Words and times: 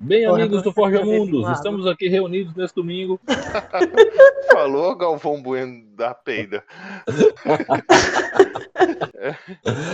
Bem, 0.00 0.24
amigos 0.26 0.62
do 0.62 0.72
Forja 0.72 1.04
Mundos, 1.04 1.50
estamos 1.50 1.84
aqui 1.84 2.08
reunidos 2.08 2.54
nesse 2.54 2.72
domingo. 2.72 3.20
Falou 4.52 4.94
Galvão 4.94 5.42
Bueno 5.42 5.84
da 5.96 6.14
peida. 6.14 6.62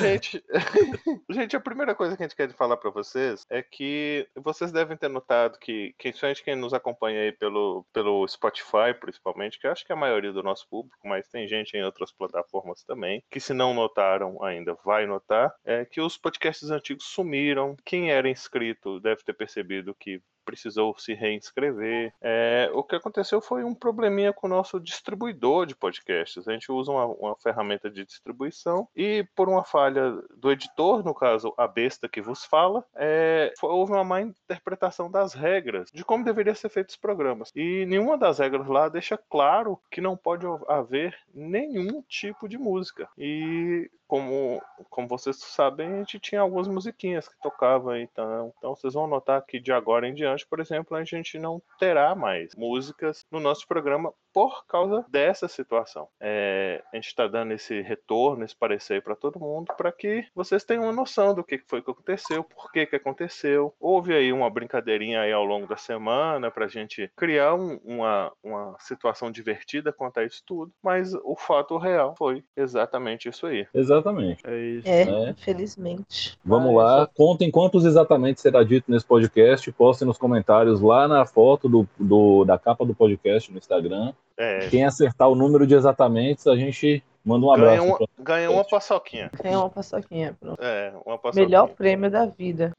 gente, 0.01 0.45
gente, 1.30 1.56
a 1.56 1.61
primeira 1.61 1.95
coisa 1.95 2.17
que 2.17 2.22
a 2.22 2.27
gente 2.27 2.37
quer 2.37 2.53
falar 2.53 2.77
para 2.77 2.90
vocês 2.90 3.46
é 3.48 3.62
que 3.62 4.29
vocês 4.37 4.71
devem 4.71 4.96
ter 4.96 5.09
notado 5.09 5.59
que, 5.59 5.95
principalmente 5.99 6.45
quem 6.45 6.55
nos 6.55 6.75
acompanha 6.75 7.23
aí 7.23 7.33
pelo, 7.33 7.85
pelo 7.93 8.27
Spotify, 8.29 8.95
principalmente, 8.99 9.59
que 9.59 9.67
eu 9.67 9.73
acho 9.73 9.85
que 9.85 9.93
é 9.93 9.95
a 9.95 9.99
maioria 9.99 10.33
do 10.33 10.43
nosso 10.43 10.69
público, 10.69 10.99
mas 11.05 11.29
tem 11.29 11.49
gente 11.49 11.77
em 11.77 11.83
outras 11.83 12.13
plataformas 12.13 12.83
também, 12.85 13.23
que 13.31 13.41
se 13.41 13.55
não 13.55 13.75
notaram 13.75 14.43
ainda 14.43 14.77
vai 14.85 15.07
notar, 15.07 15.55
é 15.65 15.85
que 15.85 16.01
os 16.01 16.19
podcasts 16.19 16.71
antigos 16.71 17.05
sumiram. 17.05 17.77
Quem 17.84 18.11
era 18.11 18.29
inscrito 18.29 19.01
deve 19.01 19.23
ter 19.23 19.33
percebido 19.33 19.94
que 19.98 20.23
precisou 20.45 20.97
se 20.98 21.15
reinscrever. 21.15 22.12
É, 22.21 22.71
o 22.73 22.83
que 22.83 22.97
aconteceu 22.97 23.41
foi 23.41 23.65
um 23.65 23.75
probleminha 23.75 24.33
com 24.33 24.47
o 24.47 24.51
nosso 24.51 24.80
distribuidor 24.80 25.67
de 25.67 25.75
podcasts. 25.75 26.47
A 26.47 26.53
gente 26.53 26.70
usa 26.70 26.91
uma, 26.91 27.07
uma, 27.07 27.37
ferramenta 27.37 27.91
de 27.91 28.05
distribuição 28.05 28.89
e, 28.97 29.27
por 29.34 29.48
uma 29.48 29.65
falha 29.65 30.12
do 30.37 30.51
editor, 30.51 31.05
no 31.05 31.15
caso 31.15 31.53
a 31.57 31.67
besta 31.67 32.09
que 32.09 32.23
vos 32.23 32.45
fala, 32.45 32.84
é, 32.95 33.53
foi, 33.59 33.70
houve 33.70 33.93
uma 33.93 34.05
má 34.05 34.20
interpretação 34.20 35.11
das 35.11 35.34
regras 35.34 35.91
de 35.93 36.05
como 36.05 36.25
deveria 36.25 36.55
ser 36.55 36.69
feitos 36.69 36.95
os 36.95 37.01
programas. 37.01 37.51
E 37.55 37.84
nenhuma 37.87 38.17
das 38.17 38.39
regras 38.39 38.67
lá 38.67 38.89
deixa 38.89 39.17
claro 39.17 39.79
que 39.91 40.01
não 40.01 40.17
pode 40.17 40.47
haver 40.69 41.17
nenhum 41.34 42.03
tipo 42.03 42.48
de 42.48 42.56
música. 42.56 43.09
E 43.19 43.91
como, 44.06 44.62
como 44.91 45.09
vocês 45.09 45.37
sabem, 45.37 45.92
a 45.92 45.97
gente 45.98 46.20
tinha 46.20 46.41
algumas 46.41 46.69
musiquinhas 46.69 47.29
que 47.29 47.41
tocavam 47.42 47.97
então. 47.97 48.53
Então 48.59 48.75
vocês 48.75 48.95
vão 48.95 49.06
notar 49.06 49.42
que 49.45 49.59
de 49.59 49.73
agora 49.73 50.06
em 50.06 50.15
diante, 50.15 50.34
por 50.43 50.61
exemplo, 50.61 50.97
a 50.97 51.05
gente 51.05 51.38
não 51.38 51.62
terá 51.79 52.15
mais 52.15 52.55
músicas 52.56 53.25
no 53.30 53.38
nosso 53.38 53.69
programa 53.69 54.12
por 54.34 54.67
causa 54.67 55.05
dessa 55.09 55.47
situação. 55.47 56.09
É, 56.20 56.83
a 56.92 56.97
gente 56.97 57.06
está 57.06 57.28
dando 57.28 57.53
esse 57.53 57.81
retorno, 57.83 58.44
esse 58.44 58.56
parecer 58.56 59.00
para 59.00 59.14
todo 59.14 59.39
mundo, 59.39 59.72
para 59.77 59.92
que 59.92 60.27
vocês 60.34 60.64
tenham 60.64 60.83
uma 60.83 60.92
noção 60.92 61.33
do 61.33 61.44
que 61.44 61.62
foi 61.69 61.81
que 61.81 61.91
aconteceu, 61.91 62.42
por 62.42 62.72
que, 62.72 62.84
que 62.84 62.97
aconteceu. 62.97 63.72
Houve 63.78 64.12
aí 64.12 64.33
uma 64.33 64.50
brincadeirinha 64.50 65.20
aí 65.20 65.33
ao 65.33 65.44
longo 65.44 65.69
da 65.69 65.77
semana 65.77 66.50
para 66.50 66.64
a 66.64 66.69
gente 66.69 67.09
criar 67.16 67.55
um, 67.55 67.78
uma, 67.84 68.33
uma 68.42 68.77
situação 68.81 69.31
divertida 69.31 69.92
quanto 69.92 70.19
a 70.19 70.25
isso 70.25 70.42
tudo, 70.44 70.72
mas 70.83 71.14
o 71.14 71.37
fato 71.37 71.78
real 71.78 72.16
foi 72.19 72.42
exatamente 72.56 73.28
isso 73.28 73.47
aí. 73.47 73.69
Exatamente. 73.72 74.42
É 74.44 74.59
isso. 74.59 74.89
É, 74.89 75.03
é. 75.03 75.31
infelizmente. 75.31 76.37
Vamos 76.44 76.70
ah, 76.70 76.83
lá, 76.83 77.06
contem 77.06 77.53
quantos 77.53 77.84
exatamente 77.84 78.41
será 78.41 78.64
dito 78.64 78.91
nesse 78.91 79.06
podcast, 79.06 79.70
postem 79.72 80.09
nos 80.09 80.19
comentários 80.25 80.80
lá 80.80 81.06
na 81.06 81.27
foto 81.27 81.69
do, 81.69 81.86
do 81.98 82.47
da 82.47 82.58
capa 82.58 82.83
do 82.86 82.94
podcast 82.94 83.53
no 83.53 83.58
Instagram. 83.58 84.14
É. 84.39 84.69
Quem 84.69 84.83
acertar 84.83 85.28
o 85.28 85.34
número 85.34 85.66
de 85.66 85.75
exatamente, 85.75 86.48
a 86.48 86.56
gente 86.56 87.05
manda 87.22 87.44
um 87.44 87.53
abraço. 87.53 87.83
Ganha 87.83 87.83
uma, 87.83 88.08
ganha 88.19 88.50
uma 88.50 88.64
paçoquinha. 88.64 89.31
Ganha 89.42 89.58
uma 89.58 89.69
paçoquinha. 89.69 90.34
Pronto. 90.41 90.62
É, 90.62 90.94
uma 91.05 91.19
paçoquinha. 91.19 91.44
Melhor 91.44 91.69
prêmio 91.69 92.11
da 92.11 92.25
vida. 92.25 92.72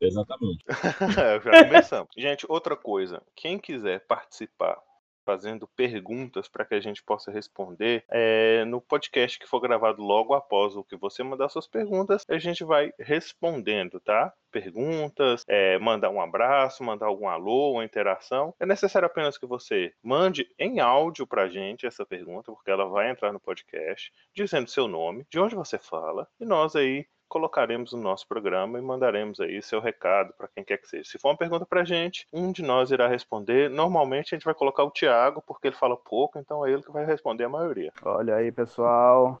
Exatamente. 0.00 0.64
Já 1.44 1.64
começamos. 1.64 2.08
gente, 2.16 2.46
outra 2.48 2.74
coisa. 2.74 3.20
Quem 3.36 3.58
quiser 3.58 4.00
participar 4.06 4.78
fazendo 5.24 5.66
perguntas 5.68 6.48
para 6.48 6.64
que 6.64 6.74
a 6.74 6.80
gente 6.80 7.02
possa 7.02 7.30
responder. 7.30 8.04
É, 8.08 8.64
no 8.64 8.80
podcast 8.80 9.38
que 9.38 9.46
for 9.46 9.60
gravado 9.60 10.02
logo 10.02 10.34
após 10.34 10.76
o 10.76 10.84
que 10.84 10.96
você 10.96 11.22
mandar 11.22 11.48
suas 11.48 11.66
perguntas, 11.66 12.24
a 12.28 12.38
gente 12.38 12.64
vai 12.64 12.92
respondendo, 12.98 14.00
tá? 14.00 14.32
Perguntas, 14.50 15.44
é, 15.48 15.78
mandar 15.78 16.10
um 16.10 16.20
abraço, 16.20 16.84
mandar 16.84 17.06
algum 17.06 17.28
alô, 17.28 17.72
uma 17.72 17.84
interação. 17.84 18.54
É 18.60 18.66
necessário 18.66 19.06
apenas 19.06 19.36
que 19.36 19.46
você 19.46 19.92
mande 20.02 20.48
em 20.58 20.80
áudio 20.80 21.26
para 21.26 21.42
a 21.42 21.48
gente 21.48 21.86
essa 21.86 22.06
pergunta, 22.06 22.52
porque 22.52 22.70
ela 22.70 22.86
vai 22.86 23.10
entrar 23.10 23.32
no 23.32 23.40
podcast, 23.40 24.12
dizendo 24.34 24.70
seu 24.70 24.86
nome, 24.86 25.26
de 25.30 25.40
onde 25.40 25.54
você 25.54 25.78
fala, 25.78 26.28
e 26.38 26.44
nós 26.44 26.76
aí 26.76 27.06
colocaremos 27.28 27.92
no 27.92 28.00
nosso 28.00 28.26
programa 28.26 28.78
e 28.78 28.82
mandaremos 28.82 29.40
aí 29.40 29.60
seu 29.62 29.80
recado 29.80 30.32
para 30.36 30.48
quem 30.48 30.64
quer 30.64 30.78
que 30.78 30.88
seja. 30.88 31.04
Se 31.04 31.18
for 31.18 31.28
uma 31.30 31.36
pergunta 31.36 31.66
para 31.66 31.82
a 31.82 31.84
gente, 31.84 32.26
um 32.32 32.52
de 32.52 32.62
nós 32.62 32.90
irá 32.90 33.08
responder. 33.08 33.68
Normalmente 33.70 34.34
a 34.34 34.38
gente 34.38 34.44
vai 34.44 34.54
colocar 34.54 34.84
o 34.84 34.90
Tiago, 34.90 35.42
porque 35.46 35.68
ele 35.68 35.76
fala 35.76 35.96
pouco, 35.96 36.38
então 36.38 36.64
é 36.64 36.70
ele 36.70 36.82
que 36.82 36.92
vai 36.92 37.04
responder 37.04 37.44
a 37.44 37.48
maioria. 37.48 37.92
Olha 38.02 38.36
aí, 38.36 38.52
pessoal. 38.52 39.40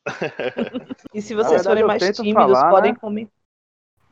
e 1.12 1.22
se 1.22 1.34
vocês 1.34 1.64
verdade, 1.64 1.68
forem 1.68 1.84
mais 1.84 2.16
tímidos, 2.16 2.58
falar, 2.58 2.70
podem 2.70 2.92
né? 2.92 2.98
comentar. 3.00 3.34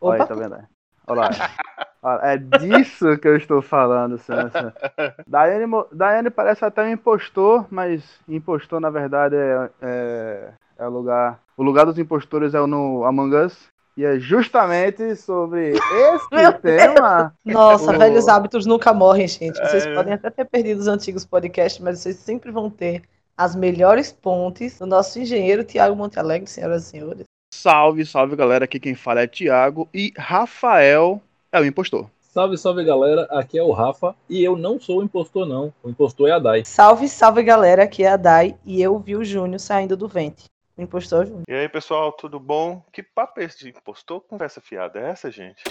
Olha 0.01 0.23
aí, 0.23 0.29
tá 0.29 0.35
vendo? 0.35 0.69
Olha 1.07 1.21
lá. 1.21 1.29
É 2.21 2.37
disso 2.37 3.17
que 3.19 3.29
eu 3.29 3.37
estou 3.37 3.63
falando, 3.63 4.19
Sansa. 4.19 4.75
Daiane, 5.25 5.67
Daiane 5.93 6.31
parece 6.31 6.65
até 6.65 6.83
um 6.83 6.91
impostor, 6.91 7.65
mas 7.71 8.21
impostor 8.27 8.81
na 8.81 8.91
verdade 8.91 9.37
é, 9.37 9.71
é, 9.81 10.53
é 10.83 10.87
o 10.87 10.91
lugar. 10.91 11.41
O 11.57 11.63
lugar 11.63 11.87
dos 11.87 11.99
impostores 11.99 12.55
é 12.55 12.67
no 12.67 13.05
Among 13.05 13.35
Us. 13.37 13.71
E 13.97 14.05
é 14.05 14.19
justamente 14.19 15.15
sobre 15.17 15.75
esse 15.75 16.53
tema. 16.63 17.35
Nossa, 17.45 17.95
o... 17.95 17.99
velhos 17.99 18.27
hábitos 18.27 18.65
nunca 18.65 18.93
morrem, 18.93 19.29
gente. 19.29 19.59
Vocês 19.59 19.85
é... 19.85 19.95
podem 19.95 20.15
até 20.15 20.31
ter 20.31 20.47
perdido 20.47 20.81
os 20.81 20.89
antigos 20.89 21.27
podcasts, 21.27 21.83
mas 21.83 21.99
vocês 21.99 22.17
sempre 22.17 22.51
vão 22.51 22.71
ter 22.71 23.03
as 23.37 23.55
melhores 23.55 24.11
pontes 24.11 24.79
do 24.79 24.87
nosso 24.87 25.19
engenheiro 25.19 25.63
Tiago 25.63 25.95
Montalegre, 25.95 26.49
senhoras 26.49 26.87
e 26.87 26.87
senhores. 26.87 27.25
Salve, 27.53 28.07
salve 28.07 28.35
galera. 28.35 28.65
Aqui 28.65 28.81
quem 28.81 28.95
fala 28.95 29.21
é 29.21 29.27
Tiago 29.27 29.87
e 29.93 30.13
Rafael 30.17 31.21
é 31.53 31.61
o 31.61 31.67
impostor. 31.67 32.09
Salve, 32.33 32.57
salve 32.57 32.83
galera, 32.83 33.29
aqui 33.31 33.59
é 33.59 33.63
o 33.63 33.73
Rafa 33.73 34.15
e 34.27 34.43
eu 34.43 34.57
não 34.57 34.81
sou 34.81 35.01
o 35.01 35.03
impostor, 35.03 35.47
não. 35.47 35.71
O 35.83 35.91
impostor 35.91 36.31
é 36.31 36.33
a 36.33 36.39
Dai. 36.39 36.63
Salve, 36.65 37.07
salve 37.07 37.43
galera, 37.43 37.83
aqui 37.83 38.05
é 38.05 38.09
a 38.09 38.17
Dai 38.17 38.57
e 38.65 38.81
eu 38.81 38.99
vi 38.99 39.15
o 39.15 39.23
Júnior 39.23 39.61
saindo 39.61 39.99
do 39.99 40.09
vente. 40.09 40.45
Impostor 40.77 41.27
Júnior. 41.27 41.45
E 41.47 41.53
aí, 41.53 41.69
pessoal, 41.69 42.13
tudo 42.13 42.41
bom? 42.41 42.83
Que 42.93 43.03
papo 43.03 43.41
é 43.41 43.45
esse 43.45 43.59
de 43.59 43.69
impostor? 43.69 44.23
Conversa 44.23 44.61
fiada 44.61 44.99
é 44.99 45.11
essa, 45.11 45.31
gente? 45.31 45.63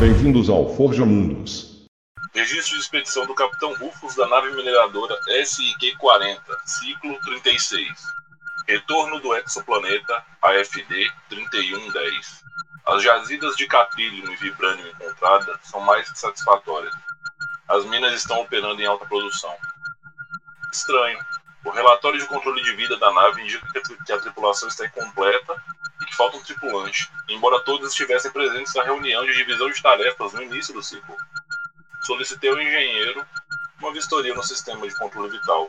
Bem-vindos 0.00 0.48
ao 0.48 0.74
Forja 0.74 1.04
Mundos. 1.04 1.86
Registro 2.34 2.74
de 2.74 2.82
expedição 2.82 3.26
do 3.26 3.34
Capitão 3.34 3.74
Rufus 3.78 4.14
da 4.16 4.26
nave 4.28 4.50
mineradora 4.52 5.16
SIQ-40, 5.28 6.40
ciclo 6.64 7.18
36. 7.20 7.88
Retorno 8.66 9.20
do 9.20 9.34
exoplaneta 9.34 10.24
AFD 10.42 11.10
3110. 11.28 12.42
As 12.86 13.02
jazidas 13.02 13.56
de 13.56 13.66
capílio 13.66 14.30
e 14.32 14.36
vibrânio 14.36 14.88
encontradas 14.88 15.58
são 15.62 15.80
mais 15.80 16.10
que 16.10 16.18
satisfatórias. 16.18 16.94
As 17.68 17.84
minas 17.84 18.14
estão 18.14 18.40
operando 18.40 18.80
em 18.80 18.86
alta 18.86 19.04
produção. 19.06 19.54
Estranho. 20.72 21.18
O 21.64 21.70
relatório 21.70 22.18
de 22.18 22.26
controle 22.26 22.62
de 22.62 22.72
vida 22.76 22.96
da 22.98 23.12
nave 23.12 23.42
indica 23.42 23.66
que 24.06 24.12
a 24.12 24.18
tripulação 24.18 24.68
está 24.68 24.86
incompleta 24.86 25.62
e 26.00 26.04
que 26.06 26.16
falta 26.16 26.36
um 26.36 26.42
tripulante, 26.42 27.10
embora 27.28 27.60
todos 27.60 27.90
estivessem 27.90 28.30
presentes 28.30 28.72
na 28.74 28.84
reunião 28.84 29.24
de 29.26 29.34
divisão 29.34 29.68
de 29.68 29.82
tarefas 29.82 30.32
no 30.32 30.42
início 30.42 30.72
do 30.72 30.82
ciclo. 30.82 31.16
Solicitei 32.02 32.48
ao 32.48 32.60
engenheiro 32.60 33.26
uma 33.80 33.92
vistoria 33.92 34.34
no 34.34 34.42
sistema 34.42 34.88
de 34.88 34.96
controle 34.96 35.30
vital. 35.30 35.68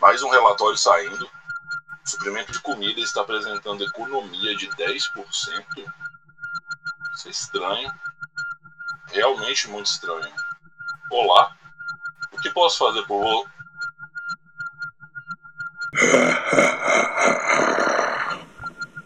Mais 0.00 0.22
um 0.22 0.28
relatório 0.28 0.76
saindo. 0.76 1.24
O 1.24 2.08
suprimento 2.08 2.52
de 2.52 2.60
comida 2.60 3.00
está 3.00 3.22
apresentando 3.22 3.84
economia 3.84 4.54
de 4.56 4.68
10%. 4.68 5.00
Isso 7.14 7.28
é 7.28 7.30
estranho. 7.30 7.90
Realmente 9.12 9.68
muito 9.68 9.86
estranho. 9.86 10.32
Olá. 11.10 11.56
O 12.32 12.40
que 12.40 12.50
posso 12.50 12.78
fazer 12.78 13.06
por 13.06 13.22
você? 13.22 13.48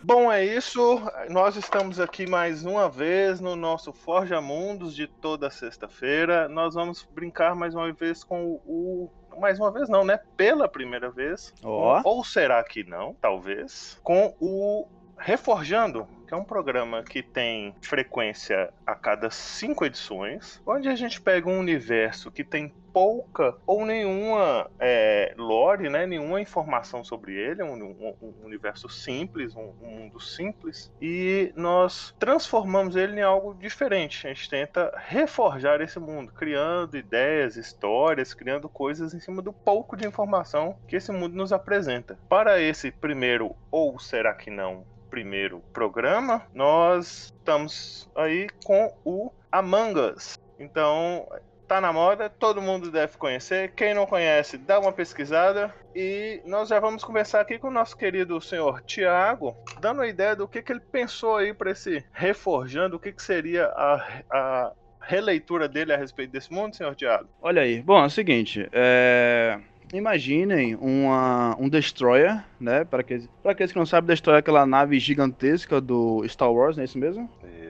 Bom, 0.08 0.32
é 0.32 0.42
isso. 0.42 1.02
Nós 1.28 1.54
estamos 1.54 2.00
aqui 2.00 2.26
mais 2.26 2.64
uma 2.64 2.88
vez 2.88 3.40
no 3.40 3.54
nosso 3.54 3.92
Forja 3.92 4.40
Mundos 4.40 4.96
de 4.96 5.06
toda 5.06 5.50
sexta-feira. 5.50 6.48
Nós 6.48 6.72
vamos 6.72 7.06
brincar 7.12 7.54
mais 7.54 7.74
uma 7.74 7.92
vez 7.92 8.24
com 8.24 8.58
o, 8.64 9.10
mais 9.38 9.58
uma 9.58 9.70
vez 9.70 9.86
não, 9.88 10.04
né? 10.04 10.18
Pela 10.34 10.66
primeira 10.66 11.10
vez. 11.10 11.52
Oh. 11.62 12.00
ou 12.04 12.24
será 12.24 12.64
que 12.64 12.84
não? 12.84 13.14
Talvez. 13.20 14.00
Com 14.02 14.34
o 14.40 14.86
Reforjando, 15.18 16.08
que 16.28 16.34
é 16.34 16.36
um 16.36 16.44
programa 16.44 17.02
que 17.02 17.22
tem 17.22 17.74
frequência 17.80 18.70
a 18.86 18.94
cada 18.94 19.30
cinco 19.30 19.86
edições, 19.86 20.60
onde 20.66 20.86
a 20.86 20.94
gente 20.94 21.18
pega 21.18 21.48
um 21.48 21.58
universo 21.58 22.30
que 22.30 22.44
tem 22.44 22.70
pouca 22.92 23.56
ou 23.66 23.86
nenhuma 23.86 24.70
é, 24.78 25.32
lore, 25.38 25.88
né, 25.88 26.06
nenhuma 26.06 26.38
informação 26.38 27.02
sobre 27.02 27.32
ele, 27.34 27.62
um, 27.62 27.72
um, 27.72 28.14
um 28.20 28.44
universo 28.44 28.90
simples, 28.90 29.56
um, 29.56 29.72
um, 29.82 29.88
mundo 29.88 30.20
simples, 30.20 30.92
e 31.00 31.50
nós 31.56 32.14
transformamos 32.18 32.94
ele 32.94 33.20
em 33.20 33.22
algo 33.22 33.54
diferente. 33.54 34.26
A 34.26 34.34
gente 34.34 34.50
tenta 34.50 34.92
reforjar 35.06 35.80
esse 35.80 35.98
mundo, 35.98 36.32
criando 36.32 36.96
ideias, 36.96 37.56
histórias, 37.56 38.34
criando 38.34 38.68
coisas 38.68 39.14
em 39.14 39.20
cima 39.20 39.40
do 39.40 39.52
pouco 39.52 39.96
de 39.96 40.06
informação 40.06 40.76
que 40.86 40.96
esse 40.96 41.10
mundo 41.10 41.34
nos 41.34 41.54
apresenta. 41.54 42.18
Para 42.28 42.60
esse 42.60 42.90
primeiro 42.90 43.56
ou 43.70 43.98
será 43.98 44.34
que 44.34 44.50
não 44.50 44.84
primeiro 45.08 45.60
programa, 45.72 46.17
nós 46.54 47.32
estamos 47.36 48.08
aí 48.14 48.48
com 48.64 48.92
o 49.04 49.32
Among 49.50 49.98
Us. 49.98 50.38
Então, 50.58 51.26
tá 51.68 51.80
na 51.80 51.92
moda, 51.92 52.30
todo 52.30 52.62
mundo 52.62 52.90
deve 52.90 53.16
conhecer. 53.18 53.72
Quem 53.72 53.94
não 53.94 54.06
conhece, 54.06 54.56
dá 54.56 54.80
uma 54.80 54.92
pesquisada. 54.92 55.72
E 55.94 56.40
nós 56.46 56.68
já 56.68 56.80
vamos 56.80 57.04
começar 57.04 57.40
aqui 57.40 57.58
com 57.58 57.68
o 57.68 57.72
nosso 57.72 57.96
querido 57.96 58.40
senhor 58.40 58.82
Tiago, 58.82 59.56
dando 59.80 59.98
uma 59.98 60.06
ideia 60.06 60.34
do 60.34 60.48
que, 60.48 60.62
que 60.62 60.72
ele 60.72 60.80
pensou 60.80 61.36
aí 61.36 61.52
para 61.52 61.70
esse 61.70 62.04
reforjando, 62.12 62.96
o 62.96 63.00
que, 63.00 63.12
que 63.12 63.22
seria 63.22 63.66
a, 63.66 64.22
a 64.30 64.72
releitura 65.00 65.68
dele 65.68 65.92
a 65.92 65.96
respeito 65.96 66.30
desse 66.30 66.52
mundo, 66.52 66.76
senhor 66.76 66.94
Tiago. 66.94 67.28
Olha 67.40 67.62
aí, 67.62 67.82
bom, 67.82 68.00
é 68.00 68.06
o 68.06 68.10
seguinte, 68.10 68.68
é... 68.72 69.58
Imaginem 69.92 70.76
uma, 70.76 71.56
um 71.58 71.68
Destroyer, 71.68 72.42
né? 72.60 72.84
Para 72.84 73.00
aqueles, 73.00 73.28
para 73.42 73.52
aqueles 73.52 73.72
que 73.72 73.78
não 73.78 73.86
sabem, 73.86 74.08
Destroyer 74.08 74.38
é 74.38 74.40
aquela 74.40 74.66
nave 74.66 74.98
gigantesca 74.98 75.80
do 75.80 76.26
Star 76.28 76.52
Wars, 76.52 76.76
não 76.76 76.82
é 76.82 76.84
isso 76.84 76.98
mesmo? 76.98 77.28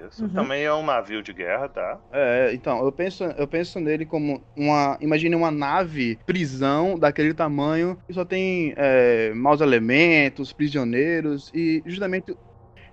Isso. 0.09 0.25
Uhum. 0.25 0.31
Também 0.31 0.65
é 0.65 0.73
um 0.73 0.85
navio 0.85 1.23
de 1.23 1.33
guerra, 1.33 1.69
tá? 1.69 1.99
É, 2.13 2.51
então, 2.53 2.85
eu 2.85 2.91
penso, 2.91 3.25
eu 3.25 3.47
penso 3.47 3.79
nele 3.79 4.05
como 4.05 4.43
uma. 4.57 4.97
Imagine 5.01 5.35
uma 5.37 5.51
nave 5.51 6.19
prisão 6.27 6.99
daquele 6.99 7.35
tamanho 7.35 7.99
que 8.07 8.15
só 8.15 8.25
tem 8.25 8.75
é, 8.77 9.33
maus 9.35 9.61
elementos, 9.61 10.53
prisioneiros, 10.53 11.51
e 11.55 11.83
justamente 11.87 12.37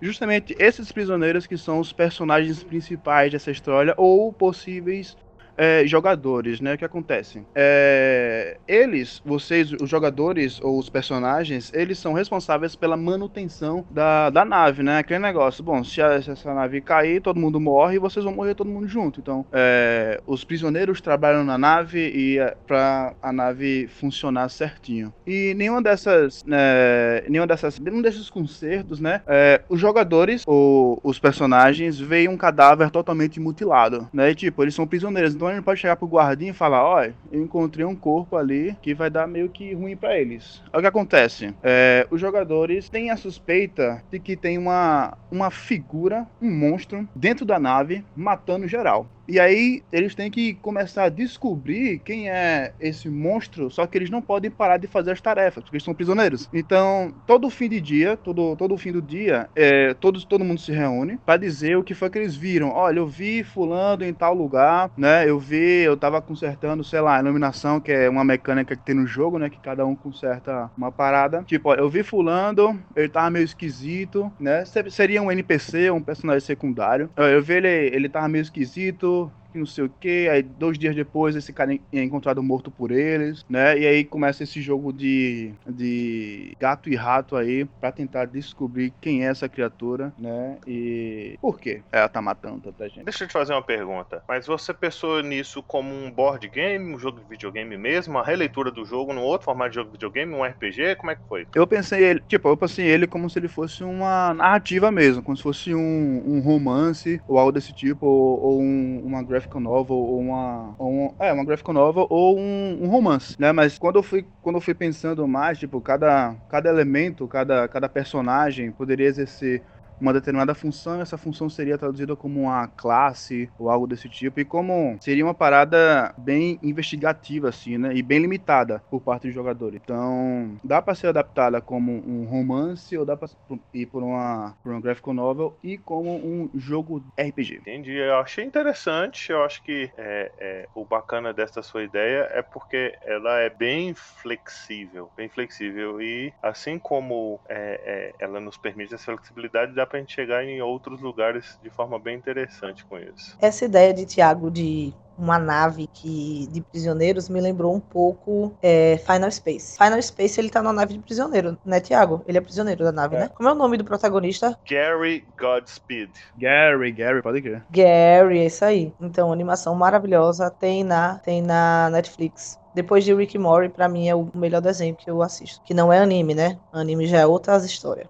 justamente 0.01 0.56
esses 0.60 0.92
prisioneiros 0.92 1.48
que 1.48 1.57
são 1.57 1.80
os 1.80 1.94
personagens 1.94 2.63
principais 2.63 3.31
dessa 3.31 3.50
história 3.50 3.94
ou 3.98 4.31
possíveis 4.31 5.16
é, 5.57 5.86
jogadores, 5.86 6.60
né? 6.60 6.74
O 6.74 6.78
que 6.78 6.86
acontece? 6.86 7.44
É, 7.54 8.57
eles, 8.68 9.22
vocês, 9.25 9.72
os 9.72 9.90
jogadores 9.90 10.60
ou 10.62 10.78
os 10.78 10.90
personagens, 10.90 11.72
eles 11.74 11.98
são 11.98 12.13
responsáveis 12.13 12.75
pela 12.75 12.98
manutenção 12.98 13.86
da, 13.90 14.30
da 14.30 14.46
nave, 14.46 14.84
né? 14.84 15.00
Aquele 15.00 15.19
negócio. 15.19 15.63
Bom, 15.63 15.84
se, 15.84 16.02
a, 16.02 16.22
se 16.22 16.31
essa 16.31 16.54
nave 16.54 16.81
cair, 16.81 17.22
todo 17.22 17.40
mundo 17.40 17.60
morre 17.60 17.96
e 17.96 18.00
vocês 18.00 18.24
vão 18.24 18.34
morrer 18.34 18.56
todo 18.56 18.69
mundo 18.69 18.88
junto. 18.88 19.19
Então, 19.19 19.46
é, 19.52 20.19
os 20.25 20.44
prisioneiros 20.44 21.02
trabalham 21.02 21.44
na 21.44 21.57
nave 21.57 22.10
e 22.10 22.40
é, 22.40 22.56
para 22.68 23.13
a 23.22 23.31
nave 23.31 23.88
funcionar 23.88 24.50
certinho. 24.50 25.13
E 25.25 25.54
nenhuma 25.56 25.81
dessas, 25.81 26.44
né, 26.46 27.22
nenhuma 27.28 27.48
dessas, 27.48 27.80
nenhum 27.80 28.02
desses 28.02 28.30
concertos, 28.30 29.00
né? 29.00 29.22
É, 29.28 29.62
os 29.69 29.80
jogadores 29.80 30.44
ou 30.46 31.00
os 31.04 31.19
personagens 31.19 32.00
veem 32.00 32.28
um 32.28 32.38
cadáver 32.38 32.90
totalmente 32.90 33.40
mutilado, 33.40 34.10
né? 34.13 34.31
E, 34.31 34.36
tipo, 34.36 34.63
eles 34.63 34.75
são 34.75 34.88
prisioneiros. 34.88 35.34
Então, 35.34 35.44
Antônio 35.45 35.63
pode 35.63 35.80
chegar 35.80 35.95
pro 35.95 36.07
guardinha 36.07 36.51
e 36.51 36.53
falar: 36.53 36.83
Olha, 36.83 37.13
eu 37.31 37.42
encontrei 37.42 37.86
um 37.86 37.95
corpo 37.95 38.36
ali 38.36 38.75
que 38.81 38.94
vai 38.94 39.09
dar 39.09 39.27
meio 39.27 39.50
que 39.50 39.74
ruim 39.74 39.95
para 39.95 40.18
eles. 40.18 40.62
O 40.74 40.80
que 40.80 40.88
acontece? 40.88 41.53
É, 41.63 42.07
os 42.09 42.19
jogadores 42.19 42.89
têm 42.89 43.12
a 43.12 43.18
suspeita 43.18 44.03
de 44.12 44.19
que 44.19 44.36
tem 44.36 44.57
uma, 44.57 45.18
uma 45.31 45.51
figura, 45.51 46.27
um 46.42 46.51
monstro, 46.51 47.07
dentro 47.15 47.45
da 47.45 47.59
nave, 47.59 48.03
matando 48.15 48.68
geral. 48.68 49.07
E 49.27 49.39
aí 49.39 49.83
eles 49.92 50.13
têm 50.16 50.30
que 50.30 50.54
começar 50.56 51.06
a 51.06 51.10
descobrir 51.10 52.00
quem 52.00 52.30
é 52.30 52.74
esse 52.80 53.10
monstro, 53.10 53.69
só 53.69 53.86
que 53.88 53.98
eles 53.98 54.10
não 54.10 54.22
podem 54.22 54.51
parar 54.51 54.77
de 54.77 54.88
fazer 54.88 55.12
as 55.12 55.22
tarefas, 55.22 55.63
porque 55.63 55.75
eles 55.75 55.83
são 55.83 55.94
prisioneiros. 55.94 56.50
Então, 56.54 57.13
todo 57.25 57.50
fim 57.50 57.69
de 57.69 57.81
dia, 57.81 58.18
todo, 58.18 58.56
todo 58.56 58.77
fim 58.77 58.92
do 58.92 59.01
dia, 59.01 59.50
é, 59.56 59.94
todos, 59.94 60.24
todo 60.25 60.44
mundo 60.44 60.60
se 60.60 60.72
reúne 60.72 61.18
para 61.25 61.38
dizer 61.38 61.77
o 61.77 61.83
que 61.83 61.94
foi 61.94 62.10
que 62.10 62.19
eles 62.19 62.36
viram. 62.36 62.69
Olha, 62.69 63.00
eu 63.00 63.07
vi 63.07 63.44
fulano 63.44 64.04
em 64.04 64.13
tal 64.13 64.33
lugar, 64.33 64.92
né? 64.98 65.30
Eu 65.30 65.39
vi, 65.39 65.81
eu 65.81 65.98
tava 65.98 66.21
consertando, 66.21 66.83
sei 66.83 67.01
lá, 67.01 67.18
a 67.18 67.19
iluminação, 67.19 67.80
que 67.80 67.92
é 67.92 68.10
uma 68.10 68.24
mecânica 68.24 68.75
que 68.75 68.83
tem 68.83 68.95
no 68.95 69.07
jogo, 69.07 69.39
né? 69.39 69.50
Que 69.50 69.60
cada 69.60 69.86
um 69.86 69.95
conserta 69.95 70.69
uma 70.78 70.92
parada. 70.92 71.44
Tipo, 71.44 71.69
ó, 71.69 71.75
eu 71.75 71.89
vi 71.89 72.04
fulano, 72.04 72.80
ele 72.95 73.10
tava 73.10 73.30
meio 73.30 73.45
esquisito, 73.45 74.31
né? 74.39 74.63
Seria 74.89 75.21
um 75.21 75.31
NPC, 75.31 75.89
um 75.92 76.01
personagem 76.01 76.42
secundário. 76.42 77.10
Eu 77.16 77.42
vi 77.42 77.54
ele, 77.54 77.68
ele 77.68 78.10
tava 78.10 78.28
meio 78.28 78.42
esquisito, 78.42 79.14
que 79.56 79.60
não 79.60 79.66
sei 79.66 79.86
o 79.86 79.90
que. 79.90 80.28
Aí, 80.30 80.44
dois 80.44 80.78
dias 80.78 80.96
depois, 80.96 81.36
esse 81.36 81.54
cara 81.54 81.74
é 81.74 82.04
encontrado 82.04 82.44
morto 82.44 82.69
por 82.69 82.92
eles, 82.92 83.46
né? 83.50 83.80
E 83.80 83.88
aí 83.88 84.04
começa 84.04 84.44
esse 84.44 84.62
jogo 84.62 84.92
de, 84.92 85.54
de 85.66 86.56
gato 86.60 86.90
e 86.90 86.96
rato 86.96 87.36
aí 87.36 87.66
para 87.80 87.92
tentar 87.92 88.25
descobrir 88.25 88.94
quem 89.00 89.25
é 89.25 89.30
essa 89.30 89.48
criatura, 89.48 90.13
né? 90.18 90.57
E 90.68 91.38
por 91.42 91.60
que 91.60 91.81
ela 91.92 92.10
tá 92.10 92.22
matando 92.22 92.60
tanta 92.72 92.90
gente. 92.90 93.06
Deixa 93.06 93.24
eu 93.24 93.28
te 93.28 93.34
fazer 93.34 93.54
uma 93.54 93.62
pergunta. 93.62 94.24
Mas 94.28 94.46
você 94.46 94.74
pensou 94.74 95.22
nisso 95.22 95.63
como 95.63 95.94
um 95.94 96.12
board 96.12 96.48
game, 96.50 96.94
um 96.94 97.00
jogo 97.00 97.19
de 97.19 97.25
videogame 97.25 97.78
mesmo, 97.78 98.16
uma 98.16 98.24
releitura 98.24 98.72
do 98.72 98.84
jogo 98.86 99.13
num 99.13 99.22
outro 99.22 99.46
formato 99.46 99.69
de 99.69 99.75
jogo 99.75 99.90
de 99.90 99.94
videogame, 99.94 100.34
um 100.34 100.44
RPG? 100.44 100.96
Como 100.98 101.12
é 101.12 101.16
que 101.16 101.22
foi? 101.28 101.48
Eu 101.56 101.66
pensei 101.66 102.04
ele, 102.04 102.19
tipo, 102.28 102.50
eu 102.50 102.57
pensei 102.57 102.86
ele 102.86 103.07
como 103.07 103.30
se 103.30 103.40
ele 103.40 103.48
fosse 103.48 103.84
uma 103.84 104.34
narrativa 104.34 104.92
mesmo, 104.92 105.24
como 105.24 105.38
se 105.38 105.44
fosse 105.44 105.74
um, 105.74 106.24
um 106.25 106.40
romance 106.40 107.22
ou 107.28 107.38
algo 107.38 107.52
desse 107.52 107.74
tipo, 107.74 108.06
ou, 108.06 108.42
ou 108.42 108.62
um, 108.62 109.02
uma 109.06 109.24
graphic 109.24 109.44
graphic 109.45 109.59
novel 109.59 109.95
ou 109.95 110.19
uma, 110.19 110.75
ou 110.77 110.92
um, 110.92 111.15
é, 111.19 111.31
uma 111.31 111.45
graphic 111.45 111.71
novel 111.71 112.07
ou 112.09 112.38
um, 112.38 112.80
um, 112.81 112.88
romance, 112.88 113.36
né? 113.39 113.51
Mas 113.51 113.77
quando 113.77 113.97
eu 113.97 114.03
fui 114.03 114.25
quando 114.42 114.56
eu 114.56 114.62
fui 114.62 114.74
pensando 114.74 115.27
mais, 115.27 115.57
tipo, 115.57 115.80
cada 115.81 116.36
cada 116.50 116.69
elemento, 116.69 117.27
cada 117.27 117.68
cada 117.68 117.88
personagem 117.88 118.71
poderia 118.71 119.07
exercer 119.07 119.63
uma 120.00 120.13
determinada 120.13 120.53
função, 120.53 121.01
essa 121.01 121.18
função 121.18 121.50
seria 121.50 121.77
traduzida 121.77 122.15
como 122.15 122.42
uma 122.42 122.68
classe 122.68 123.50
ou 123.57 123.69
algo 123.69 123.88
desse 123.88 124.09
tipo, 124.09 124.39
e 124.39 124.45
como 124.45 124.97
seria 125.00 125.24
uma 125.24 125.33
parada 125.33 126.13
bem 126.18 126.59
investigativa, 126.62 127.50
assim, 127.50 127.77
né? 127.77 127.94
E 127.94 128.01
bem 128.01 128.19
limitada 128.19 128.81
por 128.89 129.01
parte 129.01 129.27
do 129.27 129.33
jogador. 129.33 129.74
Então, 129.75 130.57
dá 130.63 130.81
para 130.81 130.95
ser 130.95 131.07
adaptada 131.07 131.62
como 131.62 131.92
um 131.92 132.25
romance, 132.25 132.97
ou 132.97 133.06
dá 133.06 133.15
para 133.15 133.30
ir 133.74 133.86
por 133.88 134.03
uma, 134.03 134.56
por 134.63 134.71
uma 134.71 134.81
graphic 134.81 135.12
novel 135.12 135.57
e 135.63 135.77
como 135.77 136.15
um 136.15 136.50
jogo 136.56 137.03
RPG. 137.18 137.57
Entendi, 137.57 137.94
eu 137.94 138.18
achei 138.18 138.44
interessante, 138.44 139.31
eu 139.31 139.44
acho 139.44 139.63
que 139.63 139.92
é, 139.97 140.31
é, 140.38 140.68
o 140.74 140.86
bacana 140.86 141.33
dessa 141.33 141.62
sua 141.62 141.83
ideia 141.83 142.30
é 142.31 142.42
porque 142.42 142.94
ela 143.03 143.39
é 143.39 143.50
bem 143.50 143.94
flexível, 143.94 145.12
bem 145.15 145.30
flexível, 145.30 146.01
e 146.01 146.33
assim 146.42 146.77
como 146.80 147.39
é, 147.47 148.13
é 148.19 148.25
ela 148.25 148.39
nos 148.39 148.57
permite 148.57 148.94
essa 148.94 149.06
flexibilidade, 149.06 149.74
dá 149.74 149.84
pra 149.85 149.99
gente 149.99 150.13
chegar 150.13 150.43
em 150.43 150.61
outros 150.61 151.01
lugares 151.01 151.59
de 151.61 151.69
forma 151.69 151.99
bem 151.99 152.17
interessante 152.17 152.85
com 152.85 152.97
isso. 152.97 153.37
Essa 153.41 153.65
ideia 153.65 153.93
de 153.93 154.05
Tiago 154.05 154.49
de 154.49 154.93
uma 155.17 155.39
nave 155.39 155.87
que 155.87 156.47
de 156.51 156.61
prisioneiros 156.61 157.29
me 157.29 157.39
lembrou 157.39 157.73
um 157.73 157.79
pouco 157.79 158.55
é, 158.61 158.97
Final 158.97 159.31
Space. 159.31 159.77
Final 159.77 160.01
Space 160.01 160.39
ele 160.39 160.49
tá 160.49 160.61
na 160.61 160.73
nave 160.73 160.93
de 160.93 160.99
prisioneiro, 160.99 161.57
né, 161.65 161.79
Tiago? 161.79 162.23
Ele 162.27 162.37
é 162.37 162.41
prisioneiro 162.41 162.83
da 162.83 162.91
nave, 162.91 163.15
é. 163.15 163.19
né? 163.19 163.29
Como 163.29 163.47
é 163.47 163.51
o 163.51 163.55
nome 163.55 163.77
do 163.77 163.85
protagonista? 163.85 164.57
Gary 164.69 165.25
Godspeed. 165.39 166.11
Gary, 166.37 166.91
Gary, 166.91 167.21
pode 167.21 167.42
crer. 167.42 167.63
Gary, 167.69 168.39
é 168.39 168.45
isso 168.45 168.65
aí. 168.65 168.94
Então, 168.99 169.31
animação 169.31 169.73
maravilhosa, 169.75 170.51
tem 170.51 170.83
na, 170.83 171.18
tem 171.19 171.42
na 171.42 171.89
Netflix. 171.89 172.59
Depois 172.73 173.06
de 173.06 173.13
Rick 173.13 173.37
Mori, 173.37 173.69
para 173.69 173.87
mim 173.87 174.09
é 174.09 174.15
o 174.15 174.30
melhor 174.35 174.61
desenho 174.61 174.95
que 174.95 175.09
eu 175.09 175.21
assisto. 175.21 175.63
Que 175.63 175.73
não 175.73 175.94
é 175.94 175.99
anime, 175.99 176.35
né? 176.35 176.59
Anime 176.73 177.07
já 177.07 177.19
é 177.19 177.25
outras 177.25 177.63
histórias. 177.63 178.07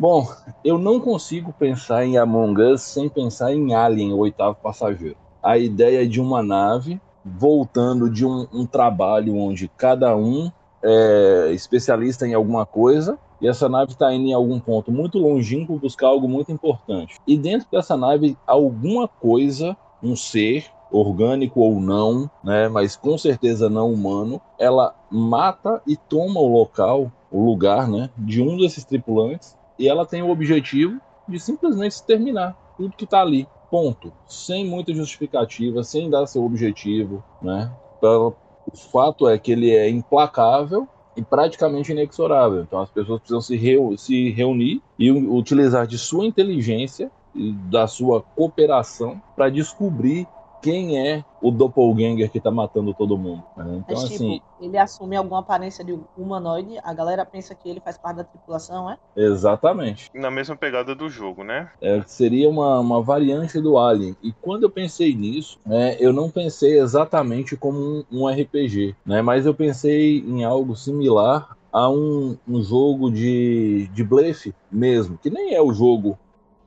Bom, 0.00 0.26
eu 0.64 0.78
não 0.78 0.98
consigo 0.98 1.52
pensar 1.52 2.06
em 2.06 2.16
Among 2.16 2.58
Us 2.62 2.80
sem 2.80 3.06
pensar 3.06 3.52
em 3.52 3.74
Alien, 3.74 4.14
o 4.14 4.20
oitavo 4.20 4.56
passageiro. 4.62 5.18
A 5.42 5.58
ideia 5.58 6.08
de 6.08 6.18
uma 6.18 6.42
nave 6.42 6.98
voltando 7.22 8.08
de 8.08 8.24
um, 8.24 8.46
um 8.50 8.64
trabalho 8.64 9.36
onde 9.36 9.68
cada 9.68 10.16
um 10.16 10.50
é 10.82 11.50
especialista 11.52 12.26
em 12.26 12.32
alguma 12.32 12.64
coisa 12.64 13.18
e 13.42 13.46
essa 13.46 13.68
nave 13.68 13.92
está 13.92 14.10
indo 14.10 14.28
em 14.28 14.32
algum 14.32 14.58
ponto 14.58 14.90
muito 14.90 15.18
longínquo 15.18 15.78
buscar 15.78 16.06
algo 16.06 16.26
muito 16.26 16.50
importante. 16.50 17.16
E 17.26 17.36
dentro 17.36 17.68
dessa 17.70 17.94
nave, 17.94 18.38
alguma 18.46 19.06
coisa, 19.06 19.76
um 20.02 20.16
ser, 20.16 20.64
orgânico 20.90 21.60
ou 21.60 21.78
não, 21.78 22.30
né, 22.42 22.70
mas 22.70 22.96
com 22.96 23.18
certeza 23.18 23.68
não 23.68 23.92
humano, 23.92 24.40
ela 24.58 24.94
mata 25.10 25.82
e 25.86 25.94
toma 25.94 26.40
o 26.40 26.48
local, 26.48 27.12
o 27.30 27.44
lugar 27.44 27.86
né, 27.86 28.08
de 28.16 28.40
um 28.40 28.56
desses 28.56 28.82
tripulantes 28.82 29.59
e 29.80 29.88
ela 29.88 30.04
tem 30.04 30.22
o 30.22 30.28
objetivo 30.28 31.00
de 31.26 31.40
simplesmente 31.40 31.92
exterminar 31.92 32.54
tudo 32.76 32.94
que 32.94 33.04
está 33.04 33.22
ali. 33.22 33.48
Ponto. 33.70 34.12
Sem 34.26 34.66
muita 34.66 34.92
justificativa, 34.92 35.82
sem 35.82 36.10
dar 36.10 36.26
seu 36.26 36.44
objetivo, 36.44 37.24
né? 37.40 37.72
Então, 37.96 38.34
o 38.70 38.76
fato 38.76 39.26
é 39.26 39.38
que 39.38 39.52
ele 39.52 39.74
é 39.74 39.88
implacável 39.88 40.86
e 41.16 41.22
praticamente 41.22 41.92
inexorável. 41.92 42.62
Então 42.62 42.80
as 42.80 42.90
pessoas 42.90 43.20
precisam 43.20 43.40
se, 43.40 43.56
reu 43.56 43.96
se 43.96 44.30
reunir 44.30 44.82
e 44.98 45.10
utilizar 45.10 45.86
de 45.86 45.98
sua 45.98 46.26
inteligência 46.26 47.10
e 47.34 47.52
da 47.52 47.86
sua 47.86 48.20
cooperação 48.20 49.20
para 49.34 49.48
descobrir 49.48 50.26
quem 50.60 50.98
é 50.98 51.24
o 51.40 51.50
doppelganger 51.50 52.30
que 52.30 52.40
tá 52.40 52.50
matando 52.50 52.92
todo 52.92 53.16
mundo. 53.16 53.42
Né? 53.56 53.64
Então, 53.78 53.84
Mas, 53.88 54.02
tipo, 54.04 54.14
assim. 54.14 54.40
Ele 54.60 54.76
assume 54.76 55.16
alguma 55.16 55.40
aparência 55.40 55.82
de 55.82 55.98
humanoide, 56.16 56.78
a 56.82 56.92
galera 56.92 57.24
pensa 57.24 57.54
que 57.54 57.68
ele 57.68 57.80
faz 57.80 57.96
parte 57.96 58.18
da 58.18 58.24
tripulação, 58.24 58.90
é? 58.90 58.98
Exatamente. 59.16 60.10
Na 60.14 60.30
mesma 60.30 60.54
pegada 60.54 60.94
do 60.94 61.08
jogo, 61.08 61.42
né? 61.42 61.70
É, 61.80 62.02
seria 62.06 62.48
uma, 62.48 62.78
uma 62.78 63.00
variante 63.00 63.58
do 63.58 63.78
Alien. 63.78 64.14
E 64.22 64.32
quando 64.32 64.64
eu 64.64 64.70
pensei 64.70 65.14
nisso, 65.14 65.58
né, 65.64 65.96
eu 65.98 66.12
não 66.12 66.30
pensei 66.30 66.78
exatamente 66.78 67.56
como 67.56 67.78
um, 67.78 68.04
um 68.12 68.28
RPG, 68.28 68.94
né? 69.04 69.22
Mas 69.22 69.46
eu 69.46 69.54
pensei 69.54 70.18
em 70.18 70.44
algo 70.44 70.76
similar 70.76 71.56
a 71.72 71.88
um, 71.88 72.36
um 72.46 72.62
jogo 72.62 73.10
de, 73.10 73.88
de 73.92 74.04
blefe 74.04 74.54
mesmo, 74.70 75.16
que 75.16 75.30
nem 75.30 75.54
é 75.54 75.62
o 75.62 75.72
jogo 75.72 76.18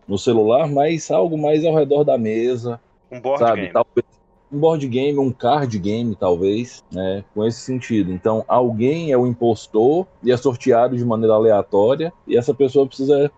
no 0.08 0.18
celular, 0.18 0.68
mas 0.68 1.10
algo 1.12 1.38
mais 1.38 1.64
ao 1.66 1.76
redor 1.76 2.04
da 2.04 2.18
mesa. 2.18 2.80
Um 3.14 3.22
board 3.22 3.40
sabe? 3.40 3.62
game. 3.62 3.74
Talvez, 3.74 4.06
um 4.52 4.60
board 4.60 4.88
game, 4.88 5.20
um 5.20 5.32
card 5.32 5.80
game, 5.80 6.16
talvez, 6.16 6.84
né? 6.92 7.24
Com 7.34 7.46
esse 7.46 7.60
sentido. 7.60 8.12
Então, 8.12 8.44
alguém 8.48 9.12
é 9.12 9.18
o 9.18 9.26
impostor 9.26 10.06
e 10.22 10.32
é 10.32 10.38
sorteado 10.38 10.96
de 10.96 11.04
maneira 11.04 11.34
aleatória, 11.34 12.14
e 12.28 12.38
essa 12.38 12.54
pessoa 12.54 12.88
precisa 12.88 13.32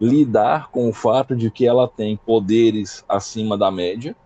lidar 0.00 0.70
com 0.70 0.88
o 0.88 0.92
fato 0.92 1.36
de 1.36 1.50
que 1.50 1.66
ela 1.66 1.86
tem 1.86 2.16
poderes 2.16 3.04
acima 3.08 3.56
da 3.56 3.70
média, 3.70 4.16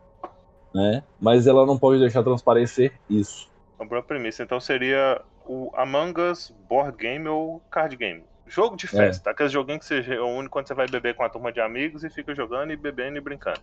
né? 0.73 1.03
Mas 1.21 1.47
ela 1.47 1.67
não 1.67 1.77
pode 1.77 2.01
deixar 2.01 2.23
transparecer 2.23 2.93
isso. 3.11 3.51
Uma 3.79 3.89
boa 3.89 4.03
premissa. 4.03 4.43
Então 4.43 4.61
seria 4.61 5.21
o 5.47 5.71
Among 5.75 6.21
Us 6.21 6.53
board 6.69 6.97
game 6.97 7.27
ou 7.29 7.61
card 7.71 7.97
game. 7.97 8.23
Jogo 8.47 8.77
de 8.77 8.87
festa, 8.87 9.31
é. 9.31 9.33
aquele 9.33 9.49
joguinho 9.49 9.79
que 9.79 9.87
você 9.87 10.01
reúne 10.01 10.49
quando 10.49 10.69
você 10.69 10.75
vai 10.75 10.87
beber 10.87 11.15
com 11.15 11.25
a 11.25 11.29
turma 11.29 11.51
de 11.51 11.61
amigos 11.61 12.05
e 12.05 12.11
fica 12.11 12.35
jogando 12.35 12.73
e 12.73 12.77
bebendo 12.77 13.17
e 13.17 13.21
brincando. 13.21 13.61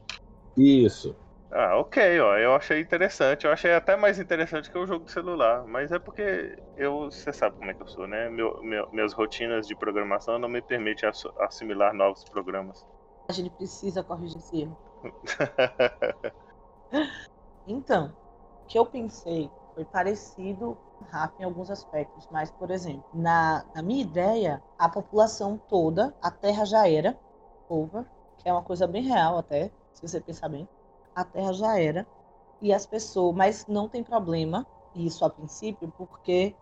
Isso. 0.56 1.18
Ah, 1.50 1.78
ok, 1.78 2.20
ó. 2.22 2.38
Eu 2.38 2.56
achei 2.56 2.80
interessante. 2.80 3.46
Eu 3.46 3.52
achei 3.52 3.74
até 3.74 3.96
mais 3.96 4.20
interessante 4.20 4.72
que 4.72 4.78
o 4.78 4.86
jogo 4.86 5.06
de 5.06 5.12
celular. 5.12 5.66
Mas 5.66 5.92
é 5.92 6.00
porque 6.00 6.56
eu. 6.76 7.12
Você 7.12 7.34
sabe 7.34 7.58
como 7.58 7.70
é 7.70 7.74
que 7.74 7.82
eu 7.82 7.88
sou, 7.88 8.08
né? 8.08 8.30
Meu, 8.30 8.62
meu, 8.64 8.88
minhas 8.92 9.14
rotinas 9.14 9.68
de 9.68 9.76
programação 9.76 10.40
não 10.40 10.48
me 10.48 10.62
permitem 10.62 11.10
assimilar 11.40 11.94
novos 11.94 12.24
programas. 12.24 12.86
A 13.30 13.34
gente 13.34 13.50
precisa 13.50 14.04
corrigir 14.04 14.38
esse 14.38 14.62
erro. 14.62 14.78
então, 17.68 18.08
o 18.08 18.68
que 18.68 18.78
eu 18.78 18.86
pensei 18.86 19.52
foi 19.74 19.84
parecido 19.86 20.78
Rafa 21.10 21.34
em 21.40 21.44
alguns 21.44 21.70
aspectos, 21.70 22.28
mas, 22.30 22.52
por 22.52 22.70
exemplo, 22.72 23.04
na, 23.12 23.66
na 23.74 23.82
minha 23.82 24.02
ideia, 24.02 24.64
a 24.78 24.88
população 24.88 25.58
toda, 25.68 26.16
a 26.22 26.30
Terra 26.32 26.66
já 26.66 26.88
era 26.88 27.18
over, 27.68 28.06
que 28.38 28.48
é 28.48 28.54
uma 28.54 28.64
coisa 28.64 28.88
bem 28.88 29.04
real 29.04 29.38
até, 29.38 29.72
se 29.94 30.02
você 30.02 30.20
pensar 30.20 30.50
bem. 30.50 30.68
A 31.16 31.24
Terra 31.24 31.54
já 31.54 31.80
era, 31.80 32.08
e 32.62 32.74
as 32.74 32.86
pessoas, 32.86 33.36
mas 33.36 33.66
não 33.68 33.90
tem 33.90 34.04
problema, 34.04 34.66
isso 34.96 35.26
a 35.26 35.30
princípio, 35.30 35.92
porque 35.98 36.56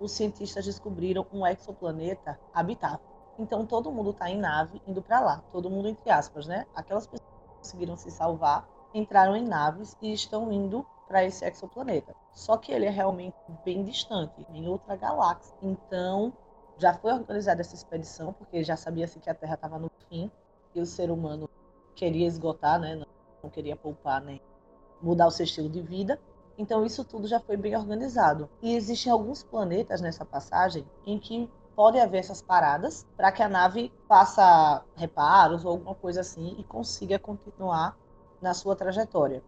os 0.00 0.12
cientistas 0.12 0.64
descobriram 0.64 1.26
um 1.32 1.46
exoplaneta 1.46 2.38
habitável. 2.52 3.00
Então 3.38 3.64
todo 3.66 3.90
mundo 3.90 4.10
está 4.10 4.30
em 4.30 4.38
nave 4.38 4.80
indo 4.86 5.02
para 5.02 5.20
lá, 5.20 5.42
todo 5.52 5.70
mundo 5.70 5.88
entre 5.88 6.10
aspas, 6.10 6.46
né? 6.46 6.66
Aquelas 6.74 7.06
pessoas 7.06 7.30
que 7.30 7.58
conseguiram 7.58 7.96
se 7.96 8.10
salvar 8.10 8.68
entraram 8.92 9.36
em 9.36 9.44
naves 9.44 9.96
e 10.00 10.12
estão 10.12 10.52
indo 10.52 10.86
para 11.06 11.24
esse 11.24 11.44
exoplaneta. 11.44 12.14
Só 12.32 12.56
que 12.56 12.72
ele 12.72 12.86
é 12.86 12.90
realmente 12.90 13.36
bem 13.64 13.84
distante, 13.84 14.46
em 14.52 14.68
outra 14.68 14.96
galáxia. 14.96 15.54
Então, 15.62 16.32
já 16.78 16.94
foi 16.94 17.12
organizada 17.12 17.60
essa 17.60 17.74
expedição, 17.74 18.32
porque 18.32 18.64
já 18.64 18.76
sabia-se 18.76 19.18
que 19.18 19.30
a 19.30 19.34
Terra 19.34 19.54
estava 19.54 19.78
no 19.78 19.90
fim 20.08 20.30
e 20.74 20.80
o 20.80 20.86
ser 20.86 21.10
humano 21.10 21.48
queria 21.94 22.26
esgotar, 22.26 22.78
né? 22.78 23.02
não 23.44 23.50
queria 23.50 23.76
poupar 23.76 24.20
nem 24.22 24.40
mudar 25.00 25.26
o 25.26 25.30
seu 25.30 25.44
estilo 25.44 25.68
de 25.68 25.80
vida. 25.80 26.18
Então, 26.56 26.84
isso 26.84 27.04
tudo 27.04 27.26
já 27.26 27.40
foi 27.40 27.56
bem 27.56 27.76
organizado. 27.76 28.48
E 28.62 28.74
existem 28.74 29.12
alguns 29.12 29.42
planetas 29.42 30.00
nessa 30.00 30.24
passagem 30.24 30.84
em 31.06 31.18
que 31.18 31.50
pode 31.74 31.98
haver 31.98 32.18
essas 32.18 32.40
paradas 32.40 33.04
para 33.16 33.32
que 33.32 33.42
a 33.42 33.48
nave 33.48 33.92
faça 34.08 34.82
reparos 34.94 35.64
ou 35.64 35.72
alguma 35.72 35.94
coisa 35.94 36.20
assim 36.20 36.54
e 36.58 36.64
consiga 36.64 37.18
continuar 37.18 37.98
na 38.40 38.54
sua 38.54 38.76
trajetória. 38.76 39.42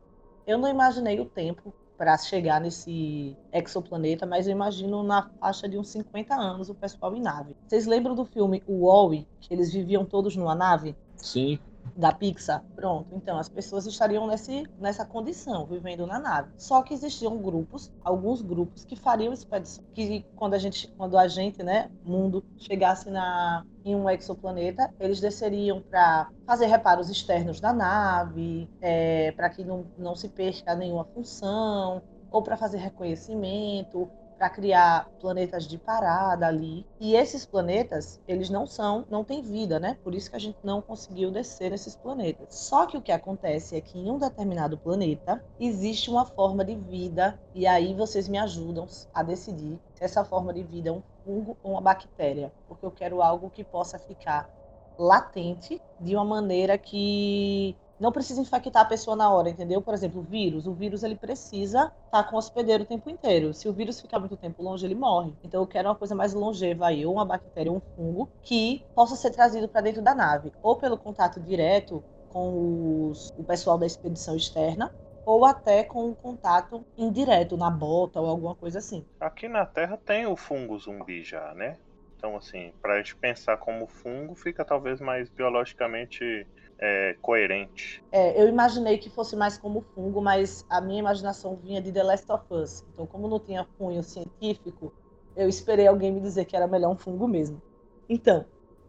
Eu 0.46 0.58
não 0.58 0.68
imaginei 0.68 1.20
o 1.20 1.24
tempo 1.24 1.72
para 1.96 2.18
chegar 2.18 2.60
nesse 2.60 3.36
exoplaneta, 3.52 4.26
mas 4.26 4.46
eu 4.46 4.52
imagino 4.52 5.02
na 5.02 5.30
faixa 5.40 5.68
de 5.68 5.78
uns 5.78 5.88
50 5.88 6.34
anos 6.34 6.68
o 6.68 6.74
pessoal 6.74 7.14
em 7.14 7.22
nave. 7.22 7.56
Vocês 7.66 7.86
lembram 7.86 8.14
do 8.14 8.24
filme 8.24 8.62
O 8.66 8.86
Wall-E, 8.86 9.26
que 9.40 9.54
eles 9.54 9.72
viviam 9.72 10.04
todos 10.04 10.36
numa 10.36 10.54
nave? 10.54 10.96
Sim 11.16 11.58
da 11.94 12.12
Pixar. 12.12 12.64
Pronto, 12.74 13.14
então 13.14 13.38
as 13.38 13.48
pessoas 13.48 13.86
estariam 13.86 14.26
nesse, 14.26 14.64
nessa 14.78 15.04
condição, 15.04 15.66
vivendo 15.66 16.06
na 16.06 16.18
nave. 16.18 16.50
Só 16.56 16.82
que 16.82 16.94
existiam 16.94 17.38
grupos, 17.38 17.92
alguns 18.02 18.42
grupos 18.42 18.84
que 18.84 18.96
fariam 18.96 19.32
expedição, 19.32 19.84
que 19.94 20.24
quando 20.34 20.54
a 20.54 20.58
gente, 20.58 20.88
quando 20.96 21.18
a 21.18 21.28
gente, 21.28 21.62
né, 21.62 21.90
mundo 22.04 22.44
chegasse 22.58 23.10
na 23.10 23.64
em 23.84 23.94
um 23.94 24.10
exoplaneta, 24.10 24.92
eles 24.98 25.20
desceriam 25.20 25.80
para 25.80 26.28
fazer 26.44 26.66
reparos 26.66 27.08
externos 27.08 27.60
da 27.60 27.72
nave, 27.72 28.68
é, 28.80 29.30
para 29.30 29.48
que 29.48 29.62
não, 29.64 29.86
não 29.96 30.16
se 30.16 30.28
perca 30.28 30.74
nenhuma 30.74 31.04
função, 31.04 32.02
ou 32.30 32.42
para 32.42 32.56
fazer 32.56 32.78
reconhecimento, 32.78 34.10
para 34.38 34.50
criar 34.50 35.10
planetas 35.20 35.66
de 35.66 35.78
parada 35.78 36.46
ali. 36.46 36.86
E 37.00 37.14
esses 37.14 37.46
planetas, 37.46 38.20
eles 38.28 38.50
não 38.50 38.66
são, 38.66 39.04
não 39.10 39.24
têm 39.24 39.42
vida, 39.42 39.80
né? 39.80 39.96
Por 40.02 40.14
isso 40.14 40.30
que 40.30 40.36
a 40.36 40.40
gente 40.40 40.58
não 40.62 40.82
conseguiu 40.82 41.30
descer 41.30 41.70
nesses 41.70 41.96
planetas. 41.96 42.46
Só 42.50 42.86
que 42.86 42.96
o 42.96 43.02
que 43.02 43.12
acontece 43.12 43.76
é 43.76 43.80
que 43.80 43.98
em 43.98 44.10
um 44.10 44.18
determinado 44.18 44.76
planeta 44.78 45.42
existe 45.58 46.10
uma 46.10 46.26
forma 46.26 46.64
de 46.64 46.74
vida 46.74 47.38
e 47.54 47.66
aí 47.66 47.94
vocês 47.94 48.28
me 48.28 48.38
ajudam 48.38 48.86
a 49.12 49.22
decidir 49.22 49.78
se 49.94 50.04
essa 50.04 50.24
forma 50.24 50.52
de 50.52 50.62
vida 50.62 50.90
é 50.90 50.92
um 50.92 51.02
fungo 51.24 51.56
ou 51.62 51.72
uma 51.72 51.80
bactéria, 51.80 52.52
porque 52.68 52.84
eu 52.84 52.90
quero 52.90 53.22
algo 53.22 53.50
que 53.50 53.64
possa 53.64 53.98
ficar 53.98 54.50
latente 54.98 55.80
de 56.00 56.14
uma 56.14 56.24
maneira 56.24 56.78
que 56.78 57.76
não 57.98 58.12
precisa 58.12 58.40
infectar 58.40 58.82
a 58.82 58.86
pessoa 58.86 59.16
na 59.16 59.30
hora, 59.30 59.48
entendeu? 59.48 59.80
Por 59.80 59.94
exemplo, 59.94 60.20
o 60.20 60.24
vírus. 60.24 60.66
O 60.66 60.74
vírus 60.74 61.02
ele 61.02 61.16
precisa 61.16 61.92
estar 62.06 62.22
tá 62.22 62.24
com 62.24 62.36
o 62.36 62.38
hospedeiro 62.38 62.84
o 62.84 62.86
tempo 62.86 63.08
inteiro. 63.08 63.54
Se 63.54 63.68
o 63.68 63.72
vírus 63.72 64.00
ficar 64.00 64.18
muito 64.18 64.36
tempo 64.36 64.62
longe, 64.62 64.84
ele 64.84 64.94
morre. 64.94 65.32
Então 65.42 65.62
eu 65.62 65.66
quero 65.66 65.88
uma 65.88 65.94
coisa 65.94 66.14
mais 66.14 66.34
longeva 66.34 66.86
aí, 66.86 67.04
ou 67.06 67.14
uma 67.14 67.24
bactéria 67.24 67.70
ou 67.72 67.78
um 67.78 67.82
fungo, 67.94 68.28
que 68.42 68.84
possa 68.94 69.16
ser 69.16 69.30
trazido 69.30 69.68
para 69.68 69.80
dentro 69.80 70.02
da 70.02 70.14
nave, 70.14 70.52
ou 70.62 70.76
pelo 70.76 70.98
contato 70.98 71.40
direto 71.40 72.02
com 72.28 73.08
os, 73.08 73.32
o 73.36 73.44
pessoal 73.44 73.78
da 73.78 73.86
expedição 73.86 74.36
externa, 74.36 74.92
ou 75.24 75.44
até 75.44 75.82
com 75.82 76.06
um 76.06 76.14
contato 76.14 76.84
indireto 76.96 77.56
na 77.56 77.70
bota 77.70 78.20
ou 78.20 78.28
alguma 78.28 78.54
coisa 78.54 78.78
assim. 78.78 79.04
Aqui 79.18 79.48
na 79.48 79.64
Terra 79.66 79.96
tem 79.96 80.26
o 80.26 80.36
fungo 80.36 80.78
zumbi 80.78 81.24
já, 81.24 81.54
né? 81.54 81.78
Então, 82.16 82.36
assim, 82.36 82.72
para 82.80 82.94
a 82.94 82.96
gente 82.98 83.16
pensar 83.16 83.56
como 83.56 83.86
fungo, 83.86 84.34
fica 84.34 84.64
talvez 84.64 85.00
mais 85.00 85.28
biologicamente 85.28 86.46
é, 86.78 87.16
coerente. 87.20 88.02
É, 88.12 88.40
eu 88.40 88.48
imaginei 88.48 88.98
que 88.98 89.10
fosse 89.10 89.34
mais 89.34 89.56
como 89.56 89.80
fungo, 89.94 90.20
mas 90.20 90.64
a 90.68 90.80
minha 90.80 90.98
imaginação 90.98 91.56
vinha 91.56 91.80
de 91.80 91.92
The 91.92 92.02
Last 92.02 92.30
of 92.30 92.44
Us. 92.50 92.84
Então, 92.92 93.06
como 93.06 93.28
não 93.28 93.38
tinha 93.38 93.66
cunho 93.78 94.02
científico, 94.02 94.92
eu 95.34 95.48
esperei 95.48 95.86
alguém 95.86 96.12
me 96.12 96.20
dizer 96.20 96.44
que 96.44 96.56
era 96.56 96.66
melhor 96.66 96.90
um 96.90 96.96
fungo 96.96 97.26
mesmo. 97.26 97.60
Então, 98.08 98.44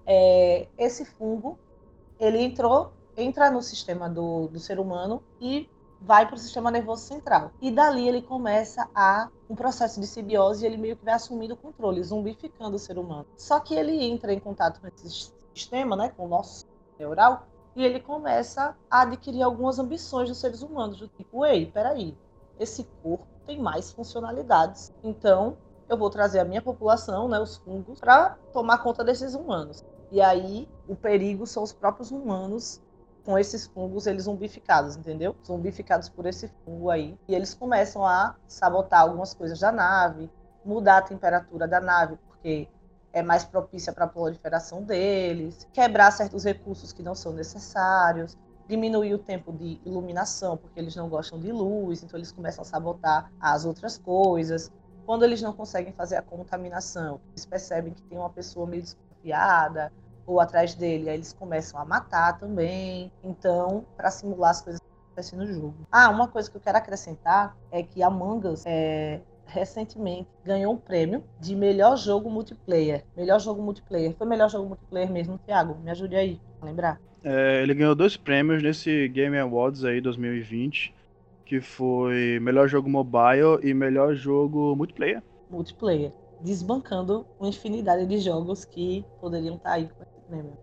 é, 0.05 0.67
esse 0.77 1.05
fungo, 1.05 1.57
ele 2.19 2.39
entrou, 2.39 2.93
entra 3.15 3.51
no 3.51 3.61
sistema 3.61 4.09
do, 4.09 4.47
do 4.47 4.59
ser 4.59 4.79
humano 4.79 5.21
e 5.39 5.69
vai 5.99 6.25
para 6.25 6.35
o 6.35 6.37
sistema 6.37 6.69
nervoso 6.69 7.03
central. 7.03 7.51
E 7.61 7.71
dali 7.71 8.07
ele 8.07 8.21
começa 8.21 8.87
a 8.93 9.29
um 9.49 9.55
processo 9.55 9.99
de 9.99 10.07
simbiose 10.07 10.63
e 10.63 10.67
ele 10.67 10.77
meio 10.77 10.95
que 10.95 11.03
vai 11.03 11.15
assumindo 11.15 11.55
o 11.55 11.57
controle, 11.57 12.03
zumbificando 12.03 12.75
o 12.75 12.79
ser 12.79 12.97
humano. 12.97 13.25
Só 13.35 13.59
que 13.59 13.73
ele 13.73 14.03
entra 14.03 14.31
em 14.31 14.39
contato 14.39 14.79
com 14.79 14.87
esse 14.87 15.31
sistema, 15.53 15.95
né, 15.95 16.13
com 16.15 16.25
o 16.25 16.27
nosso 16.27 16.67
neural, 16.99 17.47
e 17.77 17.85
ele 17.85 17.99
começa 17.99 18.75
a 18.89 19.01
adquirir 19.03 19.43
algumas 19.43 19.77
ambições 19.77 20.27
dos 20.27 20.39
seres 20.39 20.63
humanos, 20.63 20.97
do 20.97 21.07
tipo, 21.07 21.45
ei, 21.45 21.67
peraí, 21.67 22.17
esse 22.59 22.83
corpo 23.03 23.27
tem 23.45 23.61
mais 23.61 23.91
funcionalidades, 23.91 24.91
então 25.03 25.55
eu 25.87 25.95
vou 25.95 26.09
trazer 26.09 26.39
a 26.39 26.43
minha 26.43 26.61
população, 26.61 27.29
né, 27.29 27.39
os 27.39 27.57
fungos, 27.57 27.99
para 27.99 28.35
tomar 28.51 28.79
conta 28.79 29.03
desses 29.03 29.35
humanos. 29.35 29.85
E 30.11 30.19
aí 30.19 30.67
o 30.87 30.95
perigo 30.95 31.45
são 31.45 31.61
os 31.61 31.71
próprios 31.71 32.09
humanos 32.09 32.81
com 33.23 33.37
esses 33.37 33.67
fungos 33.67 34.07
eles 34.07 34.23
zumbificados, 34.23 34.95
entendeu? 34.95 35.35
Zumbificados 35.45 36.09
por 36.09 36.25
esse 36.25 36.47
fungo 36.65 36.89
aí. 36.89 37.15
E 37.27 37.35
eles 37.35 37.53
começam 37.53 38.03
a 38.03 38.35
sabotar 38.47 39.01
algumas 39.01 39.35
coisas 39.35 39.59
da 39.59 39.71
nave, 39.71 40.31
mudar 40.65 40.97
a 40.97 41.01
temperatura 41.01 41.67
da 41.67 41.79
nave, 41.79 42.17
porque 42.27 42.67
é 43.17 43.23
mais 43.23 43.43
propícia 43.43 43.91
para 43.91 44.05
a 44.05 44.07
proliferação 44.07 44.83
deles, 44.83 45.67
quebrar 45.73 46.11
certos 46.11 46.43
recursos 46.43 46.93
que 46.93 47.01
não 47.01 47.15
são 47.15 47.33
necessários, 47.33 48.37
diminuir 48.67 49.13
o 49.13 49.17
tempo 49.17 49.51
de 49.51 49.79
iluminação, 49.85 50.57
porque 50.57 50.79
eles 50.79 50.95
não 50.95 51.07
gostam 51.09 51.39
de 51.39 51.51
luz, 51.51 52.03
então 52.03 52.17
eles 52.17 52.31
começam 52.31 52.61
a 52.61 52.65
sabotar 52.65 53.31
as 53.39 53.65
outras 53.65 53.97
coisas. 53.97 54.71
Quando 55.05 55.23
eles 55.23 55.41
não 55.41 55.53
conseguem 55.53 55.93
fazer 55.93 56.17
a 56.17 56.21
contaminação, 56.21 57.21
eles 57.31 57.45
percebem 57.45 57.93
que 57.93 58.01
tem 58.03 58.17
uma 58.17 58.29
pessoa 58.29 58.67
meio 58.67 58.83
desconfiada 58.83 59.91
ou 60.25 60.41
atrás 60.41 60.75
dele, 60.75 61.09
aí 61.09 61.15
eles 61.15 61.31
começam 61.31 61.79
a 61.79 61.85
matar 61.85 62.37
também. 62.37 63.11
Então, 63.23 63.85
para 63.95 64.11
simular 64.11 64.51
as 64.51 64.61
coisas 64.61 64.81
que 64.81 64.87
acontecem 65.05 65.39
no 65.39 65.47
jogo. 65.47 65.75
Ah, 65.89 66.09
uma 66.09 66.27
coisa 66.27 66.51
que 66.51 66.57
eu 66.57 66.61
quero 66.61 66.77
acrescentar 66.77 67.55
é 67.71 67.81
que 67.81 68.03
Among 68.03 68.45
Us 68.49 68.63
é, 68.65 69.21
recentemente 69.47 70.27
ganhou 70.43 70.73
um 70.73 70.77
prêmio 70.77 71.23
de 71.39 71.55
melhor 71.55 71.97
jogo 71.97 72.29
multiplayer. 72.29 73.03
Melhor 73.15 73.39
jogo 73.39 73.61
multiplayer. 73.61 74.13
Foi 74.15 74.27
melhor 74.27 74.49
jogo 74.49 74.67
multiplayer 74.67 75.11
mesmo, 75.11 75.39
Thiago? 75.45 75.77
Me 75.83 75.89
ajude 75.91 76.15
aí 76.15 76.41
a 76.61 76.65
lembrar. 76.65 77.01
É, 77.23 77.61
ele 77.63 77.73
ganhou 77.73 77.95
dois 77.95 78.15
prêmios 78.15 78.61
nesse 78.61 79.07
Game 79.07 79.37
Awards 79.37 79.83
aí 79.83 79.99
2020, 79.99 80.93
que 81.45 81.59
foi 81.59 82.39
melhor 82.39 82.67
jogo 82.67 82.89
mobile 82.89 83.59
e 83.63 83.73
melhor 83.73 84.13
jogo 84.13 84.75
multiplayer. 84.75 85.23
Multiplayer. 85.49 86.11
desbancando 86.41 87.25
uma 87.39 87.49
infinidade 87.49 88.05
de 88.05 88.19
jogos 88.19 88.65
que 88.65 89.03
poderiam 89.19 89.55
estar 89.55 89.69
tá 89.69 89.75
aí 89.75 89.89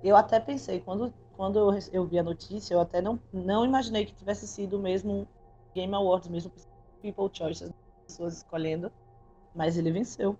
Eu 0.02 0.16
até 0.16 0.38
pensei, 0.38 0.80
quando, 0.80 1.12
quando 1.36 1.74
eu, 1.92 2.06
vi 2.06 2.18
a 2.18 2.22
notícia, 2.22 2.74
eu 2.74 2.80
até 2.80 3.00
não, 3.00 3.18
não 3.32 3.64
imaginei 3.64 4.04
que 4.04 4.14
tivesse 4.14 4.46
sido 4.46 4.78
mesmo 4.78 5.26
Game 5.74 5.92
Awards, 5.94 6.28
mesmo 6.28 6.52
People 7.02 7.28
Choice, 7.32 7.64
as 7.64 7.70
pessoas 8.06 8.38
escolhendo, 8.38 8.90
mas 9.54 9.76
ele 9.76 9.90
venceu 9.90 10.36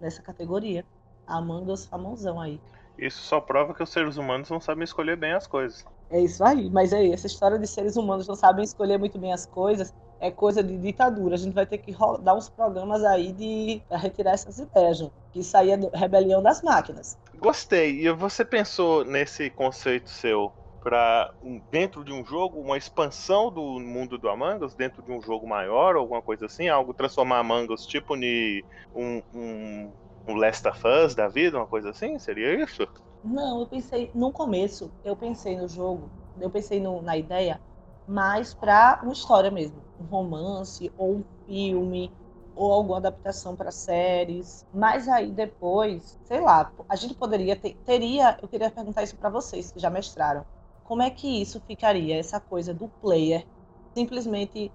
nessa 0.00 0.22
categoria. 0.22 0.84
Among 1.26 1.70
Us 1.70 1.86
famosão 1.86 2.40
aí. 2.40 2.60
Isso 2.98 3.22
só 3.22 3.40
prova 3.40 3.72
que 3.74 3.82
os 3.82 3.90
seres 3.90 4.16
humanos 4.16 4.50
não 4.50 4.60
sabem 4.60 4.84
escolher 4.84 5.16
bem 5.16 5.32
as 5.32 5.46
coisas. 5.46 5.84
É 6.10 6.20
isso 6.20 6.44
aí, 6.44 6.68
mas 6.68 6.92
aí, 6.92 7.10
essa 7.10 7.26
história 7.26 7.58
de 7.58 7.66
seres 7.66 7.96
humanos 7.96 8.26
não 8.26 8.34
sabem 8.34 8.64
escolher 8.64 8.98
muito 8.98 9.18
bem 9.18 9.32
as 9.32 9.46
coisas 9.46 9.94
é 10.22 10.30
coisa 10.30 10.62
de 10.62 10.78
ditadura. 10.78 11.34
A 11.34 11.38
gente 11.38 11.52
vai 11.52 11.66
ter 11.66 11.78
que 11.78 11.92
dar 12.22 12.34
uns 12.34 12.48
programas 12.48 13.02
aí 13.02 13.32
de 13.32 13.82
pra 13.88 13.98
retirar 13.98 14.30
essas 14.30 14.60
ideias. 14.60 15.10
Que 15.32 15.40
isso 15.40 15.56
aí 15.56 15.72
é 15.72 15.78
rebelião 15.92 16.40
das 16.40 16.62
máquinas. 16.62 17.18
Gostei. 17.38 18.06
E 18.06 18.12
você 18.12 18.44
pensou 18.44 19.04
nesse 19.04 19.50
conceito 19.50 20.08
seu 20.08 20.52
para 20.82 21.32
dentro 21.70 22.04
de 22.04 22.12
um 22.12 22.24
jogo, 22.24 22.60
uma 22.60 22.76
expansão 22.76 23.52
do 23.52 23.62
mundo 23.80 24.18
do 24.18 24.28
Among 24.28 24.64
Us, 24.64 24.74
dentro 24.74 25.02
de 25.02 25.12
um 25.12 25.20
jogo 25.22 25.46
maior, 25.46 25.96
alguma 25.96 26.22
coisa 26.22 26.46
assim, 26.46 26.68
algo 26.68 26.94
transformar 26.94 27.38
Among 27.38 27.72
Us 27.72 27.86
tipo 27.86 28.16
em 28.16 28.64
um, 28.94 29.22
um, 29.32 29.92
um 30.28 30.34
Last 30.36 30.66
of 30.68 30.80
Us 30.86 31.14
da 31.14 31.28
vida, 31.28 31.58
uma 31.58 31.66
coisa 31.66 31.90
assim? 31.90 32.18
Seria 32.18 32.62
isso? 32.62 32.86
Não, 33.22 33.60
eu 33.60 33.66
pensei, 33.68 34.10
no 34.14 34.32
começo, 34.32 34.90
eu 35.04 35.16
pensei 35.16 35.56
no 35.56 35.68
jogo, 35.68 36.10
eu 36.40 36.50
pensei 36.50 36.80
no, 36.80 37.00
na 37.02 37.16
ideia, 37.16 37.60
mais 38.06 38.52
para 38.52 39.00
uma 39.02 39.12
história 39.12 39.50
mesmo, 39.50 39.80
um 39.98 40.04
romance 40.04 40.92
ou 40.96 41.18
um 41.18 41.24
filme 41.46 42.12
ou 42.54 42.72
alguma 42.72 42.98
adaptação 42.98 43.56
para 43.56 43.70
séries. 43.70 44.66
Mas 44.72 45.08
aí 45.08 45.30
depois, 45.32 46.18
sei 46.24 46.40
lá, 46.40 46.72
a 46.88 46.96
gente 46.96 47.14
poderia 47.14 47.56
ter, 47.56 47.74
teria, 47.84 48.36
eu 48.42 48.48
queria 48.48 48.70
perguntar 48.70 49.02
isso 49.04 49.16
para 49.16 49.30
vocês 49.30 49.70
que 49.72 49.78
já 49.80 49.88
mestraram. 49.90 50.44
Como 50.84 51.02
é 51.02 51.10
que 51.10 51.40
isso 51.40 51.60
ficaria, 51.60 52.16
essa 52.16 52.40
coisa 52.40 52.74
do 52.74 52.88
player 53.00 53.46
simplesmente 53.94 54.70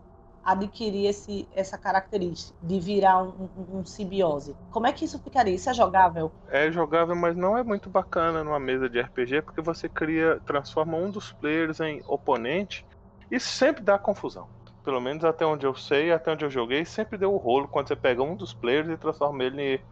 adquirir 0.47 1.07
esse, 1.07 1.45
essa 1.51 1.77
característica 1.77 2.57
de 2.61 2.79
virar 2.79 3.21
um, 3.21 3.49
um, 3.57 3.79
um, 3.79 3.85
simbiose. 3.85 4.55
Como 4.71 4.87
é 4.87 4.93
que 4.93 5.03
isso 5.03 5.19
ficaria? 5.19 5.53
Isso 5.53 5.69
é 5.69 5.73
jogável? 5.73 6.31
É 6.47 6.71
jogável, 6.71 7.15
mas 7.17 7.35
não 7.35 7.57
é 7.57 7.63
muito 7.63 7.89
bacana 7.89 8.45
numa 8.45 8.59
mesa 8.59 8.89
de 8.89 8.97
RPG, 8.97 9.41
porque 9.41 9.61
você 9.61 9.89
cria, 9.89 10.39
transforma 10.45 10.95
um 10.95 11.11
dos 11.11 11.33
players 11.33 11.81
em 11.81 12.01
oponente 12.07 12.85
e 13.29 13.41
sempre 13.41 13.83
dá 13.83 13.99
confusão. 13.99 14.47
Pelo 14.85 15.01
menos 15.01 15.25
até 15.25 15.45
onde 15.45 15.65
eu 15.65 15.75
sei, 15.75 16.13
até 16.13 16.31
onde 16.31 16.45
eu 16.45 16.49
joguei, 16.49 16.85
sempre 16.85 17.17
deu 17.17 17.33
o 17.33 17.37
rolo 17.37 17.67
quando 17.67 17.89
você 17.89 17.95
pega 17.97 18.23
um 18.23 18.33
dos 18.33 18.53
players 18.53 18.87
e 18.87 18.95
transforma 18.95 19.43
ele 19.43 19.83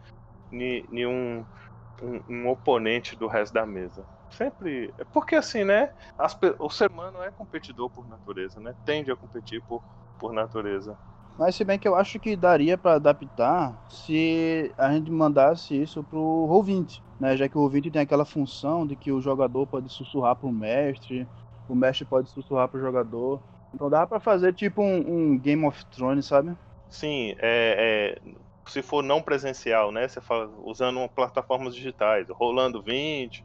em, 0.50 1.06
um, 1.06 1.44
um, 2.02 2.20
um 2.26 2.48
oponente 2.48 3.14
do 3.14 3.26
resto 3.26 3.52
da 3.52 3.66
mesa 3.66 4.06
sempre. 4.30 4.94
Porque 5.12 5.34
assim, 5.34 5.64
né? 5.64 5.90
As, 6.18 6.36
o 6.58 6.70
ser 6.70 6.90
humano 6.90 7.22
é 7.22 7.30
competidor 7.30 7.90
por 7.90 8.06
natureza, 8.08 8.60
né? 8.60 8.74
Tende 8.84 9.10
a 9.10 9.16
competir 9.16 9.62
por, 9.62 9.82
por 10.18 10.32
natureza. 10.32 10.98
Mas 11.38 11.54
se 11.54 11.64
bem 11.64 11.78
que 11.78 11.86
eu 11.86 11.94
acho 11.94 12.18
que 12.18 12.34
daria 12.34 12.78
para 12.78 12.94
adaptar 12.94 13.78
se 13.90 14.72
a 14.78 14.90
gente 14.92 15.10
mandasse 15.10 15.80
isso 15.80 16.02
pro 16.02 16.18
ouvinte, 16.18 17.02
né? 17.20 17.36
Já 17.36 17.48
que 17.48 17.58
o 17.58 17.60
ouvinte 17.60 17.90
tem 17.90 18.00
aquela 18.02 18.24
função 18.24 18.86
de 18.86 18.96
que 18.96 19.12
o 19.12 19.20
jogador 19.20 19.66
pode 19.66 19.90
sussurrar 19.90 20.36
pro 20.36 20.50
mestre, 20.50 21.28
o 21.68 21.74
mestre 21.74 22.06
pode 22.06 22.30
sussurrar 22.30 22.68
pro 22.68 22.80
jogador. 22.80 23.42
Então 23.74 23.90
dá 23.90 24.06
para 24.06 24.18
fazer 24.18 24.54
tipo 24.54 24.82
um, 24.82 25.32
um, 25.32 25.38
Game 25.38 25.66
of 25.66 25.84
Thrones, 25.86 26.24
sabe? 26.24 26.56
Sim, 26.88 27.34
é, 27.38 28.16
é, 28.22 28.34
se 28.66 28.80
for 28.80 29.02
não 29.02 29.20
presencial, 29.20 29.92
né? 29.92 30.08
Você 30.08 30.20
fala 30.20 30.48
usando 30.64 31.06
plataformas 31.10 31.74
digitais, 31.74 32.26
rolando 32.30 32.82
20, 32.82 33.44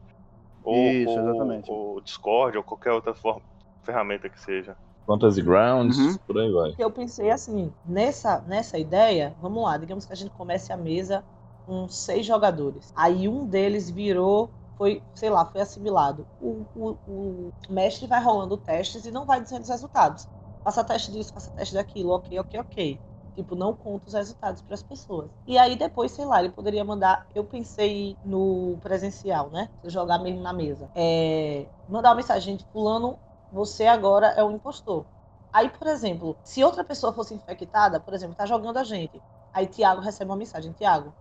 ou, 0.63 0.75
Isso, 0.75 1.20
exatamente. 1.20 1.72
ou, 1.72 1.77
ou 1.96 2.01
Discord, 2.01 2.58
ou 2.58 2.63
qualquer 2.63 2.91
outra 2.91 3.13
forma, 3.13 3.41
ferramenta 3.84 4.30
que 4.30 4.39
seja. 4.39 4.75
Fantasy 5.06 5.41
Grounds, 5.41 5.97
uhum. 5.97 6.17
por 6.26 6.38
aí 6.39 6.52
vai. 6.52 6.74
Eu 6.78 6.91
pensei 6.91 7.32
assim, 7.32 7.74
nessa, 7.84 8.41
nessa 8.41 8.78
ideia, 8.78 9.36
vamos 9.39 9.63
lá, 9.63 9.78
digamos 9.78 10.06
que 10.06 10.13
a 10.13 10.15
gente 10.15 10.32
comece 10.32 10.71
a 10.71 10.78
mesa 10.78 11.24
com 11.65 11.88
seis 11.88 12.26
jogadores. 12.26 12.91
Aí 12.95 13.28
um 13.28 13.45
deles 13.45 13.89
virou, 13.89 14.54
foi, 14.78 15.04
sei 15.15 15.30
lá, 15.30 15.45
foi 15.45 15.62
assimilado. 15.62 16.28
O, 16.39 16.65
o, 16.76 16.97
o 17.08 17.54
mestre 17.69 18.08
vai 18.08 18.21
rolando 18.24 18.58
testes 18.58 19.06
e 19.06 19.12
não 19.12 19.26
vai 19.26 19.41
dizendo 19.41 19.63
os 19.63 19.69
resultados. 19.69 20.28
Passa 20.63 20.84
teste 20.84 21.12
disso, 21.12 21.34
passa 21.34 21.52
teste 21.52 21.74
daquilo, 21.74 22.12
ok, 22.12 22.39
ok, 22.39 22.60
ok. 22.60 23.02
Tipo, 23.36 23.56
não 23.56 23.76
conta 23.76 24.08
os 24.08 24.13
resultados 24.13 24.62
para 24.62 24.74
as 24.76 24.84
pessoas. 24.84 25.32
E 25.48 25.58
aí 25.58 25.76
depois, 25.78 26.12
sei 26.12 26.26
lá, 26.26 26.39
ele 26.44 26.52
poderia 26.52 26.84
mandar. 26.84 27.26
Eu 27.34 27.46
pensei 27.46 28.17
no 28.24 28.78
presencial, 28.82 29.50
né? 29.50 29.70
Jogar 29.86 30.20
mesmo 30.20 30.41
na 30.41 30.52
mesa. 30.54 30.89
É, 30.96 31.67
mandar 31.88 32.10
uma 32.10 32.15
mensagem 32.15 32.56
de 32.58 32.65
fulano 32.65 33.20
você 33.50 33.86
agora 33.86 34.28
é 34.28 34.44
o 34.44 34.52
impostor. 34.52 35.06
Aí, 35.52 35.70
por 35.70 35.88
exemplo, 35.88 36.38
se 36.44 36.63
outra 36.63 36.84
pessoa 36.84 37.13
fosse 37.13 37.34
infectada, 37.34 38.00
por 38.00 38.13
exemplo, 38.13 38.36
tá 38.36 38.46
jogando 38.46 38.78
a 38.78 38.84
gente, 38.84 39.22
aí 39.52 39.67
Tiago 39.67 40.00
recebe 40.02 40.30
uma 40.32 40.38
mensagem, 40.38 40.72
Tiago, 40.72 41.13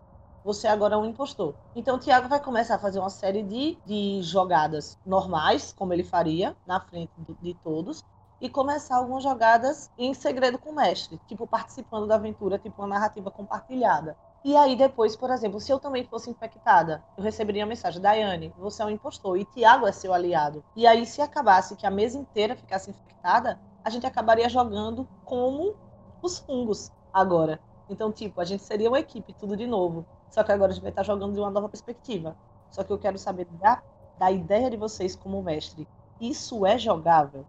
você 0.43 0.67
agora 0.69 0.95
é 0.95 0.99
um 0.99 1.05
impostor. 1.05 1.57
Então, 1.75 1.97
o 1.97 1.99
Tiago 1.99 2.29
vai 2.29 2.43
começar 2.43 2.77
a 2.77 2.79
fazer 2.79 2.99
uma 2.99 3.11
série 3.11 3.43
de, 3.43 3.81
de 3.85 4.23
jogadas 4.23 4.97
normais, 5.05 5.73
como 5.73 5.93
ele 5.93 6.05
faria, 6.05 6.57
na 6.65 6.81
frente 6.81 7.13
de, 7.17 7.35
de 7.35 7.55
todos, 7.55 8.05
e 8.41 8.49
começar 8.49 8.97
algumas 8.97 9.23
jogadas 9.23 9.91
em 9.99 10.15
segredo 10.15 10.59
com 10.59 10.71
o 10.71 10.75
mestre, 10.75 11.21
tipo 11.27 11.47
participando 11.47 12.07
da 12.07 12.15
aventura, 12.15 12.59
tipo 12.59 12.81
uma 12.81 12.89
narrativa 12.89 13.31
compartilhada. 13.31 14.17
E 14.43 14.57
aí 14.57 14.75
depois, 14.75 15.15
por 15.15 15.31
exemplo, 15.31 15.61
se 15.61 15.71
eu 15.71 15.79
também 15.79 16.05
fosse 16.05 16.31
infectada, 16.31 17.05
eu 17.17 17.23
receberia 17.23 17.65
a 17.65 17.67
mensagem, 17.67 18.01
Daiane, 18.01 18.55
você 18.59 18.83
é 18.83 18.87
um 18.87 18.91
impostor 18.91 19.37
e 19.37 19.45
Tiago 19.45 19.87
é 19.87 19.93
seu 19.93 20.15
aliado. 20.15 20.65
E 20.75 20.87
aí 20.87 21.05
se 21.05 21.21
acabasse 21.21 21.77
que 21.77 21.87
a 21.87 21.91
mesa 21.91 22.17
inteira 22.17 22.57
ficasse 22.57 22.91
infectada, 22.91 23.61
a 23.85 23.91
gente 23.91 24.07
acabaria 24.07 24.49
jogando 24.49 25.07
como 25.25 25.75
os 26.23 26.39
fungos 26.39 26.91
agora. 27.13 27.61
Então, 27.89 28.13
tipo, 28.13 28.41
a 28.41 28.45
gente 28.45 28.63
seria 28.63 28.89
uma 28.89 29.01
equipe, 29.01 29.35
tudo 29.35 29.57
de 29.57 29.67
novo. 29.67 30.07
Só 30.31 30.45
que 30.45 30.53
agora 30.53 30.71
a 30.71 30.75
gente 30.75 30.83
vai 30.83 30.93
estar 30.93 31.03
jogando 31.03 31.35
de 31.35 31.41
uma 31.41 31.51
nova 31.51 31.69
perspectiva. 31.69 32.37
Só 32.71 32.85
que 32.85 32.93
eu 32.93 32.99
quero 32.99 33.19
saber 33.19 33.47
da, 33.47 33.83
da 34.17 34.31
ideia 34.31 34.71
de 34.71 34.77
vocês 34.77 35.17
como 35.17 35.43
mestre. 35.43 35.89
Isso 36.21 36.65
é 36.65 36.79
jogável? 36.79 37.45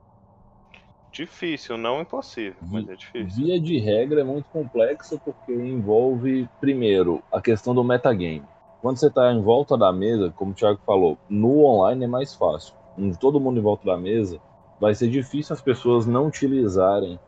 Difícil, 1.11 1.77
não 1.77 2.01
impossível, 2.01 2.55
mas 2.61 2.87
é 2.87 2.95
difícil. 2.95 3.43
Via 3.43 3.59
de 3.59 3.77
regra 3.77 4.21
é 4.21 4.23
muito 4.23 4.45
complexo 4.45 5.19
porque 5.19 5.51
envolve, 5.51 6.47
primeiro, 6.59 7.21
a 7.31 7.41
questão 7.41 7.75
do 7.75 7.83
metagame. 7.83 8.43
Quando 8.81 8.97
você 8.97 9.07
está 9.07 9.31
em 9.31 9.41
volta 9.41 9.77
da 9.77 9.91
mesa, 9.91 10.33
como 10.35 10.51
o 10.51 10.55
Thiago 10.55 10.79
falou, 10.85 11.17
no 11.29 11.65
online 11.65 12.05
é 12.05 12.07
mais 12.07 12.33
fácil. 12.33 12.73
Todo 13.19 13.39
mundo 13.39 13.59
em 13.59 13.63
volta 13.63 13.85
da 13.85 13.97
mesa, 13.97 14.39
vai 14.79 14.95
ser 14.95 15.09
difícil 15.09 15.53
as 15.53 15.61
pessoas 15.61 16.07
não 16.07 16.27
utilizarem 16.27 17.19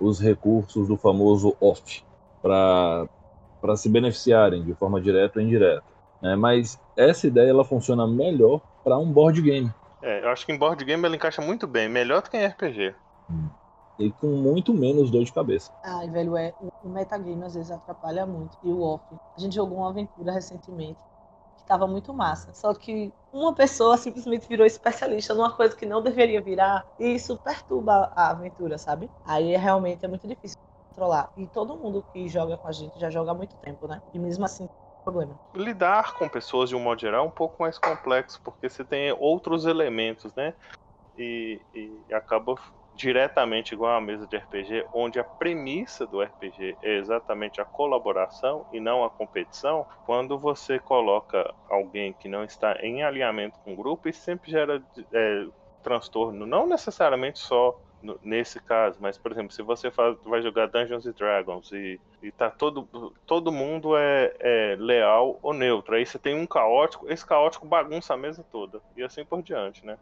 os 0.00 0.20
recursos 0.20 0.88
do 0.88 0.96
famoso 0.96 1.56
off 1.60 2.02
para 2.40 3.08
se 3.76 3.88
beneficiarem 3.88 4.62
de 4.62 4.74
forma 4.74 5.00
direta 5.00 5.38
ou 5.38 5.44
indireta. 5.44 5.84
Né? 6.20 6.34
Mas 6.36 6.80
essa 6.96 7.26
ideia 7.26 7.50
ela 7.50 7.64
funciona 7.64 8.06
melhor 8.06 8.60
para 8.82 8.98
um 8.98 9.12
board 9.12 9.42
game. 9.42 9.70
É, 10.00 10.24
eu 10.24 10.30
acho 10.30 10.46
que 10.46 10.52
em 10.52 10.58
board 10.58 10.84
game 10.84 11.04
ela 11.04 11.14
encaixa 11.14 11.42
muito 11.42 11.66
bem, 11.66 11.88
melhor 11.88 12.22
do 12.22 12.30
que 12.30 12.36
em 12.36 12.46
RPG. 12.46 12.94
E 13.98 14.10
com 14.10 14.28
muito 14.28 14.72
menos 14.72 15.10
dor 15.10 15.24
de 15.24 15.32
cabeça. 15.32 15.70
Ai, 15.82 16.08
velho, 16.08 16.36
é, 16.36 16.54
o 16.82 16.88
metagame 16.88 17.44
às 17.44 17.54
vezes 17.54 17.70
atrapalha 17.70 18.26
muito. 18.26 18.56
E 18.62 18.70
o 18.70 18.80
off. 18.80 19.04
A 19.36 19.40
gente 19.40 19.54
jogou 19.54 19.78
uma 19.78 19.90
aventura 19.90 20.32
recentemente 20.32 20.98
que 21.56 21.64
tava 21.64 21.86
muito 21.86 22.12
massa. 22.12 22.52
Só 22.54 22.74
que 22.74 23.12
uma 23.32 23.54
pessoa 23.54 23.96
simplesmente 23.96 24.48
virou 24.48 24.66
especialista 24.66 25.34
numa 25.34 25.52
coisa 25.52 25.76
que 25.76 25.86
não 25.86 26.02
deveria 26.02 26.40
virar. 26.40 26.86
E 26.98 27.14
isso 27.14 27.38
perturba 27.38 28.12
a 28.16 28.30
aventura, 28.30 28.78
sabe? 28.78 29.10
Aí 29.24 29.56
realmente 29.56 30.04
é 30.04 30.08
muito 30.08 30.26
difícil 30.26 30.56
controlar. 30.88 31.30
E 31.36 31.46
todo 31.46 31.76
mundo 31.76 32.04
que 32.12 32.28
joga 32.28 32.56
com 32.56 32.68
a 32.68 32.72
gente 32.72 32.98
já 32.98 33.10
joga 33.10 33.30
há 33.30 33.34
muito 33.34 33.54
tempo, 33.56 33.86
né? 33.86 34.00
E 34.12 34.18
mesmo 34.18 34.44
assim 34.44 34.68
problema. 35.04 35.34
Lidar 35.54 36.14
com 36.14 36.28
pessoas 36.28 36.68
de 36.68 36.76
um 36.76 36.80
modo 36.80 37.00
geral 37.00 37.24
é 37.24 37.28
um 37.28 37.30
pouco 37.30 37.62
mais 37.62 37.78
complexo, 37.78 38.40
porque 38.42 38.68
você 38.68 38.84
tem 38.84 39.12
outros 39.12 39.66
elementos, 39.66 40.32
né? 40.34 40.54
E, 41.16 41.60
e 41.74 42.14
acaba 42.14 42.54
diretamente 42.94 43.74
igual 43.74 43.96
a 43.96 44.00
mesa 44.00 44.26
de 44.26 44.36
RPG, 44.36 44.86
onde 44.92 45.18
a 45.18 45.24
premissa 45.24 46.06
do 46.06 46.22
RPG 46.22 46.76
é 46.82 46.96
exatamente 46.96 47.60
a 47.60 47.64
colaboração 47.64 48.66
e 48.72 48.80
não 48.80 49.04
a 49.04 49.10
competição, 49.10 49.86
quando 50.04 50.38
você 50.38 50.78
coloca 50.78 51.52
alguém 51.68 52.12
que 52.12 52.28
não 52.28 52.44
está 52.44 52.76
em 52.80 53.02
alinhamento 53.02 53.58
com 53.64 53.72
o 53.72 53.76
grupo, 53.76 54.08
isso 54.08 54.22
sempre 54.22 54.50
gera 54.50 54.82
é, 55.12 55.46
transtorno, 55.82 56.46
não 56.46 56.66
necessariamente 56.66 57.38
só 57.38 57.78
nesse 58.20 58.58
caso, 58.60 58.98
mas 59.00 59.16
por 59.16 59.30
exemplo, 59.30 59.52
se 59.52 59.62
você 59.62 59.90
faz, 59.90 60.16
vai 60.24 60.42
jogar 60.42 60.66
Dungeons 60.66 61.06
and 61.06 61.12
Dragons 61.12 61.70
e, 61.70 62.00
e 62.20 62.32
tá 62.32 62.50
todo, 62.50 63.14
todo 63.24 63.52
mundo 63.52 63.96
é, 63.96 64.34
é, 64.40 64.76
leal 64.76 65.38
ou 65.40 65.54
neutro, 65.54 65.94
aí 65.94 66.04
você 66.04 66.18
tem 66.18 66.34
um 66.34 66.46
caótico, 66.46 67.10
esse 67.10 67.24
caótico 67.24 67.64
bagunça 67.64 68.14
a 68.14 68.16
mesa 68.16 68.44
toda, 68.50 68.80
e 68.96 69.04
assim 69.04 69.24
por 69.24 69.40
diante, 69.40 69.86
né? 69.86 69.96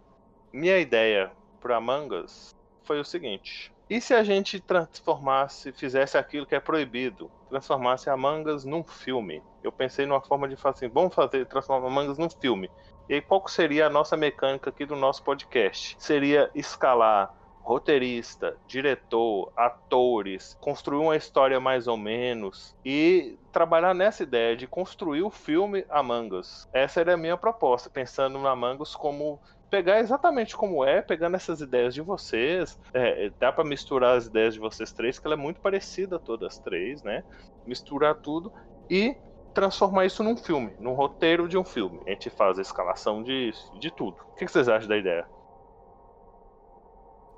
Minha 0.51 0.79
ideia 0.79 1.31
para 1.61 1.79
Mangas 1.79 2.55
foi 2.91 2.99
o 2.99 3.05
seguinte: 3.05 3.73
E 3.89 4.01
se 4.01 4.13
a 4.13 4.25
gente 4.25 4.59
transformasse, 4.59 5.71
fizesse 5.71 6.19
aquilo 6.19 6.45
que 6.45 6.57
é 6.57 6.59
proibido, 6.59 7.31
transformasse 7.49 8.11
a 8.11 8.17
Mangas 8.17 8.65
num 8.65 8.83
filme? 8.83 9.41
Eu 9.63 9.71
pensei 9.71 10.07
numa 10.07 10.21
forma 10.21 10.49
de 10.49 10.57
fazer 10.57 10.87
assim, 10.87 10.93
vamos 10.93 11.15
fazer 11.15 11.47
transformar 11.47 11.87
a 11.87 11.91
Mangas 11.91 12.19
num 12.19 12.29
filme. 12.29 12.69
E 13.09 13.15
aí 13.15 13.21
qual 13.21 13.47
seria 13.47 13.87
a 13.87 13.91
nossa 13.91 14.17
mecânica 14.17 14.71
aqui 14.71 14.85
do 14.85 14.97
nosso 14.97 15.23
podcast? 15.23 15.95
Seria 16.01 16.51
escalar 16.53 17.33
roteirista, 17.63 18.57
diretor, 18.67 19.53
atores, 19.57 20.57
construir 20.61 20.99
uma 20.99 21.15
história 21.15 21.61
mais 21.61 21.87
ou 21.87 21.97
menos 21.97 22.75
e 22.85 23.39
trabalhar 23.53 23.95
nessa 23.95 24.25
ideia 24.25 24.57
de 24.57 24.67
construir 24.67 25.23
o 25.23 25.31
filme 25.31 25.87
Among 25.89 26.35
Us. 26.35 26.69
Essa 26.73 27.03
era 27.03 27.15
a 27.15 27.17
minha 27.17 27.37
proposta, 27.37 27.89
pensando 27.89 28.37
no 28.37 28.49
Among 28.49 28.83
Us 28.83 28.97
como 28.97 29.39
pegar 29.71 30.01
exatamente 30.01 30.57
como 30.57 30.85
é, 30.85 31.01
pegando 31.01 31.37
essas 31.37 31.61
ideias 31.61 31.95
de 31.95 32.01
vocês, 32.01 32.79
é, 32.93 33.31
dá 33.39 33.53
para 33.53 33.65
misturar 33.65 34.17
as 34.17 34.27
ideias 34.27 34.55
de 34.55 34.61
vocês 34.61 34.93
três, 34.93 35.19
que 35.19 35.27
ela 35.27 35.35
é 35.35 35.39
muito 35.39 35.61
parecida 35.61 36.19
todas 36.19 36.55
as 36.55 36.59
três, 36.59 37.03
né? 37.03 37.23
Misturar 37.65 38.17
tudo 38.17 38.53
e 38.91 39.17
transformar 39.55 40.07
isso 40.07 40.23
num 40.23 40.37
filme, 40.37 40.73
num 40.81 40.93
roteiro 40.93 41.49
de 41.49 41.57
um 41.57 41.65
filme. 41.65 42.01
A 42.07 42.11
gente 42.11 42.29
faz 42.31 42.59
a 42.59 42.63
escalação 42.63 43.23
de, 43.23 43.53
de 43.79 43.91
tudo. 43.93 44.17
O 44.33 44.35
que 44.35 44.49
vocês 44.49 44.69
acham 44.69 44.89
da 44.89 44.97
ideia? 44.97 45.27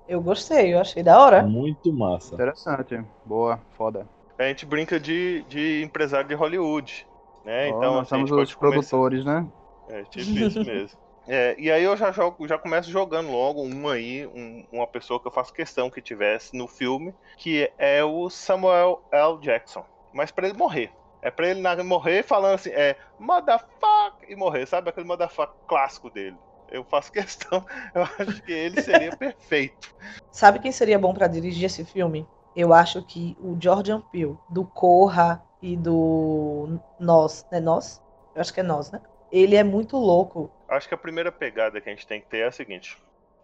Eu 0.09 0.21
gostei, 0.21 0.75
eu 0.75 0.81
achei 0.81 1.03
da 1.03 1.21
hora. 1.21 1.43
Muito 1.43 1.93
massa. 1.93 2.35
Interessante. 2.35 3.03
Boa, 3.25 3.61
foda. 3.73 4.09
A 4.39 4.45
gente 4.45 4.67
brinca 4.67 4.99
de, 4.99 5.45
de 5.49 5.83
empresário 5.83 6.29
de 6.29 6.35
Hollywood. 6.35 7.07
Né? 7.45 7.71
Oh, 7.73 7.77
então, 7.77 7.95
nós 7.95 8.09
somos 8.09 8.31
os 8.31 8.55
produtores, 8.55 9.23
começar... 9.23 9.43
né? 9.43 9.53
É, 9.89 10.03
tipo 10.05 10.31
isso 10.31 10.65
mesmo. 10.65 10.99
É, 11.27 11.55
e 11.59 11.71
aí 11.71 11.85
eu 11.85 11.97
já 11.97 12.11
jogo, 12.11 12.49
já 12.49 12.59
começo 12.59 12.91
jogando 12.91 13.31
logo 13.31 13.63
um 13.63 13.89
aí, 13.89 14.27
um, 14.27 14.65
uma 14.73 14.87
pessoa 14.87 15.21
que 15.21 15.29
eu 15.29 15.33
faço 15.33 15.53
questão 15.53 15.91
que 15.91 16.03
tivesse 16.03 16.57
no 16.57 16.67
filme, 16.67 17.15
que 17.37 17.71
é 17.79 18.03
o 18.03 18.29
Samuel 18.29 19.03
L. 19.13 19.39
Jackson. 19.41 19.85
Mas 20.13 20.31
para 20.31 20.49
ele 20.49 20.59
morrer. 20.59 20.93
É 21.21 21.31
pra 21.31 21.49
ele 21.49 21.83
morrer 21.85 22.25
falando 22.25 22.55
assim, 22.55 22.71
é 22.71 22.97
motherfuck 23.19 24.27
e 24.29 24.35
morrer, 24.35 24.67
sabe? 24.67 24.91
Aquele 24.91 25.07
motherfuck 25.07 25.55
clássico 25.69 26.11
dele 26.11 26.37
eu 26.73 26.83
faço 26.83 27.13
questão. 27.13 27.65
Eu 27.95 28.03
acho 28.03 28.43
que 28.43 28.53
ele 28.53 28.81
seria 28.81 29.15
perfeito. 29.15 29.95
Sabe 30.33 30.59
quem 30.59 30.73
seria 30.73 30.99
bom 30.99 31.13
para 31.13 31.29
dirigir 31.29 31.67
esse 31.67 31.85
filme? 31.85 32.27
Eu 32.57 32.73
acho 32.73 33.03
que 33.03 33.37
o 33.41 33.57
Jordan 33.61 34.01
Peele, 34.01 34.37
do 34.49 34.65
Corra 34.65 35.43
e 35.61 35.77
do 35.77 36.79
Nós, 36.99 37.47
né? 37.53 37.61
Nós? 37.61 38.03
Eu 38.35 38.41
acho 38.41 38.53
que 38.53 38.61
é 38.61 38.63
Nós, 38.63 38.91
né? 38.91 39.01
Ele 39.31 39.55
é 39.55 39.63
muito 39.63 39.97
louco. 39.97 40.51
Acho 40.73 40.89
que 40.89 40.95
a 40.95 40.99
primeira 40.99 41.31
pegada 41.31 41.79
que 41.83 41.89
a 41.91 41.93
gente 41.93 42.07
tem 42.07 42.19
que 42.19 42.27
ter 42.29 42.39
é 42.39 42.47
a 42.47 42.51
seguinte: 42.51 42.97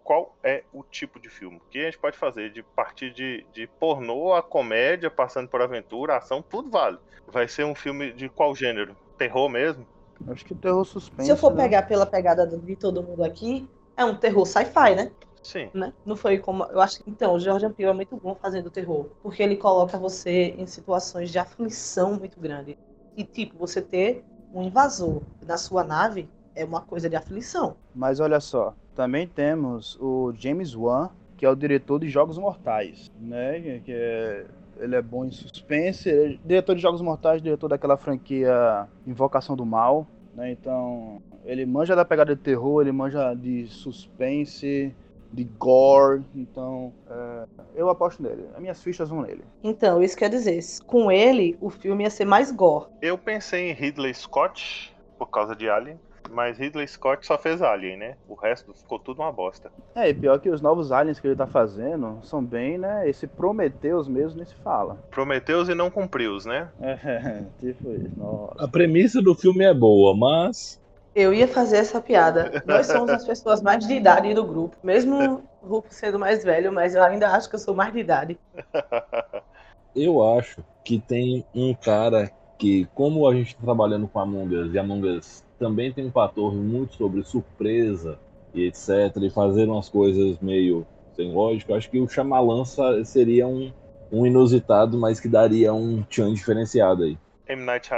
qual 0.02 0.34
é 0.42 0.64
o 0.72 0.82
tipo 0.82 1.20
de 1.20 1.28
filme? 1.28 1.60
Que 1.70 1.80
a 1.80 1.84
gente 1.84 1.98
pode 1.98 2.16
fazer 2.16 2.50
de 2.50 2.62
partir 2.62 3.12
de, 3.12 3.44
de 3.52 3.66
pornô 3.66 4.32
a 4.32 4.42
comédia, 4.42 5.10
passando 5.10 5.46
por 5.46 5.60
aventura, 5.60 6.16
ação, 6.16 6.40
tudo 6.40 6.70
vale. 6.70 6.96
Vai 7.26 7.46
ser 7.46 7.64
um 7.64 7.74
filme 7.74 8.12
de 8.14 8.30
qual 8.30 8.54
gênero? 8.54 8.96
Terror 9.18 9.46
mesmo? 9.50 9.86
Acho 10.28 10.42
que 10.42 10.54
terror 10.54 10.82
suspense. 10.86 11.26
Se 11.26 11.30
eu 11.30 11.36
for 11.36 11.54
né? 11.54 11.64
pegar 11.64 11.82
pela 11.82 12.06
pegada 12.06 12.46
de 12.46 12.76
todo 12.76 13.02
mundo 13.02 13.22
aqui, 13.22 13.68
é 13.94 14.06
um 14.06 14.16
terror 14.16 14.46
sci-fi, 14.46 14.94
né? 14.94 15.12
Sim. 15.42 15.70
Né? 15.74 15.92
Não 16.06 16.16
foi 16.16 16.38
como. 16.38 16.64
Eu 16.64 16.80
acho 16.80 17.04
que. 17.04 17.10
Então, 17.10 17.34
o 17.34 17.38
Jordan 17.38 17.72
Peele 17.72 17.90
é 17.90 17.94
muito 17.94 18.16
bom 18.16 18.34
fazendo 18.34 18.70
terror. 18.70 19.10
Porque 19.22 19.42
ele 19.42 19.56
coloca 19.56 19.98
você 19.98 20.54
em 20.56 20.66
situações 20.66 21.30
de 21.30 21.38
aflição 21.38 22.14
muito 22.14 22.40
grande. 22.40 22.78
E, 23.14 23.22
tipo, 23.22 23.58
você 23.58 23.82
ter 23.82 24.24
um 24.54 24.62
invasor 24.62 25.20
na 25.42 25.58
sua 25.58 25.84
nave 25.84 26.26
é 26.59 26.64
uma 26.64 26.81
coisa 26.81 27.09
de 27.09 27.16
aflição. 27.16 27.77
Mas 27.94 28.18
olha 28.18 28.40
só, 28.40 28.75
também 28.97 29.27
temos 29.27 29.97
o 30.01 30.33
James 30.37 30.75
Wan, 30.75 31.11
que 31.37 31.47
é 31.47 31.51
o 31.51 31.55
diretor 31.55 32.01
de 32.01 32.09
Jogos 32.09 32.37
Mortais, 32.37 33.11
né? 33.21 33.81
Que 33.85 33.92
é, 33.92 34.44
ele 34.79 34.97
é 34.97 35.03
bom 35.03 35.25
em 35.25 35.31
suspense, 35.31 36.09
ele 36.09 36.35
é 36.35 36.38
diretor 36.44 36.75
de 36.75 36.83
Jogos 36.83 37.01
Mortais, 37.01 37.40
diretor 37.40 37.68
daquela 37.68 37.97
franquia 37.97 38.88
Invocação 39.07 39.55
do 39.55 39.64
Mal, 39.64 40.07
né? 40.35 40.51
Então, 40.51 41.23
ele 41.44 41.64
manja 41.64 41.94
da 41.94 42.05
pegada 42.05 42.35
de 42.35 42.42
terror, 42.42 42.83
ele 42.83 42.92
manja 42.92 43.35
de 43.35 43.68
suspense, 43.68 44.92
de 45.33 45.44
gore, 45.44 46.25
então 46.35 46.92
é, 47.09 47.44
eu 47.77 47.88
aposto 47.88 48.21
nele. 48.21 48.49
As 48.55 48.61
minhas 48.61 48.83
fichas 48.83 49.09
vão 49.09 49.23
nele. 49.23 49.44
Então, 49.62 50.03
isso 50.03 50.16
quer 50.16 50.31
dizer, 50.31 50.59
com 50.87 51.11
ele, 51.11 51.57
o 51.61 51.71
filme 51.71 52.03
ia 52.03 52.11
ser 52.11 52.25
mais 52.25 52.51
gore. 52.51 52.87
Eu 53.01 53.16
pensei 53.16 53.71
em 53.71 53.73
Ridley 53.73 54.14
Scott, 54.14 54.92
por 55.18 55.27
causa 55.27 55.55
de 55.55 55.68
Alien, 55.68 55.99
mas 56.30 56.58
Ridley 56.58 56.86
Scott 56.86 57.26
só 57.26 57.38
fez 57.38 57.62
Alien, 57.62 57.96
né? 57.96 58.16
O 58.28 58.34
resto 58.34 58.72
ficou 58.74 58.98
tudo 58.98 59.22
uma 59.22 59.32
bosta. 59.32 59.70
É, 59.94 60.08
e 60.08 60.14
pior 60.14 60.38
que 60.38 60.50
os 60.50 60.60
novos 60.60 60.92
Aliens 60.92 61.18
que 61.18 61.26
ele 61.26 61.36
tá 61.36 61.46
fazendo 61.46 62.18
são 62.22 62.44
bem, 62.44 62.78
né? 62.78 63.08
Esse 63.08 63.26
Prometheus 63.26 64.08
mesmo 64.08 64.36
nem 64.36 64.46
se 64.46 64.54
fala. 64.56 64.98
Prometheus 65.10 65.68
e 65.68 65.74
não 65.74 65.90
cumpriu, 65.90 66.38
né? 66.44 66.68
É, 66.80 67.42
tipo 67.60 67.92
isso, 67.94 68.18
nossa. 68.18 68.64
A 68.64 68.68
premissa 68.68 69.20
do 69.22 69.34
filme 69.34 69.64
é 69.64 69.74
boa, 69.74 70.16
mas. 70.16 70.80
Eu 71.14 71.34
ia 71.34 71.48
fazer 71.48 71.78
essa 71.78 72.00
piada. 72.00 72.62
Nós 72.64 72.86
somos 72.86 73.10
as 73.10 73.24
pessoas 73.24 73.60
mais 73.60 73.84
de 73.86 73.94
idade 73.94 74.32
do 74.34 74.44
grupo. 74.44 74.76
Mesmo 74.82 75.42
o 75.62 75.66
Rufo 75.66 75.88
sendo 75.90 76.18
mais 76.18 76.44
velho, 76.44 76.72
mas 76.72 76.94
eu 76.94 77.02
ainda 77.02 77.30
acho 77.30 77.48
que 77.48 77.56
eu 77.56 77.60
sou 77.60 77.74
mais 77.74 77.92
de 77.92 77.98
idade. 77.98 78.38
Eu 79.96 80.22
acho 80.38 80.62
que 80.84 81.00
tem 81.00 81.44
um 81.52 81.74
cara 81.74 82.30
que, 82.56 82.86
como 82.94 83.26
a 83.26 83.34
gente 83.34 83.56
tá 83.56 83.62
trabalhando 83.62 84.06
com 84.06 84.20
Among 84.20 84.54
Us, 84.54 84.72
e 84.72 84.78
Among 84.78 85.08
Us 85.08 85.42
também 85.59 85.92
tem 85.92 86.07
um 86.07 86.11
fator 86.11 86.55
muito 86.55 86.94
sobre 86.94 87.23
surpresa 87.23 88.18
e 88.55 88.66
etc. 88.66 89.16
E 89.21 89.31
fazer 89.31 89.68
umas 89.68 89.88
coisas 89.88 90.38
meio 90.40 90.87
sem 91.14 91.33
lógica. 91.33 91.75
Acho 91.75 91.90
que 91.90 91.99
o 91.99 92.09
Shyamalan 92.09 92.64
seria 93.05 93.47
um, 93.47 93.73
um 94.11 94.27
inusitado, 94.27 94.97
mas 94.99 95.18
que 95.21 95.29
daria 95.29 95.73
um 95.73 96.03
tchan 96.05 96.33
diferenciado 96.33 97.05
aí. 97.05 97.18
M. 97.49 97.64
Night 97.64 97.90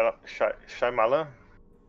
Shyamalan? 0.67 1.29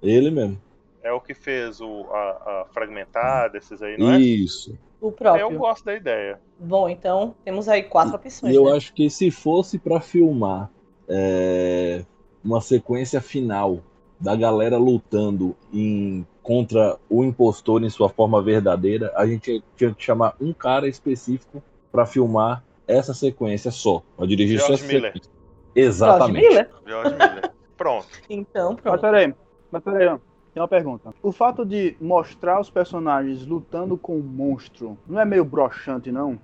Ele 0.02 0.32
mesmo. 0.32 0.62
É 1.04 1.12
o 1.12 1.20
que 1.20 1.34
fez 1.34 1.82
o, 1.82 2.06
a, 2.12 2.62
a 2.62 2.66
Fragmentada, 2.72 3.58
esses 3.58 3.82
aí, 3.82 3.98
não 3.98 4.12
é? 4.12 4.20
Isso. 4.20 4.78
O 5.00 5.12
próprio. 5.12 5.42
Eu 5.42 5.58
gosto 5.58 5.86
da 5.86 5.96
ideia. 5.96 6.40
Bom, 6.60 6.88
então 6.88 7.36
temos 7.44 7.68
aí 7.68 7.84
quatro 7.84 8.16
opções. 8.16 8.54
E 8.54 8.56
eu 8.56 8.66
né? 8.66 8.78
acho 8.78 8.94
que 8.94 9.10
se 9.10 9.32
fosse 9.32 9.80
para 9.80 10.00
filmar 10.00 10.70
é, 11.08 12.06
uma 12.44 12.62
sequência 12.62 13.20
final 13.20 13.82
da 14.22 14.36
galera 14.36 14.78
lutando 14.78 15.56
em, 15.74 16.26
contra 16.44 16.98
o 17.10 17.24
impostor 17.24 17.84
em 17.84 17.90
sua 17.90 18.08
forma 18.08 18.42
verdadeira, 18.42 19.12
a 19.16 19.26
gente 19.26 19.64
tinha 19.76 19.94
que 19.94 20.04
chamar 20.04 20.36
um 20.40 20.54
cara 20.54 20.88
específico 20.88 21.62
para 21.92 22.06
filmar 22.06 22.64
essa 22.88 23.14
sequência 23.14 23.72
só, 23.72 24.04
para 24.16 24.28
dirigir 24.28 24.60
George 24.60 24.78
só 24.78 24.84
essa 24.84 24.94
Miller. 24.94 25.14
sequência. 25.14 25.32
Exatamente. 25.76 26.42
George 26.44 26.56
Miller? 26.56 26.70
George 26.86 27.10
Miller. 27.18 27.52
Pronto. 27.76 28.08
Então, 28.30 28.74
Mas 28.74 28.82
pronto. 28.82 29.02
peraí, 29.02 29.34
mas 29.72 29.84
peraí, 29.84 30.08
ó. 30.08 30.18
tem 30.54 30.62
uma 30.62 30.68
pergunta. 30.68 31.14
O 31.24 31.32
fato 31.32 31.66
de 31.66 31.96
mostrar 32.00 32.60
os 32.62 32.70
personagens 32.70 33.44
lutando 33.48 33.98
com 33.98 34.20
o 34.20 34.24
monstro 34.24 34.96
não 35.08 35.20
é 35.20 35.26
meio 35.26 35.44
broxante, 35.44 36.12
não? 36.12 36.38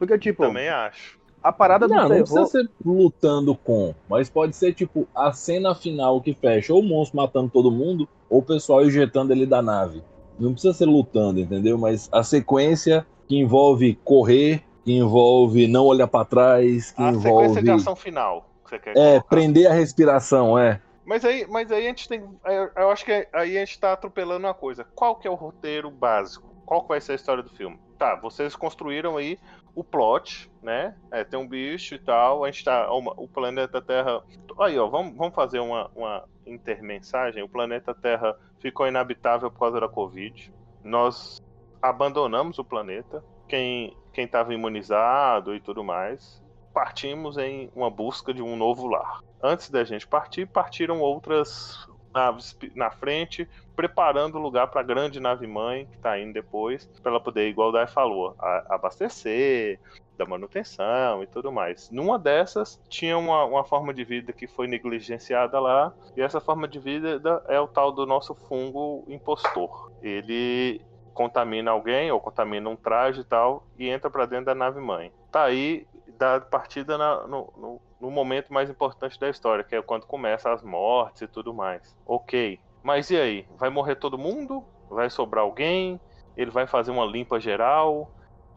Porque, 0.00 0.18
tipo, 0.18 0.42
Também 0.42 0.68
acho. 0.68 1.19
A 1.42 1.52
parada 1.52 1.88
do 1.88 1.94
Não, 1.94 2.02
não 2.02 2.08
terror... 2.08 2.22
precisa 2.24 2.46
ser 2.46 2.70
lutando 2.84 3.54
com, 3.54 3.94
mas 4.08 4.28
pode 4.28 4.54
ser 4.56 4.74
tipo 4.74 5.08
a 5.14 5.32
cena 5.32 5.74
final 5.74 6.20
que 6.20 6.34
fecha 6.34 6.72
ou 6.74 6.80
o 6.80 6.82
monstro 6.82 7.16
matando 7.16 7.50
todo 7.50 7.70
mundo 7.70 8.08
ou 8.28 8.40
o 8.40 8.42
pessoal 8.42 8.84
injetando 8.84 9.32
ele 9.32 9.46
da 9.46 9.62
nave. 9.62 10.02
Não 10.38 10.52
precisa 10.52 10.72
ser 10.74 10.86
lutando, 10.86 11.40
entendeu? 11.40 11.76
Mas 11.78 12.08
a 12.12 12.22
sequência 12.22 13.06
que 13.28 13.36
envolve 13.38 13.94
correr, 14.04 14.62
que 14.84 14.92
envolve 14.92 15.66
não 15.66 15.86
olhar 15.86 16.08
para 16.08 16.24
trás, 16.24 16.92
que 16.92 17.02
A 17.02 17.12
sequência 17.14 17.60
envolve 17.60 17.62
de 17.62 17.70
ação 17.70 17.94
final 17.96 18.50
que 18.64 18.70
você 18.70 18.78
quer 18.78 18.96
é 18.96 19.20
colocar. 19.20 19.28
prender 19.28 19.66
a 19.70 19.72
respiração, 19.74 20.58
é. 20.58 20.80
Mas 21.04 21.24
aí, 21.24 21.46
mas 21.48 21.70
aí 21.72 21.84
a 21.84 21.88
gente 21.88 22.08
tem. 22.08 22.22
Eu 22.44 22.70
eu 22.76 22.90
acho 22.90 23.04
que 23.04 23.28
aí 23.32 23.56
a 23.56 23.64
gente 23.64 23.78
tá 23.80 23.92
atropelando 23.92 24.46
uma 24.46 24.54
coisa. 24.54 24.84
Qual 24.94 25.16
que 25.16 25.26
é 25.26 25.30
o 25.30 25.34
roteiro 25.34 25.90
básico? 25.90 26.48
Qual 26.64 26.82
que 26.82 26.88
vai 26.88 27.00
ser 27.00 27.12
a 27.12 27.14
história 27.16 27.42
do 27.42 27.50
filme? 27.50 27.78
Tá, 27.98 28.14
vocês 28.16 28.54
construíram 28.56 29.16
aí 29.16 29.38
o 29.74 29.84
plot, 29.84 30.50
né? 30.62 30.94
É, 31.10 31.24
tem 31.24 31.38
um 31.38 31.46
bicho 31.46 31.94
e 31.94 31.98
tal. 31.98 32.44
A 32.44 32.50
gente 32.50 32.64
tá. 32.64 32.92
uma- 32.92 33.14
O 33.16 33.28
planeta 33.28 33.80
Terra. 33.80 34.22
Aí, 34.58 34.78
ó, 34.78 34.86
vamos, 34.88 35.16
vamos 35.16 35.34
fazer 35.34 35.60
uma, 35.60 35.90
uma 35.94 36.24
intermensagem. 36.46 37.42
O 37.42 37.48
planeta 37.48 37.94
Terra 37.94 38.36
ficou 38.58 38.86
inabitável 38.86 39.50
por 39.50 39.58
causa 39.60 39.80
da 39.80 39.88
Covid. 39.88 40.52
Nós 40.84 41.40
abandonamos 41.80 42.58
o 42.58 42.64
planeta. 42.64 43.24
Quem 43.48 43.96
quem 44.12 44.24
estava 44.24 44.52
imunizado 44.52 45.54
e 45.54 45.60
tudo 45.60 45.84
mais. 45.84 46.42
Partimos 46.74 47.38
em 47.38 47.70
uma 47.74 47.90
busca 47.90 48.34
de 48.34 48.42
um 48.42 48.56
novo 48.56 48.88
lar. 48.88 49.20
Antes 49.42 49.70
da 49.70 49.84
gente 49.84 50.06
partir, 50.06 50.46
partiram 50.46 51.00
outras 51.00 51.88
naves 52.12 52.56
na 52.74 52.90
frente, 52.90 53.48
preparando 53.76 54.36
o 54.36 54.40
lugar 54.40 54.66
para 54.68 54.80
a 54.80 54.84
grande 54.84 55.20
nave 55.20 55.46
mãe 55.46 55.86
que 55.86 55.96
está 55.96 56.18
indo 56.18 56.32
depois, 56.32 56.88
para 57.02 57.12
ela 57.12 57.20
poder, 57.20 57.48
igual 57.48 57.70
o 57.70 57.72
Dai 57.72 57.86
falou, 57.86 58.34
abastecer, 58.68 59.80
da 60.18 60.26
manutenção 60.26 61.22
e 61.22 61.26
tudo 61.26 61.50
mais. 61.50 61.88
Numa 61.90 62.18
dessas, 62.18 62.78
tinha 62.88 63.16
uma, 63.16 63.44
uma 63.44 63.64
forma 63.64 63.94
de 63.94 64.04
vida 64.04 64.32
que 64.32 64.46
foi 64.46 64.66
negligenciada 64.66 65.58
lá, 65.58 65.92
e 66.14 66.20
essa 66.20 66.40
forma 66.40 66.68
de 66.68 66.78
vida 66.78 67.18
da- 67.18 67.42
é 67.48 67.58
o 67.58 67.66
tal 67.66 67.90
do 67.90 68.04
nosso 68.04 68.34
fungo 68.34 69.04
impostor. 69.08 69.90
Ele 70.02 70.80
contamina 71.14 71.70
alguém 71.70 72.10
ou 72.10 72.20
contamina 72.20 72.68
um 72.68 72.76
traje 72.76 73.20
e 73.20 73.24
tal 73.24 73.66
e 73.78 73.88
entra 73.88 74.10
para 74.10 74.26
dentro 74.26 74.46
da 74.46 74.54
nave 74.54 74.80
mãe. 74.80 75.12
Tá 75.30 75.44
aí 75.44 75.86
dar 76.18 76.42
partida 76.42 76.96
na, 76.98 77.26
no, 77.26 77.52
no, 77.56 77.80
no, 78.00 78.10
momento 78.10 78.52
mais 78.52 78.70
importante 78.70 79.18
da 79.18 79.28
história, 79.28 79.64
que 79.64 79.74
é 79.74 79.82
quando 79.82 80.06
começa 80.06 80.52
as 80.52 80.62
mortes 80.62 81.22
e 81.22 81.26
tudo 81.26 81.52
mais. 81.52 81.96
Ok. 82.06 82.60
Mas 82.82 83.10
e 83.10 83.16
aí? 83.16 83.46
Vai 83.56 83.70
morrer 83.70 83.96
todo 83.96 84.18
mundo? 84.18 84.64
Vai 84.88 85.10
sobrar 85.10 85.44
alguém? 85.44 86.00
Ele 86.36 86.50
vai 86.50 86.66
fazer 86.66 86.90
uma 86.90 87.04
limpa 87.04 87.38
geral? 87.38 88.10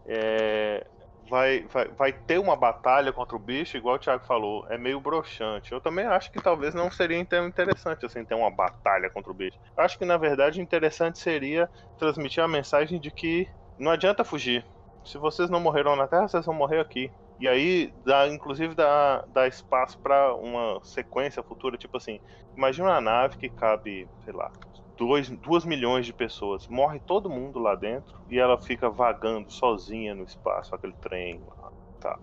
É, 0.05 0.85
vai, 1.29 1.61
vai, 1.63 1.87
vai 1.89 2.13
ter 2.13 2.37
uma 2.37 2.55
batalha 2.55 3.11
contra 3.11 3.35
o 3.35 3.39
bicho, 3.39 3.77
igual 3.77 3.95
o 3.95 3.99
Thiago 3.99 4.25
falou, 4.25 4.65
é 4.69 4.77
meio 4.77 4.99
broxante. 4.99 5.71
Eu 5.71 5.81
também 5.81 6.05
acho 6.05 6.31
que 6.31 6.41
talvez 6.41 6.73
não 6.73 6.91
seria 6.91 7.23
tão 7.25 7.47
interessante 7.47 8.05
assim 8.05 8.23
ter 8.23 8.35
uma 8.35 8.51
batalha 8.51 9.09
contra 9.09 9.31
o 9.31 9.35
bicho. 9.35 9.57
Acho 9.75 9.97
que 9.97 10.05
na 10.05 10.17
verdade 10.17 10.61
interessante 10.61 11.19
seria 11.19 11.69
transmitir 11.97 12.43
a 12.43 12.47
mensagem 12.47 12.99
de 12.99 13.11
que 13.11 13.47
não 13.77 13.91
adianta 13.91 14.23
fugir. 14.23 14.65
Se 15.03 15.17
vocês 15.17 15.49
não 15.49 15.59
morreram 15.59 15.95
na 15.95 16.07
Terra, 16.07 16.27
vocês 16.27 16.45
vão 16.45 16.55
morrer 16.55 16.79
aqui. 16.79 17.11
E 17.39 17.47
aí, 17.47 17.91
dá, 18.05 18.27
inclusive, 18.27 18.75
dá, 18.75 19.23
dá 19.27 19.47
espaço 19.47 19.99
para 20.01 20.35
uma 20.35 20.79
sequência 20.83 21.43
futura, 21.43 21.77
tipo 21.77 21.97
assim, 21.97 22.19
imagina 22.55 22.89
uma 22.89 23.01
nave 23.01 23.37
que 23.37 23.49
cabe, 23.49 24.09
sei 24.23 24.33
lá, 24.33 24.51
2 24.95 25.65
milhões 25.65 26.05
de 26.05 26.13
pessoas. 26.13 26.67
Morre 26.67 26.99
todo 26.99 27.29
mundo 27.29 27.59
lá 27.59 27.75
dentro 27.75 28.13
e 28.29 28.39
ela 28.39 28.57
fica 28.57 28.89
vagando 28.89 29.51
sozinha 29.51 30.13
no 30.15 30.23
espaço, 30.23 30.75
aquele 30.75 30.93
trem 31.01 31.43
lá, 31.47 31.71
tá, 31.99 32.19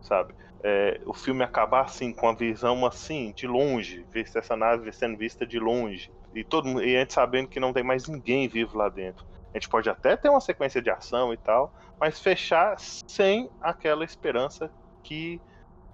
sabe? 0.00 0.34
É, 0.62 1.00
o 1.06 1.14
filme 1.14 1.42
acabar 1.42 1.82
assim, 1.84 2.12
com 2.12 2.28
a 2.28 2.34
visão 2.34 2.84
assim, 2.86 3.32
de 3.34 3.46
longe, 3.46 4.06
ver 4.12 4.26
essa 4.34 4.56
nave 4.56 4.92
sendo 4.92 5.16
vista 5.16 5.46
de 5.46 5.58
longe. 5.58 6.12
E, 6.34 6.44
todo, 6.44 6.82
e 6.82 6.96
a 6.96 7.00
gente 7.00 7.14
sabendo 7.14 7.48
que 7.48 7.60
não 7.60 7.72
tem 7.72 7.82
mais 7.82 8.06
ninguém 8.06 8.48
vivo 8.48 8.76
lá 8.76 8.88
dentro. 8.88 9.24
A 9.52 9.58
gente 9.58 9.68
pode 9.68 9.88
até 9.88 10.16
ter 10.16 10.28
uma 10.28 10.40
sequência 10.40 10.80
de 10.80 10.90
ação 10.90 11.32
e 11.32 11.36
tal, 11.36 11.72
mas 11.98 12.20
fechar 12.20 12.76
sem 12.78 13.50
aquela 13.60 14.04
esperança 14.04 14.70
que 15.02 15.40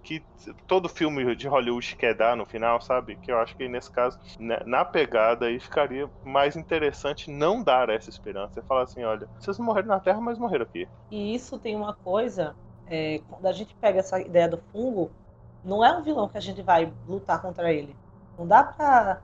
que 0.06 0.24
todo 0.68 0.88
filme 0.88 1.34
de 1.34 1.48
Hollywood 1.48 1.96
quer 1.96 2.14
dar 2.14 2.36
no 2.36 2.46
final, 2.46 2.80
sabe? 2.80 3.16
Que 3.16 3.32
eu 3.32 3.38
acho 3.40 3.56
que 3.56 3.68
nesse 3.68 3.90
caso, 3.90 4.16
né, 4.38 4.60
na 4.64 4.84
pegada 4.84 5.46
aí, 5.46 5.58
ficaria 5.58 6.08
mais 6.24 6.54
interessante 6.54 7.28
não 7.28 7.60
dar 7.60 7.90
essa 7.90 8.08
esperança. 8.08 8.60
E 8.60 8.62
falar 8.62 8.84
assim, 8.84 9.02
olha, 9.02 9.28
vocês 9.40 9.58
não 9.58 9.66
morreram 9.66 9.88
na 9.88 9.98
Terra, 9.98 10.20
mas 10.20 10.38
morreram 10.38 10.62
aqui. 10.64 10.88
E 11.10 11.34
isso 11.34 11.58
tem 11.58 11.74
uma 11.74 11.92
coisa, 11.92 12.54
é, 12.86 13.20
quando 13.28 13.46
a 13.46 13.52
gente 13.52 13.74
pega 13.74 13.98
essa 13.98 14.20
ideia 14.20 14.48
do 14.48 14.62
fungo, 14.70 15.10
não 15.64 15.84
é 15.84 15.92
um 15.92 16.04
vilão 16.04 16.28
que 16.28 16.38
a 16.38 16.42
gente 16.42 16.62
vai 16.62 16.92
lutar 17.08 17.42
contra 17.42 17.72
ele. 17.72 17.96
Não 18.38 18.46
dá 18.46 18.62
pra 18.62 19.20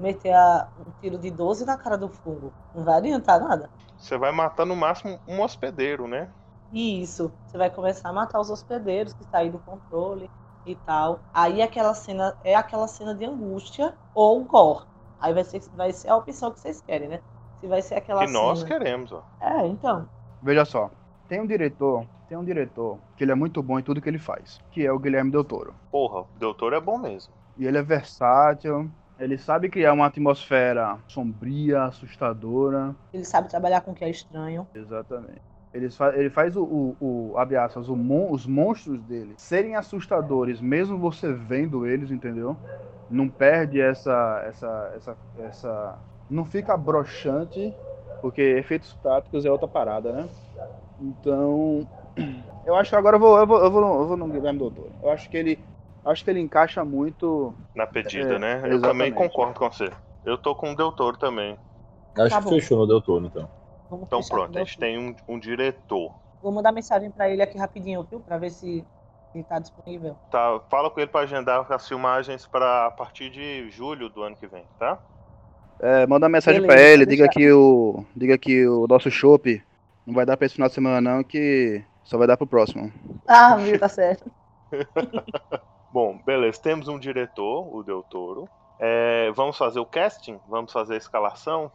meter 0.00 0.32
a, 0.32 0.68
um 0.78 0.90
tiro 1.00 1.18
de 1.18 1.30
12 1.30 1.64
na 1.64 1.76
cara 1.76 1.96
do 1.96 2.08
fungo. 2.08 2.52
Não 2.74 2.84
vai 2.84 2.98
adiantar 2.98 3.40
nada. 3.40 3.70
Você 3.96 4.16
vai 4.16 4.32
matar 4.32 4.64
no 4.64 4.74
máximo 4.74 5.20
um 5.28 5.40
hospedeiro, 5.42 6.08
né? 6.08 6.28
Isso. 6.72 7.32
Você 7.46 7.58
vai 7.58 7.70
começar 7.70 8.08
a 8.08 8.12
matar 8.12 8.40
os 8.40 8.50
hospedeiros 8.50 9.12
que 9.12 9.24
saem 9.24 9.50
do 9.50 9.58
controle 9.58 10.30
e 10.64 10.74
tal. 10.74 11.20
Aí 11.34 11.60
aquela 11.60 11.94
cena 11.94 12.36
é 12.44 12.54
aquela 12.54 12.88
cena 12.88 13.14
de 13.14 13.24
angústia 13.24 13.94
ou 14.14 14.42
gore. 14.44 14.84
Aí 15.20 15.34
vai 15.34 15.44
ser, 15.44 15.60
vai 15.74 15.92
ser 15.92 16.08
a 16.08 16.16
opção 16.16 16.50
que 16.50 16.60
vocês 16.60 16.80
querem, 16.80 17.08
né? 17.08 17.20
Se 17.60 17.66
vai 17.66 17.82
ser 17.82 17.96
aquela 17.96 18.24
que 18.24 18.32
nós 18.32 18.64
queremos, 18.64 19.12
ó. 19.12 19.22
É, 19.40 19.66
então. 19.66 20.08
Veja 20.42 20.64
só. 20.64 20.90
Tem 21.28 21.40
um 21.40 21.46
diretor, 21.46 22.06
tem 22.28 22.38
um 22.38 22.44
diretor 22.44 22.98
que 23.16 23.22
ele 23.22 23.32
é 23.32 23.34
muito 23.34 23.62
bom 23.62 23.78
em 23.78 23.82
tudo 23.82 24.00
que 24.00 24.08
ele 24.08 24.18
faz, 24.18 24.60
que 24.70 24.84
é 24.84 24.90
o 24.90 24.98
Guilherme 24.98 25.30
Del 25.30 25.44
Toro. 25.44 25.74
Porra, 25.90 26.24
Del 26.38 26.54
Toro 26.54 26.74
é 26.74 26.80
bom 26.80 26.96
mesmo. 26.96 27.32
E 27.58 27.66
ele 27.66 27.76
é 27.76 27.82
versátil, 27.82 28.90
ele 29.20 29.36
sabe 29.38 29.68
criar 29.68 29.92
uma 29.92 30.06
atmosfera 30.06 30.98
sombria, 31.08 31.84
assustadora. 31.84 32.94
Ele 33.12 33.24
sabe 33.24 33.48
trabalhar 33.48 33.82
com 33.82 33.92
o 33.92 33.94
que 33.94 34.04
é 34.04 34.10
estranho. 34.10 34.66
Exatamente. 34.74 35.40
Ele, 35.72 35.88
fa 35.90 36.12
ele 36.16 36.30
faz 36.30 36.56
o, 36.56 36.64
o, 36.64 36.96
o 37.32 37.38
abre 37.38 37.56
aspas, 37.56 37.88
o 37.88 37.94
mon 37.94 38.32
os 38.32 38.44
monstros 38.44 39.00
dele 39.02 39.34
serem 39.36 39.76
assustadores, 39.76 40.60
mesmo 40.60 40.98
você 40.98 41.32
vendo 41.32 41.86
eles, 41.86 42.10
entendeu? 42.10 42.56
Não 43.08 43.28
perde 43.28 43.80
essa. 43.80 44.42
essa, 44.46 44.92
essa, 44.96 45.16
essa 45.38 45.98
não 46.28 46.44
fica 46.44 46.76
broxante, 46.76 47.72
porque 48.20 48.40
efeitos 48.40 48.92
práticos 48.94 49.44
é 49.44 49.50
outra 49.50 49.68
parada, 49.68 50.12
né? 50.12 50.28
Então. 51.00 51.86
Eu 52.66 52.76
acho 52.76 52.90
que 52.90 52.96
agora 52.96 53.16
eu 53.16 53.20
vou, 53.20 53.38
eu 53.38 53.46
vou, 53.46 53.64
eu 53.64 53.70
vou, 53.70 53.82
eu 54.02 54.06
vou 54.06 54.16
no 54.18 54.28
Guilherme 54.28 54.58
Doutor. 54.58 54.90
Eu 55.02 55.10
acho 55.10 55.28
que 55.30 55.36
ele. 55.36 55.58
Acho 56.04 56.24
que 56.24 56.30
ele 56.30 56.40
encaixa 56.40 56.84
muito. 56.84 57.54
Na 57.74 57.86
pedida, 57.86 58.34
é, 58.34 58.38
né? 58.38 58.54
Eu 58.64 58.76
exatamente. 58.76 58.82
também 58.82 59.12
concordo 59.12 59.58
com 59.58 59.70
você. 59.70 59.90
Eu 60.24 60.38
tô 60.38 60.54
com 60.54 60.72
o 60.72 60.76
Del 60.76 60.92
Toro 60.92 61.16
também. 61.16 61.58
Acho 62.18 62.30
tá 62.30 62.42
que 62.42 62.48
fechou 62.48 62.78
no 62.78 62.86
Del 62.86 63.00
Toro, 63.00 63.26
então. 63.26 63.48
Vamos 63.88 64.06
então 64.06 64.20
pronto, 64.22 64.56
a 64.56 64.60
gente 64.60 64.78
tem 64.78 64.96
um, 64.96 65.14
um, 65.28 65.38
diretor. 65.38 66.14
Vou 66.40 66.52
mandar 66.52 66.70
mensagem 66.70 67.10
para 67.10 67.28
ele 67.28 67.42
aqui 67.42 67.58
rapidinho, 67.58 68.06
viu? 68.08 68.20
Para 68.20 68.38
ver 68.38 68.50
se 68.50 68.84
ele 69.34 69.44
tá 69.44 69.58
disponível. 69.58 70.16
Tá, 70.30 70.60
fala 70.70 70.88
com 70.90 71.00
ele 71.00 71.10
para 71.10 71.22
agendar 71.22 71.66
as 71.68 71.88
filmagens 71.88 72.46
para 72.46 72.86
a 72.86 72.90
partir 72.90 73.30
de 73.30 73.68
julho 73.70 74.08
do 74.08 74.22
ano 74.22 74.36
que 74.36 74.46
vem, 74.46 74.64
tá? 74.78 74.98
É, 75.80 76.06
manda 76.06 76.28
mensagem 76.28 76.62
para 76.62 76.80
ele, 76.80 77.04
diga 77.04 77.26
que 77.28 77.50
o 77.50 78.04
diga 78.14 78.38
que 78.38 78.66
o 78.66 78.86
nosso 78.86 79.10
chopp 79.10 79.62
não 80.06 80.14
vai 80.14 80.26
dar 80.26 80.36
para 80.36 80.46
esse 80.46 80.54
final 80.54 80.68
de 80.68 80.74
semana 80.74 81.00
não, 81.00 81.24
que 81.24 81.82
só 82.04 82.16
vai 82.16 82.28
dar 82.28 82.36
pro 82.36 82.46
próximo. 82.46 82.92
Ah, 83.26 83.56
viu, 83.56 83.78
tá 83.78 83.88
certo. 83.88 84.30
Bom, 85.92 86.18
beleza, 86.24 86.60
temos 86.62 86.88
um 86.88 86.98
diretor, 86.98 87.74
o 87.74 87.82
Del 87.82 88.02
Toro. 88.04 88.48
É, 88.78 89.30
vamos 89.32 89.58
fazer 89.58 89.80
o 89.80 89.86
casting? 89.86 90.38
Vamos 90.48 90.72
fazer 90.72 90.94
a 90.94 90.98
escalação? 90.98 91.70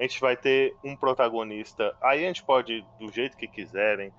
a 0.00 0.02
gente 0.02 0.18
vai 0.18 0.34
ter 0.34 0.74
um 0.82 0.96
protagonista. 0.96 1.94
Aí 2.02 2.24
a 2.24 2.26
gente 2.26 2.42
pode, 2.42 2.82
do 2.98 3.12
jeito 3.12 3.36
que 3.36 3.46
quiserem, 3.46 4.10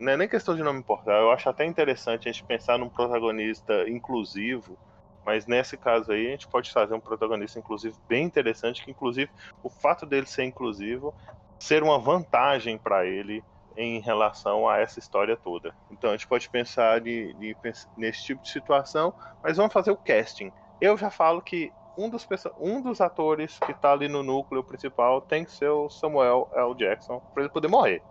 não 0.00 0.12
é 0.12 0.16
nem 0.16 0.26
questão 0.26 0.56
de 0.56 0.62
não 0.62 0.72
me 0.72 0.78
importar, 0.78 1.20
eu 1.20 1.30
acho 1.30 1.50
até 1.50 1.66
interessante 1.66 2.26
a 2.28 2.32
gente 2.32 2.42
pensar 2.44 2.78
num 2.78 2.88
protagonista 2.88 3.86
inclusivo, 3.90 4.78
mas 5.26 5.46
nesse 5.46 5.76
caso 5.76 6.12
aí 6.12 6.28
a 6.28 6.30
gente 6.30 6.48
pode 6.48 6.72
fazer 6.72 6.94
um 6.94 7.00
protagonista 7.00 7.58
inclusivo 7.58 8.00
bem 8.08 8.24
interessante, 8.24 8.82
que 8.82 8.90
inclusive 8.90 9.30
o 9.62 9.68
fato 9.68 10.06
dele 10.06 10.24
ser 10.24 10.44
inclusivo 10.44 11.14
ser 11.58 11.82
uma 11.82 11.98
vantagem 11.98 12.78
para 12.78 13.04
ele 13.04 13.44
em 13.78 14.00
relação 14.00 14.68
a 14.68 14.78
essa 14.78 14.98
história 14.98 15.36
toda. 15.36 15.72
Então 15.88 16.10
a 16.10 16.12
gente 16.14 16.26
pode 16.26 16.50
pensar 16.50 17.00
de, 17.00 17.32
de, 17.34 17.56
nesse 17.96 18.24
tipo 18.24 18.42
de 18.42 18.50
situação, 18.50 19.14
mas 19.40 19.56
vamos 19.56 19.72
fazer 19.72 19.92
o 19.92 19.96
casting. 19.96 20.52
Eu 20.80 20.96
já 20.96 21.10
falo 21.10 21.40
que 21.40 21.72
um 21.96 22.10
dos, 22.10 22.26
um 22.60 22.82
dos 22.82 23.00
atores 23.00 23.56
que 23.60 23.72
tá 23.72 23.92
ali 23.92 24.08
no 24.08 24.24
núcleo 24.24 24.64
principal 24.64 25.20
tem 25.20 25.44
que 25.44 25.52
ser 25.52 25.68
o 25.68 25.88
Samuel 25.88 26.50
L. 26.54 26.74
Jackson 26.74 27.22
pra 27.32 27.44
ele 27.44 27.52
poder 27.52 27.68
morrer. 27.68 28.02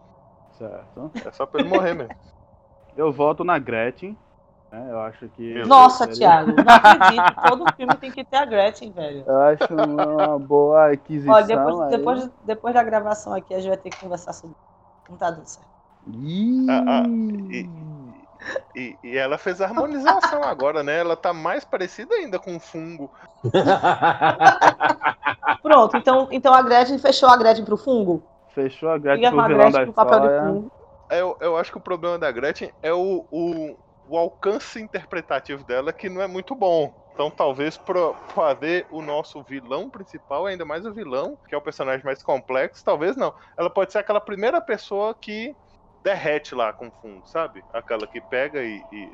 Certo. 0.53 1.11
É 1.25 1.31
só 1.31 1.45
pra 1.45 1.59
ele 1.59 1.69
morrer 1.69 1.93
mesmo. 1.93 2.15
Eu 2.95 3.11
voto 3.11 3.43
na 3.43 3.59
Gretchen. 3.59 4.17
Né? 4.71 4.87
Eu 4.89 4.99
acho 5.01 5.29
que. 5.29 5.63
Nossa, 5.65 6.05
ele... 6.05 6.13
Thiago, 6.13 6.51
não 6.51 6.73
acredito. 6.73 7.41
Todo 7.47 7.73
filme 7.75 7.95
tem 7.95 8.11
que 8.11 8.23
ter 8.23 8.37
a 8.37 8.45
Gretchen, 8.45 8.91
velho. 8.91 9.23
Eu 9.27 9.39
acho 9.41 9.73
uma 9.73 10.39
boa 10.39 10.91
aquisição. 10.91 11.33
Olha, 11.33 11.45
depois, 11.45 11.89
depois, 11.89 12.29
depois 12.43 12.73
da 12.73 12.83
gravação 12.83 13.33
aqui, 13.33 13.53
a 13.53 13.59
gente 13.59 13.69
vai 13.69 13.77
ter 13.77 13.89
que 13.89 13.99
conversar 13.99 14.33
sobre. 14.33 14.55
Não 15.09 15.17
tá 15.17 15.31
dando 15.31 15.47
certo. 15.47 15.67
Ah, 16.69 16.83
ah, 16.87 17.03
e, 17.07 17.69
e, 18.75 18.99
e, 19.03 19.17
ela 19.17 19.37
fez 19.37 19.59
a 19.59 19.65
harmonização 19.65 20.43
agora, 20.43 20.83
né? 20.83 20.99
Ela 20.99 21.17
tá 21.17 21.33
mais 21.33 21.65
parecida 21.65 22.15
ainda 22.15 22.39
com 22.39 22.55
um 22.55 22.59
fungo. 22.59 23.11
Pronto, 25.61 25.97
então, 25.97 26.29
então 26.31 26.53
a 26.53 26.61
Gretchen 26.61 26.97
fechou 26.97 27.27
a 27.27 27.35
Gretchen 27.35 27.65
pro 27.65 27.75
fungo? 27.75 28.23
Fechou 28.49 28.89
a 28.89 28.97
Gretchen 28.97 29.29
pro 29.29 29.47
vilão 29.47 29.71
da 29.71 29.83
história. 29.83 30.63
Eu, 31.09 31.37
eu 31.39 31.57
acho 31.57 31.71
que 31.71 31.77
o 31.77 31.81
problema 31.81 32.17
da 32.17 32.31
Gretchen 32.31 32.71
é 32.81 32.93
o, 32.93 33.25
o, 33.31 33.77
o 34.09 34.17
alcance 34.17 34.81
interpretativo 34.81 35.63
dela 35.63 35.91
que 35.91 36.09
não 36.09 36.21
é 36.21 36.27
muito 36.27 36.55
bom. 36.55 36.93
Então, 37.13 37.31
talvez 37.31 37.75
para 37.77 38.13
fazer 38.35 38.85
o 38.91 39.01
nosso 39.01 39.41
vilão 39.41 39.89
principal, 39.89 40.45
ainda 40.45 40.63
mais 40.63 40.85
o 40.85 40.93
vilão, 40.93 41.37
que 41.47 41.55
é 41.55 41.57
o 41.57 41.61
personagem 41.61 42.05
mais 42.05 42.21
complexo, 42.21 42.85
talvez 42.85 43.15
não. 43.15 43.33
Ela 43.57 43.71
pode 43.71 43.91
ser 43.91 43.97
aquela 43.97 44.21
primeira 44.21 44.61
pessoa 44.61 45.15
que 45.15 45.55
derrete 46.03 46.53
lá 46.53 46.71
com 46.71 46.91
fundo, 46.91 47.27
sabe? 47.27 47.63
Aquela 47.73 48.05
que 48.05 48.21
pega 48.21 48.63
e, 48.63 48.81
e, 48.91 49.11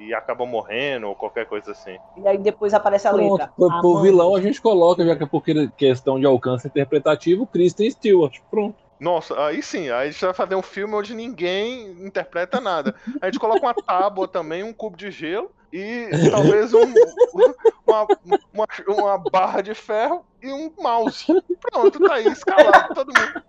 e, 0.00 0.14
acaba 0.14 0.44
morrendo 0.44 1.06
ou 1.06 1.14
qualquer 1.14 1.46
coisa 1.46 1.70
assim. 1.70 1.96
E 2.16 2.26
aí 2.26 2.36
depois 2.36 2.74
aparece 2.74 3.06
a 3.06 3.12
Pronto, 3.12 3.32
letra. 3.32 3.52
Pro, 3.56 3.80
pro 3.80 4.02
vilão 4.02 4.34
a 4.34 4.40
gente 4.40 4.60
coloca, 4.60 5.06
já 5.06 5.14
que 5.16 5.22
é 5.22 5.26
por 5.26 5.42
questão 5.76 6.18
de 6.18 6.26
alcance 6.26 6.66
interpretativo, 6.66 7.46
Kristen 7.46 7.88
Stewart. 7.90 8.40
Pronto. 8.50 8.83
Nossa, 8.98 9.38
aí 9.46 9.62
sim, 9.62 9.90
aí 9.90 10.08
a 10.08 10.10
gente 10.10 10.24
vai 10.24 10.34
fazer 10.34 10.54
um 10.54 10.62
filme 10.62 10.94
onde 10.94 11.14
ninguém 11.14 11.90
interpreta 12.04 12.60
nada. 12.60 12.94
A 13.20 13.26
gente 13.26 13.38
coloca 13.38 13.60
uma 13.60 13.74
tábua 13.74 14.28
também, 14.28 14.62
um 14.62 14.72
cubo 14.72 14.96
de 14.96 15.10
gelo 15.10 15.50
e 15.72 16.08
talvez 16.30 16.72
um, 16.72 16.84
uma, 17.86 18.06
uma, 18.52 18.66
uma, 18.86 19.18
barra 19.18 19.60
de 19.60 19.74
ferro 19.74 20.24
e 20.40 20.50
um 20.52 20.72
mouse. 20.78 21.26
Pronto, 21.60 21.98
tá 21.98 22.14
aí, 22.14 22.28
escalado 22.28 22.94
todo 22.94 23.12
mundo. 23.12 23.42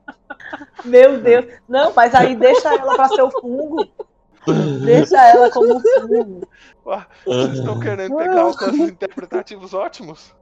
Meu 0.84 1.20
Deus. 1.20 1.46
Não, 1.68 1.94
mas 1.94 2.14
aí 2.16 2.36
deixa 2.36 2.74
ela 2.74 2.96
pra 2.96 3.08
ser 3.10 3.22
o 3.22 3.32
fungo. 3.32 3.88
Deixa 4.84 5.18
ela 5.30 5.50
como 5.52 5.80
fungo. 5.80 6.48
vocês 7.26 7.60
estão 7.60 7.80
querendo 7.80 8.16
pegar 8.16 8.42
alcances 8.42 8.80
interpretativos 8.80 9.74
ótimos? 9.74 10.34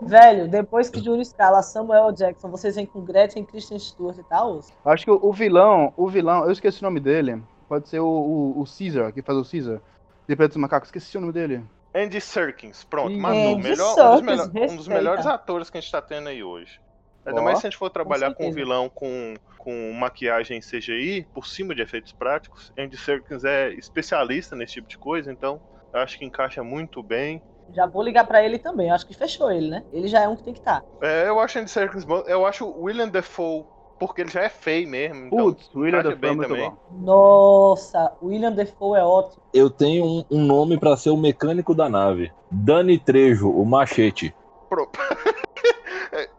Velho, 0.00 0.48
depois 0.48 0.88
que 0.88 1.00
Júlio 1.00 1.22
escala 1.22 1.62
Samuel 1.62 2.12
Jackson, 2.12 2.48
vocês 2.48 2.76
vêm 2.76 2.86
com 2.86 3.02
Gretchen, 3.02 3.44
Christian 3.44 3.78
Stewart 3.78 4.18
e 4.18 4.22
tal? 4.24 4.60
Acho 4.84 5.04
que 5.04 5.10
o 5.10 5.32
vilão, 5.32 5.92
o 5.96 6.08
vilão, 6.08 6.44
eu 6.44 6.52
esqueci 6.52 6.80
o 6.80 6.84
nome 6.84 7.00
dele. 7.00 7.42
Pode 7.68 7.88
ser 7.88 8.00
o, 8.00 8.06
o, 8.06 8.60
o 8.60 8.64
Caesar, 8.64 9.12
que 9.12 9.22
faz 9.22 9.38
o 9.38 9.48
Caesar. 9.48 9.80
De 10.26 10.36
Planeta 10.36 10.54
dos 10.54 10.56
Macacos, 10.56 10.88
esqueci 10.88 11.16
o 11.18 11.20
nome 11.20 11.32
dele. 11.32 11.64
Andy 11.94 12.20
Serkins, 12.20 12.84
pronto, 12.84 13.16
matou. 13.16 13.58
Melhor, 13.58 13.92
um, 13.92 14.12
dos 14.12 14.22
melhor, 14.22 14.50
um 14.70 14.76
dos 14.76 14.88
melhores 14.88 15.26
atores 15.26 15.70
que 15.70 15.78
a 15.78 15.80
gente 15.80 15.90
tá 15.90 16.00
tendo 16.00 16.28
aí 16.28 16.42
hoje. 16.42 16.80
Ainda 17.24 17.40
oh, 17.40 17.44
mais 17.44 17.58
se 17.58 17.66
a 17.66 17.70
gente 17.70 17.78
for 17.78 17.90
trabalhar 17.90 18.32
com, 18.34 18.44
com 18.44 18.48
um 18.48 18.52
vilão 18.52 18.88
com, 18.88 19.34
com 19.58 19.92
maquiagem 19.92 20.60
CGI, 20.60 21.26
por 21.34 21.46
cima 21.46 21.74
de 21.74 21.82
efeitos 21.82 22.12
práticos. 22.12 22.72
Andy 22.78 22.96
Serkins 22.96 23.44
é 23.44 23.70
especialista 23.74 24.56
nesse 24.56 24.74
tipo 24.74 24.88
de 24.88 24.96
coisa, 24.96 25.30
então 25.30 25.60
acho 25.92 26.18
que 26.18 26.24
encaixa 26.24 26.62
muito 26.62 27.02
bem. 27.02 27.42
Já 27.72 27.86
vou 27.86 28.02
ligar 28.02 28.26
para 28.26 28.44
ele 28.44 28.58
também, 28.58 28.90
acho 28.90 29.06
que 29.06 29.14
fechou 29.14 29.50
ele, 29.50 29.68
né? 29.68 29.84
Ele 29.92 30.08
já 30.08 30.22
é 30.22 30.28
um 30.28 30.36
que 30.36 30.42
tem 30.42 30.52
que 30.52 30.60
estar. 30.60 30.80
Tá. 30.80 31.06
É, 31.06 31.28
eu 31.28 31.38
acho 31.38 31.58
Andy 31.58 31.70
Serkins 31.70 32.04
bom. 32.04 32.22
Eu 32.26 32.44
acho 32.46 32.64
o 32.66 32.82
William 32.84 33.08
Defoe, 33.08 33.64
porque 33.98 34.22
ele 34.22 34.30
já 34.30 34.42
é 34.42 34.48
feio 34.48 34.88
mesmo. 34.88 35.26
Então 35.26 35.38
Putz, 35.38 35.74
William 35.74 36.02
Defoe 36.02 36.28
é 36.28 36.32
muito 36.32 36.48
também. 36.48 36.70
bom. 36.70 36.76
Nossa, 36.90 38.12
William 38.22 38.52
Defoe 38.52 38.98
é 38.98 39.04
ótimo. 39.04 39.42
Eu 39.52 39.70
tenho 39.70 40.04
um, 40.04 40.24
um 40.30 40.44
nome 40.44 40.78
para 40.78 40.96
ser 40.96 41.10
o 41.10 41.16
mecânico 41.16 41.74
da 41.74 41.88
nave. 41.88 42.32
Dani 42.50 42.98
Trejo, 42.98 43.50
o 43.50 43.64
machete. 43.64 44.34
Pronto. 44.68 44.98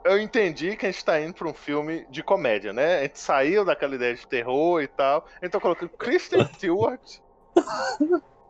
eu 0.05 0.19
entendi 0.19 0.75
que 0.75 0.85
a 0.85 0.91
gente 0.91 1.03
tá 1.03 1.19
indo 1.19 1.33
pra 1.33 1.47
um 1.47 1.53
filme 1.53 2.05
de 2.09 2.23
comédia, 2.23 2.73
né? 2.73 2.99
A 2.99 3.01
gente 3.03 3.19
saiu 3.19 3.63
daquela 3.63 3.95
ideia 3.95 4.15
de 4.15 4.27
terror 4.27 4.81
e 4.81 4.87
tal. 4.87 5.25
Então 5.41 5.59
colocando 5.59 5.89
Christian 5.89 6.45
Stewart. 6.53 7.01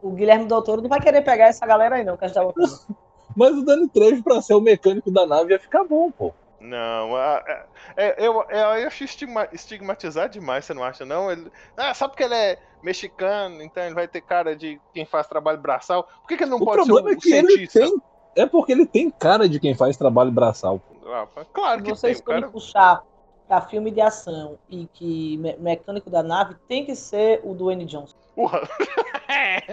O 0.01 0.11
Guilherme 0.11 0.45
Doutor 0.45 0.81
não 0.81 0.89
vai 0.89 0.99
querer 0.99 1.21
pegar 1.21 1.45
essa 1.45 1.65
galera 1.65 1.95
aí, 1.95 2.03
não, 2.03 2.17
que 2.17 2.25
a 2.25 2.27
gente 2.27 2.35
tá 2.35 2.43
botando. 2.43 2.79
Mas 3.35 3.55
o 3.55 3.63
Dani 3.63 3.87
Trejo, 3.87 4.23
pra 4.23 4.41
ser 4.41 4.55
o 4.55 4.61
mecânico 4.61 5.09
da 5.09 5.25
nave, 5.25 5.53
ia 5.53 5.59
ficar 5.59 5.83
bom, 5.85 6.11
pô. 6.11 6.33
Não, 6.59 7.17
é, 7.17 7.65
é, 7.97 8.15
eu, 8.19 8.45
eu 8.49 8.87
acho 8.87 9.03
estigma, 9.03 9.47
estigmatizar 9.51 10.29
demais, 10.29 10.65
você 10.65 10.73
não 10.75 10.83
acha, 10.83 11.03
não? 11.03 11.31
Ele, 11.31 11.51
ah, 11.75 11.91
só 11.93 12.07
porque 12.07 12.23
ele 12.23 12.35
é 12.35 12.59
mexicano, 12.83 13.63
então 13.63 13.83
ele 13.83 13.95
vai 13.95 14.07
ter 14.07 14.21
cara 14.21 14.55
de 14.55 14.79
quem 14.93 15.05
faz 15.05 15.25
trabalho 15.25 15.57
braçal. 15.57 16.03
Por 16.03 16.27
que, 16.27 16.37
que 16.37 16.43
ele 16.43 16.51
não 16.51 16.59
o 16.59 16.65
pode 16.65 16.85
ser 16.85 16.91
um, 16.91 17.09
é 17.09 17.19
cientista? 17.19 17.79
Tem, 17.79 18.01
é 18.35 18.45
porque 18.45 18.71
ele 18.71 18.85
tem 18.85 19.09
cara 19.09 19.49
de 19.49 19.59
quem 19.59 19.73
faz 19.73 19.97
trabalho 19.97 20.31
braçal. 20.31 20.79
Ah, 21.07 21.27
claro 21.51 21.81
que 21.81 21.89
Vocês 21.89 22.17
tem. 22.17 22.25
Vocês 22.25 22.41
cara... 22.41 22.51
puxar 22.51 23.03
pra 23.47 23.61
filme 23.61 23.89
de 23.89 23.99
ação 23.99 24.59
e 24.69 24.87
que 24.93 25.37
me 25.37 25.57
mecânico 25.57 26.09
da 26.09 26.21
nave 26.21 26.55
tem 26.67 26.85
que 26.85 26.95
ser 26.95 27.41
o 27.43 27.55
do 27.55 27.71
N. 27.71 27.85
Johnson. 27.85 28.15
Porra. 28.35 28.61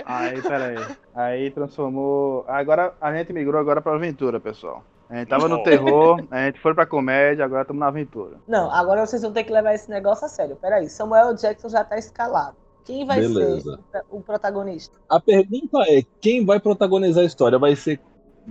aí, 0.07 0.43
peraí. 0.43 0.77
Aí 1.15 1.51
transformou. 1.51 2.45
Agora 2.47 2.95
a 3.01 3.15
gente 3.15 3.33
migrou 3.33 3.61
agora 3.61 3.81
pra 3.81 3.95
aventura, 3.95 4.41
pessoal. 4.41 4.83
A 5.09 5.17
gente 5.17 5.29
tava 5.29 5.49
no 5.49 5.63
terror, 5.63 6.23
a 6.31 6.47
gente 6.47 6.61
foi 6.61 6.75
pra 6.75 6.85
comédia, 6.85 7.45
agora 7.45 7.63
estamos 7.63 7.81
na 7.81 7.87
aventura. 7.89 8.37
Não, 8.47 8.71
agora 8.71 9.07
vocês 9.07 9.23
vão 9.23 9.33
ter 9.33 9.45
que 9.45 9.53
levar 9.53 9.75
esse 9.75 9.89
negócio 9.89 10.27
a 10.27 10.29
sério. 10.29 10.57
Peraí, 10.57 10.89
Samuel 10.91 11.35
Jackson 11.35 11.71
já 11.71 11.83
tá 11.83 11.97
escalado. 11.97 12.57
Quem 12.85 13.07
vai 13.07 13.21
Beleza. 13.21 13.79
ser 13.91 14.03
o 14.11 14.21
protagonista? 14.21 14.99
A 15.09 15.19
pergunta 15.19 15.79
é: 15.89 16.03
quem 16.21 16.45
vai 16.45 16.61
protagonizar 16.61 17.23
a 17.23 17.27
história? 17.27 17.59
Vai 17.59 17.75
ser 17.75 18.01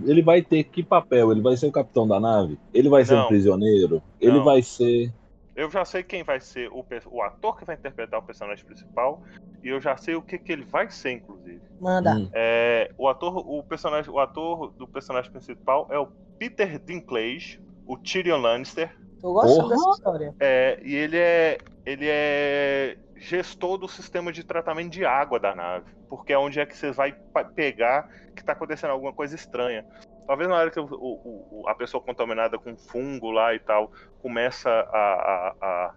ele 0.04 0.22
vai 0.22 0.42
ter 0.42 0.64
que 0.64 0.82
papel? 0.82 1.32
Ele 1.32 1.40
vai 1.40 1.56
ser 1.56 1.66
o 1.66 1.72
capitão 1.72 2.06
da 2.06 2.20
nave? 2.20 2.58
Ele 2.72 2.88
vai 2.88 3.04
ser 3.04 3.14
não. 3.14 3.24
um 3.24 3.28
prisioneiro? 3.28 4.02
Ele 4.20 4.38
não. 4.38 4.44
vai 4.44 4.62
ser. 4.62 5.12
Eu 5.58 5.68
já 5.68 5.84
sei 5.84 6.04
quem 6.04 6.22
vai 6.22 6.40
ser 6.40 6.68
o, 6.68 6.86
o, 7.10 7.20
ator 7.20 7.58
que 7.58 7.64
vai 7.64 7.74
interpretar 7.74 8.20
o 8.20 8.22
personagem 8.22 8.64
principal 8.64 9.24
e 9.60 9.68
eu 9.68 9.80
já 9.80 9.96
sei 9.96 10.14
o 10.14 10.22
que, 10.22 10.38
que 10.38 10.52
ele 10.52 10.64
vai 10.64 10.88
ser, 10.88 11.10
inclusive. 11.10 11.60
Manda. 11.80 12.14
Hum. 12.14 12.30
É, 12.32 12.92
o 12.96 13.08
ator, 13.08 13.38
o 13.38 13.60
personagem, 13.64 14.08
o 14.08 14.20
ator 14.20 14.70
do 14.70 14.86
personagem 14.86 15.28
principal 15.32 15.88
é 15.90 15.98
o 15.98 16.06
Peter 16.38 16.78
Dinklage, 16.78 17.60
o 17.84 17.98
Tyrion 17.98 18.40
Lannister. 18.40 18.96
Tô 19.20 19.32
gostando 19.32 19.70
dessa 19.70 19.90
história. 19.90 20.32
É, 20.38 20.78
e 20.80 20.94
ele 20.94 21.18
é, 21.18 21.58
ele 21.84 22.06
é 22.08 22.96
gestor 23.16 23.78
do 23.78 23.88
sistema 23.88 24.32
de 24.32 24.44
tratamento 24.44 24.92
de 24.92 25.04
água 25.04 25.40
da 25.40 25.56
nave, 25.56 25.90
porque 26.08 26.32
é 26.32 26.38
onde 26.38 26.60
é 26.60 26.66
que 26.66 26.76
você 26.76 26.92
vai 26.92 27.12
pegar 27.56 28.08
que 28.32 28.42
está 28.42 28.52
acontecendo 28.52 28.90
alguma 28.90 29.12
coisa 29.12 29.34
estranha. 29.34 29.84
Talvez 30.28 30.46
na 30.46 30.56
hora 30.56 30.70
que 30.70 30.78
o, 30.78 30.84
o, 30.84 31.64
a 31.66 31.74
pessoa 31.74 32.02
contaminada 32.02 32.58
com 32.58 32.76
fungo 32.76 33.30
lá 33.30 33.54
e 33.54 33.58
tal 33.58 33.90
começa 34.20 34.68
a, 34.68 34.74
a, 34.74 35.54
a, 35.58 35.94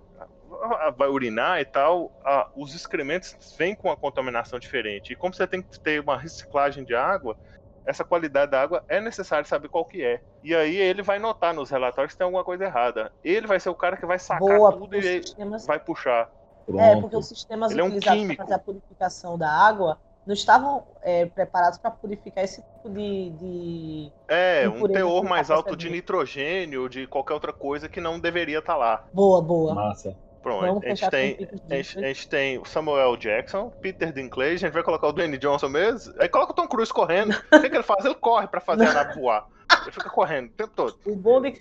a 0.88 0.89
vai 0.91 1.10
urinar 1.10 1.60
e 1.60 1.65
tal, 1.65 2.10
os 2.56 2.74
excrementos 2.74 3.36
vêm 3.58 3.76
com 3.76 3.89
uma 3.89 3.98
contaminação 3.98 4.58
diferente. 4.58 5.12
E 5.12 5.17
como 5.17 5.34
você 5.34 5.46
tem 5.46 5.62
que 5.62 5.78
ter 5.78 6.00
uma 6.00 6.17
reciclagem 6.17 6.86
de 6.86 6.96
água, 6.96 7.38
essa 7.86 8.06
qualidade 8.06 8.52
da 8.52 8.62
água 8.62 8.86
é 8.88 9.02
necessário 9.02 9.46
saber 9.46 9.67
qual 9.67 9.84
que 9.84 10.02
é. 10.02 10.22
E 10.41 10.56
aí 10.56 10.78
ele 10.78 11.02
vai 11.02 11.20
notar 11.20 11.54
nos 11.54 11.70
relatórios 11.70 12.13
que 12.13 12.17
tem 12.17 12.24
alguma 12.24 12.46
coisa 12.46 12.63
errada. 12.63 13.12
Ele 13.22 13.46
vai 13.46 13.60
ser 13.60 13.70
o 13.70 13.76
cara 13.76 13.98
que 13.98 14.06
vai 14.06 14.17
sacar 14.17 14.39
Boa, 14.48 14.72
tudo 14.72 14.96
e 14.96 15.22
vai 15.67 15.78
puxar. 15.78 16.32
Pronto. 16.65 16.80
É, 16.80 17.02
porque 17.02 17.17
os 17.17 17.28
sistemas 17.28 17.74
Ele 17.74 17.82
utilizados 17.82 18.22
é 18.22 18.24
um 18.24 18.28
para 18.28 18.46
fazer 18.46 18.54
a 18.54 18.60
purificação 18.60 19.38
da 19.38 19.52
água 19.52 20.00
não 20.25 20.34
estavam 20.34 20.84
é, 21.01 21.25
preparados 21.25 21.77
para 21.77 21.91
purificar 21.91 22.43
esse 22.43 22.62
tipo 22.62 22.89
de. 22.89 23.29
de 23.31 24.12
é, 24.27 24.67
um 24.69 24.88
teor 24.88 25.23
mais 25.23 25.49
alto 25.49 25.75
de 25.75 25.89
nitrogênio, 25.89 26.88
de 26.88 27.07
qualquer 27.07 27.34
outra 27.34 27.53
coisa 27.53 27.89
que 27.89 27.99
não 27.99 28.19
deveria 28.19 28.60
estar 28.60 28.73
tá 28.73 28.79
lá. 28.79 29.03
Boa, 29.13 29.41
boa. 29.41 29.73
Massa. 29.73 30.15
Pronto, 30.41 30.84
a 30.84 30.89
gente, 30.89 31.10
tem, 31.12 31.49
a, 31.69 31.75
gente, 31.75 31.99
a 31.99 32.07
gente 32.07 32.27
tem 32.27 32.57
o 32.57 32.65
Samuel 32.65 33.15
Jackson, 33.15 33.69
Peter 33.79 34.12
Dinklage, 34.12 34.55
a 34.55 34.57
gente 34.57 34.73
vai 34.73 34.81
colocar 34.81 35.07
o 35.07 35.12
Dwayne 35.12 35.38
Johnson 35.38 35.69
mesmo. 35.69 36.13
Aí 36.19 36.27
coloca 36.27 36.51
o 36.51 36.55
Tom 36.55 36.67
Cruise 36.67 36.91
correndo. 36.91 37.31
o 37.53 37.62
que, 37.62 37.69
que 37.69 37.75
ele 37.75 37.84
faz? 37.84 38.03
Ele 38.03 38.15
corre 38.15 38.47
para 38.47 38.60
fazer 38.60 38.88
a 38.88 38.93
nave 38.93 39.19
voar. 39.19 39.45
Ele 39.84 39.91
fica 39.91 40.10
correndo 40.10 40.47
o 40.47 40.53
tempo 40.53 40.71
todo. 40.75 40.97
O 41.05 41.15
bom, 41.15 41.39
de, 41.41 41.53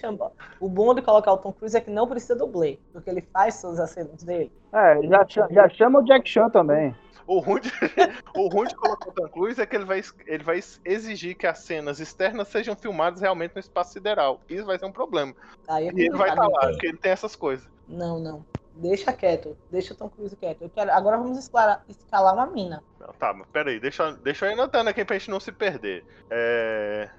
o 0.60 0.68
bom 0.68 0.94
de 0.94 1.02
colocar 1.02 1.32
o 1.32 1.38
Tom 1.38 1.52
Cruise 1.52 1.76
é 1.76 1.80
que 1.80 1.90
não 1.90 2.08
precisa 2.08 2.34
dublê, 2.34 2.78
porque 2.90 3.10
ele 3.10 3.20
faz 3.32 3.60
todas 3.60 3.78
as 3.80 3.90
cenas 3.90 4.22
dele. 4.22 4.50
É, 4.72 4.98
já, 5.02 5.48
já 5.50 5.68
chama 5.68 5.98
o 5.98 6.02
Jack 6.02 6.28
Chan 6.28 6.48
também. 6.48 6.94
O 7.30 7.38
ruim, 7.38 7.60
de, 7.60 7.70
o 8.34 8.48
ruim 8.48 8.66
de 8.66 8.74
colocar 8.74 9.08
o 9.08 9.12
Tom 9.12 9.28
Cruise 9.28 9.60
é 9.60 9.64
que 9.64 9.76
ele 9.76 9.84
vai, 9.84 10.02
ele 10.26 10.42
vai 10.42 10.58
exigir 10.84 11.36
que 11.36 11.46
as 11.46 11.60
cenas 11.60 12.00
externas 12.00 12.48
sejam 12.48 12.74
filmadas 12.74 13.20
realmente 13.20 13.54
no 13.54 13.60
espaço 13.60 13.92
sideral. 13.92 14.40
Isso 14.48 14.66
vai 14.66 14.76
ser 14.76 14.86
um 14.86 14.90
problema. 14.90 15.32
Aí 15.68 15.86
é 15.86 15.92
e 15.92 16.06
ele 16.06 16.16
vai 16.16 16.30
estar 16.30 16.48
lá, 16.48 16.58
porque 16.70 16.88
ele 16.88 16.98
tem 16.98 17.12
essas 17.12 17.36
coisas. 17.36 17.68
Não, 17.86 18.18
não. 18.18 18.44
Deixa 18.74 19.12
quieto. 19.12 19.56
Deixa 19.70 19.94
o 19.94 19.96
Tom 19.96 20.08
Cruise 20.08 20.34
quieto. 20.34 20.62
Eu 20.62 20.70
quero... 20.70 20.90
Agora 20.90 21.18
vamos 21.18 21.38
escalar, 21.38 21.84
escalar 21.88 22.34
uma 22.34 22.46
mina. 22.46 22.82
Não, 22.98 23.12
tá, 23.12 23.32
mas 23.32 23.46
peraí. 23.52 23.78
Deixa, 23.78 24.10
deixa 24.10 24.46
eu 24.46 24.50
ir 24.50 24.54
anotando 24.54 24.90
aqui 24.90 25.04
pra 25.04 25.16
gente 25.16 25.30
não 25.30 25.38
se 25.38 25.52
perder. 25.52 26.04
É... 26.28 27.10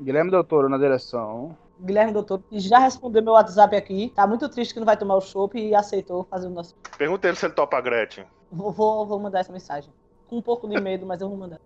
Guilherme 0.00 0.30
Doutor 0.30 0.68
na 0.68 0.78
direção. 0.78 1.58
Guilherme 1.80 2.12
Doutor, 2.12 2.40
que 2.48 2.60
já 2.60 2.78
respondeu 2.78 3.24
meu 3.24 3.32
WhatsApp 3.32 3.74
aqui. 3.74 4.12
Tá 4.14 4.24
muito 4.24 4.48
triste 4.48 4.72
que 4.72 4.78
não 4.78 4.86
vai 4.86 4.96
tomar 4.96 5.16
o 5.16 5.20
chopp 5.20 5.58
e 5.58 5.74
aceitou 5.74 6.22
fazer 6.30 6.46
o 6.46 6.50
nosso. 6.50 6.76
Pergunta 6.96 7.26
ele 7.26 7.36
se 7.36 7.44
ele 7.44 7.54
topa 7.54 7.76
a 7.76 7.80
Gretchen. 7.80 8.24
Vou, 8.50 8.72
vou, 8.72 9.06
vou 9.06 9.18
mandar 9.18 9.40
essa 9.40 9.52
mensagem. 9.52 9.92
Com 10.28 10.38
um 10.38 10.42
pouco 10.42 10.68
de 10.68 10.78
medo, 10.80 11.06
mas 11.06 11.20
eu 11.20 11.28
vou 11.28 11.38
mandar. 11.38 11.60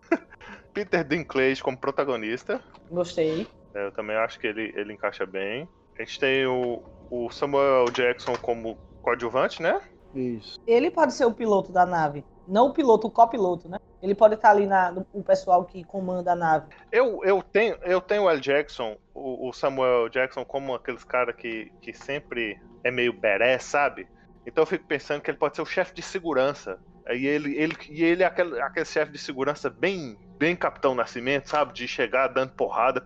Peter 0.73 1.05
Dinklage 1.05 1.62
como 1.62 1.77
protagonista. 1.77 2.62
Gostei. 2.90 3.47
É, 3.75 3.87
eu 3.87 3.92
também 3.92 4.16
acho 4.16 4.38
que 4.38 4.47
ele, 4.47 4.73
ele 4.77 4.92
encaixa 4.92 5.27
bem. 5.27 5.68
A 5.99 6.03
gente 6.03 6.18
tem 6.18 6.47
o, 6.47 6.83
o 7.11 7.31
Samuel 7.31 7.85
Jackson 7.92 8.37
como 8.37 8.77
coadjuvante, 9.03 9.62
né? 9.62 9.81
Isso. 10.14 10.61
Ele 10.66 10.90
pode 10.90 11.12
ser 11.14 11.25
o 11.25 11.33
piloto 11.33 11.73
da 11.73 11.87
nave. 11.87 12.25
Não 12.47 12.68
o 12.68 12.73
piloto, 12.73 13.07
o 13.07 13.11
copiloto, 13.11 13.68
né? 13.68 13.79
Ele 14.03 14.14
pode 14.14 14.35
estar 14.35 14.51
ali 14.51 14.66
na, 14.66 14.90
no, 14.90 15.07
o 15.12 15.23
pessoal 15.23 15.64
que 15.64 15.85
comanda 15.85 16.33
a 16.33 16.37
nave. 16.37 16.66
Eu, 16.90 17.23
eu 17.25 17.42
tenho 17.42 17.77
eu 17.83 18.01
tenho 18.01 18.25
o 18.25 18.31
L. 18.31 18.40
Jackson, 18.40 18.97
o, 19.14 19.49
o 19.49 19.53
Samuel 19.53 20.09
Jackson, 20.09 20.45
como 20.45 20.75
aqueles 20.75 21.05
caras 21.05 21.37
que, 21.37 21.71
que 21.81 21.95
sempre 21.95 22.61
é 22.83 22.90
meio 22.90 23.12
beré, 23.12 23.59
sabe? 23.59 24.09
Então 24.46 24.62
eu 24.62 24.66
fico 24.66 24.85
pensando 24.85 25.20
que 25.20 25.31
ele 25.31 25.38
pode 25.38 25.57
ser 25.57 25.62
o 25.62 25.66
chefe 25.66 25.94
de 25.94 26.02
segurança. 26.02 26.78
E 27.11 27.26
ele, 27.26 27.57
ele, 27.57 27.76
e 27.88 28.05
ele 28.05 28.22
é 28.22 28.26
aquele, 28.26 28.61
aquele 28.61 28.87
chefe 28.87 29.12
de 29.12 29.18
segurança 29.18 29.68
bem, 29.68 30.16
bem 30.38 30.55
Capitão 30.55 30.94
Nascimento, 30.94 31.48
sabe? 31.48 31.72
De 31.72 31.87
chegar 31.88 32.28
dando 32.28 32.52
porrada, 32.52 33.02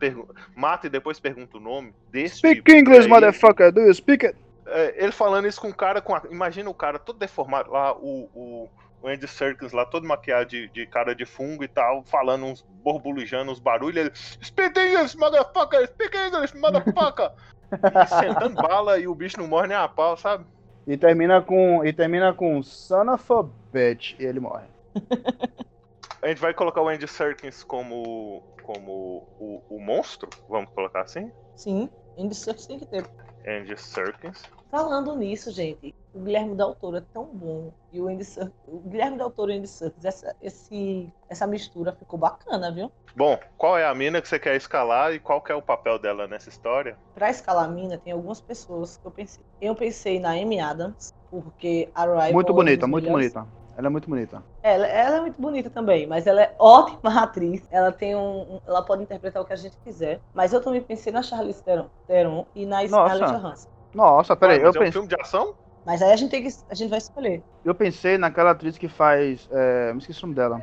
mata 0.54 0.86
e 0.86 0.90
depois 0.90 1.18
pergunta 1.18 1.56
o 1.56 1.60
nome. 1.60 1.94
Desse 2.10 2.38
speak 2.38 2.62
tipo. 2.62 2.70
English, 2.72 3.08
motherfucker, 3.08 3.72
do 3.72 3.80
you 3.80 3.94
speak 3.94 4.26
it? 4.26 4.38
É, 4.66 5.04
ele 5.04 5.12
falando 5.12 5.46
isso 5.46 5.60
com 5.60 5.68
um 5.68 5.72
cara 5.72 6.00
com. 6.00 6.14
A, 6.14 6.22
imagina 6.30 6.68
o 6.68 6.74
cara 6.74 6.98
todo 6.98 7.18
deformado 7.18 7.70
lá, 7.70 7.94
o, 7.96 8.28
o, 8.34 8.70
o 9.00 9.08
Andy 9.08 9.28
Serkis 9.28 9.72
lá, 9.72 9.86
todo 9.86 10.06
maquiado 10.06 10.50
de, 10.50 10.68
de, 10.68 10.86
cara 10.86 11.14
de 11.14 11.24
fungo 11.24 11.62
e 11.62 11.68
tal, 11.68 12.02
falando 12.04 12.44
uns 12.46 12.62
borbulejando 12.82 13.52
uns 13.52 13.60
barulhos. 13.60 13.96
Ele. 13.96 14.12
Speak 14.44 14.78
English, 14.78 15.16
motherfucker! 15.16 15.86
Speak 15.86 16.16
English, 16.16 16.56
motherfucker! 16.56 17.30
e 17.72 18.06
sentando 18.06 18.60
bala 18.60 18.98
e 18.98 19.08
o 19.08 19.14
bicho 19.14 19.38
não 19.38 19.46
morre 19.46 19.68
nem 19.68 19.76
a 19.76 19.88
pau, 19.88 20.16
sabe? 20.16 20.44
E 20.86 20.96
termina 20.96 21.42
com. 21.42 21.84
E 21.84 21.92
termina 21.92 22.32
com 22.32 22.62
Son 22.62 23.12
of 23.12 23.32
a 23.32 23.42
bitch 23.72 24.14
e 24.18 24.24
ele 24.24 24.40
morre. 24.40 24.66
a 26.22 26.28
gente 26.28 26.40
vai 26.40 26.54
colocar 26.54 26.82
o 26.82 26.88
Andy 26.88 27.08
Serkins 27.08 27.64
como. 27.64 28.42
como 28.62 29.26
o, 29.38 29.62
o 29.68 29.80
monstro? 29.80 30.28
Vamos 30.48 30.70
colocar 30.70 31.02
assim? 31.02 31.30
Sim, 31.56 31.90
Andy 32.16 32.34
Serkins 32.34 32.66
tem 32.66 32.78
que 32.78 32.86
ter. 32.86 33.04
Andy 33.46 33.76
Serkins. 33.80 34.42
Falando 34.70 35.16
nisso, 35.16 35.50
gente, 35.50 35.94
o 36.16 36.20
Guilherme 36.20 36.54
Del 36.54 36.74
Toro 36.74 36.96
é 36.96 37.02
tão 37.12 37.26
bom. 37.26 37.70
E 37.92 38.00
o, 38.00 38.08
Andy 38.08 38.24
Serkis, 38.24 38.54
o 38.66 38.78
Guilherme 38.78 39.18
Del 39.18 39.30
Toro 39.30 39.52
e 39.52 39.56
o 39.56 39.58
Andy 39.58 39.68
Serkis, 39.68 40.04
essa, 40.04 40.34
esse, 40.40 41.12
essa 41.28 41.46
mistura 41.46 41.92
ficou 41.92 42.18
bacana, 42.18 42.72
viu? 42.72 42.90
Bom, 43.14 43.38
qual 43.58 43.78
é 43.78 43.86
a 43.86 43.94
mina 43.94 44.20
que 44.20 44.28
você 44.28 44.38
quer 44.38 44.56
escalar 44.56 45.12
e 45.12 45.18
qual 45.18 45.40
que 45.42 45.52
é 45.52 45.54
o 45.54 45.62
papel 45.62 45.98
dela 45.98 46.26
nessa 46.26 46.48
história? 46.48 46.96
Pra 47.14 47.30
escalar 47.30 47.66
a 47.66 47.68
mina, 47.68 47.98
tem 47.98 48.12
algumas 48.12 48.40
pessoas 48.40 48.96
que 48.96 49.06
eu 49.06 49.10
pensei. 49.10 49.44
Eu 49.60 49.74
pensei 49.74 50.18
na 50.18 50.30
Amy 50.30 50.58
Adams, 50.58 51.14
porque 51.30 51.88
a 51.94 52.04
Rival... 52.04 52.32
Muito 52.32 52.54
bonita, 52.54 52.86
muito 52.86 53.10
bonita. 53.10 53.46
Ela 53.76 53.88
é 53.88 53.90
muito 53.90 54.08
bonita. 54.08 54.42
Ela, 54.62 54.86
ela, 54.86 55.16
é 55.18 55.20
muito 55.20 55.40
bonita 55.40 55.68
também, 55.68 56.06
mas 56.06 56.26
ela 56.26 56.40
é 56.42 56.54
ótima 56.58 57.22
atriz. 57.22 57.62
Ela 57.70 57.92
tem 57.92 58.16
um, 58.16 58.58
ela 58.66 58.82
pode 58.82 59.02
interpretar 59.02 59.42
o 59.42 59.44
que 59.44 59.52
a 59.52 59.56
gente 59.56 59.76
quiser. 59.84 60.18
Mas 60.32 60.54
eu 60.54 60.62
também 60.62 60.80
pensei 60.80 61.12
na 61.12 61.22
Charlize 61.22 61.62
Theron, 61.62 61.90
Theron 62.06 62.46
e 62.54 62.64
na 62.64 62.86
Scarlett 62.86 63.32
Johansson. 63.32 63.68
Nossa, 63.92 64.34
peraí, 64.34 64.60
eu 64.60 64.70
é 64.70 64.72
pensei... 64.72 64.88
um 64.88 64.92
filme 64.92 65.08
de 65.08 65.20
ação? 65.20 65.54
Mas 65.86 66.02
aí 66.02 66.10
a 66.10 66.16
gente, 66.16 66.30
tem 66.30 66.42
que, 66.42 66.52
a 66.68 66.74
gente 66.74 66.90
vai 66.90 66.98
escolher. 66.98 67.44
Eu 67.64 67.72
pensei 67.72 68.18
naquela 68.18 68.50
atriz 68.50 68.76
que 68.76 68.88
faz. 68.88 69.48
É, 69.52 69.92
me 69.92 70.00
esqueci 70.00 70.18
o 70.18 70.26
nome 70.26 70.34
dela. 70.34 70.60